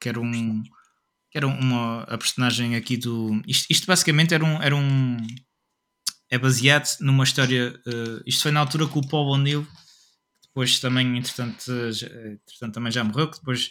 que 0.00 0.08
era 0.08 0.20
um 0.20 0.62
que 1.30 1.38
era 1.38 1.46
uma 1.46 2.02
a 2.02 2.18
personagem 2.18 2.74
aqui 2.74 2.96
do 2.96 3.40
isto, 3.46 3.66
isto 3.70 3.86
basicamente 3.86 4.34
era 4.34 4.44
um, 4.44 4.60
era 4.62 4.74
um 4.74 5.16
é 6.28 6.38
baseado 6.38 6.88
numa 7.00 7.24
história 7.24 7.80
eh, 7.86 8.22
isto 8.26 8.42
foi 8.42 8.50
na 8.50 8.60
altura 8.60 8.88
que 8.88 8.98
o 8.98 9.08
Paul 9.08 9.28
O'Neill 9.28 9.66
depois 10.42 10.80
também 10.80 11.16
entretanto, 11.16 11.70
entretanto 11.70 12.74
também 12.74 12.90
já 12.90 13.04
morreu 13.04 13.30
que 13.30 13.38
depois 13.38 13.70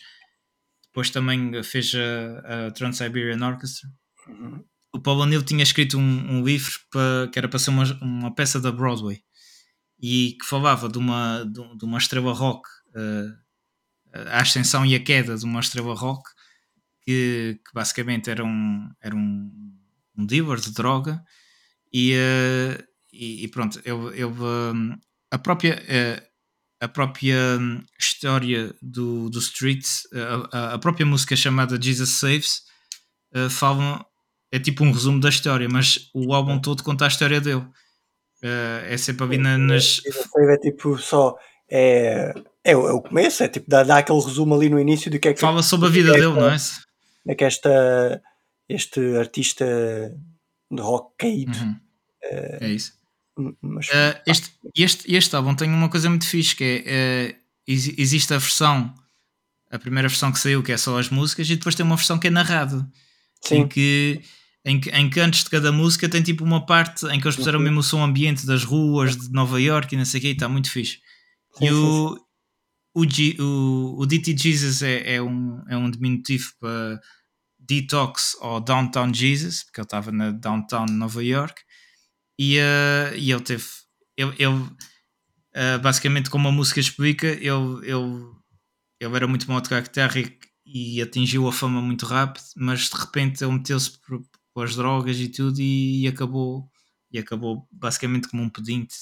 depois 0.88 1.10
também 1.10 1.62
fez 1.64 1.94
a, 1.96 2.68
a 2.68 2.72
Trans-Siberian 2.72 3.46
Orchestra 3.46 3.90
Uhum. 4.30 4.64
o 4.94 5.00
Paul 5.00 5.22
O'Neill 5.22 5.44
tinha 5.44 5.64
escrito 5.64 5.98
um, 5.98 6.02
um 6.02 6.44
livro 6.44 6.80
para, 6.92 7.30
que 7.32 7.40
era 7.40 7.48
para 7.48 7.60
ser 7.60 7.72
uma, 7.72 7.84
uma 8.02 8.36
peça 8.36 8.60
da 8.60 8.72
Broadway 8.72 9.24
e 10.00 10.38
que 10.40 10.46
falava 10.46 10.88
de 10.88 10.98
uma, 10.98 11.44
de, 11.44 11.78
de 11.78 11.86
uma 11.86 11.98
estrela 11.98 12.34
rock, 12.34 12.68
a 14.14 14.42
ascensão 14.42 14.86
e 14.86 14.96
a 14.96 15.00
queda 15.04 15.36
de 15.38 15.46
uma 15.46 15.60
estrela 15.60 15.94
rock, 15.94 16.24
que, 17.02 17.60
que 17.66 17.74
basicamente 17.74 18.30
era 18.30 18.44
um, 18.44 18.90
era 19.02 19.16
um, 19.16 19.52
um 20.18 20.26
dealer 20.26 20.60
de 20.60 20.72
droga, 20.74 21.24
e, 21.94 22.14
eh, 22.14 22.84
e, 23.12 23.44
e 23.44 23.48
pronto, 23.48 23.80
eu, 23.86 24.12
eu, 24.14 24.30
hum, 24.32 24.96
a 25.32 25.38
própria. 25.38 25.84
eh, 25.88 26.24
a 26.82 26.88
própria 26.88 27.36
história 28.00 28.74
do, 28.82 29.30
do 29.30 29.40
Street, 29.40 29.86
a, 30.54 30.76
a- 30.76 30.80
própria 30.80 31.06
música 31.06 31.36
chamada 31.36 31.78
Jesus 31.82 32.12
Saves, 32.12 32.62
eh, 33.34 33.50
fala, 33.50 34.06
é 34.50 34.58
tipo 34.60 34.86
um 34.86 34.92
resumo 34.94 35.20
da 35.20 35.28
história, 35.28 35.68
mas 35.70 36.10
o 36.14 36.34
álbum 36.34 36.58
todo 36.58 36.82
conta 36.82 37.04
a 37.04 37.10
história 37.10 37.42
dele. 37.42 37.68
Eh, 38.42 38.94
é 38.94 38.98
sempre 38.98 39.26
ali 39.26 39.38
na- 39.38 39.58
nas. 39.58 40.02
É 40.06 40.58
tipo 40.58 40.98
só. 40.98 41.36
É, 41.70 42.34
é, 42.70 42.76
o- 42.78 42.88
é 42.88 42.94
o 42.94 43.02
começo, 43.02 43.44
é 43.44 43.48
tipo, 43.48 43.70
dá, 43.70 43.84
dá 43.84 43.98
aquele 43.98 44.22
resumo 44.22 44.56
ali 44.56 44.70
no 44.70 44.80
início 44.80 45.10
do 45.12 45.20
que 45.20 45.28
é 45.30 45.34
que, 45.34 45.40
Fala 45.42 45.62
sobre 45.64 45.88
a 45.88 45.92
vida 45.92 46.12
dele, 46.14 46.28
não 46.28 46.50
é? 46.50 46.58
é 47.28 47.36
que 47.36 47.44
esta, 47.44 48.22
este 48.68 49.00
artista 49.18 49.66
de 50.72 50.82
rock 50.82 51.14
caído. 51.18 51.58
Uhum. 51.58 51.76
É 52.22 52.68
isso. 52.70 52.94
Mas, 53.62 53.88
Uh, 53.88 54.20
este, 54.28 54.52
este, 54.78 55.16
este 55.16 55.36
álbum 55.36 55.56
tem 55.56 55.70
uma 55.70 55.88
coisa 55.90 56.10
muito 56.10 56.28
fixe 56.28 56.54
que 56.56 56.84
é 56.86 57.36
uh, 57.36 57.40
exi- 57.66 57.96
existe 57.98 58.34
a 58.34 58.38
versão 58.38 58.94
a 59.72 59.80
primeira 59.80 60.10
versão 60.10 60.30
que 60.32 60.40
saiu 60.40 60.62
que 60.62 60.72
é 60.74 60.78
só 60.78 61.00
as 61.00 61.10
músicas 61.10 61.50
e 61.50 61.56
depois 61.56 61.74
tem 61.76 61.86
uma 61.86 61.96
versão 61.96 62.20
que 62.20 62.28
é 62.28 62.30
narrado 62.30 62.86
em 63.46 63.48
sim, 63.62 63.68
que, 63.68 64.22
em, 64.66 64.80
que, 64.80 64.90
em 64.90 65.10
que 65.10 65.20
antes 65.22 65.44
de 65.46 65.50
cada 65.50 65.72
música 65.72 66.10
tem 66.10 66.22
tipo 66.22 66.44
uma 66.44 66.66
parte 66.66 67.06
em 67.08 67.20
que 67.20 67.26
eles 67.28 67.38
puseram 67.38 67.60
Uhum. 67.60 67.64
mesmo 67.66 67.80
o 67.80 67.84
som 67.84 68.04
ambiente 68.04 68.46
das 68.46 68.64
ruas 68.66 69.16
de 69.16 69.32
Nova 69.32 69.62
York 69.62 69.94
e 69.96 69.98
não 69.98 70.04
sei 70.06 70.20
o 70.20 70.22
que, 70.22 70.28
está 70.30 70.50
muito 70.50 70.70
fixe. 70.70 70.98
sim, 71.58 71.66
e 71.66 71.70
sim, 71.70 71.74
o, 71.74 72.20
o, 73.00 73.10
G, 73.10 73.36
o, 73.40 73.96
o 74.00 74.06
DT 74.06 74.36
Jesus 74.38 74.82
é, 74.82 75.16
é, 75.16 75.22
um, 75.22 75.64
é 75.68 75.78
um 75.78 75.90
diminutivo 75.90 76.54
para 76.60 77.00
Detox 77.58 78.36
ou 78.42 78.60
Downtown 78.60 79.14
Jesus, 79.14 79.64
porque 79.64 79.80
ele 79.80 79.86
estava 79.86 80.12
na 80.12 80.32
Downtown 80.32 80.88
Nova 80.88 81.24
York 81.24 81.62
e, 82.38 82.58
eh, 82.58 83.14
e 83.18 83.32
ele 83.32 83.42
teve. 83.42 83.66
Ele, 84.18 84.34
ele, 84.40 84.70
eh, 85.54 85.78
basicamente, 85.78 86.30
como 86.30 86.48
a 86.48 86.52
música 86.52 86.80
explica, 86.80 87.28
ele, 87.28 87.84
ele, 87.84 88.26
ele 89.00 89.16
era 89.16 89.28
muito 89.28 89.46
bom 89.46 89.58
a 89.58 89.62
tocar 89.62 89.82
guitarra 89.82 90.20
e, 90.20 90.98
e 90.98 91.02
atingiu 91.02 91.48
a 91.48 91.54
fama 91.54 91.82
muito 91.82 92.06
rápido, 92.06 92.44
mas 92.56 92.90
de 92.90 92.98
repente 92.98 93.44
ele 93.44 93.54
meteu-se 93.54 93.92
por- 94.00 94.22
pelas 94.54 94.76
drogas 94.76 95.18
e 95.18 95.30
tudo 95.30 95.60
e, 95.62 96.08
acabou 96.08 96.70
e 97.12 97.20
acabou 97.20 97.68
basicamente 97.72 98.28
como 98.28 98.44
um 98.44 98.50
pedinte 98.50 98.94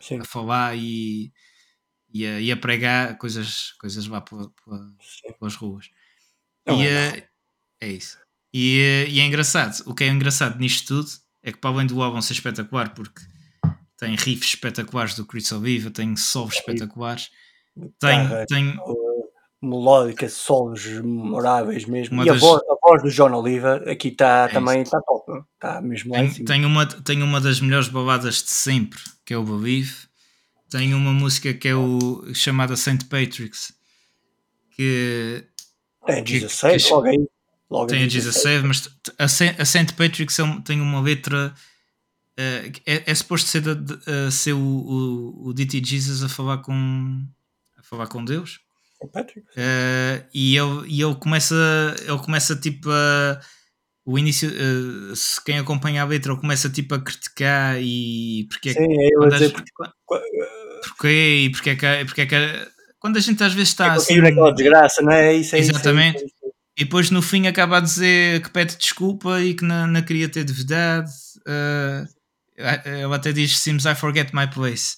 Sim. 0.00 0.20
a 0.20 0.24
falar 0.24 0.76
e, 0.76 1.32
e, 2.22 2.26
a, 2.26 2.40
e 2.40 2.52
a 2.52 2.56
pregar 2.56 3.16
coisas, 3.18 3.72
coisas 3.80 4.06
lá 4.06 4.20
pela- 4.20 4.50
pela- 4.64 4.86
sim. 5.00 5.32
pelas 5.38 5.54
ruas. 5.56 5.90
Não 6.66 6.80
e, 6.82 6.86
é 6.86 6.90
eh, 6.90 7.28
é 7.80 7.88
isso. 7.88 8.18
E, 8.52 8.80
eh, 8.80 9.08
e 9.10 9.20
é 9.20 9.24
engraçado. 9.26 9.82
O 9.86 9.94
que 9.94 10.04
é 10.04 10.08
engraçado 10.08 10.58
nisto 10.58 10.86
tudo 10.88 11.08
é 11.42 11.52
que, 11.52 11.58
para 11.58 11.70
além 11.70 11.86
do 11.86 12.02
álbum 12.02 12.20
ser 12.22 12.32
espetacular, 12.34 12.94
porque 12.94 13.20
tem 13.96 14.14
riffs 14.14 14.50
espetaculares 14.50 15.14
do 15.14 15.24
Chris 15.26 15.50
Oliva, 15.52 15.90
tem 15.90 16.16
solos 16.16 16.54
espetaculares, 16.54 17.30
tem, 17.98 18.22
Guitarra, 18.22 18.46
tem 18.46 18.68
uh, 18.78 19.28
melódica, 19.62 20.28
solos 20.28 20.84
memoráveis 20.86 21.84
mesmo. 21.84 22.22
E 22.24 22.28
a, 22.28 22.32
das- 22.32 22.40
voz, 22.40 22.62
a 22.62 22.76
voz 22.88 23.02
do 23.02 23.10
John 23.10 23.32
Oliva 23.32 23.76
aqui 23.90 24.08
está 24.08 24.46
É 24.50 24.52
também 24.52 24.82
está 24.82 25.00
top. 25.02 25.44
Está 25.54 25.80
mesmo 25.80 26.12
lá 26.12 26.20
em 26.20 26.24
Tem, 26.26 26.34
cima. 26.34 26.46
tem 26.46 26.64
uma, 26.64 26.86
tem 26.86 27.22
uma 27.22 27.40
das 27.40 27.60
melhores 27.60 27.88
baladas 27.88 28.42
de 28.42 28.50
sempre, 28.50 29.00
que 29.24 29.32
é 29.34 29.36
o 29.38 29.44
Believe. 29.44 30.05
Tem 30.70 30.92
uma 30.94 31.12
música 31.12 31.54
que 31.54 31.68
é 31.68 31.74
o 31.74 32.24
chamada 32.34 32.76
Saint 32.76 33.04
Patrick's, 33.04 33.72
que 34.72 35.44
Tem 36.06 36.24
que- 36.24 36.32
Jesus 36.34 36.52
Save, 36.52 36.78
que- 36.82 36.90
logo 36.90 37.06
aí. 37.06 37.28
Logo 37.70 37.86
tem 37.86 38.04
a 38.04 38.08
Jesus 38.08 38.36
Save, 38.36 38.66
mas 38.66 38.88
a 39.18 39.26
Saint, 39.28 39.58
a 39.60 39.64
Saint 39.64 39.92
Patrick's 39.92 40.38
é 40.38 40.60
tem 40.64 40.80
uma 40.80 41.00
letra. 41.00 41.52
que 42.72 42.82
é, 42.84 43.02
é 43.10 43.14
suposto 43.14 43.48
ser, 43.48 43.62
de- 43.62 43.98
eh, 44.06 44.30
ser 44.30 44.52
o, 44.52 44.58
o, 44.58 45.48
o 45.48 45.52
DT 45.54 45.82
Jesus 45.84 46.22
a 46.22 46.28
falar 46.28 46.58
com 46.58 47.24
a 47.78 47.82
falar 47.82 48.06
com 48.08 48.24
Deus. 48.24 48.60
Eh, 49.56 50.24
e 50.34 50.56
ele, 50.56 50.86
e 50.88 51.02
ele 51.02 51.14
começa 51.16 51.54
ele 52.00 52.18
começa 52.18 52.54
tipo 52.56 52.90
a 52.90 53.40
o 54.04 54.18
início 54.18 54.48
eh, 54.50 55.14
se 55.16 55.42
quem 55.44 55.58
acompanha 55.58 56.02
a 56.02 56.04
letra 56.06 56.32
ele 56.32 56.40
começa 56.40 56.68
tipo 56.70 56.94
a 56.94 57.00
criticar 57.00 57.80
e 57.82 58.46
porque 58.50 58.68
é 58.70 58.74
que 58.74 58.80
Sim, 58.80 58.92
é 59.02 59.08
eu 59.12 59.18
a 59.18 59.22
quando 59.24 59.32
dizer 59.32 59.46
as- 59.46 59.52
porque, 59.52 59.70
porquê 60.82 61.44
e 61.46 61.50
porque 61.50 61.70
é 61.70 61.76
que, 61.76 62.04
porque 62.04 62.20
é 62.22 62.26
que 62.26 62.36
quando 62.98 63.16
a 63.16 63.20
gente 63.20 63.42
às 63.42 63.52
vezes 63.52 63.68
está 63.70 63.90
porque 63.94 64.12
assim 64.12 64.20
naquela 64.20 64.52
desgraça, 64.52 65.02
não 65.02 65.12
é? 65.12 65.28
É 65.28 65.34
Isso, 65.34 65.54
é 65.56 65.60
isso, 65.60 65.70
é 65.70 65.74
Exatamente. 65.74 66.16
isso, 66.16 66.24
é 66.24 66.26
isso. 66.48 66.54
e 66.78 66.84
depois 66.84 67.10
no 67.10 67.22
fim 67.22 67.46
acaba 67.46 67.78
a 67.78 67.80
dizer 67.80 68.42
que 68.42 68.50
pede 68.50 68.76
desculpa 68.76 69.40
e 69.40 69.54
que 69.54 69.64
não, 69.64 69.86
não 69.86 70.02
queria 70.02 70.28
ter 70.28 70.44
de 70.44 70.52
verdade. 70.52 71.10
eh, 71.46 72.06
ela 72.84 73.16
até 73.16 73.32
diz: 73.32 73.58
Seems 73.58 73.84
I 73.84 73.94
forget 73.94 74.32
my 74.34 74.46
place. 74.46 74.96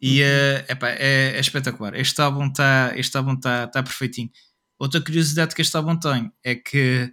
E 0.00 0.22
uh, 0.22 0.64
epá, 0.68 0.90
é, 0.90 1.32
é, 1.36 1.40
espetacular. 1.40 1.94
Este 1.94 2.20
álbum 2.20 2.48
está 2.48 2.92
este 2.96 3.16
álbum 3.16 3.36
tá, 3.40 3.66
tá 3.68 3.82
perfeitinho. 3.82 4.30
Outra 4.78 5.00
curiosidade 5.00 5.54
que 5.54 5.62
este 5.62 5.74
álbum 5.76 5.96
tem 5.98 6.30
é 6.44 6.54
que 6.54 7.10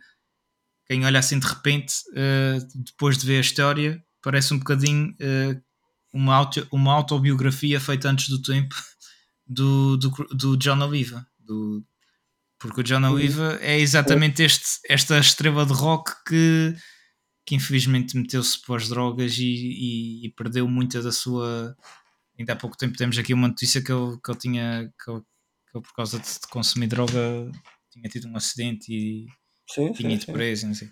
quem 0.88 1.06
olha 1.06 1.20
assim 1.20 1.40
de 1.40 1.48
repente, 1.48 1.94
uh, 2.12 2.60
depois 2.84 3.18
de 3.18 3.26
ver 3.26 3.38
a 3.38 3.42
história, 3.42 4.04
parece 4.22 4.54
um 4.54 4.58
bocadinho 4.60 5.16
uh, 5.22 5.62
uma, 6.14 6.36
auto, 6.36 6.68
uma 6.72 6.94
autobiografia 6.94 7.80
feita 7.80 8.10
antes 8.10 8.30
do 8.30 8.42
tempo 8.42 8.76
do, 9.46 9.98
do, 9.98 10.10
do 10.32 10.58
John 10.58 10.80
Oliva. 10.80 11.26
Do, 11.40 11.86
porque 12.60 12.82
o 12.82 12.84
John 12.84 13.04
Oliva 13.04 13.58
é 13.62 13.80
exatamente 13.80 14.44
este, 14.44 14.80
esta 14.88 15.18
estrela 15.18 15.66
de 15.66 15.74
rock 15.74 16.12
que, 16.28 16.76
que 17.46 17.56
infelizmente 17.56 18.16
meteu-se 18.16 18.62
para 18.62 18.76
as 18.76 18.88
drogas 18.88 19.38
e, 19.38 19.46
e, 19.46 20.26
e, 20.28 20.30
perdeu 20.30 20.68
muita 20.68 21.02
da 21.02 21.12
sua. 21.12 21.76
Ainda 22.38 22.54
há 22.54 22.56
pouco 22.56 22.78
tempo 22.78 22.98
temos 22.98 23.18
aqui 23.18 23.34
uma 23.34 23.48
notícia 23.48 23.84
que 23.84 23.92
ele, 23.92 24.18
que 24.24 24.32
ele 24.32 24.38
tinha. 24.38 24.94
Que 25.04 25.12
ele, 25.12 25.22
que 25.22 25.78
ele, 25.78 25.84
por 25.84 25.94
causa 25.96 26.20
de, 26.20 26.26
de 26.26 26.48
consumir 26.52 26.88
droga, 26.88 27.52
tinha 27.92 28.08
tido 28.10 28.28
um 28.28 28.36
acidente 28.36 28.94
e 28.94 29.26
sim, 29.68 29.92
tinha 29.94 30.14
ido 30.14 30.28
preso. 30.28 30.68
Não 30.68 30.76
sei. 30.76 30.92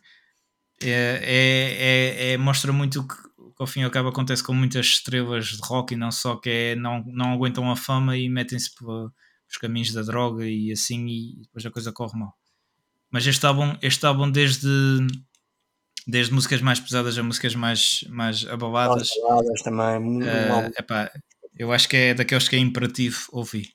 É, 0.81 1.19
é, 1.21 2.29
é, 2.29 2.31
é, 2.33 2.37
mostra 2.37 2.71
muito 2.71 3.05
que, 3.05 3.15
que 3.59 3.63
ao 3.63 3.67
fim 3.67 3.81
e 3.81 3.83
ao 3.83 3.91
cabo 3.91 4.07
acontece 4.07 4.41
com 4.41 4.53
muitas 4.53 4.85
estrelas 4.85 5.47
de 5.47 5.59
rock 5.61 5.93
e 5.93 5.97
não 5.97 6.11
só 6.11 6.37
que 6.37 6.49
é, 6.49 6.75
não, 6.75 7.03
não 7.07 7.33
aguentam 7.33 7.69
a 7.69 7.75
fama 7.75 8.15
e 8.15 8.29
metem-se 8.29 8.73
pelos 8.73 9.11
caminhos 9.59 9.91
da 9.91 10.01
droga 10.01 10.45
e 10.45 10.71
assim 10.71 11.07
e 11.07 11.41
depois 11.41 11.65
a 11.65 11.71
coisa 11.71 11.91
corre 11.91 12.17
mal. 12.17 12.33
Mas 13.11 13.27
este 13.27 13.45
álbum, 13.45 13.75
este 13.81 14.05
álbum 14.05 14.31
desde 14.31 14.69
desde 16.07 16.33
músicas 16.33 16.61
mais 16.61 16.79
pesadas 16.79 17.17
a 17.17 17.23
músicas 17.23 17.53
mais, 17.53 18.03
mais 18.09 18.47
abaladas. 18.47 19.11
Abaladas 19.23 19.61
também. 19.61 20.23
Uh, 20.23 20.71
epá, 20.77 21.11
eu 21.55 21.71
acho 21.71 21.89
que 21.89 21.97
é 21.97 22.13
daqueles 22.13 22.47
que 22.47 22.55
é 22.55 22.59
imperativo 22.59 23.27
ouvir. 23.31 23.67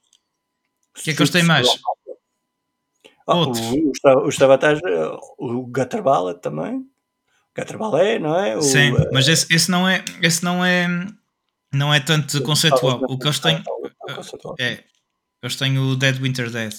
O 0.99 1.03
que 1.03 1.11
é 1.11 1.15
que 1.15 1.21
eu 1.21 1.27
gostei 1.27 1.43
mais? 1.43 1.69
Oh, 3.27 3.37
Outro. 3.37 3.63
O, 3.63 3.93
o, 5.39 5.53
o 5.59 5.67
Gutter 5.67 6.03
Ballad 6.03 6.41
também. 6.41 6.87
Gutter 7.57 7.79
Ballet, 7.79 8.19
não 8.19 8.39
é? 8.39 8.57
O, 8.57 8.63
Sim, 8.63 8.93
uh, 8.93 9.09
mas 9.13 9.29
esse, 9.29 9.53
esse, 9.55 9.71
não 9.71 9.89
é, 9.89 10.05
esse 10.21 10.43
não 10.43 10.65
é, 10.65 10.87
não 11.73 11.95
é 11.95 12.01
tanto 12.01 12.43
conceitual. 12.43 13.01
O 13.09 13.19
que 13.19 13.27
eles 13.27 13.39
têm 13.39 13.63
é, 14.59 14.83
eles 15.43 15.57
têm 15.57 15.79
o 15.79 15.95
Dead 15.95 16.17
Winter 16.17 16.51
Dead, 16.51 16.75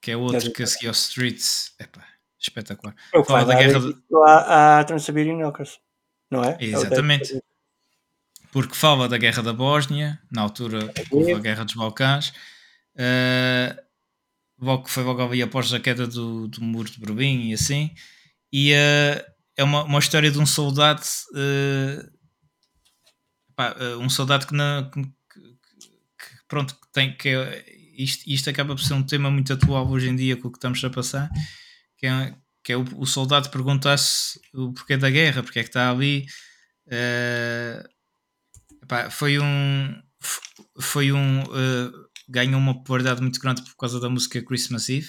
que 0.00 0.10
é 0.10 0.16
outro 0.16 0.52
que 0.52 0.62
a 0.62 0.66
seguir 0.66 0.88
aos 0.88 1.08
Streets. 1.08 1.72
Epá, 1.78 2.04
espetacular. 2.38 2.94
Eu 3.12 3.24
Fala 3.24 3.44
da 3.44 3.54
guerra 3.54 3.80
de... 3.80 3.96
à, 4.24 4.80
à 4.80 4.84
Trans-Siberian 4.84 5.52
não 6.30 6.44
é? 6.44 6.56
Exatamente. 6.60 7.36
É 7.36 7.40
Porque 8.52 8.74
fala 8.74 9.08
da 9.08 9.18
guerra 9.18 9.42
da 9.42 9.52
Bósnia, 9.52 10.18
na 10.30 10.42
altura 10.42 10.92
houve 11.10 11.32
a 11.32 11.38
guerra 11.38 11.64
dos 11.64 11.74
Balcãs. 11.74 12.32
Uh, 12.94 13.80
logo 14.60 14.84
que 14.84 14.90
foi 14.90 15.02
logo 15.02 15.22
ali 15.22 15.42
após 15.42 15.72
a 15.72 15.80
queda 15.80 16.06
do, 16.06 16.46
do 16.46 16.62
muro 16.62 16.90
de 16.90 17.00
Berlim 17.00 17.50
e 17.50 17.54
assim. 17.54 17.90
E 18.52 18.72
uh, 18.72 19.29
é 19.56 19.64
uma, 19.64 19.84
uma 19.84 19.98
história 19.98 20.30
de 20.30 20.38
um 20.38 20.46
soldado. 20.46 21.02
Uh, 21.32 22.10
pá, 23.54 23.74
um 23.98 24.08
soldado 24.08 24.46
que, 24.46 24.54
na, 24.54 24.90
que, 24.92 25.02
que, 25.02 26.46
pronto, 26.48 26.74
que 26.74 26.92
tem 26.92 27.16
que 27.16 27.28
é, 27.28 27.64
isto, 28.02 28.24
isto 28.26 28.48
acaba 28.48 28.74
por 28.74 28.82
ser 28.82 28.94
um 28.94 29.02
tema 29.02 29.30
muito 29.30 29.52
atual 29.52 29.88
hoje 29.88 30.08
em 30.08 30.16
dia 30.16 30.36
com 30.36 30.48
o 30.48 30.50
que 30.50 30.58
estamos 30.58 30.82
a 30.82 30.90
passar, 30.90 31.30
que 31.98 32.06
é, 32.06 32.34
que 32.64 32.72
é 32.72 32.76
o, 32.76 32.84
o 32.96 33.06
soldado 33.06 33.50
perguntar-se 33.50 34.40
o 34.54 34.72
porquê 34.72 34.96
da 34.96 35.10
guerra, 35.10 35.42
porque 35.42 35.58
é 35.58 35.62
que 35.62 35.68
está 35.68 35.90
ali. 35.90 36.26
Uh, 36.86 37.88
foi 39.10 39.38
um. 39.38 40.02
Foi 40.80 41.12
um. 41.12 41.42
Uh, 41.42 42.10
ganhou 42.28 42.60
uma 42.60 42.74
popularidade 42.74 43.20
muito 43.20 43.40
grande 43.40 43.62
por 43.62 43.76
causa 43.76 44.00
da 44.00 44.08
música 44.08 44.42
Christmas 44.42 44.88
Eve. 44.88 45.08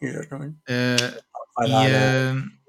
Exatamente. 0.00 0.56
Uh, 0.68 1.30
e, 1.66 2.59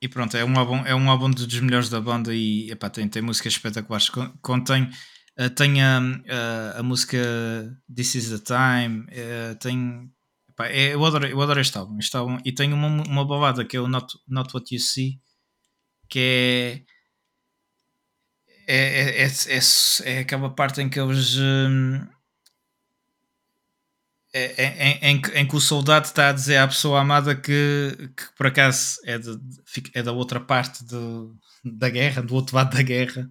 e, 0.00 0.08
pronto, 0.08 0.36
é 0.36 0.44
um 0.44 0.58
álbum, 0.58 0.84
é 0.84 0.94
um 0.94 1.10
álbum 1.10 1.30
dos 1.30 1.60
melhores 1.60 1.88
da 1.88 2.00
banda 2.00 2.34
e 2.34 2.70
epá, 2.70 2.90
tem, 2.90 3.08
tem 3.08 3.22
músicas 3.22 3.54
espetaculares. 3.54 4.10
Contém 4.42 4.90
uh, 5.40 5.50
tem 5.50 5.82
a, 5.82 6.00
a, 6.76 6.82
música 6.82 7.18
This 7.94 8.14
Is 8.14 8.28
the 8.30 8.38
Time, 8.38 9.06
tem. 9.60 10.10
Epá, 10.50 10.66
é, 10.68 10.94
eu, 10.94 11.04
adoro, 11.04 11.26
eu 11.26 11.40
adoro 11.40 11.60
este 11.60 11.76
álbum, 11.78 11.98
este 11.98 12.16
álbum. 12.16 12.38
E 12.44 12.52
tem 12.52 12.72
uma, 12.72 12.88
uma 12.88 13.26
balada 13.26 13.64
que 13.64 13.76
é 13.76 13.80
o 13.80 13.88
Not, 13.88 14.14
Not 14.28 14.54
What 14.54 14.74
You 14.74 14.80
See, 14.80 15.20
que 16.08 16.18
é. 16.18 16.96
É, 18.68 18.76
é, 18.76 19.22
é, 19.22 19.26
é, 19.26 20.12
é 20.16 20.18
aquela 20.18 20.52
parte 20.52 20.80
em 20.80 20.88
que 20.88 20.98
eles 20.98 21.36
hum, 21.36 22.04
em, 24.36 24.38
é, 24.38 24.54
é, 24.58 24.98
é, 25.00 25.10
em, 25.10 25.22
em, 25.34 25.48
que 25.48 25.56
o 25.56 25.60
soldado 25.60 26.04
está 26.04 26.28
a 26.28 26.32
dizer 26.32 26.58
à 26.58 26.68
pessoa 26.68 27.00
amada 27.00 27.34
que, 27.34 28.10
que 28.14 28.36
por 28.36 28.46
acaso 28.46 28.98
é, 29.04 29.18
de, 29.18 29.38
é 29.94 30.02
da 30.02 30.12
outra 30.12 30.38
parte 30.38 30.84
do, 30.84 31.34
da 31.64 31.88
guerra, 31.88 32.22
do 32.22 32.34
outro 32.34 32.54
lado 32.54 32.76
da 32.76 32.82
guerra, 32.82 33.30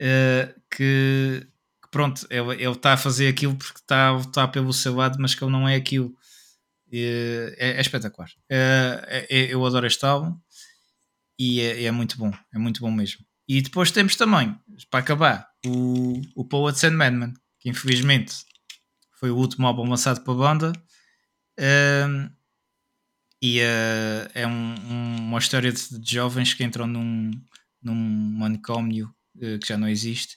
uh, 0.00 0.60
que, 0.70 1.46
que, 1.82 1.90
pronto, 1.90 2.26
ele, 2.30 2.54
ele 2.62 2.72
está 2.72 2.92
a 2.92 2.96
fazer 2.96 3.28
aquilo 3.28 3.56
porque 3.56 3.80
está, 3.80 4.16
está 4.16 4.46
pelo 4.46 4.72
seu 4.72 4.94
lado, 4.94 5.18
mas 5.18 5.34
que 5.34 5.42
ele 5.42 5.52
não 5.52 5.68
é 5.68 5.74
aquilo. 5.74 6.14
É, 6.92 7.56
é, 7.58 7.80
espetacular. 7.80 8.30
Uh, 8.50 9.26
eu 9.28 9.66
adoro 9.66 9.88
este 9.88 10.06
álbum 10.06 10.38
e 11.36 11.60
é, 11.60 11.90
muito 11.90 12.16
bom, 12.16 12.32
é 12.54 12.58
muito 12.58 12.80
bom 12.80 12.92
mesmo. 12.92 13.26
E 13.48 13.60
depois 13.60 13.90
temos 13.90 14.14
também, 14.14 14.56
para 14.88 15.00
acabar, 15.00 15.48
o, 15.66 16.22
o 16.36 16.44
Poets 16.44 16.84
and 16.84 16.92
Madman, 16.92 17.34
que 17.58 17.68
infelizmente 17.68 18.36
foi 19.16 19.30
o 19.30 19.36
último 19.36 19.66
álbum 19.66 19.88
lançado 19.88 20.22
pela 20.22 20.36
banda. 20.36 20.72
E 23.40 23.60
uh, 23.60 24.30
é 24.34 24.46
um, 24.46 24.74
um, 24.74 25.16
uma 25.28 25.38
história 25.38 25.70
de, 25.70 25.98
de, 26.00 26.14
jovens 26.14 26.54
que 26.54 26.64
entram 26.64 26.86
num, 26.86 27.30
num 27.82 27.94
manicômio 27.94 29.14
uh, 29.36 29.58
que 29.58 29.68
já 29.68 29.76
não 29.76 29.88
existe 29.88 30.36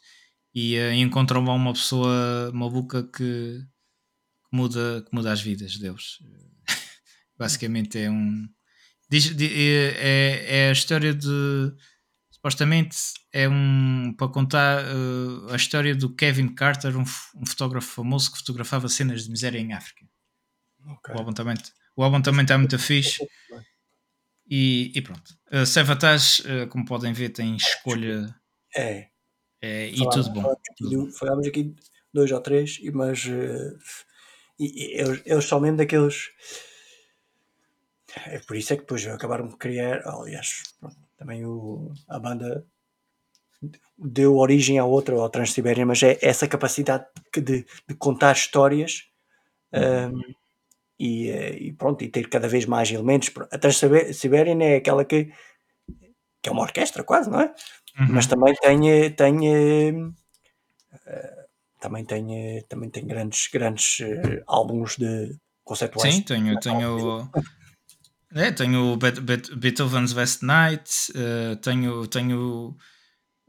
e 0.53 0.77
uh, 0.77 0.93
encontram 0.93 1.43
lá 1.43 1.53
uma 1.53 1.73
pessoa 1.73 2.51
maluca 2.53 3.03
que, 3.03 3.63
que, 3.63 4.55
muda, 4.55 5.01
que 5.01 5.15
muda 5.15 5.31
as 5.31 5.41
vidas 5.41 5.77
deles. 5.77 6.19
Basicamente 7.37 7.97
é 7.97 8.11
um. 8.11 8.47
Diz, 9.09 9.33
é, 9.39 9.45
é, 9.45 10.45
é 10.65 10.69
a 10.69 10.73
história 10.73 11.13
de 11.13 11.73
supostamente 12.39 12.97
é 13.33 13.47
um 13.49 14.13
para 14.17 14.29
contar 14.29 14.83
uh, 14.85 15.51
a 15.51 15.55
história 15.57 15.93
do 15.93 16.15
Kevin 16.15 16.55
Carter, 16.55 16.97
um, 16.97 17.01
um, 17.01 17.45
fotógrafo 17.45 17.95
famoso 17.95 18.31
que 18.31 18.37
fotografava 18.37 18.87
cenas 18.87 19.25
de 19.25 19.29
miséria 19.29 19.59
em 19.59 19.73
África. 19.73 20.05
Okay. 20.85 21.13
O, 21.13 21.17
álbum 21.17 21.33
também, 21.33 21.55
o 21.95 22.03
álbum 22.03 22.21
também 22.21 22.41
está 22.43 22.57
muito 22.57 22.79
fixe. 22.79 23.19
E, 24.51 24.91
e 24.95 25.01
pronto. 25.03 25.31
Uh, 25.53 25.63
Savatage, 25.63 26.41
uh, 26.41 26.67
como 26.69 26.83
podem 26.83 27.13
ver, 27.13 27.29
tem 27.29 27.55
escolha. 27.55 28.35
É. 28.75 29.07
é 29.61 29.89
e 29.89 30.09
tudo 30.09 30.31
bom. 30.31 30.55
Falámos 31.11 31.45
aqui 31.45 31.75
dois 32.11 32.31
ou 32.31 32.41
três, 32.41 32.79
mas 32.91 33.25
uh, 33.25 33.77
e, 34.59 34.65
e, 34.65 34.99
eles, 34.99 35.21
eles 35.23 35.45
são 35.45 35.59
mesmo 35.59 35.77
daqueles. 35.77 36.31
É 38.25 38.39
por 38.39 38.57
isso 38.57 38.73
é 38.73 38.75
que 38.75 38.81
depois 38.81 39.05
acabaram 39.05 39.47
de 39.47 39.55
criar, 39.55 40.01
aliás, 40.07 40.63
pronto, 40.79 40.97
também 41.19 41.45
o, 41.45 41.91
a 42.07 42.17
banda 42.17 42.65
deu 43.97 44.37
origem 44.37 44.79
a 44.79 44.85
outra, 44.85 45.15
ao 45.15 45.29
Transsibéria, 45.29 45.85
mas 45.85 46.01
é 46.01 46.17
essa 46.21 46.47
capacidade 46.47 47.05
de, 47.35 47.65
de 47.87 47.95
contar 47.95 48.31
histórias 48.31 49.03
um, 49.73 50.21
e, 50.97 51.29
eh, 51.29 51.57
e, 51.57 51.73
pronto, 51.73 52.01
e 52.05 52.07
ter 52.07 52.29
cada 52.29 52.47
vez 52.47 52.65
mais 52.65 52.89
elementos. 52.89 53.29
A 53.51 53.57
Transsibéria 53.57 54.55
é 54.63 54.77
aquela 54.77 55.03
que, 55.03 55.25
que 56.41 56.47
é 56.47 56.51
uma 56.51 56.61
orquestra 56.61 57.03
quase, 57.03 57.29
não 57.29 57.41
é? 57.41 57.53
Uhum. 57.99 58.07
Mas 58.11 58.25
também 58.25 58.53
tem, 58.55 59.11
tem 59.11 60.05
uh, 60.05 60.13
também 61.81 62.05
tem, 62.05 62.63
também 62.69 62.89
tem 62.89 63.05
grandes, 63.05 63.49
grandes 63.51 63.97
álbuns 64.47 64.95
de 64.95 65.35
conceituais. 65.65 66.15
Sim, 66.15 66.21
tenho, 66.21 66.57
tenho 66.61 67.29
é, 68.33 68.51
tenho 68.51 68.97
Beethoven's 69.55 70.13
West 70.13 70.43
Night, 70.43 71.11
uh, 71.11 71.55
tenho, 71.57 72.05
tenho 72.07 72.77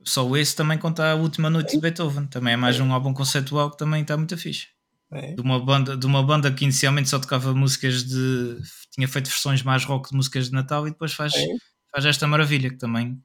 só 0.02 0.34
esse 0.36 0.56
também 0.56 0.78
conta 0.78 1.12
a 1.12 1.14
última 1.14 1.50
noite 1.50 1.72
de 1.72 1.80
Beethoven. 1.80 2.26
Também 2.26 2.54
é 2.54 2.56
mais 2.56 2.78
é. 2.78 2.82
um 2.82 2.92
álbum 2.92 3.12
conceitual 3.12 3.70
que 3.70 3.76
também 3.76 4.02
está 4.02 4.16
muito 4.16 4.36
fixe. 4.38 4.68
É. 5.12 5.34
De, 5.34 5.40
uma 5.40 5.62
banda, 5.62 5.96
de 5.96 6.06
uma 6.06 6.22
banda 6.22 6.52
que 6.52 6.64
inicialmente 6.64 7.08
só 7.08 7.18
tocava 7.18 7.52
músicas 7.52 8.04
de. 8.04 8.58
tinha 8.92 9.08
feito 9.08 9.28
versões 9.28 9.62
mais 9.62 9.84
rock 9.84 10.10
de 10.10 10.16
músicas 10.16 10.46
de 10.46 10.52
Natal 10.52 10.86
e 10.86 10.90
depois 10.90 11.12
faz, 11.12 11.34
é. 11.34 11.46
faz 11.92 12.06
esta 12.06 12.26
maravilha 12.26 12.70
que 12.70 12.76
também, 12.76 13.20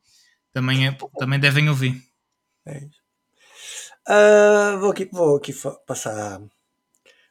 também, 0.52 0.88
é, 0.88 0.98
também 1.18 1.40
devem 1.40 1.69
ouvir. 1.69 2.02
É. 2.65 2.88
Uh, 4.07 4.80
vou 4.80 4.91
aqui, 4.91 5.07
vou 5.11 5.38
aqui 5.38 5.53
passar, 5.88 6.41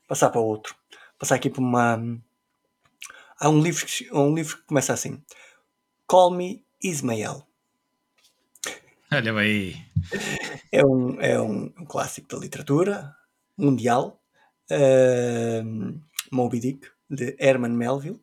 passar 0.08 0.30
para 0.30 0.40
outro. 0.40 0.74
Passar 1.18 1.34
aqui 1.34 1.50
para 1.50 1.60
uma 1.60 1.98
Há 3.38 3.48
um 3.48 3.60
livro, 3.60 3.86
há 4.12 4.20
um 4.20 4.34
livro 4.34 4.56
que 4.58 4.64
começa 4.64 4.92
assim: 4.92 5.22
Call 6.06 6.30
Me 6.30 6.64
Ismael. 6.82 7.46
Olha 9.12 9.32
aí. 9.38 9.76
É 10.72 10.84
um, 10.84 11.20
é 11.20 11.40
um, 11.40 11.72
um 11.78 11.84
clássico 11.84 12.28
da 12.28 12.38
literatura 12.38 13.14
mundial. 13.56 14.20
Uh, 14.70 16.00
Moby 16.32 16.58
Dick, 16.58 16.88
de 17.08 17.36
Herman 17.38 17.72
Melville. 17.72 18.20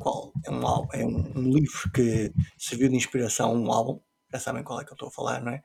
Qual 0.00 0.32
é 0.44 0.50
um, 0.50 0.66
álbum, 0.66 0.88
é 0.92 1.04
um, 1.04 1.32
um, 1.38 1.50
livro 1.50 1.90
que 1.92 2.32
serviu 2.58 2.88
de 2.88 2.96
inspiração 2.96 3.50
a 3.50 3.54
um 3.54 3.72
álbum. 3.72 4.00
Já 4.32 4.40
sabem 4.40 4.64
qual 4.64 4.80
é 4.80 4.84
que 4.84 4.90
eu 4.90 4.94
estou 4.94 5.08
a 5.08 5.12
falar, 5.12 5.40
não 5.40 5.52
é? 5.52 5.62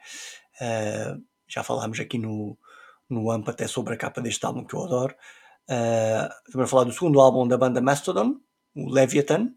Uh, 0.62 1.24
já 1.48 1.64
falámos 1.64 2.00
aqui 2.00 2.18
no, 2.18 2.58
no 3.10 3.32
AMP 3.32 3.50
até 3.50 3.68
sobre 3.68 3.96
a 3.96 3.98
capa 3.98 4.22
deste 4.22 4.46
álbum 4.46 4.64
que 4.64 4.76
eu 4.76 4.84
adoro. 4.84 5.16
Uh, 5.70 6.26
estamos 6.48 6.66
a 6.66 6.68
falar 6.68 6.84
do 6.86 6.92
segundo 6.92 7.22
álbum 7.22 7.48
da 7.48 7.56
banda 7.56 7.80
Mastodon, 7.80 8.38
o 8.76 8.90
Leviathan. 8.90 9.54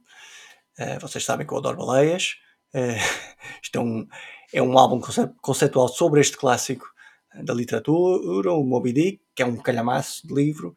Uh, 0.79 1.01
vocês 1.01 1.25
sabem 1.25 1.47
que 1.47 1.55
eu 1.55 1.57
adoro 1.57 1.79
baleias. 1.79 2.35
Uh, 2.75 3.01
isto 3.63 3.79
é 3.79 3.81
um, 3.81 4.07
é 4.53 4.63
um 4.63 4.79
álbum 4.79 5.01
conceitual 5.41 5.89
sobre 5.89 6.21
este 6.21 6.37
clássico 6.37 6.87
da 7.43 7.55
literatura, 7.55 8.53
o 8.53 8.63
Moby 8.63 8.93
Dick, 8.93 9.23
que 9.35 9.43
é 9.43 9.47
um 9.47 9.57
calhamaço 9.57 10.27
de 10.27 10.35
livro. 10.35 10.77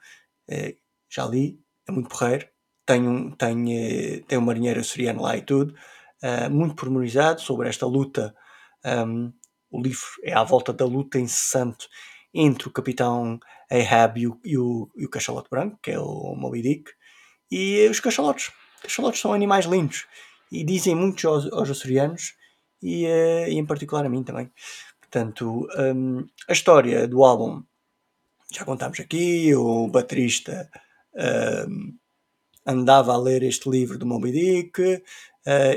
Uh, 0.50 0.74
já 1.10 1.26
li, 1.26 1.60
é 1.86 1.92
muito 1.92 2.08
porreiro. 2.08 2.48
Tem 2.86 3.06
um, 3.06 3.32
tem, 3.32 4.24
tem 4.26 4.38
um 4.38 4.42
marinheiro 4.42 4.80
açoriano 4.80 5.22
lá 5.22 5.36
e 5.36 5.42
tudo. 5.42 5.74
muito 6.52 6.76
pormenorizado 6.76 7.42
sobre 7.42 7.68
esta 7.68 7.86
luta. 7.86 8.34
Um, 8.86 9.34
o 9.72 9.82
livro 9.82 10.06
é 10.24 10.34
à 10.34 10.44
volta 10.44 10.72
da 10.72 10.86
luta 10.86 11.20
incessante 11.20 11.90
entre 12.32 12.68
o 12.68 12.72
capitão 12.72 13.40
Ahab 13.72 14.20
e 14.20 14.28
o, 14.28 14.40
e 14.44 14.58
o, 14.58 14.90
e 14.96 15.06
o 15.06 15.10
cachalote 15.10 15.50
branco, 15.50 15.80
que 15.82 15.92
é 15.92 16.00
o 16.00 16.36
Moby 16.36 16.62
Dick, 16.62 16.92
e 17.52 17.88
os 17.90 18.00
cachalotes. 18.00 18.52
Cachalotes 18.82 19.20
são 19.20 19.34
animais 19.34 19.66
lindos 19.66 20.06
e 20.52 20.64
dizem 20.64 20.96
muito 20.96 21.28
aos, 21.28 21.52
aos 21.52 21.70
açorianos 21.70 22.36
e, 22.82 23.06
uh, 23.06 23.48
e, 23.48 23.58
em 23.58 23.66
particular 23.66 24.06
a 24.06 24.10
mim 24.10 24.24
também. 24.24 24.52
Portanto, 25.00 25.68
um, 25.78 26.26
a 26.48 26.54
história 26.54 27.08
do 27.08 27.24
álbum 27.24 27.64
já 28.52 28.64
contámos 28.64 29.00
aqui, 29.00 29.54
o 29.56 29.88
baterista 29.88 30.70
um, 31.68 31.96
andava 32.66 33.14
a 33.14 33.18
ler 33.18 33.44
este 33.44 33.70
livro 33.70 33.98
do 33.98 34.06
Moby 34.06 34.32
Dick, 34.32 34.82
uh, 34.82 35.02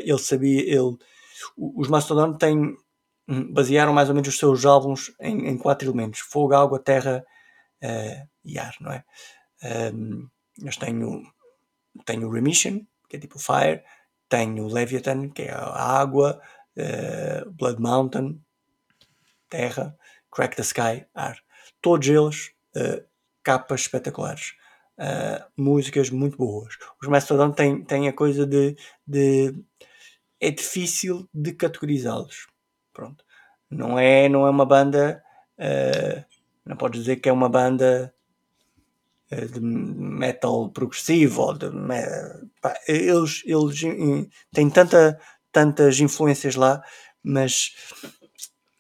ele 0.03 0.19
sabia, 0.19 0.61
ele, 0.63 0.97
os 1.57 1.89
Mastodon 1.89 2.35
têm, 2.35 2.77
hum, 3.29 3.53
basearam 3.53 3.93
mais 3.93 4.09
ou 4.09 4.15
menos 4.15 4.29
os 4.29 4.39
seus 4.39 4.65
álbuns 4.65 5.13
em, 5.21 5.49
em 5.49 5.59
quatro 5.59 5.89
elementos, 5.89 6.21
fogo, 6.21 6.55
água, 6.55 6.79
terra 6.79 7.25
uh, 7.83 8.29
e 8.45 8.59
ar, 8.59 8.75
não 8.81 8.93
é? 8.93 9.05
Um, 9.93 10.29
eles 10.61 10.77
têm 10.77 11.03
o, 11.05 11.23
têm 12.05 12.25
o 12.25 12.31
Remission, 12.31 12.81
que 13.09 13.17
é 13.17 13.21
tipo 13.21 13.39
Fire, 13.39 13.83
tenho 14.29 14.67
Leviathan, 14.67 15.31
que 15.31 15.43
é 15.43 15.53
a 15.53 16.01
água, 16.01 16.41
uh, 16.77 17.51
Blood 17.51 17.81
Mountain, 17.81 18.41
terra, 19.49 19.97
Crack 20.31 20.57
the 20.57 20.63
Sky, 20.63 21.07
ar. 21.15 21.39
Todos 21.81 22.09
eles 22.09 22.51
uh, 22.77 23.05
capas 23.43 23.83
espetaculares. 23.83 24.55
Uh, 24.99 25.45
músicas 25.57 26.11
muito 26.11 26.37
boas. 26.37 26.75
Os 27.01 27.09
Mastodon 27.09 27.53
têm, 27.53 27.85
têm 27.85 28.09
a 28.09 28.13
coisa 28.13 28.45
de, 28.45 28.77
de 29.07 29.55
é 30.41 30.51
difícil 30.51 31.29
de 31.33 31.53
categorizá-los. 31.53 32.49
Pronto. 32.93 33.25
Não 33.71 33.99
é, 33.99 34.29
não 34.29 34.47
é 34.47 34.51
uma 34.51 34.67
banda. 34.67 35.23
Uh, 35.57 36.25
não 36.69 36.77
podes 36.77 37.01
dizer 37.01 37.17
que 37.17 37.29
é 37.29 37.33
uma 37.33 37.49
banda 37.49 38.15
eh, 39.31 39.47
de 39.47 39.61
metal 39.61 40.71
progressivo 40.71 41.43
ou 41.43 41.55
de 41.55 41.71
pá, 42.61 42.75
eles, 42.87 43.43
eles 43.45 43.81
têm 44.53 44.71
tanta, 44.71 45.19
tantas 45.51 45.99
influências 46.01 46.55
lá, 46.55 46.83
mas 47.23 47.75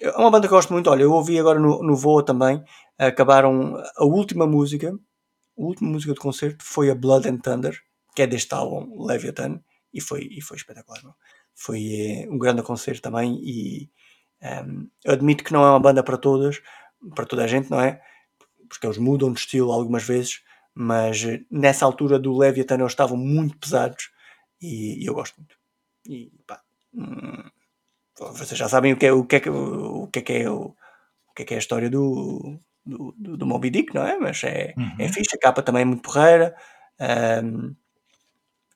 é 0.00 0.10
uma 0.10 0.30
banda 0.30 0.46
que 0.46 0.52
eu 0.52 0.58
gosto 0.58 0.72
muito. 0.72 0.90
Olha, 0.90 1.02
eu 1.02 1.12
ouvi 1.12 1.38
agora 1.38 1.58
no, 1.58 1.82
no 1.82 2.22
também. 2.22 2.62
Acabaram 2.98 3.76
a 3.96 4.04
última 4.04 4.46
música, 4.46 4.90
a 4.90 5.62
última 5.62 5.90
música 5.90 6.14
do 6.14 6.20
concerto 6.20 6.64
foi 6.64 6.90
a 6.90 6.94
Blood 6.94 7.28
and 7.28 7.38
Thunder, 7.38 7.78
que 8.14 8.22
é 8.22 8.26
deste 8.26 8.54
álbum 8.54 9.04
Leviathan, 9.04 9.60
e 9.92 10.00
foi, 10.00 10.28
e 10.30 10.40
foi 10.40 10.56
espetacular. 10.56 11.02
Não? 11.02 11.14
Foi 11.54 11.80
é, 11.80 12.28
um 12.30 12.38
grande 12.38 12.62
concerto 12.62 13.02
também. 13.02 13.40
E 13.42 13.90
um, 14.42 14.46
ehm, 14.46 14.86
admito 15.06 15.44
que 15.44 15.52
não 15.52 15.64
é 15.64 15.70
uma 15.70 15.80
banda 15.80 16.02
para 16.02 16.18
todas, 16.18 16.60
para 17.14 17.26
toda 17.26 17.44
a 17.44 17.46
gente, 17.46 17.70
não 17.70 17.80
é? 17.80 18.00
porque 18.68 18.86
eles 18.86 18.98
mudam 18.98 19.32
de 19.32 19.40
estilo 19.40 19.72
algumas 19.72 20.04
vezes, 20.04 20.42
mas 20.74 21.24
eh, 21.24 21.40
nessa 21.50 21.84
altura 21.84 22.18
do 22.18 22.36
Leviathan 22.36 22.76
eles 22.76 22.92
estavam 22.92 23.16
muito 23.16 23.56
pesados 23.58 24.10
e, 24.60 25.02
e 25.02 25.06
eu 25.06 25.14
gosto 25.14 25.36
muito. 25.38 25.56
E 26.06 26.30
pá, 26.46 26.62
hum, 26.94 27.50
vocês 28.18 28.58
já 28.58 28.68
sabem 28.68 28.92
o 28.92 28.96
que 28.96 29.06
é 29.06 29.12
o 29.12 29.24
que 29.24 29.36
é, 29.36 29.50
o 29.50 30.06
que 30.08 30.18
é, 30.18 30.22
que 30.22 30.32
é, 30.34 30.50
o, 30.50 30.76
o 31.28 31.34
que 31.34 31.42
é, 31.42 31.44
que 31.46 31.54
é 31.54 31.56
a 31.56 31.60
história 31.60 31.90
do, 31.90 32.58
do, 32.84 33.14
do, 33.16 33.36
do 33.36 33.46
Moby 33.46 33.70
Dick, 33.70 33.94
não 33.94 34.06
é? 34.06 34.16
Mas 34.18 34.42
é, 34.44 34.70
é 34.70 34.74
uhum. 34.76 34.96
é 34.98 35.08
fixe, 35.08 35.36
a 35.36 35.38
capa 35.38 35.62
também 35.62 35.82
é 35.82 35.84
muito 35.84 36.02
porreira. 36.02 36.54
Um, 37.00 37.74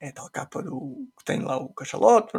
é 0.01 0.11
tal 0.11 0.29
capa 0.31 0.63
do, 0.63 1.09
que 1.17 1.25
tem 1.25 1.41
lá 1.41 1.57
o 1.59 1.73
cachalote, 1.73 2.33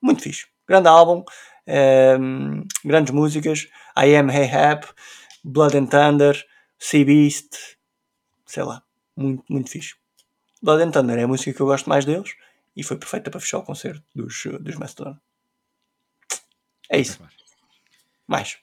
muito 0.00 0.22
fixe. 0.22 0.46
Grande 0.66 0.88
álbum, 0.88 1.24
um, 1.66 2.64
grandes 2.84 3.12
músicas. 3.12 3.68
I 3.96 4.14
Am 4.16 4.30
Hey 4.30 4.50
Hap, 4.50 4.84
Blood 5.44 5.76
and 5.76 5.86
Thunder, 5.86 6.44
Sea 6.78 7.04
Beast, 7.04 7.56
sei 8.44 8.62
lá, 8.62 8.82
muito, 9.16 9.44
muito 9.48 9.70
fixe. 9.70 9.94
Blood 10.62 10.82
and 10.82 10.90
Thunder 10.90 11.18
é 11.18 11.22
a 11.22 11.28
música 11.28 11.52
que 11.52 11.60
eu 11.60 11.66
gosto 11.66 11.88
mais 11.88 12.04
deles 12.04 12.34
e 12.76 12.82
foi 12.82 12.96
perfeita 12.96 13.30
para 13.30 13.40
fechar 13.40 13.58
o 13.58 13.62
concerto 13.62 14.02
dos, 14.14 14.42
dos 14.60 14.76
Mastodon. 14.76 15.16
É 16.90 16.98
isso. 16.98 17.18
Mais. 18.26 18.58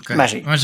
Okay. 0.00 0.16
Mais, 0.16 0.32
mais, 0.42 0.62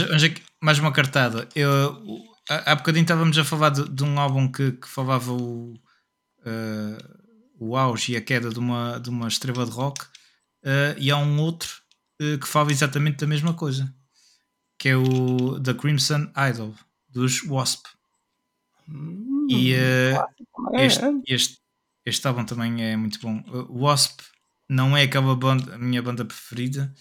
mais 0.60 0.78
uma 0.78 0.92
cartada. 0.92 1.48
Eu, 1.54 2.02
há 2.48 2.74
bocadinho 2.74 3.02
estávamos 3.02 3.36
a 3.36 3.44
falar 3.44 3.70
de, 3.70 3.88
de 3.88 4.04
um 4.04 4.18
álbum 4.18 4.50
que, 4.50 4.72
que 4.72 4.88
falava 4.88 5.32
o, 5.32 5.74
uh, 5.74 7.18
o 7.58 7.76
auge 7.76 8.12
e 8.12 8.16
a 8.16 8.20
queda 8.22 8.48
de 8.48 8.58
uma, 8.58 8.98
de 8.98 9.10
uma 9.10 9.28
estrela 9.28 9.66
de 9.66 9.70
rock, 9.70 10.06
uh, 10.64 10.98
e 10.98 11.10
há 11.10 11.16
um 11.16 11.40
outro 11.40 11.82
uh, 12.20 12.38
que 12.38 12.48
fala 12.48 12.70
exatamente 12.70 13.18
da 13.18 13.26
mesma 13.26 13.54
coisa, 13.54 13.92
que 14.78 14.88
é 14.90 14.96
o 14.96 15.60
The 15.60 15.74
Crimson 15.74 16.30
Idol, 16.50 16.74
dos 17.08 17.42
Wasp. 17.44 17.86
Hum, 18.88 19.46
e 19.50 19.72
este, 20.74 21.04
este, 21.26 21.58
este 22.04 22.26
álbum 22.26 22.44
também 22.44 22.82
é 22.84 22.96
muito 22.96 23.18
bom. 23.20 23.42
Wasp 23.70 24.20
não 24.68 24.96
é 24.96 25.02
aquela 25.02 25.34
banda, 25.34 25.74
a 25.74 25.78
minha 25.78 26.02
banda 26.02 26.24
preferida, 26.24 26.94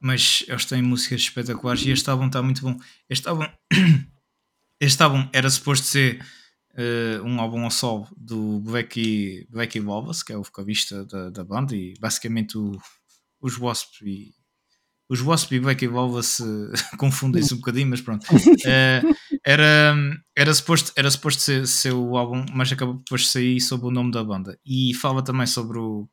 mas 0.00 0.44
eles 0.48 0.64
têm 0.64 0.82
músicas 0.82 1.20
espetaculares 1.20 1.84
e 1.84 1.90
este 1.90 2.08
álbum 2.08 2.26
está 2.26 2.42
muito 2.42 2.62
bom. 2.62 2.76
Este 3.08 3.28
álbum, 3.28 3.46
este 4.80 5.02
álbum 5.02 5.28
era 5.32 5.48
suposto 5.48 5.86
ser 5.86 6.24
uh, 6.74 7.22
um 7.24 7.40
álbum 7.40 7.64
ao 7.64 7.70
sol 7.70 8.06
do 8.16 8.60
Blacky, 8.60 9.46
Blacky 9.50 9.80
Wallace, 9.80 10.24
que 10.24 10.32
é 10.32 10.36
o 10.36 10.42
vocalista 10.42 11.04
da, 11.04 11.30
da 11.30 11.44
banda, 11.44 11.74
e 11.74 11.94
basicamente 12.00 12.56
o, 12.58 12.78
os 13.40 13.58
Wasp 13.58 14.02
e 14.02 14.34
os 15.08 15.20
Wasp 15.20 15.52
e 15.52 15.60
Blacky 15.60 15.88
Wallace 15.88 16.42
confundem-se 16.98 17.52
um 17.52 17.58
bocadinho, 17.58 17.88
mas 17.88 18.00
pronto. 18.00 18.24
Uh, 18.34 19.14
era, 19.44 19.94
era 20.36 20.54
suposto, 20.54 20.92
era 20.96 21.10
suposto 21.10 21.42
ser, 21.42 21.66
ser 21.66 21.92
o 21.92 22.16
álbum, 22.16 22.46
mas 22.54 22.72
acabou 22.72 22.94
depois 22.94 23.22
de 23.22 23.28
sair 23.28 23.60
sob 23.60 23.86
o 23.86 23.90
nome 23.90 24.10
da 24.10 24.24
banda. 24.24 24.58
E 24.64 24.94
fala 24.94 25.22
também 25.22 25.46
sobre 25.46 25.78
o 25.78 26.08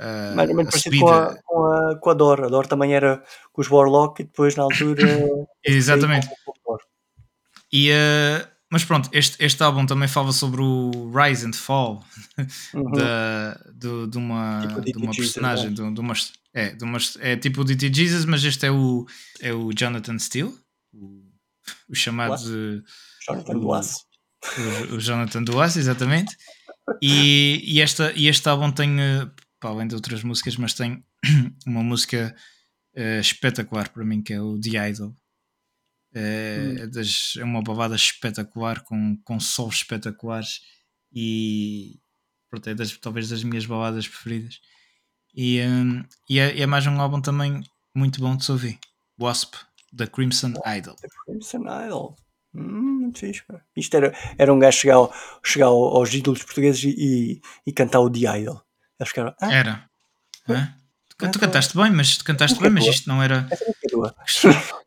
Uh, 0.00 0.34
Mais 0.34 0.48
ou 0.48 0.56
menos 0.56 0.70
parecido 0.70 0.98
com 0.98 1.08
a, 1.08 1.36
com, 1.44 1.64
a, 1.66 1.98
com 2.00 2.10
a 2.10 2.14
Dor. 2.14 2.44
A 2.44 2.48
Dor 2.48 2.66
também 2.66 2.94
era 2.94 3.22
com 3.52 3.60
os 3.60 3.70
Warlock 3.70 4.22
e 4.22 4.24
depois 4.24 4.56
na 4.56 4.62
altura. 4.62 5.02
Exatamente. 5.62 6.26
E, 7.70 7.90
uh, 7.90 8.49
mas 8.70 8.84
pronto, 8.84 9.08
este, 9.12 9.42
este 9.44 9.62
álbum 9.62 9.84
também 9.84 10.08
fala 10.08 10.32
sobre 10.32 10.60
o 10.62 11.10
Rise 11.12 11.46
and 11.46 11.54
Fall 11.54 12.04
uhum. 12.74 12.92
da, 12.92 13.54
do, 13.74 14.06
de, 14.06 14.16
uma, 14.16 14.82
tipo 14.84 14.98
de 14.98 15.04
uma 15.04 15.14
personagem, 15.14 15.70
Jesus, 15.70 15.80
é. 15.80 15.88
de, 15.88 15.94
de, 15.94 16.00
uma, 16.00 16.14
é, 16.54 16.70
de 16.70 16.84
uma, 16.84 16.98
é 17.18 17.36
tipo 17.36 17.60
o 17.62 17.64
D.T. 17.64 17.92
Jesus, 17.92 18.24
mas 18.24 18.44
este 18.44 18.66
é 18.66 18.70
o, 18.70 19.06
é 19.40 19.52
o 19.52 19.70
Jonathan 19.76 20.18
Steele, 20.18 20.54
o, 20.92 21.24
o 21.88 21.94
chamado 21.94 22.36
de, 22.44 22.82
Jonathan 23.26 23.58
Duas. 23.58 23.94
O, 24.90 24.94
o 24.94 25.00
Jonathan 25.00 25.42
Duas, 25.42 25.76
exatamente. 25.76 26.36
E, 27.02 27.62
e, 27.64 27.80
esta, 27.80 28.12
e 28.16 28.28
este 28.28 28.48
álbum 28.48 28.70
tem, 28.70 29.00
eh, 29.00 29.28
para 29.60 29.70
além 29.70 29.86
de 29.86 29.94
outras 29.94 30.22
músicas, 30.22 30.56
mas 30.56 30.74
tem 30.74 31.04
uma 31.66 31.82
música 31.82 32.34
uh, 32.96 33.20
espetacular 33.20 33.88
para 33.90 34.04
mim 34.04 34.22
que 34.22 34.32
é 34.32 34.40
o 34.40 34.58
The 34.58 34.90
Idol. 34.90 35.14
É, 36.12 36.58
hum. 36.58 36.90
das, 36.90 37.34
é 37.38 37.44
uma 37.44 37.62
balada 37.62 37.94
espetacular 37.94 38.82
com, 38.82 39.16
com 39.22 39.38
solos 39.38 39.76
espetaculares 39.76 40.60
e 41.12 42.00
pronto, 42.48 42.68
é 42.68 42.74
das, 42.74 42.96
talvez 42.96 43.28
das 43.28 43.44
minhas 43.44 43.66
baladas 43.66 44.08
preferidas. 44.08 44.60
E, 45.34 45.60
um, 45.62 46.04
e 46.28 46.38
é, 46.40 46.60
é, 46.60 46.66
mais 46.66 46.86
um 46.86 47.00
álbum 47.00 47.20
também 47.20 47.62
muito 47.94 48.20
bom 48.20 48.36
de 48.36 48.44
se 48.44 48.52
ouvir. 48.52 48.78
Wasp, 49.20 49.54
The 49.96 50.06
Crimson 50.06 50.54
Idol. 50.66 50.96
The 50.96 51.08
Crimson 51.24 51.62
Idol. 51.86 52.16
Hum, 52.54 53.00
muito 53.02 53.18
fixe. 53.20 53.44
Isto 53.76 53.96
era, 53.96 54.14
era 54.36 54.52
um 54.52 54.58
gajo 54.58 54.78
chegar, 54.78 54.96
ao, 54.96 55.14
chegar 55.44 55.66
aos 55.66 56.12
ídolos 56.12 56.42
portugueses 56.42 56.82
e, 56.84 56.94
e, 56.98 57.40
e 57.66 57.72
cantar 57.72 58.00
o 58.00 58.10
The 58.10 58.40
Idol. 58.40 58.60
Eles 58.98 59.08
ficaram. 59.08 59.34
Ah, 59.40 59.52
era. 59.52 59.90
Ah, 60.48 60.74
tu, 61.28 61.38
cantaste 61.38 61.76
bem, 61.76 61.90
mas 61.90 62.16
tu 62.16 62.24
cantaste 62.24 62.58
bem, 62.60 62.70
mas 62.70 62.86
isto 62.86 63.08
não 63.08 63.22
era. 63.22 63.46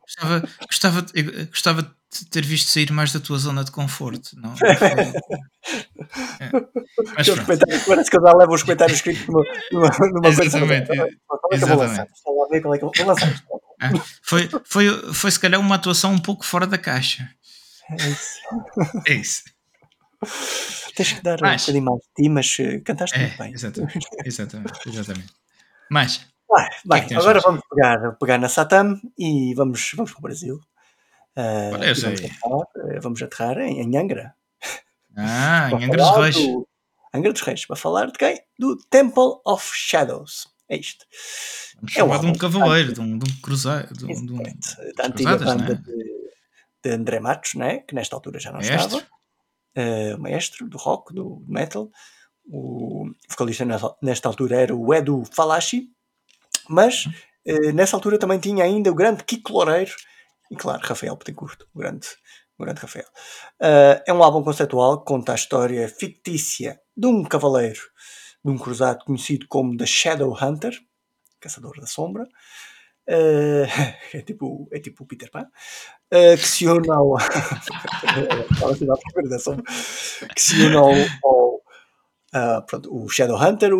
Gostava, 0.02 0.48
gostava, 0.66 1.06
gostava 1.48 1.82
de 1.82 2.26
ter 2.26 2.44
visto 2.44 2.68
sair 2.68 2.92
mais 2.92 3.12
da 3.12 3.20
tua 3.20 3.38
zona 3.38 3.64
de 3.64 3.70
conforto. 3.70 4.30
Não, 4.36 4.54
é. 6.40 6.50
Mas 7.16 7.28
parece 7.86 8.10
que 8.10 8.16
eu 8.16 8.22
já 8.22 8.32
levo 8.36 8.54
os 8.54 8.62
comentários 8.62 8.98
escritos 8.98 9.26
numa, 9.26 9.44
numa, 9.72 10.28
Exatamente. 10.28 10.86
Coisa. 10.86 11.08
Exatamente. 11.52 12.04
É. 13.80 13.90
Foi, 14.22 14.48
foi, 14.64 15.12
foi 15.12 15.30
se 15.30 15.40
calhar 15.40 15.60
uma 15.60 15.74
atuação 15.74 16.12
um 16.12 16.18
pouco 16.18 16.44
fora 16.44 16.66
da 16.66 16.78
caixa. 16.78 17.28
É 17.90 18.08
isso. 18.08 18.38
É 19.06 19.14
isso. 19.14 19.42
Tens 20.94 21.12
que 21.12 21.22
dar 21.22 21.38
mas, 21.40 21.62
um 21.62 21.66
bocadinho 21.66 21.84
mais 21.84 22.00
de 22.00 22.22
ti, 22.22 22.28
mas 22.28 22.56
eh, 22.60 22.80
cantaste 22.80 23.16
é, 23.16 23.20
muito 23.20 23.38
bem. 23.38 23.52
Exatamente, 23.52 24.08
exatamente, 24.24 24.88
exatamente. 24.88 25.43
Bem, 26.84 27.06
que 27.06 27.14
é 27.14 27.16
agora 27.16 27.40
vamos 27.40 27.62
pegar, 27.68 28.12
pegar 28.12 28.38
na 28.38 28.48
Satam 28.48 29.00
e 29.18 29.54
vamos, 29.54 29.92
vamos 29.94 30.12
para 30.12 30.18
o 30.18 30.22
Brasil. 30.22 30.60
Uh. 31.36 31.72
Vamos 31.72 32.04
aterrar, 32.04 33.00
vamos 33.02 33.22
aterrar 33.22 33.58
em, 33.58 33.80
em 33.80 33.96
Angra. 33.96 34.34
Ah, 35.16 35.68
em 35.72 35.84
Angra 35.84 35.96
dos 35.96 36.16
Reis. 36.16 36.36
Do, 36.36 36.68
Angra 37.12 37.32
dos 37.32 37.42
Reis, 37.42 37.66
para 37.66 37.76
falar 37.76 38.06
de 38.06 38.12
quem? 38.12 38.40
Do 38.58 38.76
Temple 38.88 39.40
of 39.44 39.68
Shadows. 39.74 40.48
É 40.68 40.76
isto. 40.76 41.04
Vamos 41.76 41.96
é 41.96 42.04
um 42.04 42.20
de 42.20 42.26
um 42.26 42.38
cavaleiro, 42.38 42.92
de 42.92 43.00
um, 43.00 43.18
de 43.18 43.30
um 43.30 43.40
cruzado. 43.40 43.92
De 43.94 44.04
um, 44.04 44.26
de 44.26 44.32
um, 44.32 44.42
da 44.96 45.06
antiga 45.06 45.36
banda 45.36 45.72
é? 45.72 45.74
de, 45.74 46.24
de, 46.82 46.90
André 46.90 47.20
Matos, 47.20 47.54
né? 47.54 47.80
que 47.80 47.94
nesta 47.94 48.16
altura 48.16 48.38
já 48.38 48.50
não 48.50 48.60
maestro. 48.60 48.98
estava. 48.98 49.14
Uh, 49.76 50.18
maestro 50.20 50.68
do 50.68 50.78
rock, 50.78 51.12
do 51.12 51.44
metal. 51.48 51.90
O 52.46 53.10
vocalista 53.28 53.64
nesta 54.02 54.28
altura 54.28 54.60
era 54.60 54.76
o 54.76 54.92
Edu 54.92 55.24
Falachi 55.32 55.94
mas 56.68 57.06
uh, 57.46 57.72
nessa 57.72 57.96
altura 57.96 58.18
também 58.18 58.38
tinha 58.38 58.64
ainda 58.64 58.90
o 58.90 58.94
grande 58.94 59.24
Kiko 59.24 59.52
Loureiro 59.52 59.92
e, 60.50 60.56
claro, 60.56 60.82
Rafael 60.82 61.16
Petencourt, 61.16 61.62
o 61.74 61.78
grande, 61.78 62.06
o 62.58 62.64
grande 62.64 62.80
Rafael. 62.80 63.06
Uh, 63.60 64.02
é 64.06 64.12
um 64.12 64.22
álbum 64.22 64.42
conceptual 64.42 64.98
que 64.98 65.06
conta 65.06 65.32
a 65.32 65.34
história 65.36 65.88
fictícia 65.88 66.80
de 66.96 67.06
um 67.06 67.24
cavaleiro, 67.24 67.80
de 68.44 68.50
um 68.50 68.58
cruzado 68.58 69.04
conhecido 69.04 69.46
como 69.48 69.76
The 69.76 69.86
Shadow 69.86 70.36
Hunter, 70.40 70.78
Caçador 71.40 71.80
da 71.80 71.86
Sombra. 71.86 72.24
Uh, 73.08 73.66
é, 74.16 74.22
tipo, 74.22 74.68
é 74.72 74.80
tipo 74.80 75.04
o 75.04 75.06
Peter 75.06 75.30
Pan, 75.30 75.42
uh, 75.42 76.36
que 76.38 76.46
se 76.46 76.66
une 76.66 76.90
ao. 76.90 77.16
que 80.34 80.40
se 80.40 80.66
une 80.66 80.76
ao, 80.76 80.92
ao, 81.22 81.63
Uh, 82.34 82.66
pronto, 82.66 82.92
o 82.92 83.08
Shadowhunter 83.08 83.70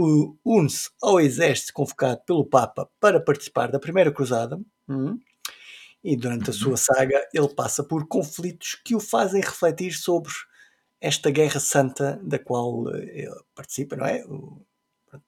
une-se 0.45 0.89
ao 1.03 1.21
exército 1.21 1.73
convocado 1.73 2.21
pelo 2.25 2.45
Papa 2.45 2.89
para 3.01 3.21
participar 3.21 3.69
da 3.71 3.81
Primeira 3.81 4.13
Cruzada. 4.13 4.61
Hum, 4.89 5.19
e 6.05 6.17
durante 6.17 6.51
a 6.51 6.53
uhum. 6.53 6.59
sua 6.59 6.77
saga 6.77 7.27
ele 7.33 7.49
passa 7.49 7.83
por 7.83 8.07
conflitos 8.07 8.77
que 8.85 8.95
o 8.95 9.01
fazem 9.01 9.41
refletir 9.41 9.93
sobre 9.93 10.31
esta 11.01 11.31
guerra 11.31 11.59
santa 11.59 12.21
da 12.23 12.39
qual 12.39 12.83
uh, 12.83 12.97
ele 12.97 13.43
participa, 13.55 13.97
não 13.97 14.07
é? 14.07 14.25
O, 14.27 14.65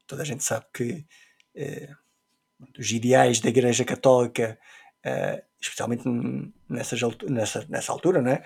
toda 0.07 0.23
a 0.23 0.25
gente 0.25 0.45
sabe 0.45 0.67
que 0.73 1.05
uh, 1.57 1.97
os 2.79 2.91
ideais 2.93 3.41
da 3.41 3.49
Igreja 3.49 3.85
Católica, 3.85 4.59
uh, 5.05 5.43
especialmente 5.61 6.05
nessas, 6.69 7.01
nessa, 7.29 7.67
nessa 7.69 7.91
altura, 7.91 8.23
não 8.23 8.31
é? 8.31 8.45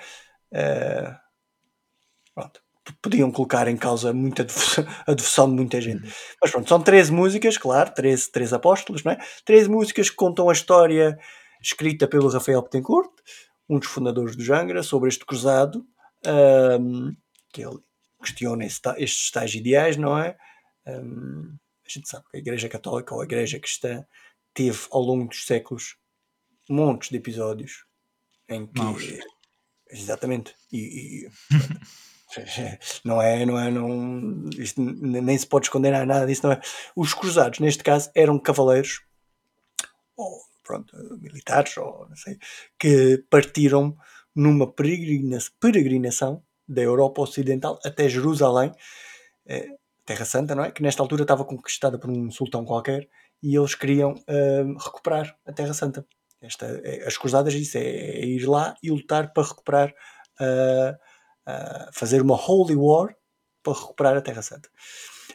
pronto, 2.34 2.60
podiam 3.02 3.30
colocar 3.30 3.68
em 3.68 3.76
causa 3.76 4.12
muita 4.12 4.46
a 5.06 5.14
devoção 5.14 5.48
de 5.48 5.56
muita 5.56 5.80
gente. 5.80 6.04
Uhum. 6.04 6.12
Mas 6.42 6.50
pronto, 6.50 6.68
são 6.68 6.82
13 6.82 7.12
músicas, 7.12 7.58
claro, 7.58 7.92
13, 7.94 8.30
13 8.32 8.54
apóstolos, 8.54 9.04
não 9.04 9.12
é? 9.12 9.18
13 9.44 9.68
músicas 9.68 10.10
que 10.10 10.16
contam 10.16 10.48
a 10.48 10.52
história 10.52 11.18
escrita 11.62 12.08
pelo 12.08 12.28
Rafael 12.28 12.62
Betancourt, 12.62 13.10
um 13.68 13.78
dos 13.78 13.88
fundadores 13.88 14.34
do 14.34 14.42
Jangra, 14.42 14.82
sobre 14.82 15.08
este 15.08 15.24
cruzado, 15.24 15.86
um, 16.80 17.14
que 17.52 17.62
ele 17.62 17.78
questiona 18.22 18.64
estes 18.64 19.30
tais 19.30 19.54
ideais, 19.54 19.96
não 19.96 20.18
é? 20.18 20.36
Um, 20.86 21.56
a 21.86 21.88
gente 21.88 22.08
sabe 22.08 22.24
que 22.30 22.36
a 22.36 22.40
Igreja 22.40 22.68
Católica 22.68 23.14
ou 23.14 23.20
a 23.20 23.24
Igreja 23.24 23.58
Cristã 23.58 24.04
teve 24.54 24.78
ao 24.90 25.00
longo 25.00 25.28
dos 25.28 25.44
séculos 25.44 25.96
montes 26.68 27.10
de 27.10 27.16
episódios 27.16 27.84
em 28.48 28.66
que. 28.66 29.20
Exatamente. 29.88 30.54
E, 30.72 31.26
e 31.26 31.30
Não 33.04 33.20
é, 33.20 33.44
não 33.44 33.58
é, 33.58 33.70
não, 33.70 34.48
isto 34.56 34.80
nem 34.80 35.36
se 35.36 35.46
pode 35.46 35.66
esconder 35.66 35.90
nada 36.06 36.26
disso, 36.26 36.46
não 36.46 36.52
é? 36.52 36.60
Os 36.94 37.12
cruzados, 37.12 37.58
neste 37.58 37.82
caso, 37.82 38.10
eram 38.14 38.38
cavaleiros, 38.38 39.02
ou 40.16 40.40
pronto, 40.62 40.96
militares, 41.20 41.76
ou 41.76 42.06
não 42.08 42.16
sei, 42.16 42.38
que 42.78 43.24
partiram 43.28 43.96
numa 44.34 44.72
peregrinação 44.72 46.42
da 46.68 46.82
Europa 46.82 47.22
Ocidental 47.22 47.80
até 47.84 48.08
Jerusalém, 48.08 48.72
eh, 49.46 49.68
Terra 50.04 50.24
Santa, 50.24 50.54
não 50.54 50.64
é? 50.64 50.70
Que 50.70 50.82
nesta 50.82 51.02
altura 51.02 51.22
estava 51.22 51.44
conquistada 51.44 51.98
por 51.98 52.10
um 52.10 52.30
sultão 52.30 52.64
qualquer 52.64 53.08
e 53.42 53.56
eles 53.56 53.74
queriam 53.74 54.12
uh, 54.12 54.78
recuperar 54.78 55.36
a 55.46 55.52
Terra 55.52 55.74
Santa. 55.74 56.06
Esta, 56.40 56.66
é, 56.84 57.06
as 57.06 57.16
cruzadas, 57.18 57.54
isso 57.54 57.76
é, 57.78 57.82
é, 57.82 58.24
ir 58.24 58.46
lá 58.46 58.74
e 58.82 58.90
lutar 58.90 59.32
para 59.32 59.46
recuperar 59.46 59.90
uh, 60.40 60.96
fazer 61.92 62.22
uma 62.22 62.34
Holy 62.34 62.76
War 62.76 63.14
para 63.62 63.72
recuperar 63.72 64.16
a 64.16 64.20
Terra 64.20 64.42
Santa. 64.42 64.68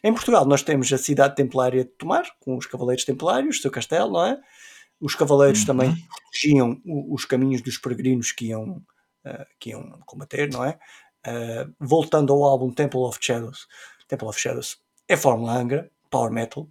Em 0.04 0.14
Portugal 0.14 0.46
nós 0.46 0.62
temos 0.62 0.92
a 0.92 0.98
cidade 0.98 1.36
templária 1.36 1.84
de 1.84 1.92
Tomar, 1.92 2.26
com 2.40 2.58
os 2.58 2.66
cavaleiros 2.66 3.06
templários, 3.06 3.62
seu 3.62 3.72
castelo, 3.72 4.14
não 4.14 4.26
é? 4.26 4.40
Os 5.00 5.16
cavaleiros 5.16 5.62
uhum. 5.62 5.66
também 5.66 5.96
protegiam 6.08 6.82
os 6.86 7.26
caminhos 7.26 7.62
dos 7.62 7.78
peregrinos 7.78 8.32
que 8.32 8.48
iam, 8.48 8.82
uh, 9.26 9.46
que 9.60 9.72
iam 9.72 10.00
combater, 10.06 10.52
não 10.52 10.64
é? 10.64 10.80
Uh, 11.28 11.74
voltando 11.80 12.34
ao 12.34 12.44
álbum 12.44 12.72
Temple 12.72 13.00
of 13.00 13.18
Shadows, 13.22 13.68
Temple 14.08 14.28
of 14.28 14.40
Shadows 14.40 14.78
é 15.08 15.18
fórmula 15.18 15.58
Angra, 15.58 15.90
power 16.10 16.32
metal. 16.32 16.70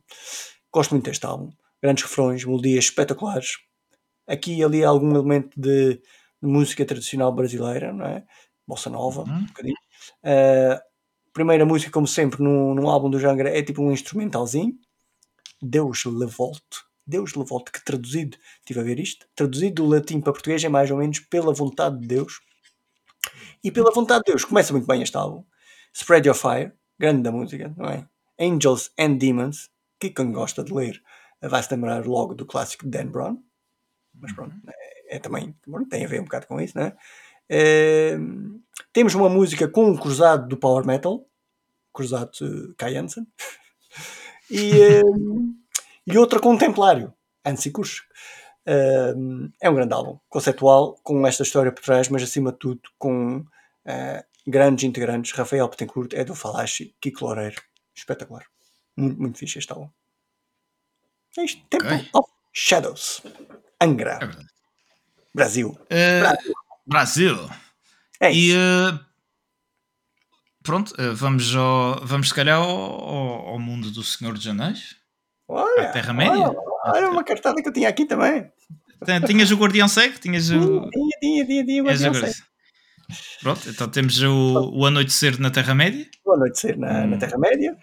Gosto 0.73 0.93
muito 0.93 1.05
deste 1.05 1.27
álbum. 1.27 1.51
Grandes 1.83 2.05
refrões, 2.05 2.45
melodias 2.45 2.85
espetaculares. 2.87 3.59
Aqui 4.27 4.57
e 4.57 4.65
ali 4.65 4.85
algum 4.85 5.15
elemento 5.15 5.59
de, 5.61 5.95
de 5.95 6.03
música 6.49 6.85
tradicional 6.85 7.33
brasileira, 7.33 7.93
não 7.93 8.07
é? 8.07 8.25
Bossa 8.67 8.91
nova, 8.91 9.23
uhum. 9.23 9.39
um 9.39 9.47
bocadinho. 9.47 9.77
Uh, 10.23 10.81
primeira 11.33 11.67
música, 11.67 11.91
como 11.91 12.07
sempre, 12.07 12.43
num, 12.43 12.75
num 12.75 12.89
álbum 12.89 13.11
do 13.11 13.19
Jangra 13.19 13.51
é 13.51 13.63
tipo 13.63 13.83
um 13.83 13.93
instrumentalzinho. 13.93 14.75
Deus 15.61 16.05
Levolte. 16.05 16.85
Deus 17.07 17.35
Levolte, 17.35 17.73
que 17.73 17.85
traduzido, 17.85 18.37
estive 18.61 18.81
a 18.81 18.83
ver 18.83 18.99
isto, 18.99 19.27
traduzido 19.35 19.83
do 19.83 19.89
latim 19.89 20.21
para 20.21 20.33
português 20.33 20.65
é 20.65 20.69
mais 20.69 20.91
ou 20.91 20.97
menos 20.97 21.21
pela 21.21 21.53
vontade 21.53 21.99
de 22.01 22.07
Deus. 22.07 22.41
E 23.63 23.71
pela 23.71 23.91
vontade 23.91 24.25
de 24.25 24.33
Deus, 24.33 24.45
começa 24.45 24.73
muito 24.73 24.87
bem 24.87 25.03
este 25.03 25.17
álbum. 25.17 25.45
Spread 25.93 26.27
Your 26.27 26.37
Fire, 26.37 26.73
grande 26.99 27.23
da 27.23 27.33
música, 27.33 27.75
não 27.77 27.87
é? 27.87 28.07
Angels 28.39 28.91
and 28.99 29.17
Demons, 29.17 29.71
que 30.01 30.11
quem 30.11 30.33
gosta 30.33 30.65
de 30.65 30.73
ler 30.73 31.03
vai-se 31.41 31.73
lembrar 31.73 32.07
logo 32.07 32.35
do 32.35 32.47
clássico 32.47 32.85
de 32.85 32.91
Dan 32.91 33.07
Brown. 33.07 33.43
Mas 34.15 34.33
pronto, 34.33 34.55
é, 34.69 35.17
é 35.17 35.19
também, 35.19 35.55
tem 35.89 36.05
a 36.05 36.09
ver 36.09 36.21
um 36.21 36.25
bocado 36.25 36.47
com 36.47 36.61
isso, 36.61 36.77
não 36.77 36.85
é? 36.85 36.97
Uh, 37.51 38.61
temos 38.93 39.15
uma 39.15 39.29
música 39.29 39.69
com 39.69 39.91
um 39.91 39.97
cruzado 39.97 40.49
do 40.49 40.57
Power 40.57 40.87
Metal, 40.87 41.27
cruzado 41.93 42.31
uh, 42.43 42.75
Kai 42.77 42.97
Hansen, 42.97 43.27
e, 44.51 44.73
uh, 45.03 45.55
e 46.07 46.19
outra 46.19 46.41
com 46.41 46.53
um 46.53 46.59
Templário, 46.59 47.13
Ansi 47.45 47.71
Kursk. 47.71 48.05
Uh, 48.67 49.53
é 49.61 49.69
um 49.69 49.75
grande 49.75 49.93
álbum, 49.93 50.19
conceptual, 50.29 50.99
com 51.03 51.27
esta 51.27 51.43
história 51.43 51.71
por 51.71 51.83
trás, 51.83 52.09
mas 52.09 52.23
acima 52.23 52.51
de 52.53 52.59
tudo 52.59 52.81
com 52.99 53.45
eh, 53.85 54.25
grandes 54.47 54.85
integrantes. 54.85 55.33
Rafael 55.33 55.69
Petencourt, 55.69 56.13
Edu 56.15 56.35
Falachi, 56.35 56.95
Kiko 57.01 57.27
Loureiro. 57.27 57.61
Espetacular. 57.95 58.45
Muito, 58.97 59.21
muito 59.21 59.39
fixe 59.39 59.59
este 59.59 59.73
álbum. 59.73 59.91
É 61.39 61.45
isto. 61.45 61.63
Temple 61.69 61.95
okay. 61.95 62.09
of 62.15 62.31
Shadows. 62.53 63.23
Angra. 63.81 64.19
É 64.23 64.55
Brasil. 65.35 65.79
Eh, 65.91 66.21
Brasil. 66.21 66.55
Brasil. 66.87 67.37
É 68.21 68.33
e 68.33 68.55
uh, 68.55 68.99
pronto, 70.63 70.91
uh, 70.93 71.15
vamos, 71.15 71.55
ao, 71.55 72.05
vamos 72.05 72.29
se 72.29 72.35
calhar 72.35 72.59
ao, 72.59 72.67
ao, 72.67 73.59
mundo 73.59 73.91
do 73.91 74.03
Senhor 74.03 74.35
dos 74.35 74.47
Anéis. 74.47 74.97
Olha, 75.49 75.89
a 75.89 75.93
Terra-média. 75.93 76.55
Olha, 76.87 77.09
uma 77.09 77.25
cartada 77.25 77.63
que 77.63 77.69
eu 77.69 77.73
tinha 77.73 77.89
aqui 77.89 78.07
também. 78.07 78.51
Tinhas 79.27 79.51
o 79.51 79.57
Guardião 79.57 79.89
Cego? 79.89 80.19
Tinhas 80.19 80.51
o. 80.51 80.89
Tinha, 80.91 81.19
tinha, 81.21 81.47
tinha, 81.47 81.65
tinha 81.65 81.83
o 81.83 81.87
Guardião 81.87 82.15
Cego. 82.15 82.35
Pronto, 83.43 83.69
então 83.69 83.89
temos 83.89 84.23
o, 84.23 84.71
o 84.75 84.87
Anoitecer 84.87 85.39
na 85.39 85.51
Terra-média. 85.51 86.09
O 86.25 86.33
Anoitecer 86.33 86.79
na, 86.79 87.03
hum. 87.03 87.07
na 87.09 87.19
Terra-média. 87.19 87.77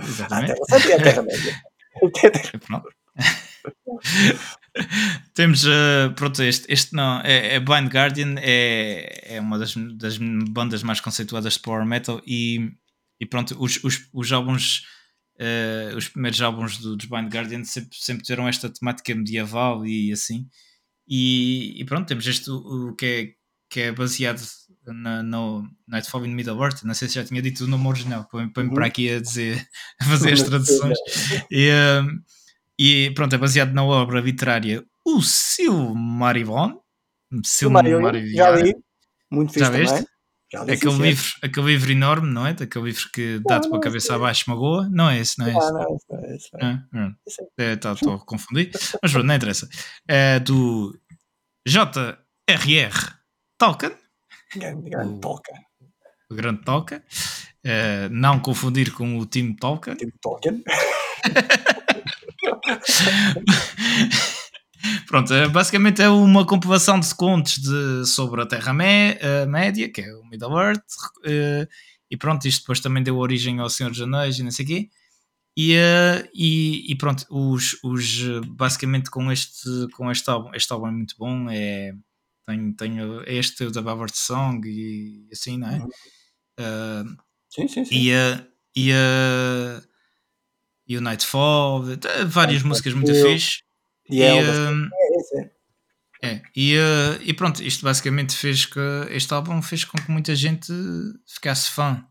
Exatamente. 0.00 0.52
A 0.52 0.66
Terra-média 0.66 0.96
a 0.96 1.02
Terra-média. 1.02 1.62
Pronto. 2.66 2.88
Temos, 5.34 5.64
uh, 5.64 6.12
pronto, 6.16 6.42
este, 6.42 6.72
este 6.72 6.94
não, 6.94 7.20
é, 7.20 7.56
é 7.56 7.60
Blind 7.60 7.88
Guardian, 7.88 8.36
é, 8.38 9.36
é 9.36 9.40
uma 9.40 9.58
das, 9.58 9.74
das 9.96 10.16
bandas 10.16 10.82
mais 10.82 11.00
conceituadas 11.00 11.54
de 11.54 11.60
Power 11.60 11.84
Metal 11.84 12.22
e, 12.26 12.70
e 13.20 13.26
pronto, 13.26 13.56
os, 13.58 13.82
os, 13.84 14.08
os 14.12 14.32
álbuns, 14.32 14.84
uh, 15.38 15.96
os 15.96 16.08
primeiros 16.08 16.40
álbuns 16.40 16.78
do, 16.78 16.96
dos 16.96 17.06
Blind 17.06 17.32
Guardian 17.32 17.64
sempre, 17.64 17.90
sempre 17.92 18.24
tiveram 18.24 18.48
esta 18.48 18.70
temática 18.70 19.14
medieval 19.14 19.86
e 19.86 20.12
assim, 20.12 20.48
E, 21.06 21.80
e 21.80 21.84
pronto, 21.84 22.06
temos 22.08 22.26
este 22.26 22.50
o, 22.50 22.90
o 22.90 22.96
que, 22.96 23.06
é, 23.06 23.32
que 23.68 23.80
é 23.80 23.92
baseado 23.92 24.40
na, 24.86 25.22
no 25.22 25.68
Nightfall 25.86 26.24
in 26.26 26.34
Middle-earth. 26.34 26.82
Não 26.84 26.94
sei 26.94 27.08
se 27.08 27.14
já 27.16 27.24
tinha 27.24 27.42
dito 27.42 27.64
o 27.64 27.68
nome 27.68 27.86
original, 27.88 28.26
põe-me 28.30 28.52
uhum. 28.56 28.74
para 28.74 28.86
aqui 28.86 29.10
a 29.10 29.20
dizer, 29.20 29.66
a 30.00 30.04
fazer 30.06 30.32
as 30.32 30.42
traduções. 30.42 30.98
E, 31.50 31.70
um, 31.70 32.22
e 32.78 33.10
pronto, 33.14 33.34
é 33.34 33.38
baseado 33.38 33.72
na 33.72 33.84
obra 33.84 34.20
literária 34.20 34.84
O 35.04 35.20
Silmarillion. 35.20 36.78
Silmarillion, 37.44 38.12
já 38.34 38.50
li, 38.50 38.74
muito 39.30 39.52
fixe 39.52 39.64
já 39.64 39.70
também. 39.70 39.86
Viste? 39.86 40.12
aquele, 40.54 40.98
livro, 40.98 41.30
aquele 41.42 41.66
livro 41.66 41.92
enorme, 41.92 42.32
não 42.32 42.46
é? 42.46 42.50
Aquele 42.50 42.86
livro 42.86 43.10
que 43.12 43.40
dá-te 43.46 43.68
com 43.68 43.76
a 43.76 43.80
cabeça 43.80 44.14
abaixo 44.14 44.48
magoa. 44.48 44.88
Não 44.90 45.08
é 45.08 45.18
esse, 45.18 45.38
não 45.38 45.46
é 45.46 45.50
esse. 45.50 45.72
Não, 45.72 45.72
não, 45.72 45.98
não 46.10 46.18
é 46.18 46.34
esse. 46.34 46.50
Estou 47.56 48.12
é, 48.12 48.14
é, 48.14 48.16
a 48.16 48.18
confundir. 48.18 48.70
Mas 49.02 49.12
pronto, 49.12 49.26
não 49.26 49.34
interessa. 49.34 49.68
É 50.06 50.38
do 50.40 50.98
J.R.R. 51.66 52.94
Tolkien. 53.56 53.92
Grande, 54.54 54.90
grande 54.90 55.20
Tolkien. 55.20 55.58
O 56.30 56.34
grande 56.34 56.62
Tolkien. 56.62 57.02
É, 57.64 58.08
não 58.10 58.40
confundir 58.40 58.92
com 58.92 59.18
o 59.18 59.26
Tim 59.26 59.54
Tolkien. 59.54 59.96
Tim 59.96 60.10
Tolkien. 60.20 60.62
Pronto, 65.06 65.32
é, 65.32 65.48
basicamente 65.48 66.02
é 66.02 66.08
uma 66.08 66.44
compilação 66.44 66.98
de 66.98 67.14
contos 67.14 67.58
de, 67.58 68.04
sobre 68.06 68.42
a 68.42 68.46
Terra-média, 68.46 69.88
que 69.88 70.00
é 70.00 70.12
o 70.16 70.24
Middle-earth, 70.24 70.82
uh, 71.18 71.68
e 72.10 72.16
pronto, 72.16 72.46
isto 72.46 72.62
depois 72.62 72.80
também 72.80 73.02
deu 73.02 73.16
origem 73.16 73.60
ao 73.60 73.70
Senhor 73.70 73.90
dos 73.90 74.00
Anéis 74.00 74.38
e 74.38 74.42
não 74.42 74.50
sei 74.50 74.64
o 74.64 74.68
quê. 74.68 74.90
E, 75.56 75.76
uh, 75.76 76.28
e, 76.34 76.90
e, 76.90 76.96
pronto, 76.96 77.24
os, 77.30 77.78
os, 77.84 78.22
basicamente 78.56 79.10
com 79.10 79.30
este, 79.30 79.68
com 79.94 80.10
este 80.10 80.28
álbum, 80.28 80.50
este 80.54 80.72
álbum 80.72 80.88
é 80.88 80.90
muito 80.90 81.14
bom, 81.16 81.48
é, 81.48 81.94
tem, 82.44 82.72
tem 82.72 82.96
este, 83.26 83.64
o 83.64 83.70
da 83.70 83.82
Bavard 83.82 84.16
Song 84.16 84.66
e 84.68 85.28
assim, 85.30 85.58
não 85.58 85.68
é? 85.68 85.78
Uh, 86.58 87.16
sim, 87.48 87.68
sim, 87.68 87.84
sim. 87.84 87.94
E, 87.94 88.10
e, 88.74 88.92
uh, 88.92 89.91
e 90.86 90.96
o 90.96 91.00
Nightfall, 91.00 91.84
várias 92.26 92.62
músicas 92.62 92.94
muito 92.94 93.14
fixe. 93.14 93.60
E, 94.10 94.20
e, 94.20 94.42
uh, 94.42 94.88
é, 96.22 96.32
é, 96.34 96.42
e, 96.54 96.76
uh, 96.76 97.22
e 97.22 97.32
pronto, 97.32 97.62
isto 97.62 97.84
basicamente 97.84 98.36
fez 98.36 98.66
que 98.66 98.80
este 99.10 99.32
álbum 99.32 99.60
fez 99.62 99.84
com 99.84 99.96
que 99.98 100.10
muita 100.10 100.34
gente 100.34 100.72
ficasse 101.26 101.70
fã 101.70 102.04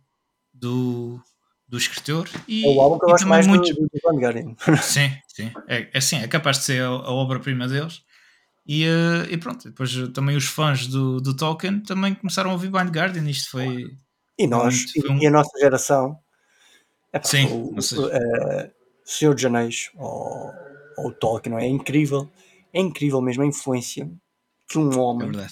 do, 0.54 1.20
do 1.68 1.78
escritor 1.78 2.30
e, 2.48 2.66
é 2.66 2.70
o 2.70 2.82
álbum 2.82 3.00
que 3.00 3.06
eu 3.06 3.10
gosto 3.10 3.28
mais 3.28 3.48
muito... 3.48 3.74
do, 3.74 3.82
do 3.82 4.00
Vanguardian. 4.04 4.56
Sim, 4.82 5.12
sim, 5.28 5.52
é, 5.68 5.90
é, 5.94 5.98
assim, 5.98 6.18
é 6.18 6.28
capaz 6.28 6.60
de 6.60 6.66
ser 6.66 6.82
a, 6.84 6.88
a 6.88 7.12
obra-prima 7.12 7.68
deles. 7.68 8.02
E, 8.66 8.86
uh, 8.86 9.26
e 9.30 9.38
pronto, 9.38 9.70
depois 9.70 9.92
também 10.14 10.36
os 10.36 10.46
fãs 10.46 10.88
do, 10.88 11.20
do 11.20 11.36
Tolkien 11.36 11.80
também 11.80 12.14
começaram 12.14 12.52
a 12.52 12.54
ouvir 12.54 12.70
Blind 12.70 12.90
Guardian. 12.90 13.30
Isto 13.30 13.50
foi. 13.50 13.86
E 14.38 14.48
nós, 14.48 14.76
muito, 14.76 15.02
foi 15.02 15.10
um... 15.10 15.20
e 15.20 15.28
a 15.28 15.32
nossa 15.32 15.58
geração. 15.60 16.18
É, 17.14 17.22
Sim, 17.22 17.48
o, 17.48 17.76
o, 17.76 17.80
uh, 17.80 18.72
Senhor 19.04 19.36
de 19.36 19.46
Anéis, 19.48 19.92
ou 19.96 20.52
ou 20.98 21.12
Tolkien, 21.12 21.54
não 21.54 21.60
é? 21.60 21.66
É 21.66 21.70
incrível, 21.70 22.30
é 22.74 22.80
incrível 22.80 23.22
mesmo 23.22 23.44
a 23.44 23.48
influência 23.48 24.10
que 24.68 24.78
um 24.78 25.00
homem 25.00 25.30
é 25.40 25.48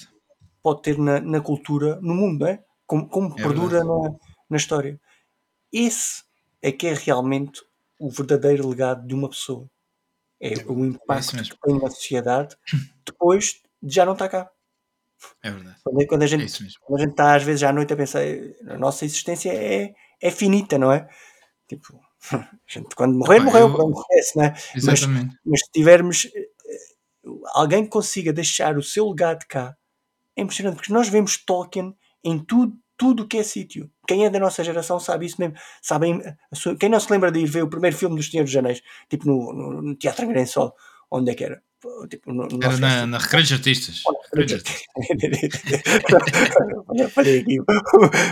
pode 0.62 0.82
ter 0.82 0.98
na, 0.98 1.20
na, 1.20 1.42
cultura, 1.42 2.00
no 2.02 2.14
mundo, 2.14 2.46
é? 2.46 2.64
Como, 2.86 3.08
como 3.08 3.34
é 3.38 3.42
perdura 3.42 3.84
na, 3.84 4.16
na 4.50 4.58
história. 4.58 5.00
Esse 5.72 6.24
é 6.62 6.72
que 6.72 6.88
é 6.88 6.94
realmente 6.94 7.62
o 8.00 8.10
verdadeiro 8.10 8.68
legado 8.68 9.06
de 9.06 9.14
uma 9.14 9.30
pessoa. 9.30 9.70
É, 10.42 10.54
é 10.54 10.66
o 10.66 10.86
impacto 10.86 11.36
que 11.44 11.60
tem 11.62 11.80
na 11.80 11.90
sociedade 11.90 12.56
depois 13.06 13.62
de 13.82 13.94
já 13.94 14.06
não 14.06 14.14
estar 14.14 14.30
cá. 14.30 14.50
É 15.44 15.52
verdade. 15.52 15.78
Quando, 15.84 16.08
quando, 16.08 16.24
a 16.24 16.28
gente, 16.28 16.64
é 16.64 16.68
quando 16.82 17.00
a 17.00 17.04
gente 17.04 17.12
está 17.12 17.36
às 17.36 17.44
vezes 17.44 17.64
à 17.64 17.74
noite 17.74 17.92
a 17.92 17.98
pensar, 17.98 18.22
a 18.68 18.78
nossa 18.78 19.04
existência 19.04 19.52
é, 19.52 19.94
é 20.22 20.32
finita, 20.32 20.78
não 20.78 20.92
é? 20.94 21.10
Tipo, 21.70 22.02
gente, 22.68 22.96
quando 22.96 23.16
morrer, 23.18 23.40
morreu, 23.40 23.68
eu... 23.68 23.74
pronto, 23.74 24.00
acontece, 24.00 24.38
né? 24.38 24.56
Exatamente. 24.76 25.28
Mas, 25.28 25.38
mas 25.46 25.60
se 25.62 25.72
tivermos 25.72 26.28
eh, 26.36 26.50
alguém 27.54 27.84
que 27.84 27.92
consiga 27.92 28.34
deixar 28.34 28.76
o 28.76 28.84
seu 28.84 29.08
legado 29.08 29.46
cá, 29.48 29.78
é 30.36 30.42
impressionante, 30.42 30.76
porque 30.78 30.92
nós 30.92 31.08
vemos 31.08 31.38
Tolkien 31.38 31.96
em 32.24 32.40
tudo 32.40 32.76
tudo 32.98 33.26
que 33.26 33.38
é 33.38 33.44
sítio. 33.44 33.90
Quem 34.06 34.26
é 34.26 34.30
da 34.30 34.40
nossa 34.40 34.62
geração 34.62 35.00
sabe 35.00 35.26
isso 35.26 35.38
mesmo. 35.40 35.56
Sabem, 35.82 36.22
quem 36.78 36.90
não 36.90 37.00
se 37.00 37.10
lembra 37.10 37.32
de 37.32 37.40
ir 37.40 37.46
ver 37.46 37.64
o 37.64 37.70
primeiro 37.70 37.96
filme 37.96 38.18
dos 38.18 38.30
Senhores 38.30 38.52
dos 38.52 38.58
Anéis, 38.58 38.82
tipo 39.10 39.26
no, 39.26 39.54
no, 39.54 39.82
no 39.82 39.96
Teatro 39.96 40.26
Angrense 40.26 40.52
só, 40.52 40.74
onde 41.10 41.32
é 41.32 41.34
que 41.34 41.46
era? 41.46 41.64
Tipo, 42.10 42.34
no, 42.34 42.46
era 42.62 42.78
na, 42.78 43.06
na 43.06 43.18
Recreios 43.18 43.54
Artistas. 43.54 44.04
Falei 47.12 47.40
aqui. 47.40 47.58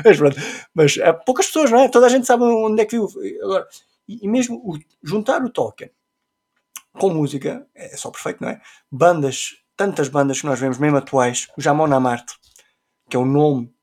mas 0.04 0.18
pronto. 0.18 0.36
Mas 0.74 0.98
há 0.98 1.14
poucas 1.14 1.46
pessoas, 1.48 1.72
não 1.72 1.80
é? 1.80 1.88
Toda 1.88 2.08
a 2.08 2.10
gente 2.10 2.28
sabe 2.28 2.44
onde 2.44 2.82
é 2.82 2.86
que 2.86 2.98
viu. 2.98 3.08
Agora, 3.44 3.66
e, 4.08 4.26
e 4.26 4.28
mesmo 4.28 4.58
o, 4.58 4.78
juntar 5.02 5.42
o 5.44 5.50
Tolkien 5.50 5.90
com 6.98 7.10
música 7.10 7.68
é 7.76 7.96
só 7.96 8.12
perfeito, 8.12 8.42
não 8.42 8.50
é? 8.50 8.62
Bandas, 8.92 9.56
tantas 9.76 10.10
bandas 10.10 10.42
que 10.42 10.46
nós 10.46 10.60
vemos, 10.60 10.78
mesmo 10.78 10.98
atuais, 10.98 11.48
o 11.58 11.62
Jamon 11.62 11.94
Amarte, 11.94 12.34
que 13.10 13.16
é 13.16 13.20
o 13.20 13.26
nome 13.26 13.74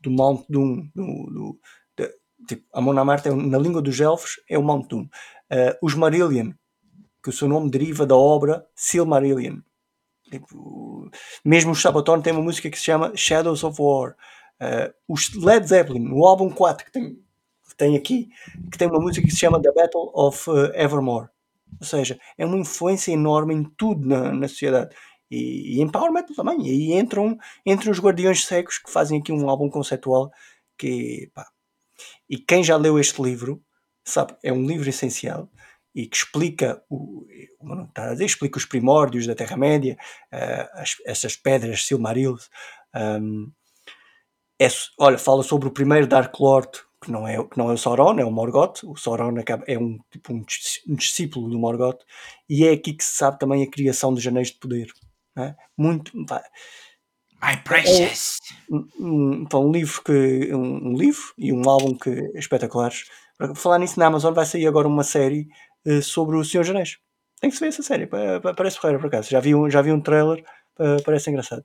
do 0.00 0.10
Mount 0.10 0.44
Doom, 0.48 0.88
do, 0.94 1.30
do, 1.30 1.60
de, 1.96 2.10
tipo, 2.48 2.66
Amon 2.72 2.98
Amarte 2.98 3.28
é, 3.28 3.34
na 3.34 3.58
língua 3.58 3.80
dos 3.80 4.00
elfos 4.00 4.40
é 4.48 4.58
o 4.58 4.62
Mount 4.62 4.88
Doom. 4.88 5.02
Uh, 5.02 5.76
os 5.82 5.94
Marillion, 5.94 6.52
que 7.24 7.30
o 7.30 7.32
seu 7.32 7.48
nome 7.48 7.70
deriva 7.70 8.04
da 8.04 8.14
obra 8.14 8.66
Silmarillion. 8.76 9.60
Tipo, 10.30 11.10
mesmo 11.42 11.72
o 11.72 11.74
Sabaton 11.74 12.20
tem 12.20 12.34
uma 12.34 12.42
música 12.42 12.68
que 12.68 12.78
se 12.78 12.84
chama 12.84 13.16
Shadows 13.16 13.64
of 13.64 13.80
War. 13.80 14.14
Uh, 14.60 14.92
os 15.08 15.34
Led 15.34 15.66
Zeppelin, 15.66 16.00
no 16.00 16.24
álbum 16.26 16.50
4 16.50 16.84
que 16.84 16.92
tem, 16.92 17.14
que 17.14 17.76
tem 17.78 17.96
aqui, 17.96 18.28
que 18.70 18.76
tem 18.76 18.88
uma 18.88 19.00
música 19.00 19.26
que 19.26 19.32
se 19.32 19.40
chama 19.40 19.60
The 19.60 19.72
Battle 19.72 20.10
of 20.14 20.50
uh, 20.50 20.66
Evermore. 20.74 21.28
Ou 21.80 21.86
seja, 21.86 22.20
é 22.36 22.44
uma 22.44 22.58
influência 22.58 23.10
enorme 23.10 23.54
em 23.54 23.64
tudo 23.64 24.06
na, 24.06 24.30
na 24.30 24.46
sociedade. 24.46 24.94
E, 25.30 25.78
e 25.78 25.80
em 25.80 25.88
Power 25.88 26.12
Metal 26.12 26.36
também. 26.36 26.60
E 26.66 26.92
aí 26.92 27.00
entram, 27.00 27.38
entram 27.64 27.90
os 27.90 28.00
Guardiões 28.00 28.44
Cegos 28.44 28.78
que 28.78 28.92
fazem 28.92 29.18
aqui 29.18 29.32
um 29.32 29.48
álbum 29.48 29.70
conceptual 29.70 30.30
que. 30.76 31.30
Pá. 31.34 31.46
E 32.28 32.36
quem 32.36 32.62
já 32.62 32.76
leu 32.76 32.98
este 32.98 33.22
livro 33.22 33.62
sabe, 34.04 34.36
é 34.42 34.52
um 34.52 34.66
livro 34.66 34.88
essencial 34.88 35.48
e 35.94 36.06
que 36.06 36.16
explica, 36.16 36.82
o, 36.90 37.26
não 37.62 37.84
está 37.84 38.08
a 38.08 38.12
dizer, 38.12 38.24
explica 38.24 38.58
os 38.58 38.64
primórdios 38.64 39.26
da 39.26 39.34
Terra-média, 39.34 39.96
uh, 40.32 40.82
essas 41.06 41.36
pedras 41.36 41.86
Silmarils. 41.86 42.50
Um, 42.94 43.50
é, 44.60 44.68
olha, 44.98 45.18
fala 45.18 45.42
sobre 45.42 45.68
o 45.68 45.72
primeiro 45.72 46.06
Dark 46.06 46.38
Lord, 46.38 46.70
que 47.02 47.12
não 47.12 47.28
é, 47.28 47.36
que 47.44 47.58
não 47.58 47.70
é 47.70 47.74
o 47.74 47.78
Sauron, 47.78 48.18
é 48.18 48.24
o 48.24 48.30
Morgoth. 48.30 48.82
O 48.84 48.96
Sauron 48.96 49.34
é 49.66 49.78
um, 49.78 49.98
tipo, 50.10 50.32
um, 50.32 50.44
um 50.88 50.94
discípulo 50.94 51.48
do 51.48 51.58
Morgoth, 51.58 52.00
e 52.48 52.66
é 52.66 52.72
aqui 52.72 52.92
que 52.92 53.04
se 53.04 53.16
sabe 53.16 53.38
também 53.38 53.62
a 53.62 53.70
criação 53.70 54.12
dos 54.12 54.26
Anéis 54.26 54.48
de 54.48 54.58
Poder. 54.58 54.92
É? 55.36 55.54
Muito. 55.76 56.12
Pá, 56.26 56.42
My 57.42 57.58
precious! 57.58 58.38
É 58.70 58.74
um, 58.74 58.88
um, 58.98 59.46
um, 59.52 59.70
livro 59.70 60.02
que 60.02 60.54
um, 60.54 60.88
um, 60.88 60.96
livro 60.96 61.34
e 61.36 61.52
um 61.52 61.68
álbum 61.68 61.94
que 61.94 62.08
é 62.08 62.38
espetaculares. 62.38 63.04
Para 63.36 63.54
falar 63.54 63.78
nisso 63.78 63.98
na 63.98 64.06
Amazon 64.06 64.32
vai 64.32 64.46
sair 64.46 64.66
agora 64.66 64.88
uma 64.88 65.04
série 65.04 65.48
uh, 65.86 66.02
sobre 66.02 66.36
o 66.36 66.44
Senhor 66.44 66.68
Anéis. 66.70 66.98
Tem 67.40 67.50
que 67.50 67.56
se 67.56 67.60
ver 67.60 67.68
essa 67.68 67.82
série, 67.82 68.06
parece 68.56 68.80
porreira 68.80 68.98
por 68.98 69.08
acaso. 69.08 69.28
Já 69.28 69.40
vi 69.40 69.54
um, 69.54 69.68
já 69.68 69.82
vi 69.82 69.92
um 69.92 70.00
trailer, 70.00 70.44
uh, 70.78 71.02
parece 71.04 71.30
engraçado. 71.30 71.64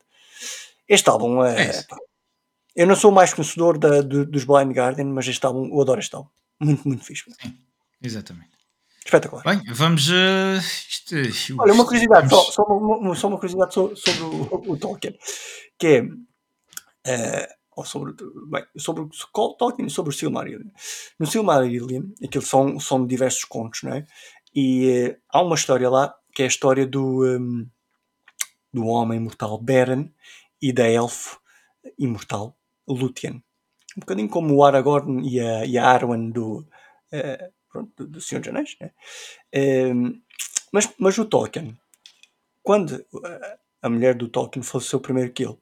Este 0.88 1.10
álbum 1.10 1.44
é. 1.44 1.70
é 1.70 1.86
eu 2.76 2.88
não 2.88 2.96
sou 2.96 3.12
mais 3.12 3.34
conhecedor 3.34 3.78
da, 3.78 4.02
do, 4.02 4.26
dos 4.26 4.44
Blind 4.44 4.72
Guardian, 4.72 5.06
mas 5.06 5.28
este 5.28 5.46
álbum, 5.46 5.68
eu 5.68 5.82
adoro 5.82 6.00
este 6.00 6.16
álbum. 6.16 6.30
Muito, 6.60 6.88
muito 6.88 7.04
fixe. 7.04 7.24
Sim, 7.42 7.58
exatamente. 8.02 8.52
Espetacular. 9.04 9.44
Bem, 9.44 9.64
vamos. 9.74 10.10
Uh, 10.10 10.58
isto, 10.60 11.16
isto, 11.18 11.56
Olha, 11.60 11.74
uma 11.74 11.86
curiosidade, 11.86 12.28
vamos... 12.28 12.46
só, 12.46 12.52
só, 12.52 12.64
uma, 12.64 13.16
só, 13.16 13.28
uma, 13.28 13.38
curiosidade 13.38 13.74
sobre, 13.74 13.96
sobre 13.96 14.22
o, 14.24 14.72
o, 14.72 14.78
Tolkien, 14.78 15.18
que 15.78 15.88
é. 15.88 16.02
Uh, 16.04 17.59
sobre, 17.86 18.14
bem, 18.48 18.66
sobre 18.78 19.04
o 19.04 19.10
Tolkien 19.54 19.90
sobre 19.90 20.12
o 20.12 20.14
Silmarillion. 20.14 20.70
No 21.20 21.26
Silmarillion, 21.26 22.12
aquilo 22.24 22.44
são, 22.44 22.80
são 22.80 23.06
diversos 23.06 23.44
contos, 23.44 23.84
não 23.84 23.94
é? 23.94 24.06
E 24.54 25.10
uh, 25.10 25.18
há 25.30 25.42
uma 25.42 25.56
história 25.56 25.90
lá 25.90 26.16
que 26.34 26.42
é 26.42 26.46
a 26.46 26.48
história 26.48 26.86
do, 26.86 27.26
um, 27.26 27.68
do 28.74 28.86
homem 28.86 29.18
imortal 29.18 29.58
Beren 29.58 30.14
e 30.62 30.72
da 30.72 30.88
elfo 30.88 31.40
imortal 31.98 32.58
Lúthien. 32.88 33.44
Um 33.98 34.00
bocadinho 34.00 34.30
como 34.30 34.56
o 34.56 34.64
Aragorn 34.64 35.28
e 35.28 35.40
a, 35.40 35.66
e 35.66 35.78
a 35.78 35.86
Arwen 35.86 36.32
do, 36.32 36.60
uh, 36.60 37.54
pronto, 37.70 38.08
do, 38.08 38.22
Senhor 38.22 38.42
dos 38.42 38.50
Anéis. 38.50 38.78
Né? 38.80 38.92
Mas, 40.72 40.90
mas 41.00 41.18
o 41.18 41.26
Tolkien, 41.26 41.78
quando 42.62 43.04
a 43.82 43.90
mulher 43.90 44.16
do 44.16 44.28
Tolkien 44.28 44.64
faleceu 44.64 45.00
primeiro 45.00 45.32
que 45.32 45.44
ele, 45.44 45.58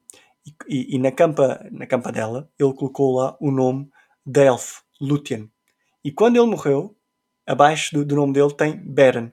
e, 0.68 0.96
e, 0.96 0.98
na, 0.98 1.10
campa, 1.12 1.66
na 1.70 1.86
campa 1.86 2.12
dela, 2.12 2.50
ele 2.58 2.72
colocou 2.74 3.16
lá 3.16 3.36
o 3.40 3.50
nome 3.50 3.88
de 4.24 4.44
Elf, 4.44 4.80
Lúthien. 5.00 5.50
E 6.04 6.12
quando 6.12 6.36
ele 6.36 6.46
morreu, 6.46 6.96
abaixo 7.46 7.94
do, 7.94 8.04
do 8.04 8.16
nome 8.16 8.32
dele 8.32 8.54
tem 8.54 8.76
Beren. 8.76 9.32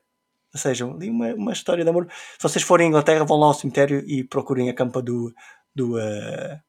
Ou 0.54 0.60
seja, 0.60 0.86
ali 0.86 1.10
uma, 1.10 1.34
uma 1.34 1.52
história 1.52 1.84
de 1.84 1.90
amor. 1.90 2.08
Se 2.10 2.42
vocês 2.42 2.64
forem 2.64 2.88
à 2.88 2.90
Inglaterra, 2.90 3.26
vão 3.26 3.38
lá 3.38 3.48
ao 3.48 3.54
cemitério 3.54 4.04
e 4.08 4.24
procurem 4.24 4.70
a 4.70 4.74
campa 4.74 5.02
do, 5.02 5.34
do, 5.76 5.98
uh, 5.98 6.60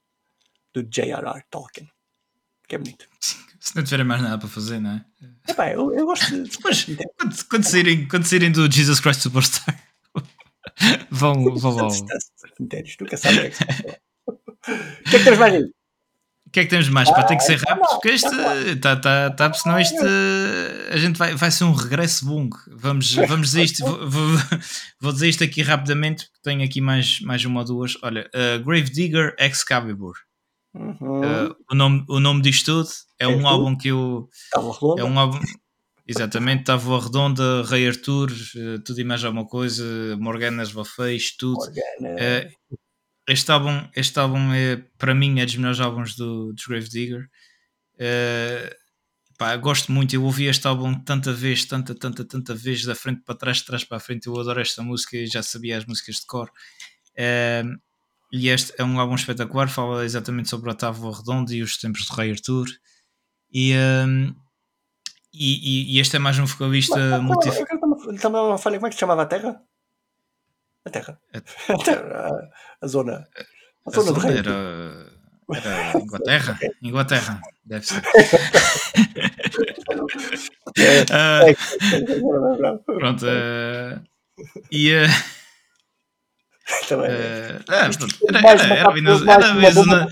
do 0.75 0.83
J.R.R. 0.83 1.45
Tolkien. 1.49 1.89
Que 2.69 2.75
é 2.75 2.79
bonito. 2.79 3.07
Se 3.21 3.77
não 3.77 3.85
tiverem 3.85 4.05
mais 4.05 4.23
nada 4.23 4.39
para 4.39 4.49
fazer, 4.49 4.81
não 4.81 4.91
é? 4.91 5.05
Epá, 5.49 5.71
eu, 5.71 5.93
eu 5.93 6.05
gosto 6.05 6.27
de. 6.31 6.51
Depois, 6.51 6.85
quando, 7.17 7.45
quando, 7.49 7.65
saírem, 7.65 8.09
quando 8.09 8.25
saírem 8.25 8.51
do 8.51 8.71
Jesus 8.71 8.99
Christ 9.01 9.23
Superstar, 9.23 9.81
vão, 11.11 11.55
vão 11.57 11.77
lá. 11.77 11.91
Cemitérios, 11.91 12.97
nunca 13.01 13.17
sabem 13.17 13.39
o 13.39 13.41
que 13.43 13.47
é 13.47 13.51
que 13.51 13.57
se 13.57 13.65
passa. 13.67 14.01
O 14.69 15.11
que 15.11 15.17
é 15.17 15.19
que 15.19 15.25
temos 15.25 15.39
mais 15.39 15.55
aí? 15.55 15.63
O 16.47 16.51
que 16.51 16.61
é 16.61 16.65
que 16.65 16.71
temos 16.71 16.89
mais? 16.89 17.09
Ah, 17.11 17.23
tem 17.25 17.37
que 17.37 17.45
ser 17.45 17.59
rápido, 17.59 17.87
porque 17.89 18.09
este 18.09 18.31
tá, 18.81 18.97
tá, 18.97 19.31
tá, 19.31 19.53
senão 19.53 19.79
este 19.79 19.97
a 20.91 20.97
gente 20.97 21.19
vai, 21.19 21.35
vai 21.35 21.51
ser 21.51 21.65
um 21.65 21.73
regresso 21.73 22.25
bom. 22.25 22.49
Vamos, 22.69 23.13
vamos 23.15 23.49
dizer 23.49 23.65
isto, 23.65 23.85
vou, 23.85 24.09
vou, 24.09 24.29
vou, 25.01 25.13
dizer 25.13 25.29
isto 25.29 25.45
aqui 25.45 25.61
rapidamente, 25.61 26.25
porque 26.27 26.41
tenho 26.43 26.65
aqui 26.65 26.81
mais, 26.81 27.21
mais 27.21 27.45
uma 27.45 27.61
ou 27.61 27.67
duas. 27.67 27.99
Olha, 28.03 28.31
uh, 28.35 28.65
Grave 28.65 28.91
Digger 28.91 29.35
Excalibur. 29.39 30.15
Uhum. 30.73 31.21
Uh, 31.21 31.57
o, 31.71 31.75
nome, 31.75 32.05
o 32.09 32.21
nome 32.21 32.43
disto 32.43 32.67
tudo 32.67 32.89
é, 33.19 33.25
é 33.25 33.29
um 33.29 33.37
tudo? 33.37 33.47
álbum 33.49 33.77
que 33.77 33.89
eu. 33.89 34.29
É 34.99 35.05
um 35.05 35.19
álbum. 35.19 35.41
Exatamente, 36.09 36.61
estava 36.61 37.01
redonda, 37.01 37.65
Rei 37.65 37.89
Arthur, 37.89 38.31
uh, 38.31 38.79
tudo 38.85 39.01
e 39.01 39.05
mais 39.05 39.25
alguma 39.25 39.45
coisa, 39.45 39.85
Morganas 40.19 40.71
Vafeis, 40.71 41.37
tudo. 41.37 41.57
Morgana. 41.57 42.15
Uh, 42.15 42.77
este 43.29 43.51
álbum, 43.51 43.89
este 43.95 44.19
álbum 44.19 44.53
é, 44.53 44.77
para 44.99 45.15
mim, 45.15 45.41
é 45.41 45.45
dos 45.45 45.57
melhores 45.57 45.81
álbuns 45.81 46.15
do, 46.15 46.53
do 46.53 46.63
Grave 46.69 46.89
Digger. 46.89 47.29
Uh, 47.95 48.75
pá, 49.37 49.57
gosto 49.57 49.91
muito, 49.91 50.15
eu 50.15 50.23
ouvi 50.23 50.47
este 50.47 50.67
álbum 50.67 50.95
tanta 50.95 51.33
vez, 51.33 51.65
tanta, 51.65 51.95
tanta, 51.95 52.25
tanta 52.25 52.55
vez, 52.55 52.85
da 52.85 52.95
frente 52.95 53.23
para 53.25 53.35
trás, 53.35 53.59
de 53.59 53.65
trás 53.65 53.85
para 53.85 53.97
a 53.97 54.01
frente. 54.01 54.27
Eu 54.27 54.39
adoro 54.39 54.61
esta 54.61 54.83
música 54.83 55.17
e 55.17 55.27
já 55.27 55.43
sabia 55.43 55.77
as 55.77 55.85
músicas 55.85 56.17
de 56.17 56.27
cor. 56.27 56.51
Uh, 57.13 57.77
e 58.33 58.49
este 58.49 58.75
é 58.79 58.85
um 58.85 58.99
álbum 59.01 59.15
espetacular, 59.15 59.69
fala 59.69 60.05
exatamente 60.05 60.49
sobre 60.49 60.69
o 60.69 60.73
Otávio 60.73 61.11
Redondo 61.11 61.53
e 61.53 61.63
os 61.63 61.77
tempos 61.77 62.07
de 62.07 62.13
Rei 62.15 62.33
Arthur. 62.33 62.67
E, 63.53 63.75
um, 63.75 64.35
e, 65.33 65.97
e, 65.97 66.01
este 66.01 66.17
é 66.17 66.19
mais 66.19 66.39
um 66.39 66.47
vocalista 66.47 67.21
muito. 67.21 67.49
Também 68.21 68.59
falha, 68.59 68.77
como 68.77 68.87
é 68.87 68.89
que 68.89 68.95
se 68.95 69.01
chamava 69.01 69.23
a 69.23 69.27
Terra? 69.27 69.61
A 70.87 70.91
Terra. 70.91 71.19
A, 71.35 71.39
a, 71.75 71.79
terra, 71.79 72.31
a 72.81 72.87
zona. 72.87 73.27
A, 73.37 73.89
a 73.89 73.91
zona, 73.91 74.13
zona 74.13 74.21
Rei. 74.21 74.39
Era, 74.39 74.53
era 75.53 75.99
Inglaterra? 75.99 76.59
Inglaterra, 76.83 77.41
deve 77.65 77.85
ser. 77.85 78.03
uh, 81.11 81.57
pronto. 82.87 83.27
Uh, 83.27 84.01
e. 84.71 84.95
Uh, 84.95 85.09
também. 86.89 87.11
Uh, 87.11 87.13
era, 87.69 87.87
era, 88.47 88.63
era, 88.63 90.07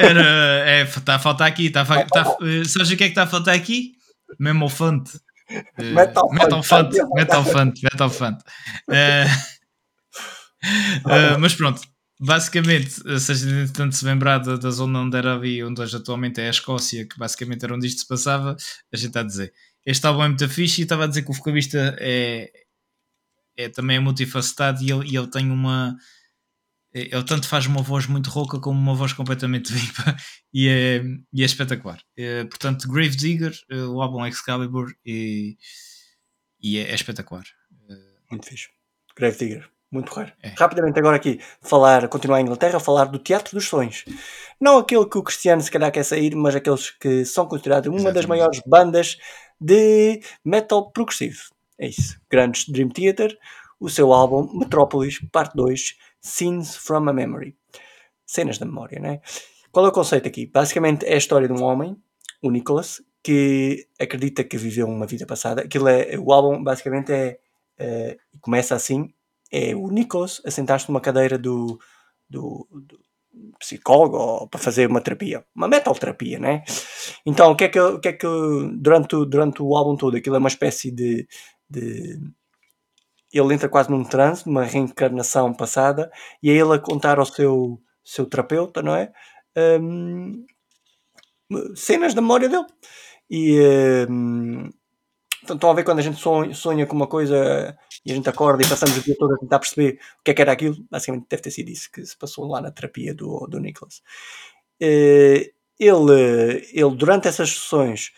era, 0.00 0.24
é, 0.68 0.82
está 0.82 1.14
a 1.14 1.18
faltar 1.18 1.48
aqui. 1.48 1.66
Está, 1.66 1.82
está, 1.82 2.24
sabes 2.66 2.90
o 2.90 2.96
que 2.96 3.04
é 3.04 3.06
que 3.06 3.12
está 3.12 3.22
a 3.22 3.26
faltar 3.26 3.54
aqui? 3.54 3.92
Mesmo 4.38 4.68
font. 4.68 5.08
Uh, 5.50 5.94
metal, 5.94 6.28
metal 6.30 6.62
font. 6.62 6.90
Metal 7.14 7.44
font. 7.44 7.82
Metal 7.82 8.10
font. 8.10 8.38
Uh, 8.88 9.57
uh, 11.04 11.38
mas 11.38 11.54
pronto. 11.54 11.80
Basicamente, 12.20 12.90
se 13.20 13.30
a 13.30 13.34
gente 13.34 13.72
tanto 13.72 13.94
se 13.94 14.04
lembrar 14.04 14.38
da, 14.38 14.56
da 14.56 14.70
zona 14.70 15.00
onde 15.00 15.16
era 15.16 15.34
ali, 15.34 15.62
onde 15.62 15.80
hoje 15.80 15.96
atualmente 15.96 16.40
é 16.40 16.48
a 16.48 16.50
Escócia, 16.50 17.06
que 17.06 17.16
basicamente 17.16 17.64
era 17.64 17.72
onde 17.72 17.86
isto 17.86 18.00
se 18.00 18.08
passava, 18.08 18.56
a 18.92 18.96
gente 18.96 19.08
está 19.08 19.20
a 19.20 19.24
dizer. 19.24 19.52
Este 19.86 20.04
álbum 20.04 20.24
é 20.24 20.28
muito 20.28 20.48
fixe 20.48 20.80
e 20.80 20.82
estava 20.82 21.04
a 21.04 21.06
dizer 21.06 21.22
que 21.22 21.30
o 21.30 21.34
vocalista 21.34 21.96
é, 22.00 22.50
é, 23.56 23.68
também 23.68 23.96
é 23.98 24.00
multifacetado 24.00 24.82
e 24.82 24.90
ele, 24.90 25.08
e 25.08 25.16
ele 25.16 25.30
tem 25.30 25.48
uma. 25.50 25.96
É, 26.92 27.02
ele 27.02 27.24
tanto 27.24 27.46
faz 27.46 27.66
uma 27.66 27.82
voz 27.82 28.06
muito 28.06 28.30
rouca 28.30 28.58
como 28.58 28.80
uma 28.80 28.94
voz 28.94 29.12
completamente 29.12 29.70
limpa 29.74 30.16
e 30.52 30.68
é, 30.68 31.02
e 31.32 31.42
é 31.42 31.44
espetacular. 31.46 32.02
É, 32.16 32.44
portanto, 32.44 32.88
Grave 32.88 33.16
Digger, 33.16 33.54
o 33.70 34.02
álbum 34.02 34.26
Excalibur, 34.26 34.92
e, 35.06 35.56
e 36.60 36.78
é, 36.78 36.90
é 36.90 36.94
espetacular. 36.94 37.44
Muito 38.30 38.46
fixe. 38.46 38.68
Grave 39.16 39.38
Digger. 39.38 39.77
Muito 39.90 40.12
raro. 40.12 40.32
É. 40.42 40.48
Rapidamente 40.50 40.98
agora 40.98 41.16
aqui, 41.16 41.40
falar, 41.62 42.06
continuar 42.08 42.40
em 42.40 42.44
Inglaterra, 42.44 42.78
falar 42.78 43.06
do 43.06 43.18
Teatro 43.18 43.54
dos 43.54 43.66
Sonhos. 43.66 44.04
Não 44.60 44.78
aquele 44.78 45.06
que 45.06 45.16
o 45.16 45.22
Cristiano 45.22 45.62
se 45.62 45.70
calhar 45.70 45.90
quer 45.90 46.04
sair, 46.04 46.34
mas 46.34 46.54
aqueles 46.54 46.90
que 46.90 47.24
são 47.24 47.46
considerados 47.46 47.88
uma 47.88 47.96
Exatamente. 47.96 48.14
das 48.14 48.26
maiores 48.26 48.60
bandas 48.66 49.18
de 49.58 50.20
metal 50.44 50.90
progressivo. 50.90 51.40
É 51.78 51.88
isso. 51.88 52.20
Grandes 52.30 52.68
Dream 52.68 52.90
Theater, 52.90 53.36
o 53.80 53.88
seu 53.88 54.12
álbum 54.12 54.58
Metrópolis, 54.58 55.20
parte 55.32 55.56
2, 55.56 55.96
Scenes 56.20 56.76
from 56.76 57.08
a 57.08 57.12
Memory. 57.12 57.56
Cenas 58.26 58.58
da 58.58 58.66
memória, 58.66 59.00
né? 59.00 59.20
Qual 59.72 59.86
é 59.86 59.88
o 59.88 59.92
conceito 59.92 60.28
aqui? 60.28 60.46
Basicamente 60.46 61.06
é 61.06 61.14
a 61.14 61.18
história 61.18 61.48
de 61.48 61.54
um 61.54 61.62
homem, 61.62 61.96
o 62.42 62.50
Nicholas, 62.50 63.00
que 63.22 63.86
acredita 63.98 64.44
que 64.44 64.58
viveu 64.58 64.86
uma 64.86 65.06
vida 65.06 65.24
passada. 65.24 65.62
Aquilo 65.62 65.88
é, 65.88 66.18
o 66.18 66.32
álbum 66.32 66.62
basicamente 66.62 67.10
é, 67.12 67.38
é 67.78 68.18
começa 68.40 68.74
assim, 68.74 69.12
é 69.50 69.74
o 69.74 69.88
Nicholas 69.88 70.40
a 70.44 70.50
sentar-se 70.50 70.88
numa 70.88 71.00
cadeira 71.00 71.38
do, 71.38 71.78
do, 72.28 72.66
do 72.70 73.00
psicólogo 73.58 74.48
para 74.48 74.60
fazer 74.60 74.88
uma 74.88 75.00
terapia, 75.00 75.44
uma 75.54 75.68
metal 75.68 75.94
terapia, 75.94 76.38
né? 76.38 76.64
Então, 77.24 77.52
o 77.52 77.56
que 77.56 77.64
é 77.64 77.68
que, 77.68 77.80
o 77.80 78.00
que, 78.00 78.08
é 78.08 78.12
que 78.12 78.26
durante, 78.80 79.16
durante 79.26 79.62
o 79.62 79.76
álbum 79.76 79.96
todo, 79.96 80.16
aquilo 80.16 80.36
é 80.36 80.38
uma 80.38 80.48
espécie 80.48 80.90
de, 80.90 81.26
de 81.68 82.18
ele 83.32 83.54
entra 83.54 83.68
quase 83.68 83.90
num 83.90 84.04
transe, 84.04 84.46
numa 84.46 84.64
reencarnação 84.64 85.52
passada, 85.52 86.10
e 86.42 86.50
é 86.50 86.54
ele 86.54 86.74
a 86.74 86.78
contar 86.78 87.18
ao 87.18 87.26
seu, 87.26 87.80
seu 88.02 88.26
terapeuta, 88.26 88.82
não 88.82 88.94
é? 88.94 89.12
Um, 89.80 90.44
cenas 91.74 92.14
da 92.14 92.22
memória 92.22 92.48
dele. 92.48 92.66
E 93.30 94.06
um, 94.08 94.70
estão 95.54 95.70
a 95.70 95.74
ver 95.74 95.84
quando 95.84 95.98
a 95.98 96.02
gente 96.02 96.20
sonha, 96.54 96.86
com 96.86 96.96
uma 96.96 97.06
coisa 97.06 97.76
e 98.04 98.12
a 98.12 98.14
gente 98.14 98.28
acorda 98.28 98.64
e 98.64 98.68
passamos 98.68 98.96
o 98.96 99.02
dia 99.02 99.16
todo 99.18 99.34
a 99.34 99.38
tentar 99.38 99.58
perceber 99.58 99.98
o 100.20 100.22
que 100.22 100.30
é 100.30 100.34
que 100.34 100.42
era 100.42 100.52
aquilo. 100.52 100.76
Basicamente, 100.90 101.26
deve 101.28 101.42
ter 101.42 101.50
sido 101.50 101.68
isso 101.68 101.90
que 101.90 102.04
se 102.04 102.16
passou 102.16 102.46
lá 102.46 102.60
na 102.60 102.70
terapia 102.70 103.14
do, 103.14 103.46
do 103.46 103.60
Nicholas. 103.60 104.02
Uh, 104.80 105.50
ele, 105.78 106.68
ele, 106.72 106.96
durante 106.96 107.28
essas 107.28 107.50
sessões, 107.50 108.12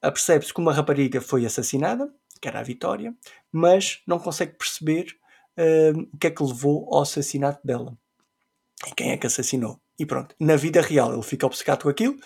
apercebe-se 0.00 0.52
que 0.52 0.60
uma 0.60 0.72
rapariga 0.72 1.20
foi 1.20 1.46
assassinada, 1.46 2.12
que 2.40 2.48
era 2.48 2.60
a 2.60 2.62
Vitória, 2.62 3.14
mas 3.50 4.00
não 4.06 4.18
consegue 4.18 4.52
perceber 4.52 5.16
uh, 5.58 6.08
o 6.12 6.18
que 6.18 6.26
é 6.26 6.30
que 6.30 6.42
levou 6.42 6.88
ao 6.92 7.02
assassinato 7.02 7.66
dela 7.66 7.96
e 8.86 8.94
quem 8.94 9.10
é 9.10 9.16
que 9.16 9.26
assassinou. 9.26 9.80
E 9.98 10.06
pronto, 10.06 10.34
na 10.38 10.56
vida 10.56 10.80
real 10.80 11.12
ele 11.12 11.22
fica 11.22 11.46
obcecado 11.46 11.82
com 11.82 11.88
aquilo, 11.88 12.16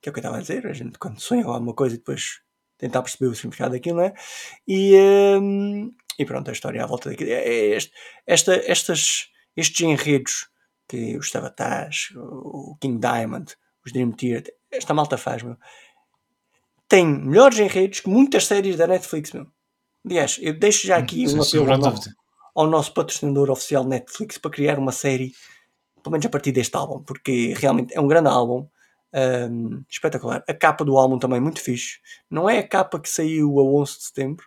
que 0.00 0.08
é 0.08 0.10
o 0.10 0.12
que 0.12 0.18
eu 0.18 0.22
estava 0.22 0.38
a 0.38 0.40
dizer, 0.40 0.66
a 0.66 0.72
gente 0.72 0.98
quando 0.98 1.20
sonha 1.20 1.44
alguma 1.44 1.74
coisa 1.74 1.94
e 1.94 1.98
depois 1.98 2.40
tentar 2.80 3.02
perceber 3.02 3.26
o 3.26 3.34
significado 3.34 3.72
daquilo, 3.72 3.98
não 3.98 4.04
é? 4.04 4.14
E, 4.66 4.96
um, 5.40 5.92
e 6.18 6.24
pronto, 6.24 6.48
a 6.48 6.52
história 6.52 6.82
à 6.82 6.86
volta 6.86 7.10
daquilo. 7.10 7.30
É, 7.30 7.34
é 7.34 7.76
este, 7.76 7.92
esta, 8.26 8.54
estas, 8.54 9.28
estes 9.56 9.80
enredos 9.80 10.48
que 10.88 11.16
os 11.16 11.30
Sabatás, 11.30 12.08
o 12.16 12.76
King 12.80 12.98
Diamond, 12.98 13.54
os 13.84 13.92
Dream 13.92 14.12
Theater, 14.12 14.52
esta 14.70 14.94
malta 14.94 15.16
faz, 15.16 15.42
meu 15.42 15.56
tem 16.90 17.06
melhores 17.06 17.56
enredos 17.60 18.00
que 18.00 18.10
muitas 18.10 18.46
séries 18.46 18.76
da 18.76 18.84
Netflix, 18.84 19.30
meu. 19.30 19.46
Aliás, 20.04 20.38
eu 20.42 20.58
deixo 20.58 20.88
já 20.88 20.96
aqui 20.96 21.24
hum, 21.28 21.38
um 21.38 21.42
apelo 21.42 21.72
ao 21.72 21.94
ao 22.52 22.66
nosso 22.66 22.92
patrocinador 22.92 23.48
oficial 23.48 23.84
Netflix 23.84 24.36
para 24.36 24.50
criar 24.50 24.76
uma 24.76 24.90
série, 24.90 25.32
pelo 26.02 26.10
menos 26.10 26.26
a 26.26 26.28
partir 26.28 26.50
deste 26.50 26.76
álbum, 26.76 27.00
porque 27.00 27.54
realmente 27.56 27.96
é 27.96 28.00
um 28.00 28.08
grande 28.08 28.28
álbum, 28.28 28.66
um, 29.14 29.82
espetacular. 29.88 30.44
A 30.48 30.54
capa 30.54 30.84
do 30.84 30.96
álbum 30.96 31.18
também 31.18 31.40
muito 31.40 31.60
fixe. 31.60 31.98
Não 32.30 32.48
é 32.48 32.58
a 32.58 32.68
capa 32.68 33.00
que 33.00 33.08
saiu 33.08 33.58
a 33.58 33.62
11 33.62 33.96
de 33.96 34.04
setembro, 34.04 34.46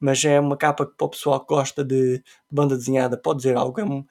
mas 0.00 0.24
é 0.24 0.38
uma 0.38 0.56
capa 0.56 0.86
que 0.86 0.94
para 0.96 1.06
o 1.06 1.10
pessoal 1.10 1.40
que 1.40 1.54
gosta 1.54 1.84
de, 1.84 2.22
banda 2.50 2.76
desenhada 2.76 3.16
pode 3.16 3.38
dizer 3.38 3.56
algo. 3.56 3.80
É 3.80 3.84
um, 3.84 4.04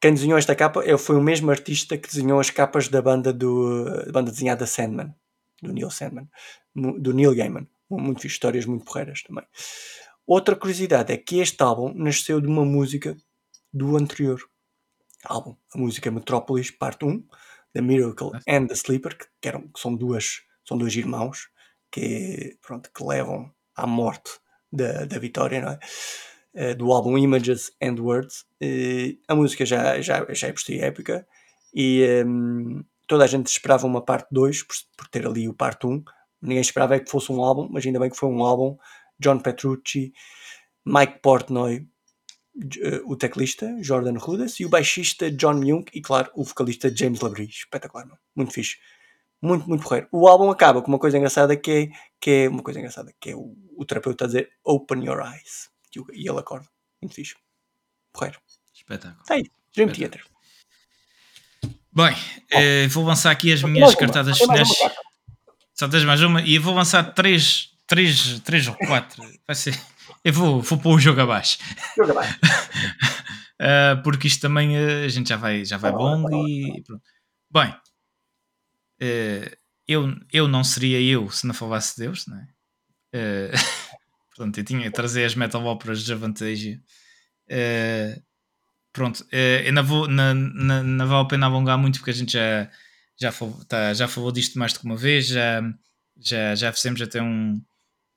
quem 0.00 0.14
desenhou 0.14 0.38
esta 0.38 0.54
capa 0.54 0.82
foi 0.98 1.16
o 1.16 1.22
mesmo 1.22 1.50
artista 1.50 1.96
que 1.98 2.08
desenhou 2.08 2.38
as 2.38 2.50
capas 2.50 2.88
da 2.88 3.02
banda, 3.02 3.32
do, 3.32 3.84
da 3.84 4.12
banda 4.12 4.30
desenhada 4.30 4.66
Sandman 4.66 5.14
do 5.62 5.72
Neil 5.72 5.90
Sandman, 5.90 6.28
do 6.74 7.12
Neil 7.12 7.34
Gaiman. 7.34 7.66
Muito 7.88 8.26
histórias 8.26 8.66
muito 8.66 8.84
porreiras 8.84 9.22
também. 9.22 9.44
Outra 10.26 10.56
curiosidade 10.56 11.12
é 11.12 11.16
que 11.16 11.38
este 11.38 11.62
álbum 11.62 11.92
nasceu 11.94 12.40
de 12.40 12.48
uma 12.48 12.64
música 12.64 13.16
do 13.72 13.96
anterior 13.96 14.40
álbum, 15.24 15.56
a 15.74 15.78
música 15.78 16.10
Metropolis, 16.10 16.70
parte 16.70 17.04
1, 17.04 17.24
The 17.76 17.82
Miracle 17.82 18.30
and 18.48 18.68
the 18.68 18.74
Sleeper, 18.74 19.14
que, 19.14 19.48
eram, 19.48 19.68
que 19.68 19.78
são, 19.78 19.94
duas, 19.94 20.40
são 20.64 20.78
dois 20.78 20.96
irmãos 20.96 21.50
que, 21.92 22.56
pronto, 22.62 22.90
que 22.90 23.04
levam 23.04 23.52
à 23.76 23.86
morte 23.86 24.30
da, 24.72 25.04
da 25.04 25.18
Vitória, 25.18 25.60
não 25.60 25.72
é? 25.72 25.78
Uh, 26.54 26.74
do 26.74 26.90
álbum 26.90 27.18
Images 27.18 27.70
and 27.82 28.00
Words. 28.00 28.46
Uh, 28.62 29.20
a 29.28 29.34
música 29.34 29.66
já, 29.66 30.00
já, 30.00 30.26
já 30.30 30.48
é 30.48 30.52
por 30.52 30.62
si 30.62 30.80
épica 30.80 31.26
e 31.74 32.02
um, 32.24 32.78
ehm, 32.78 32.84
toda 33.06 33.24
a 33.24 33.26
gente 33.26 33.48
esperava 33.48 33.86
uma 33.86 34.02
parte 34.02 34.28
2 34.30 34.62
por, 34.62 34.76
por, 34.96 35.08
ter 35.08 35.26
ali 35.26 35.46
o 35.46 35.52
parte 35.52 35.86
1. 35.86 36.02
Ninguém 36.40 36.62
esperava 36.62 36.96
é 36.96 37.00
que 37.00 37.10
fosse 37.10 37.30
um 37.30 37.44
álbum, 37.44 37.68
mas 37.70 37.84
ainda 37.84 38.00
bem 38.00 38.08
que 38.08 38.16
foi 38.16 38.30
um 38.30 38.42
álbum 38.42 38.78
John 39.20 39.38
Petrucci, 39.38 40.14
Mike 40.86 41.20
Portnoy, 41.20 41.86
uh, 42.56 43.10
o 43.10 43.16
teclista 43.16 43.76
Jordan 43.82 44.18
Rudess 44.18 44.60
e 44.60 44.66
o 44.66 44.68
baixista 44.68 45.30
John 45.30 45.54
Myung 45.54 45.84
e, 45.92 46.00
claro, 46.00 46.30
o 46.34 46.44
vocalista 46.44 46.94
James 46.94 47.20
Labrie. 47.20 47.48
Espetacular, 47.48 48.06
muito 48.34 48.52
fixe. 48.52 48.76
Muito, 49.42 49.68
muito 49.68 49.82
porreiro. 49.82 50.08
O 50.10 50.26
álbum 50.26 50.50
acaba 50.50 50.80
com 50.80 50.88
uma 50.88 50.98
coisa 50.98 51.18
engraçada 51.18 51.56
que 51.56 51.70
é, 51.70 51.88
que 52.20 52.30
é 52.30 52.48
uma 52.48 52.62
coisa 52.62 52.78
engraçada, 52.78 53.14
que 53.20 53.30
é 53.30 53.36
o, 53.36 53.54
o 53.76 53.84
terapeuta 53.84 54.24
a 54.24 54.26
dizer 54.26 54.50
Open 54.64 55.04
Your 55.04 55.20
Eyes. 55.20 55.68
E, 55.94 56.00
o- 56.00 56.06
e 56.12 56.28
ele 56.28 56.38
acorda. 56.38 56.66
Muito 57.02 57.14
fixe. 57.14 57.34
Porreiro. 58.12 58.40
Espetáculo. 58.74 59.20
Está 59.22 59.34
aí. 59.34 59.44
Dream 59.74 59.90
Espetáculo. 59.90 60.20
Theater. 60.20 60.36
Bem, 61.92 62.14
eh, 62.50 62.86
vou 62.88 63.04
lançar 63.04 63.30
aqui 63.30 63.52
as 63.52 63.62
minhas 63.62 63.90
uma, 63.90 63.96
cartadas 63.98 64.38
finais. 64.38 64.68
Só 65.74 65.88
tens 65.88 66.04
mais 66.04 66.22
uma 66.22 66.42
e 66.42 66.54
eu 66.56 66.62
vou 66.62 66.74
lançar 66.74 67.02
três, 67.14 67.70
três, 67.86 68.40
três 68.40 68.66
ou 68.68 68.74
quatro. 68.74 69.22
Vai 69.46 69.54
ser. 69.56 69.78
Eu 70.26 70.32
vou, 70.32 70.60
vou 70.60 70.76
pôr 70.76 70.96
o 70.96 70.98
jogo 70.98 71.20
abaixo. 71.20 71.56
Joga 71.96 72.20
bem. 72.20 72.28
Uh, 73.60 74.02
porque 74.02 74.26
isto 74.26 74.40
também 74.40 74.76
uh, 74.76 75.04
a 75.04 75.08
gente 75.08 75.28
já 75.28 75.36
vai, 75.36 75.64
já 75.64 75.76
vai 75.76 75.92
Tá 75.92 75.96
longo 75.96 76.48
e 76.48 76.82
pronto. 76.82 77.02
Bem, 77.48 77.70
uh, 77.70 79.56
eu, 79.86 80.16
eu 80.32 80.48
não 80.48 80.64
seria 80.64 81.00
eu 81.00 81.30
se 81.30 81.46
não 81.46 81.54
falasse 81.54 81.94
de 81.94 82.02
Deus, 82.02 82.26
não 82.26 82.38
é? 82.38 82.48
Uh, 83.16 83.48
portanto, 84.34 84.58
eu 84.58 84.64
tinha 84.64 84.82
que 84.82 84.90
trazer 84.90 85.24
as 85.24 85.34
metal 85.34 85.64
operas 85.64 86.04
de 86.04 86.12
Avantasia. 86.12 86.78
Pronto, 88.92 89.24
eu 89.32 89.72
não, 89.72 89.84
vou, 89.84 90.06
não, 90.06 90.34
não, 90.34 90.82
não 90.82 91.06
vale 91.06 91.22
a 91.24 91.28
pena 91.28 91.46
alongar 91.46 91.78
muito 91.78 91.98
porque 91.98 92.10
a 92.10 92.14
gente 92.14 92.32
já, 92.32 92.70
já, 93.16 93.32
falou, 93.32 93.64
tá, 93.64 93.94
já 93.94 94.06
falou 94.06 94.30
disto 94.30 94.58
mais 94.58 94.74
do 94.74 94.80
que 94.80 94.84
uma 94.84 94.96
vez, 94.96 95.28
já, 95.28 95.62
já, 96.18 96.54
já 96.54 96.72
fizemos 96.74 97.00
até 97.00 97.22
um, 97.22 97.58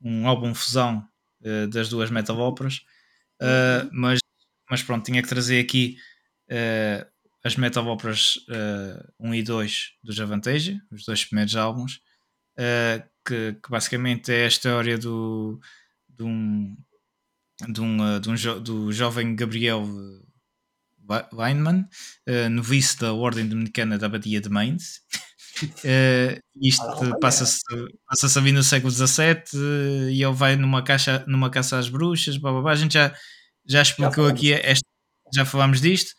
um 0.01 0.27
álbum 0.27 0.53
fusão 0.53 1.07
uh, 1.41 1.67
das 1.67 1.89
duas 1.89 2.09
metal 2.09 2.37
operas. 2.39 2.81
Uh, 3.41 3.89
mas 3.91 4.19
mas 4.69 4.83
pronto, 4.83 5.03
tinha 5.03 5.21
que 5.21 5.27
trazer 5.27 5.59
aqui 5.59 5.97
uh, 6.51 7.05
as 7.43 7.55
metal 7.55 7.87
operas 7.87 8.35
uh, 8.47 9.13
1 9.19 9.33
e 9.33 9.43
2 9.43 9.93
dos 10.03 10.19
Avantasia, 10.19 10.79
os 10.91 11.05
dois 11.05 11.25
primeiros 11.25 11.55
álbuns, 11.55 12.01
que, 13.25 13.53
que, 13.53 13.69
basicamente 13.69 14.31
é 14.31 14.43
a 14.43 14.47
história 14.47 14.97
do, 14.97 15.59
de 16.07 16.23
um, 16.23 16.77
de 17.67 17.81
um, 17.81 18.19
de 18.19 18.29
um 18.29 18.35
jo, 18.35 18.59
do 18.59 18.91
jovem 18.91 19.35
Gabriel 19.35 19.83
Weinman, 21.33 21.87
novice 22.51 22.99
da 22.99 23.13
Ordem 23.13 23.47
Dominicana 23.47 23.97
da 23.97 24.05
Abadia 24.05 24.41
de 24.41 24.49
Mainz. 24.49 25.01
isto 26.61 27.19
passa-se 27.19 27.61
passa 28.07 28.39
a 28.39 28.41
vir 28.41 28.51
no 28.51 28.63
século 28.63 28.91
XVII 28.91 30.11
e 30.11 30.23
ele 30.23 30.33
vai 30.33 30.55
numa, 30.55 30.83
caixa, 30.83 31.23
numa 31.27 31.49
caça 31.49 31.77
às 31.77 31.89
bruxas, 31.89 32.37
blá, 32.37 32.51
blá, 32.51 32.61
blá. 32.61 32.71
a 32.71 32.75
gente 32.75 32.93
já 32.93 33.13
já 33.69 33.81
explicou 33.81 34.25
já 34.25 34.33
aqui, 34.33 34.53
esta, 34.53 34.85
já 35.33 35.45
falámos 35.45 35.79
disto. 35.79 36.11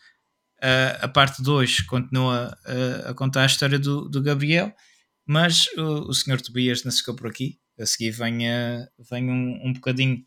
Uh, 0.63 0.93
a 1.01 1.07
parte 1.07 1.41
2 1.41 1.81
continua 1.81 2.55
uh, 2.65 3.09
a 3.09 3.13
contar 3.13 3.43
a 3.43 3.47
história 3.47 3.79
do, 3.79 4.07
do 4.07 4.21
Gabriel, 4.21 4.73
mas 5.25 5.67
o, 5.75 6.09
o 6.09 6.13
Sr. 6.13 6.39
Tobias 6.41 6.83
não 6.83 6.91
ficou 6.91 7.15
por 7.15 7.27
aqui. 7.27 7.59
A 7.79 7.85
seguir 7.85 8.11
vem, 8.11 8.39
vem 9.09 9.31
um, 9.31 9.67
um 9.67 9.73
bocadinho, 9.73 10.23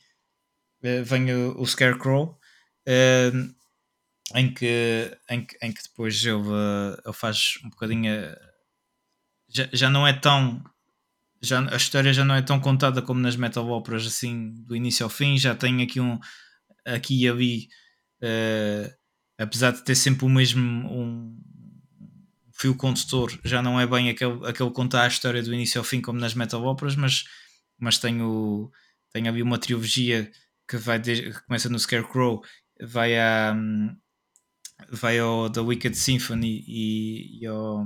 vem 0.82 1.32
o, 1.32 1.60
o 1.60 1.66
Scarecrow, 1.66 2.36
em, 4.34 4.52
que, 4.52 5.16
em, 5.30 5.46
que, 5.46 5.56
em 5.62 5.72
que 5.72 5.82
depois 5.84 6.24
ele, 6.24 6.48
ele 7.04 7.14
faz 7.14 7.54
um 7.64 7.70
bocadinho. 7.70 8.10
Já, 9.54 9.68
já 9.72 9.90
não 9.90 10.06
é 10.06 10.12
tão. 10.12 10.62
Já, 11.42 11.60
a 11.70 11.76
história 11.76 12.12
já 12.12 12.24
não 12.24 12.34
é 12.34 12.42
tão 12.42 12.58
contada 12.58 13.02
como 13.02 13.20
nas 13.20 13.36
metal 13.36 13.68
operas, 13.68 14.06
assim, 14.06 14.52
do 14.66 14.74
início 14.74 15.04
ao 15.04 15.10
fim. 15.10 15.36
Já 15.36 15.54
tem 15.54 15.82
aqui 15.82 16.00
um, 16.00 16.18
aqui 16.84 17.22
e 17.22 17.28
ali, 17.28 17.68
uh, 18.22 18.92
apesar 19.38 19.72
de 19.72 19.84
ter 19.84 19.94
sempre 19.94 20.24
o 20.24 20.28
mesmo 20.28 20.60
um 20.60 21.36
fio 22.52 22.74
condutor, 22.76 23.38
já 23.44 23.60
não 23.60 23.80
é 23.80 23.86
bem 23.86 24.08
aquele, 24.08 24.46
aquele 24.46 24.70
contar 24.70 25.02
a 25.02 25.08
história 25.08 25.42
do 25.42 25.52
início 25.52 25.78
ao 25.78 25.84
fim 25.84 26.00
como 26.00 26.20
nas 26.20 26.34
metal 26.34 26.64
operas, 26.64 26.94
mas, 26.94 27.24
mas 27.78 27.98
tem, 27.98 28.22
o, 28.22 28.70
tem 29.12 29.28
ali 29.28 29.42
uma 29.42 29.58
trilogia 29.58 30.30
que, 30.68 30.76
vai 30.76 30.98
de, 30.98 31.32
que 31.32 31.46
começa 31.46 31.68
no 31.68 31.78
Scarecrow, 31.78 32.42
vai, 32.80 33.18
a, 33.18 33.56
vai 34.88 35.18
ao 35.18 35.50
The 35.50 35.60
Wicked 35.60 35.96
Symphony 35.96 36.64
e, 36.66 37.40
e, 37.40 37.46
ao, 37.46 37.84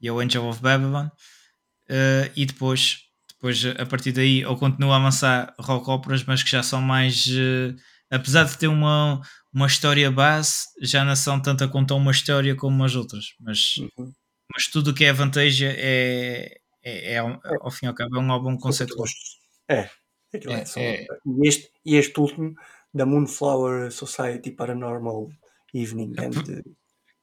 e 0.00 0.08
ao 0.08 0.18
Angel 0.18 0.46
of 0.46 0.60
Babylon, 0.60 1.06
uh, 1.06 2.30
e 2.36 2.46
depois, 2.46 2.98
depois 3.28 3.64
a 3.64 3.86
partir 3.86 4.12
daí 4.12 4.44
ou 4.44 4.56
continua 4.56 4.94
a 4.94 4.98
avançar 4.98 5.54
rock 5.58 5.90
operas, 5.90 6.24
mas 6.24 6.42
que 6.42 6.50
já 6.50 6.62
são 6.62 6.80
mais 6.80 7.26
uh, 7.26 7.74
apesar 8.10 8.44
de 8.44 8.56
ter 8.56 8.68
uma, 8.68 9.20
uma 9.52 9.66
história 9.66 10.10
base, 10.10 10.66
já 10.80 11.04
não 11.04 11.16
são 11.16 11.40
tanto 11.40 11.64
a 11.64 11.68
contar 11.68 11.94
uma 11.94 12.10
história 12.10 12.54
como 12.54 12.84
as 12.84 12.94
outras. 12.94 13.34
Mas, 13.40 13.76
uhum. 13.78 14.12
mas 14.52 14.66
tudo 14.66 14.90
o 14.90 14.94
que 14.94 15.04
é 15.04 15.12
vantagem 15.12 15.68
é, 15.68 16.58
é, 16.82 17.12
é, 17.12 17.14
é, 17.14 17.18
ao 17.18 17.70
fim 17.70 17.86
e 17.86 17.88
ao 17.88 17.94
cabo, 17.94 18.16
é 18.16 18.20
um 18.20 18.32
álbum 18.32 18.56
conceitual. 18.56 19.06
É, 19.68 19.90
é, 20.32 20.64
é, 20.76 21.06
E, 21.26 21.48
este, 21.48 21.70
e 21.84 21.96
este 21.96 22.18
último, 22.20 22.54
da 22.92 23.04
Moonflower 23.04 23.90
Society 23.92 24.50
Paranormal 24.50 25.28
Evening. 25.74 26.14
And, 26.18 26.62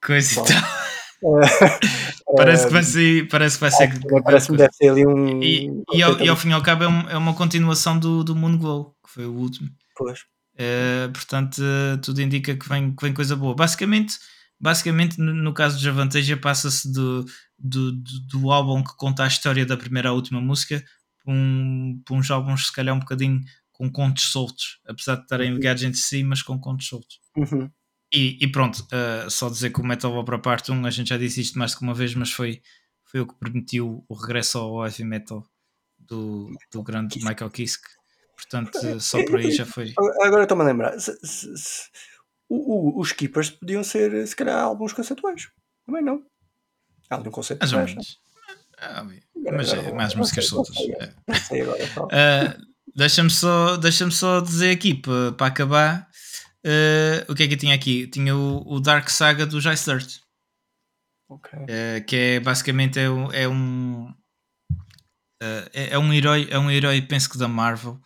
Coisa 0.01 0.41
e 0.41 0.45
tal. 0.45 0.94
parece, 2.35 2.67
que 2.67 2.73
vai 2.73 2.83
ser, 2.83 3.27
parece 3.27 3.55
que 3.57 3.61
vai 3.61 3.71
ser. 3.71 4.23
Parece 4.23 4.47
que 4.51 4.57
deve 4.57 4.73
ser 4.73 4.89
ali 4.89 5.05
um. 5.05 5.41
E, 5.41 5.83
e, 5.93 6.03
ao, 6.03 6.19
e 6.19 6.29
ao 6.29 6.35
fim 6.35 6.49
e 6.49 6.53
ao 6.53 6.61
cabo 6.61 6.83
é, 6.83 6.87
um, 6.87 7.09
é 7.09 7.17
uma 7.17 7.33
continuação 7.33 7.97
do, 7.97 8.23
do 8.23 8.35
Moon 8.35 8.57
Glow, 8.57 8.95
que 9.03 9.11
foi 9.11 9.25
o 9.25 9.33
último. 9.33 9.69
Pois. 9.95 10.19
Uh, 10.55 11.11
portanto, 11.11 11.57
uh, 11.59 11.97
tudo 11.97 12.21
indica 12.21 12.55
que 12.55 12.69
vem, 12.69 12.95
que 12.95 13.03
vem 13.03 13.13
coisa 13.13 13.35
boa. 13.35 13.55
Basicamente, 13.55 14.17
basicamente 14.59 15.19
no, 15.19 15.33
no 15.33 15.53
caso 15.53 15.79
de 15.79 15.89
Avantasia, 15.89 16.37
passa-se 16.37 16.91
do, 16.91 17.25
do, 17.57 17.91
do, 17.91 18.51
álbum 18.51 18.83
que 18.83 18.95
conta 18.95 19.23
a 19.23 19.27
história 19.27 19.65
da 19.65 19.75
primeira 19.75 20.09
à 20.09 20.13
última 20.13 20.39
música 20.39 20.83
para 21.23 21.33
um, 21.33 22.01
um, 22.09 22.17
uns 22.17 22.31
álbuns, 22.31 22.67
se 22.67 22.73
calhar, 22.73 22.95
um 22.95 22.99
bocadinho 22.99 23.41
com 23.71 23.91
contos 23.91 24.23
soltos, 24.23 24.79
apesar 24.87 25.15
de 25.15 25.23
estarem 25.23 25.53
ligados 25.53 25.83
entre 25.83 25.99
si, 25.99 26.23
mas 26.23 26.41
com 26.41 26.57
contos 26.57 26.87
soltos. 26.87 27.19
Uhum. 27.35 27.69
E, 28.13 28.37
e, 28.39 28.47
pronto, 28.51 28.79
uh, 28.79 29.29
só 29.29 29.49
dizer 29.49 29.71
que 29.71 29.81
o 29.81 29.85
Metal 29.85 30.13
Opera 30.13 30.39
Part 30.39 30.71
1, 30.71 30.85
a 30.85 30.89
gente 30.89 31.09
já 31.09 31.17
disse 31.17 31.41
isto 31.41 31.57
mais 31.59 31.75
que 31.75 31.81
uma 31.81 31.93
vez, 31.93 32.13
mas 32.15 32.31
foi, 32.31 32.61
foi 33.03 33.19
o 33.19 33.27
que 33.27 33.35
permitiu 33.35 34.05
o 34.07 34.13
regresso 34.13 34.57
ao 34.57 34.85
heavy 34.85 35.03
metal 35.03 35.45
do, 35.97 36.51
do 36.71 36.83
grande 36.83 37.17
Michael 37.23 37.49
Kiske. 37.49 37.87
Portanto, 38.35 38.99
só 38.99 39.23
por 39.25 39.39
aí 39.39 39.51
já 39.51 39.65
foi. 39.65 39.93
Agora 40.21 40.43
estou-me 40.43 40.63
a 40.63 40.67
lembrar. 40.67 40.99
Se, 40.99 41.17
se, 41.23 41.57
se, 41.57 41.89
o, 42.47 42.97
o, 42.97 42.99
os 42.99 43.11
Keepers 43.11 43.49
podiam 43.49 43.83
ser, 43.83 44.27
se 44.27 44.35
calhar, 44.35 44.61
alguns 44.61 44.93
conceituais. 44.93 45.49
Também 45.85 46.03
não. 46.03 46.23
Há 47.09 47.15
algum 47.15 47.31
conceito 47.31 47.59
Mais 47.59 47.73
ou 47.73 47.79
menos. 47.79 48.19
Mas 49.51 49.73
é, 49.73 49.91
mais 49.93 50.15
músicas 50.15 50.47
soltas. 50.47 50.75
Uh, 50.77 52.65
Deixa-me 52.95 53.29
só, 53.29 53.75
deixa 53.75 54.09
só 54.09 54.39
dizer 54.39 54.71
aqui 54.71 54.93
para, 54.93 55.33
para 55.33 55.47
acabar 55.47 56.07
uh, 56.65 57.31
o 57.31 57.35
que 57.35 57.43
é 57.43 57.47
que 57.47 57.53
eu 57.53 57.59
tinha 57.59 57.75
aqui. 57.75 58.07
Tinha 58.07 58.35
o, 58.35 58.63
o 58.65 58.79
Dark 58.79 59.09
Saga 59.09 59.45
do 59.45 59.61
Jai 59.61 59.75
Dirt. 59.75 60.19
Okay. 61.27 61.59
Uh, 61.59 62.05
que 62.05 62.15
é 62.15 62.39
basicamente 62.39 62.99
é, 62.99 63.09
um, 63.09 63.31
é 63.31 63.47
um 63.47 64.13
é, 65.41 65.89
é 65.93 65.99
um 65.99 66.13
herói 66.13 66.47
é 66.51 66.59
um 66.59 66.69
herói 66.69 67.01
penso 67.01 67.29
que 67.29 67.37
da 67.37 67.47
Marvel 67.47 67.99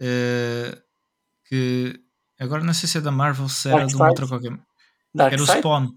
Uh, 0.00 0.74
que 1.44 2.00
agora 2.38 2.64
não 2.64 2.72
sei 2.72 2.88
se 2.88 2.96
é 2.96 3.02
da 3.02 3.10
Marvel 3.10 3.50
se 3.50 3.68
era 3.68 3.84
de 3.84 3.94
uma 3.94 4.08
outra 4.08 4.26
qualquer 4.26 4.58
Dark 5.14 5.34
era 5.34 5.42
o 5.42 5.46
Spawn 5.46 5.94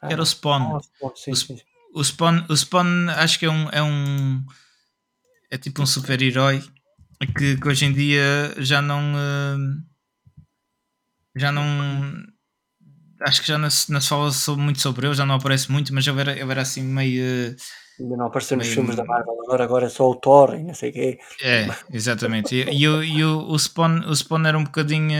ah, 0.00 0.08
era 0.10 0.22
o 0.22 0.24
Spawn, 0.24 0.78
ah, 0.78 0.80
sim, 1.14 1.32
o, 1.32 1.36
sim. 1.36 1.58
o, 1.94 2.02
Spawn 2.02 2.46
o 2.48 2.56
Spawn 2.56 3.10
acho 3.10 3.38
que 3.38 3.44
é 3.44 3.50
um 3.50 3.68
é 3.68 3.82
um 3.82 4.42
é 5.50 5.58
tipo 5.58 5.82
um 5.82 5.86
super 5.86 6.22
herói 6.22 6.64
que, 7.36 7.58
que, 7.58 7.68
hoje 7.68 7.84
em 7.84 7.92
dia 7.92 8.54
já 8.56 8.80
não 8.80 9.12
uh, 9.12 9.84
já 11.36 11.52
não 11.52 11.62
acho 13.20 13.40
que 13.40 13.48
já 13.48 13.58
não 13.58 13.70
se, 13.70 13.92
não 13.92 14.00
se 14.00 14.08
fala 14.08 14.30
muito 14.56 14.80
sobre 14.80 15.06
ele 15.06 15.14
já 15.14 15.24
não 15.24 15.36
aparece 15.36 15.70
muito 15.70 15.94
mas 15.94 16.06
eu 16.06 16.18
era, 16.18 16.36
eu 16.36 16.50
era 16.50 16.62
assim 16.62 16.82
meio 16.82 17.56
Ainda 17.98 18.16
não 18.16 18.26
apareceu 18.26 18.58
nos 18.58 18.68
filmes 18.68 18.94
da 18.94 19.04
Marvel, 19.04 19.38
agora, 19.42 19.64
agora 19.64 19.86
é 19.86 19.88
só 19.88 20.08
o 20.10 20.14
Thor 20.14 20.54
e 20.54 20.62
não 20.62 20.74
sei 20.74 20.90
o 20.90 20.92
quê. 20.92 21.18
É, 21.42 21.66
exatamente. 21.90 22.54
E, 22.54 22.82
e, 22.82 22.88
o, 22.88 23.02
e 23.02 23.24
o, 23.24 23.48
o, 23.48 23.58
Spawn, 23.58 24.00
o 24.06 24.14
Spawn 24.14 24.46
era 24.46 24.58
um 24.58 24.64
bocadinho. 24.64 25.16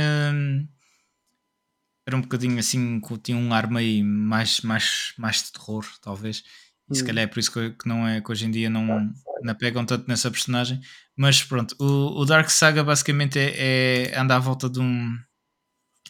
Era 2.06 2.16
um 2.16 2.20
bocadinho 2.20 2.58
assim, 2.58 3.00
tinha 3.22 3.36
um 3.36 3.52
ar 3.52 3.68
meio 3.70 4.04
mais, 4.04 4.60
mais, 4.60 5.14
mais 5.18 5.42
de 5.42 5.52
terror, 5.52 5.84
talvez. 6.02 6.44
E 6.88 6.92
hum. 6.92 6.94
se 6.94 7.04
calhar 7.04 7.24
é 7.24 7.26
por 7.26 7.38
isso 7.38 7.50
que, 7.50 7.70
que, 7.70 7.88
não 7.88 8.06
é, 8.06 8.20
que 8.20 8.30
hoje 8.30 8.46
em 8.46 8.50
dia 8.50 8.68
não, 8.68 9.10
não 9.42 9.54
pegam 9.54 9.84
tanto 9.84 10.06
nessa 10.06 10.30
personagem. 10.30 10.78
Mas 11.16 11.42
pronto, 11.42 11.74
o, 11.80 12.20
o 12.20 12.24
Dark 12.26 12.50
Saga 12.50 12.84
basicamente 12.84 13.38
é, 13.38 14.12
é 14.12 14.18
anda 14.18 14.36
à 14.36 14.38
volta 14.38 14.68
de 14.68 14.80
um. 14.80 15.16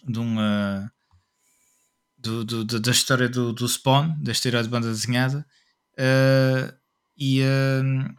De 0.07 0.19
um. 0.19 0.39
Uh, 0.39 0.89
do, 2.19 2.45
do, 2.45 2.65
do, 2.65 2.81
da 2.81 2.91
história 2.91 3.29
do, 3.29 3.53
do 3.53 3.69
Spawn, 3.69 4.15
deste 4.21 4.49
herói 4.49 4.63
de 4.63 4.69
banda 4.69 4.89
desenhada. 4.89 5.47
Uh, 5.99 6.75
e 7.17 7.43
uh, 7.43 8.15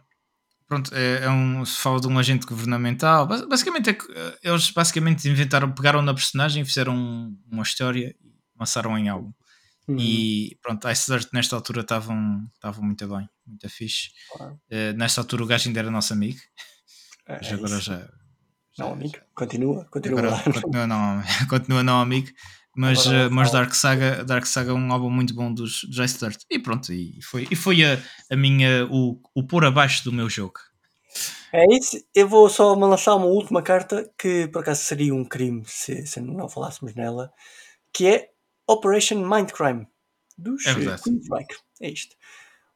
pronto, 0.66 0.94
é, 0.94 1.24
é 1.24 1.30
um, 1.30 1.64
se 1.64 1.80
fala 1.80 2.00
de 2.00 2.06
um 2.06 2.18
agente 2.18 2.46
governamental. 2.46 3.26
Basicamente, 3.26 3.90
é 3.90 3.94
que 3.94 4.04
eh, 4.12 4.38
eles 4.42 4.70
basicamente 4.70 5.28
inventaram, 5.28 5.72
pegaram 5.72 6.02
na 6.02 6.14
personagem, 6.14 6.64
fizeram 6.64 7.34
uma 7.50 7.62
história 7.62 8.14
e 8.20 8.34
lançaram 8.58 8.96
em 8.98 9.08
álbum. 9.08 9.32
Uhum. 9.88 9.96
E 9.98 10.58
pronto, 10.62 10.88
Ice 10.90 11.10
Dirt 11.10 11.28
nesta 11.32 11.56
altura 11.56 11.80
estavam 11.80 12.50
muito 12.80 13.08
bem, 13.08 13.26
muito 13.46 13.68
fixe. 13.70 14.10
Uh, 14.38 14.94
nesta 14.96 15.22
altura 15.22 15.44
o 15.44 15.46
gajo 15.46 15.68
ainda 15.68 15.80
era 15.80 15.90
nosso 15.90 16.12
amigo, 16.12 16.38
é, 17.26 17.36
mas 17.36 17.52
agora 17.52 17.80
já. 17.80 18.06
Não, 18.82 18.92
amigo, 18.92 19.18
continua, 19.34 19.84
continua. 19.90 20.20
Agora, 20.20 20.42
continua, 20.44 20.86
não, 20.86 21.22
continua 21.48 21.82
não 21.82 22.00
amigo. 22.00 22.28
Mas, 22.76 23.06
uh, 23.06 23.28
mas 23.28 23.50
Dark, 23.50 23.74
Saga, 23.74 24.24
Dark 24.24 24.46
Saga 24.46 24.70
é 24.70 24.72
um 24.72 24.92
álbum 24.92 25.10
muito 25.10 25.34
bom 25.34 25.52
dos, 25.52 25.82
dos 25.82 25.98
Ice 25.98 26.16
Dirt. 26.16 26.42
E 26.48 26.60
pronto, 26.60 26.92
e 26.92 27.20
foi, 27.22 27.48
e 27.50 27.56
foi 27.56 27.84
a, 27.84 28.00
a 28.30 28.36
minha, 28.36 28.86
o, 28.88 29.20
o 29.34 29.42
pôr 29.42 29.64
abaixo 29.64 30.04
do 30.04 30.12
meu 30.12 30.30
jogo. 30.30 30.60
É 31.52 31.64
isso, 31.74 31.96
eu 32.14 32.28
vou 32.28 32.48
só 32.48 32.74
lançar 32.74 33.16
uma 33.16 33.26
última 33.26 33.62
carta 33.62 34.08
que 34.16 34.46
por 34.48 34.60
acaso 34.60 34.82
seria 34.82 35.12
um 35.12 35.24
crime 35.24 35.62
se, 35.66 36.06
se 36.06 36.20
não 36.20 36.48
falássemos 36.48 36.94
nela, 36.94 37.32
que 37.92 38.06
é 38.06 38.28
Operation 38.66 39.26
Mindcrime 39.26 39.88
dos 40.36 40.64
é 40.66 40.74
Queensryche. 40.74 41.60
É 41.80 41.90
isto. 41.90 42.14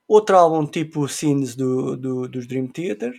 Outro 0.08 0.36
álbum 0.36 0.66
tipo 0.66 1.06
Scenes 1.06 1.54
do, 1.54 1.96
do, 1.96 2.28
dos 2.28 2.46
Dream 2.46 2.66
Theater. 2.66 3.14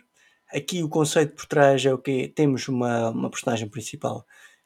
Aqui 0.54 0.84
o 0.84 0.90
conceito 0.90 1.36
por 1.36 1.46
trás 1.46 1.86
é 1.86 1.94
o 1.94 1.98
que 1.98 2.28
Temos 2.28 2.68
uma, 2.68 3.10
uma 3.10 3.30
personagem 3.30 3.68
principal 3.68 4.26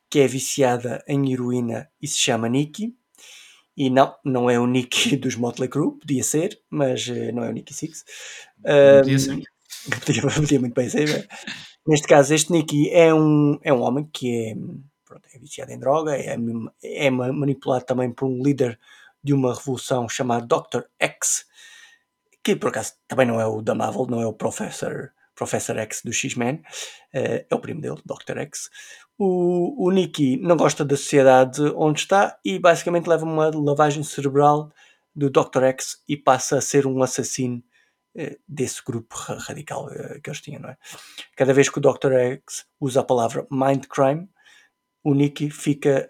que 0.09 0.19
é 0.19 0.27
viciada 0.27 1.03
em 1.07 1.31
heroína 1.31 1.89
e 2.01 2.07
se 2.07 2.18
chama 2.18 2.47
Nikki. 2.47 2.95
E 3.76 3.89
não, 3.89 4.15
não 4.26 4.49
é 4.49 4.59
o 4.59 4.65
Nicky 4.65 5.15
dos 5.18 5.35
Motley 5.35 5.69
Crue, 5.69 5.99
podia 5.99 6.23
ser, 6.23 6.59
mas 6.69 7.07
uh, 7.07 7.31
não 7.34 7.43
é 7.43 7.49
o 7.49 7.53
Nicky 7.53 7.73
Six. 7.73 8.03
Um, 8.59 9.01
podia 9.01 9.19
ser. 9.19 9.41
Podia, 10.05 10.22
podia 10.22 10.59
muito 10.59 10.73
bem 10.73 10.89
ser. 10.89 11.07
Né? 11.07 11.26
Neste 11.88 12.07
caso, 12.07 12.34
este 12.34 12.51
Nicky 12.51 12.89
é 12.89 13.14
um, 13.14 13.57
é 13.64 13.72
um 13.72 13.81
homem 13.81 14.09
que 14.11 14.49
é, 14.49 14.55
pronto, 15.05 15.23
é 15.34 15.39
viciado 15.39 15.72
em 15.72 15.80
droga, 15.80 16.18
é, 16.18 16.35
é 16.84 17.09
manipulado 17.09 17.85
também 17.85 18.11
por 18.11 18.26
um 18.26 18.43
líder 18.43 18.77
de 19.23 19.34
uma 19.34 19.53
revolução 19.53 20.09
chamado 20.09 20.45
Dr. 20.45 20.81
X, 20.99 21.45
que 22.43 22.57
por 22.57 22.69
acaso 22.69 22.95
também 23.07 23.26
não 23.26 23.39
é 23.39 23.45
o 23.45 23.61
da 23.61 23.73
Marvel, 23.73 24.07
não 24.07 24.22
é 24.22 24.26
o 24.26 24.34
Professor, 24.34 25.14
Professor 25.38 25.77
X 25.77 26.01
do 26.03 26.11
X-Men, 26.11 26.55
uh, 26.55 27.45
é 27.49 27.55
o 27.55 27.59
primo 27.59 27.80
dele, 27.80 28.01
Dr. 28.03 28.39
X. 28.39 28.69
O, 29.18 29.85
o 29.88 29.91
Nicky 29.91 30.38
não 30.38 30.57
gosta 30.57 30.84
da 30.84 30.97
sociedade 30.97 31.61
onde 31.76 32.01
está 32.01 32.38
e 32.43 32.59
basicamente 32.59 33.07
leva 33.07 33.23
uma 33.23 33.49
lavagem 33.53 34.03
cerebral 34.03 34.72
do 35.15 35.30
Dr. 35.30 35.64
X 35.64 36.03
e 36.07 36.18
passa 36.18 36.57
a 36.57 36.61
ser 36.61 36.85
um 36.85 37.01
assassino 37.01 37.64
uh, 38.18 38.35
desse 38.47 38.84
grupo 38.84 39.15
radical 39.15 39.85
uh, 39.85 40.22
que 40.22 40.30
eles 40.30 40.41
tinham, 40.41 40.61
não 40.61 40.69
é? 40.69 40.77
Cada 41.35 41.53
vez 41.53 41.69
que 41.69 41.77
o 41.77 41.81
Dr. 41.81 42.14
X 42.14 42.65
usa 42.81 43.01
a 43.01 43.03
palavra 43.03 43.47
mind 43.51 43.85
crime, 43.85 44.27
o 45.03 45.14
Nicky 45.14 45.49
fica 45.49 46.09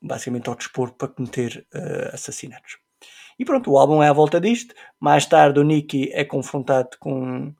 basicamente 0.00 0.48
ao 0.48 0.54
dispor 0.54 0.92
para 0.92 1.08
cometer 1.08 1.66
assassinatos. 2.12 2.76
E 3.38 3.44
pronto, 3.44 3.72
o 3.72 3.78
álbum 3.78 4.02
é 4.02 4.08
à 4.08 4.12
volta 4.12 4.40
disto. 4.40 4.74
Mais 5.00 5.26
tarde, 5.26 5.58
o 5.58 5.64
Nicky 5.64 6.10
é 6.12 6.24
confrontado 6.24 6.90
com, 7.00 7.52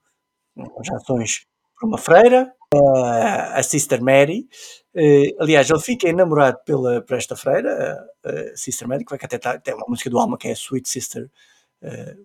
com 0.55 0.81
as 0.81 0.91
ações 0.91 1.47
por 1.79 1.89
uma 1.89 1.99
freira, 1.99 2.53
uh, 2.75 3.55
a 3.55 3.63
Sister 3.63 4.03
Mary. 4.03 4.49
Uh, 4.95 5.43
aliás, 5.43 5.69
ele 5.69 5.81
fica 5.81 6.09
enamorado 6.09 6.59
pela, 6.65 7.03
por 7.03 7.17
esta 7.17 7.37
freira, 7.37 7.99
uh, 8.25 8.57
Sister 8.57 8.87
Mary, 8.87 9.05
que 9.05 9.11
vai 9.11 9.19
até 9.23 9.39
tem 9.59 9.75
uma 9.75 9.87
música 9.89 10.09
do 10.09 10.19
álbum 10.19 10.37
que 10.37 10.49
é 10.49 10.53
Sweet 10.53 10.89
Sister. 10.89 11.31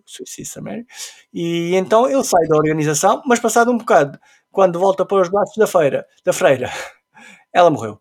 Sweet 0.06 0.30
Sister 0.30 0.62
Mary, 0.62 0.86
e 1.34 1.74
então 1.76 2.08
ele 2.08 2.24
sai 2.24 2.46
da 2.48 2.56
organização, 2.56 3.20
mas 3.26 3.38
passado 3.38 3.70
um 3.70 3.76
bocado, 3.76 4.18
quando 4.50 4.78
volta 4.78 5.04
para 5.04 5.20
os 5.20 5.28
braços 5.28 5.54
da 5.54 5.66
feira, 5.66 6.06
da 6.24 6.32
freira, 6.32 6.70
ela 7.52 7.68
morreu. 7.68 8.00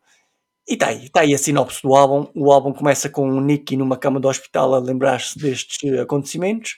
E 0.65 0.75
está 0.75 0.87
aí, 0.87 1.05
está 1.07 1.19
aí 1.19 1.33
a 1.33 1.37
sinopse 1.37 1.81
do 1.81 1.93
álbum. 1.95 2.31
O 2.33 2.49
álbum 2.49 2.71
começa 2.71 3.09
com 3.09 3.29
o 3.29 3.41
Nicky 3.41 3.75
numa 3.75 3.97
cama 3.97 4.21
do 4.21 4.29
hospital 4.29 4.73
a 4.73 4.79
lembrar-se 4.79 5.37
destes 5.37 5.83
eh, 5.83 5.99
acontecimentos, 5.99 6.77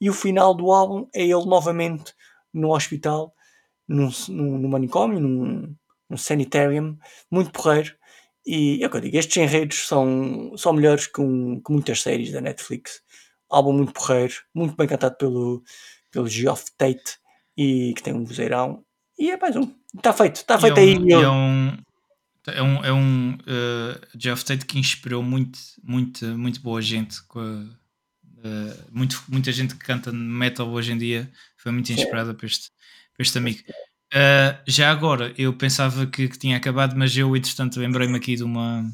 e 0.00 0.08
o 0.08 0.14
final 0.14 0.54
do 0.54 0.70
álbum 0.70 1.08
é 1.12 1.22
ele 1.22 1.46
novamente 1.46 2.14
no 2.52 2.74
hospital, 2.74 3.34
num, 3.88 4.10
num, 4.28 4.58
num 4.58 4.68
manicômio, 4.68 5.20
num, 5.20 5.74
num 6.08 6.16
sanitarium, 6.16 6.96
muito 7.30 7.50
porreiro. 7.50 7.94
E 8.46 8.82
é 8.82 8.86
o 8.86 8.90
que 8.90 8.96
eu 8.96 9.00
digo, 9.00 9.16
estes 9.16 9.36
enredos 9.36 9.86
são, 9.86 10.52
são 10.56 10.72
melhores 10.72 11.06
que, 11.06 11.20
um, 11.20 11.60
que 11.60 11.72
muitas 11.72 12.02
séries 12.02 12.32
da 12.32 12.40
Netflix. 12.40 13.02
Álbum 13.48 13.72
muito 13.72 13.92
porreiro, 13.92 14.34
muito 14.54 14.76
bem 14.76 14.86
cantado 14.86 15.16
pelo, 15.16 15.62
pelo 16.10 16.28
Geoff 16.28 16.64
Tate, 16.76 17.18
e 17.56 17.92
que 17.94 18.02
tem 18.02 18.14
um 18.14 18.24
vozeirão. 18.24 18.84
E 19.18 19.30
é 19.30 19.36
mais 19.36 19.56
um. 19.56 19.70
Está 19.94 20.12
feito, 20.12 20.36
está 20.36 20.58
feito 20.58 20.78
é 20.78 20.80
aí. 20.80 20.98
Um, 20.98 21.08
eu... 21.08 21.20
é 21.20 21.30
um 21.30 21.76
é 22.46 22.62
um, 22.62 22.84
é 22.84 22.92
um 22.92 23.34
uh, 23.34 24.16
Jeff 24.16 24.44
Tate 24.44 24.64
que 24.64 24.78
inspirou 24.78 25.22
muito, 25.22 25.58
muito, 25.82 26.24
muito 26.38 26.60
boa 26.62 26.80
gente. 26.80 27.18
Uh, 28.44 28.88
muito, 28.90 29.22
muita 29.28 29.52
gente 29.52 29.74
que 29.74 29.84
canta 29.84 30.12
metal 30.12 30.68
hoje 30.68 30.92
em 30.92 30.98
dia 30.98 31.30
foi 31.56 31.72
muito 31.72 31.92
inspirada 31.92 32.34
por 32.34 32.46
este, 32.46 32.70
por 33.14 33.22
este 33.22 33.38
amigo. 33.38 33.60
Uh, 34.12 34.58
já 34.66 34.90
agora, 34.90 35.32
eu 35.38 35.52
pensava 35.52 36.06
que, 36.06 36.28
que, 36.28 36.38
tinha 36.38 36.56
acabado, 36.56 36.96
mas 36.96 37.16
eu, 37.16 37.36
entretanto, 37.36 37.78
lembrei-me 37.78 38.16
aqui 38.16 38.34
de 38.34 38.42
uma, 38.42 38.84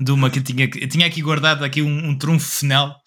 de 0.00 0.10
uma 0.10 0.28
que 0.28 0.40
tinha, 0.40 0.64
eu 0.64 0.88
tinha 0.88 1.06
aqui 1.06 1.22
guardado 1.22 1.64
aqui 1.64 1.82
um, 1.82 2.08
um 2.08 2.18
trunfo 2.18 2.48
final. 2.48 3.00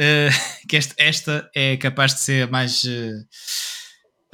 Uh, 0.00 0.30
que 0.68 0.76
esta, 0.76 0.94
esta 0.96 1.50
é 1.54 1.76
capaz 1.76 2.14
de 2.14 2.20
ser 2.20 2.50
mais. 2.50 2.84
Uh, 2.84 3.26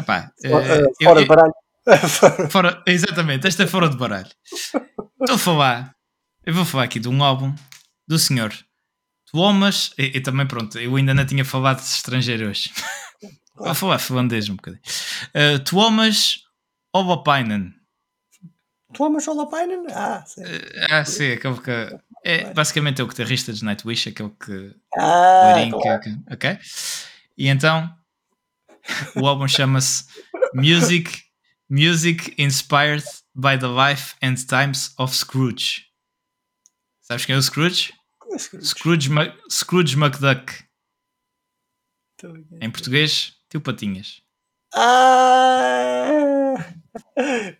epá, 0.01 0.31
fora, 0.47 0.93
eu, 1.01 1.15
de 1.15 1.25
baralho. 1.25 1.53
fora, 2.51 2.83
exatamente, 2.87 3.47
esta 3.47 3.65
é 3.65 3.67
fora 3.67 3.89
de 3.89 3.97
baralho. 3.97 4.31
Estou 5.21 5.37
a 5.37 5.39
falar, 5.39 5.95
eu 6.45 6.55
vou 6.55 6.65
falar 6.65 6.85
aqui 6.85 7.01
de 7.01 7.09
um 7.09 7.23
álbum 7.25 7.55
do 8.07 8.19
senhor 8.19 8.53
Thomas, 9.35 9.93
e, 9.99 10.21
também 10.21 10.47
pronto, 10.47 10.79
eu 10.79 10.95
ainda 10.95 11.13
não 11.13 11.27
tinha 11.27 11.45
falado 11.45 11.79
de 11.79 11.87
estrangeiro 11.87 12.49
hoje. 12.49 12.71
vou 13.59 13.75
falar 13.75 13.99
finlandês 13.99 14.49
um 14.49 14.55
bocadinho. 14.55 14.81
Uh, 15.35 15.59
Tuomas 15.65 16.45
Olopainen. 16.93 17.75
Tuomas 18.93 19.27
Olopainen? 19.27 19.87
Ah, 19.91 20.23
sim. 20.25 20.41
Uh, 20.41 20.87
ah, 20.89 21.05
sim, 21.05 21.33
aquele 21.33 21.61
que. 21.61 21.99
É, 22.25 22.55
basicamente 22.55 23.01
é 23.01 23.05
o 23.05 23.09
guitarrista 23.09 23.53
de 23.53 23.65
Nightwish, 23.65 24.09
aquele 24.09 24.31
que. 24.31 24.77
Ah, 24.97 25.55
claro. 25.83 26.01
que, 26.01 26.17
ok? 26.33 26.59
E 27.37 27.49
então, 27.49 27.93
o 29.17 29.27
álbum 29.27 29.49
chama-se 29.49 30.05
Music 30.55 31.25
Music 31.69 32.33
inspired 32.39 33.05
by 33.35 33.57
the 33.57 33.67
life 33.67 34.15
and 34.23 34.37
times 34.37 34.95
of 34.97 35.13
Scrooge. 35.13 35.87
Sabes 37.01 37.27
quem 37.27 37.35
é 37.35 37.39
o 37.39 37.43
Scrooge? 37.43 37.93
É 38.35 38.39
Scrooge? 38.39 38.67
Scrooge, 38.67 39.11
Scrooge 39.49 39.97
McDuck. 39.97 40.65
Em 42.61 42.71
português, 42.71 43.35
Tio 43.49 43.61
Patinhas. 43.61 44.23
Ah! 44.75 46.55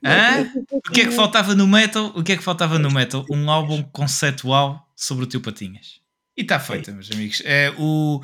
Hã? 0.05 0.53
O 0.71 0.91
que 0.91 1.03
é 1.03 1.05
que 1.07 1.13
faltava 1.13 1.55
no 1.55 1.67
metal? 1.67 2.13
O 2.17 2.23
que 2.23 2.33
é 2.33 2.37
que 2.37 2.43
faltava 2.43 2.79
no 2.79 2.91
metal? 2.91 3.25
Um 3.31 3.51
álbum 3.51 3.83
conceptual 3.83 4.91
sobre 4.97 5.25
o 5.25 5.27
Tio 5.27 5.41
Patinhas. 5.41 6.01
E 6.37 6.43
está 6.43 6.59
feito, 6.59 6.93
meus 6.93 7.11
amigos. 7.11 7.41
É, 7.45 7.73
o, 7.79 8.21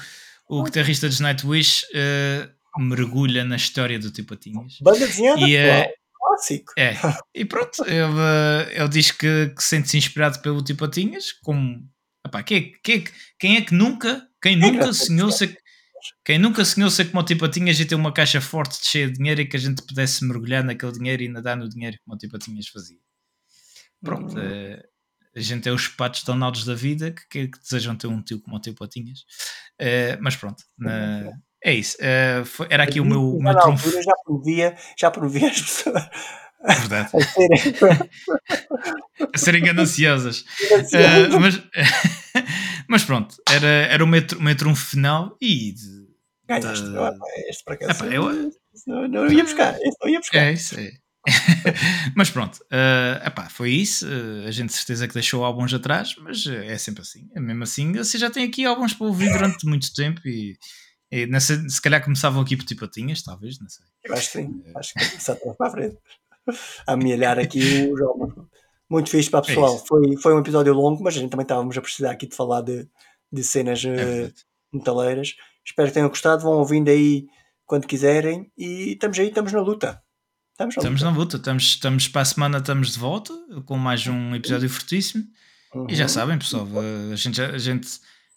o 0.49 0.65
guitarrista 0.65 1.09
de 1.09 1.23
Nightwish 1.23 1.85
uh, 1.87 2.83
mergulha 2.83 3.45
na 3.45 3.57
história 3.57 3.99
do 3.99 4.11
Tio 4.11 4.25
Patinhas. 4.25 4.79
Banda 4.81 5.07
desenhada, 5.07 5.41
e, 5.41 5.55
é, 5.55 5.95
clássico. 6.13 6.73
É, 6.77 6.95
e 7.35 7.45
pronto, 7.45 7.85
ele, 7.85 7.95
eh, 7.97 8.81
ele 8.81 8.89
diz 8.89 9.13
que, 9.13 9.53
que 9.57 9.63
sente-se 9.63 9.97
inspirado 9.97 10.41
pelo 10.41 10.63
Tio 10.63 10.77
Patinhas, 10.77 11.33
como 11.33 11.89
epá, 12.27 12.43
quem, 12.43 12.73
quem, 12.83 13.05
quem 13.39 13.57
é 13.57 13.63
que 13.63 13.75
nunca, 13.75 14.27
quem 14.43 14.57
nunca 14.57 14.93
sonhou 14.95 15.31
ser 15.31 15.59
quem 16.25 16.39
nunca 16.39 16.65
sonhou 16.65 16.89
ser 16.89 17.07
como 17.07 17.21
o 17.21 17.25
Tio 17.25 17.37
Patinhas 17.37 17.79
e 17.79 17.85
ter 17.85 17.95
uma 17.95 18.13
caixa 18.13 18.41
forte 18.41 18.79
cheia 18.87 19.07
de 19.07 19.15
dinheiro 19.15 19.43
e 19.43 19.47
que 19.47 19.57
a 19.57 19.61
gente 19.61 19.83
pudesse 19.83 20.25
mergulhar 20.25 20.65
naquele 20.65 20.93
dinheiro 20.93 21.23
e 21.23 21.29
nadar 21.29 21.57
no 21.57 21.69
dinheiro 21.69 21.99
como 22.03 22.15
o 22.15 22.19
Tio 22.19 22.31
Patinhas 22.31 22.69
fazia. 22.69 22.99
Pronto, 24.03 24.35
hum. 24.35 24.41
é, 24.41 24.83
a 25.37 25.41
gente 25.41 25.69
é 25.69 25.73
os 25.73 25.89
patos 25.89 26.25
Donaldos 26.25 26.65
da 26.65 26.75
vida 26.75 27.13
que, 27.13 27.49
que, 27.49 27.61
desejam 27.61 27.95
ter 27.95 28.07
um 28.07 28.23
tio 28.23 28.41
como 28.41 28.57
o 28.57 28.61
Tio 28.61 28.75
Patinhas. 28.75 29.25
É, 29.79 30.17
mas 30.17 30.37
pronto, 30.37 30.65
na, 30.79 31.31
é 31.63 31.75
isso. 31.75 31.97
Uh, 31.99 32.45
foi, 32.45 32.67
era 32.71 32.85
aqui 32.85 33.01
o 33.01 33.05
meu, 33.05 33.37
o 33.37 33.43
meu 33.43 33.59
trunfo. 33.59 33.91
já 34.03 34.13
provia, 34.25 34.77
já 34.99 35.11
provia 35.11 35.51
as 35.51 35.61
pessoas. 35.61 36.09
Verdade. 36.63 37.11
A 37.15 37.25
serem, 37.25 37.59
a 39.35 39.39
serem 39.39 39.63
gananciosas. 39.63 40.41
uh, 40.41 41.41
mas, 41.41 41.63
mas 42.89 43.05
pronto, 43.05 43.37
era, 43.51 43.67
era 43.67 44.05
o 44.05 44.07
meu, 44.07 44.23
meu 44.39 44.57
trunfo 44.57 44.85
final 44.85 45.37
e. 45.41 45.75
Ganhaste, 46.47 46.85
de... 46.85 47.49
este 47.49 47.65
para 47.65 47.77
cá. 47.77 47.87
eu... 48.07 48.53
Não, 48.87 49.07
não 49.09 49.33
ia 49.33 49.45
buscar, 49.45 49.77
não 50.03 50.09
ia 50.09 50.19
buscar. 50.19 50.39
É 50.39 50.53
isso, 50.53 50.79
é. 50.79 50.91
mas 52.17 52.31
pronto, 52.31 52.57
uh, 52.57 53.27
epá, 53.27 53.49
foi 53.49 53.71
isso. 53.73 54.07
Uh, 54.07 54.47
a 54.47 54.51
gente 54.51 54.73
certeza 54.73 55.07
que 55.07 55.15
deixou 55.15 55.45
álbuns 55.45 55.73
atrás, 55.73 56.15
mas 56.19 56.47
é 56.47 56.77
sempre 56.79 57.03
assim. 57.03 57.29
É 57.35 57.41
mesmo 57.41 57.63
assim, 57.63 57.93
você 57.93 58.19
já 58.19 58.31
tem 58.31 58.45
aqui 58.45 58.65
álbuns 58.65 58.95
para 58.95 59.07
ouvir 59.07 59.31
durante 59.31 59.67
muito 59.67 59.93
tempo 59.95 60.21
e 60.27 60.57
E, 61.13 61.41
sei, 61.41 61.69
se 61.69 61.83
calhar 61.83 62.03
começavam 62.03 62.41
aqui 62.41 62.57
por 62.57 62.65
tipatinhas, 62.65 63.23
talvez, 63.23 63.59
não 63.61 63.69
sei. 63.69 63.85
Eu 64.05 64.15
acho 64.15 64.33
que 64.33 64.39
sim. 64.39 64.63
Acho 64.77 64.95
que 64.95 65.09
começar 65.11 65.37
para 65.37 65.67
a 65.67 65.71
frente. 65.71 65.99
A 66.87 66.93
amelhar 66.93 67.39
aqui 67.39 67.89
o 67.93 67.97
jogo. 67.97 68.49
Muito 68.89 69.11
fixe 69.11 69.31
para 69.31 69.41
o 69.41 69.43
É 69.45 69.47
pessoal. 69.47 69.77
isso. 69.77 69.85
foi, 69.87 70.17
foi 70.17 70.35
um 70.35 70.41
episódio 70.41 70.73
longo, 70.75 71.03
mas 71.03 71.17
a 71.17 71.19
gente 71.21 71.31
também 71.31 71.45
estávamos 71.45 71.77
a 71.77 71.81
precisar 71.81 72.11
aqui 72.11 72.27
de 72.27 72.35
falar 72.35 72.61
de, 72.63 72.89
de 73.33 73.45
cenas 73.45 73.85
eh, 73.85 73.95
verdade. 73.95 74.35
metaleiras. 74.73 75.35
Espero 75.65 75.89
que 75.89 75.95
tenham 75.95 76.09
gostado. 76.09 76.43
Vão 76.43 76.55
ouvindo 76.55 76.89
aí 76.89 77.27
quando 77.67 77.87
quiserem. 77.87 78.51
E 78.59 78.93
estamos 78.93 79.19
aí, 79.19 79.29
estamos 79.29 79.53
na 79.53 79.61
luta. 79.61 80.03
Estamos 80.53 80.75
na 80.77 80.81
Estamos 80.81 81.01
luta. 81.01 81.13
na 81.13 81.19
luta, 81.19 81.37
estamos, 81.37 81.63
estamos 81.65 82.09
para 82.09 82.23
a 82.23 82.25
semana, 82.25 82.59
estamos 82.59 82.93
de 82.93 82.99
volta 82.99 83.33
com 83.65 83.77
mais 83.79 84.07
um 84.07 84.35
episódio 84.35 84.69
fortíssimo. 84.69 85.25
E 85.89 85.95
já 85.95 86.05
Uhum. 86.05 86.09
sabem, 86.09 86.39
pessoal, 86.39 86.67
a 87.13 87.15
gente, 87.17 87.41
a, 87.41 87.57
gente, 87.57 87.89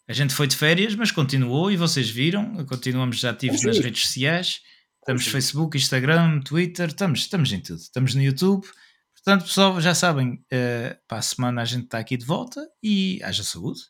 a 0.08 0.14
gente 0.14 0.34
foi 0.36 0.46
de 0.48 0.56
férias, 0.56 0.94
mas 0.96 1.12
continuou 1.12 1.72
e 1.72 1.76
vocês 1.76 2.10
viram, 2.10 2.64
continuamos 2.66 3.26
ativos 3.26 3.62
nas 3.64 3.78
redes 3.80 4.06
sociais. 4.06 4.62
Estamos 5.04 5.26
no 5.26 5.32
vivos. 5.32 5.32
Facebook, 5.32 5.78
Instagram, 5.78 6.42
Twitter, 6.42 6.88
estamos, 6.88 7.20
estamos 7.20 7.52
em 7.52 7.62
tudo. 7.62 7.80
Estamos 7.80 8.16
no 8.16 8.22
YouTube. 8.22 8.66
Portanto, 9.14 9.46
pessoal, 9.46 9.82
já 9.82 9.94
sabem, 9.94 10.44
eh, 10.50 10.98
para 11.08 11.18
a 11.18 11.22
semana 11.22 11.62
a 11.62 11.66
gente 11.66 11.86
está 11.86 11.98
aqui 11.98 12.16
de 12.16 12.26
volta 12.26 12.66
e 12.82 13.22
haja 13.22 13.44
saúde. 13.44 13.82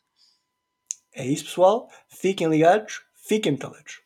É 1.14 1.24
isso, 1.24 1.44
pessoal. 1.44 1.88
Fiquem 2.08 2.48
ligados. 2.48 3.00
Fiquem 3.28 3.52
metaleiros. 3.52 4.00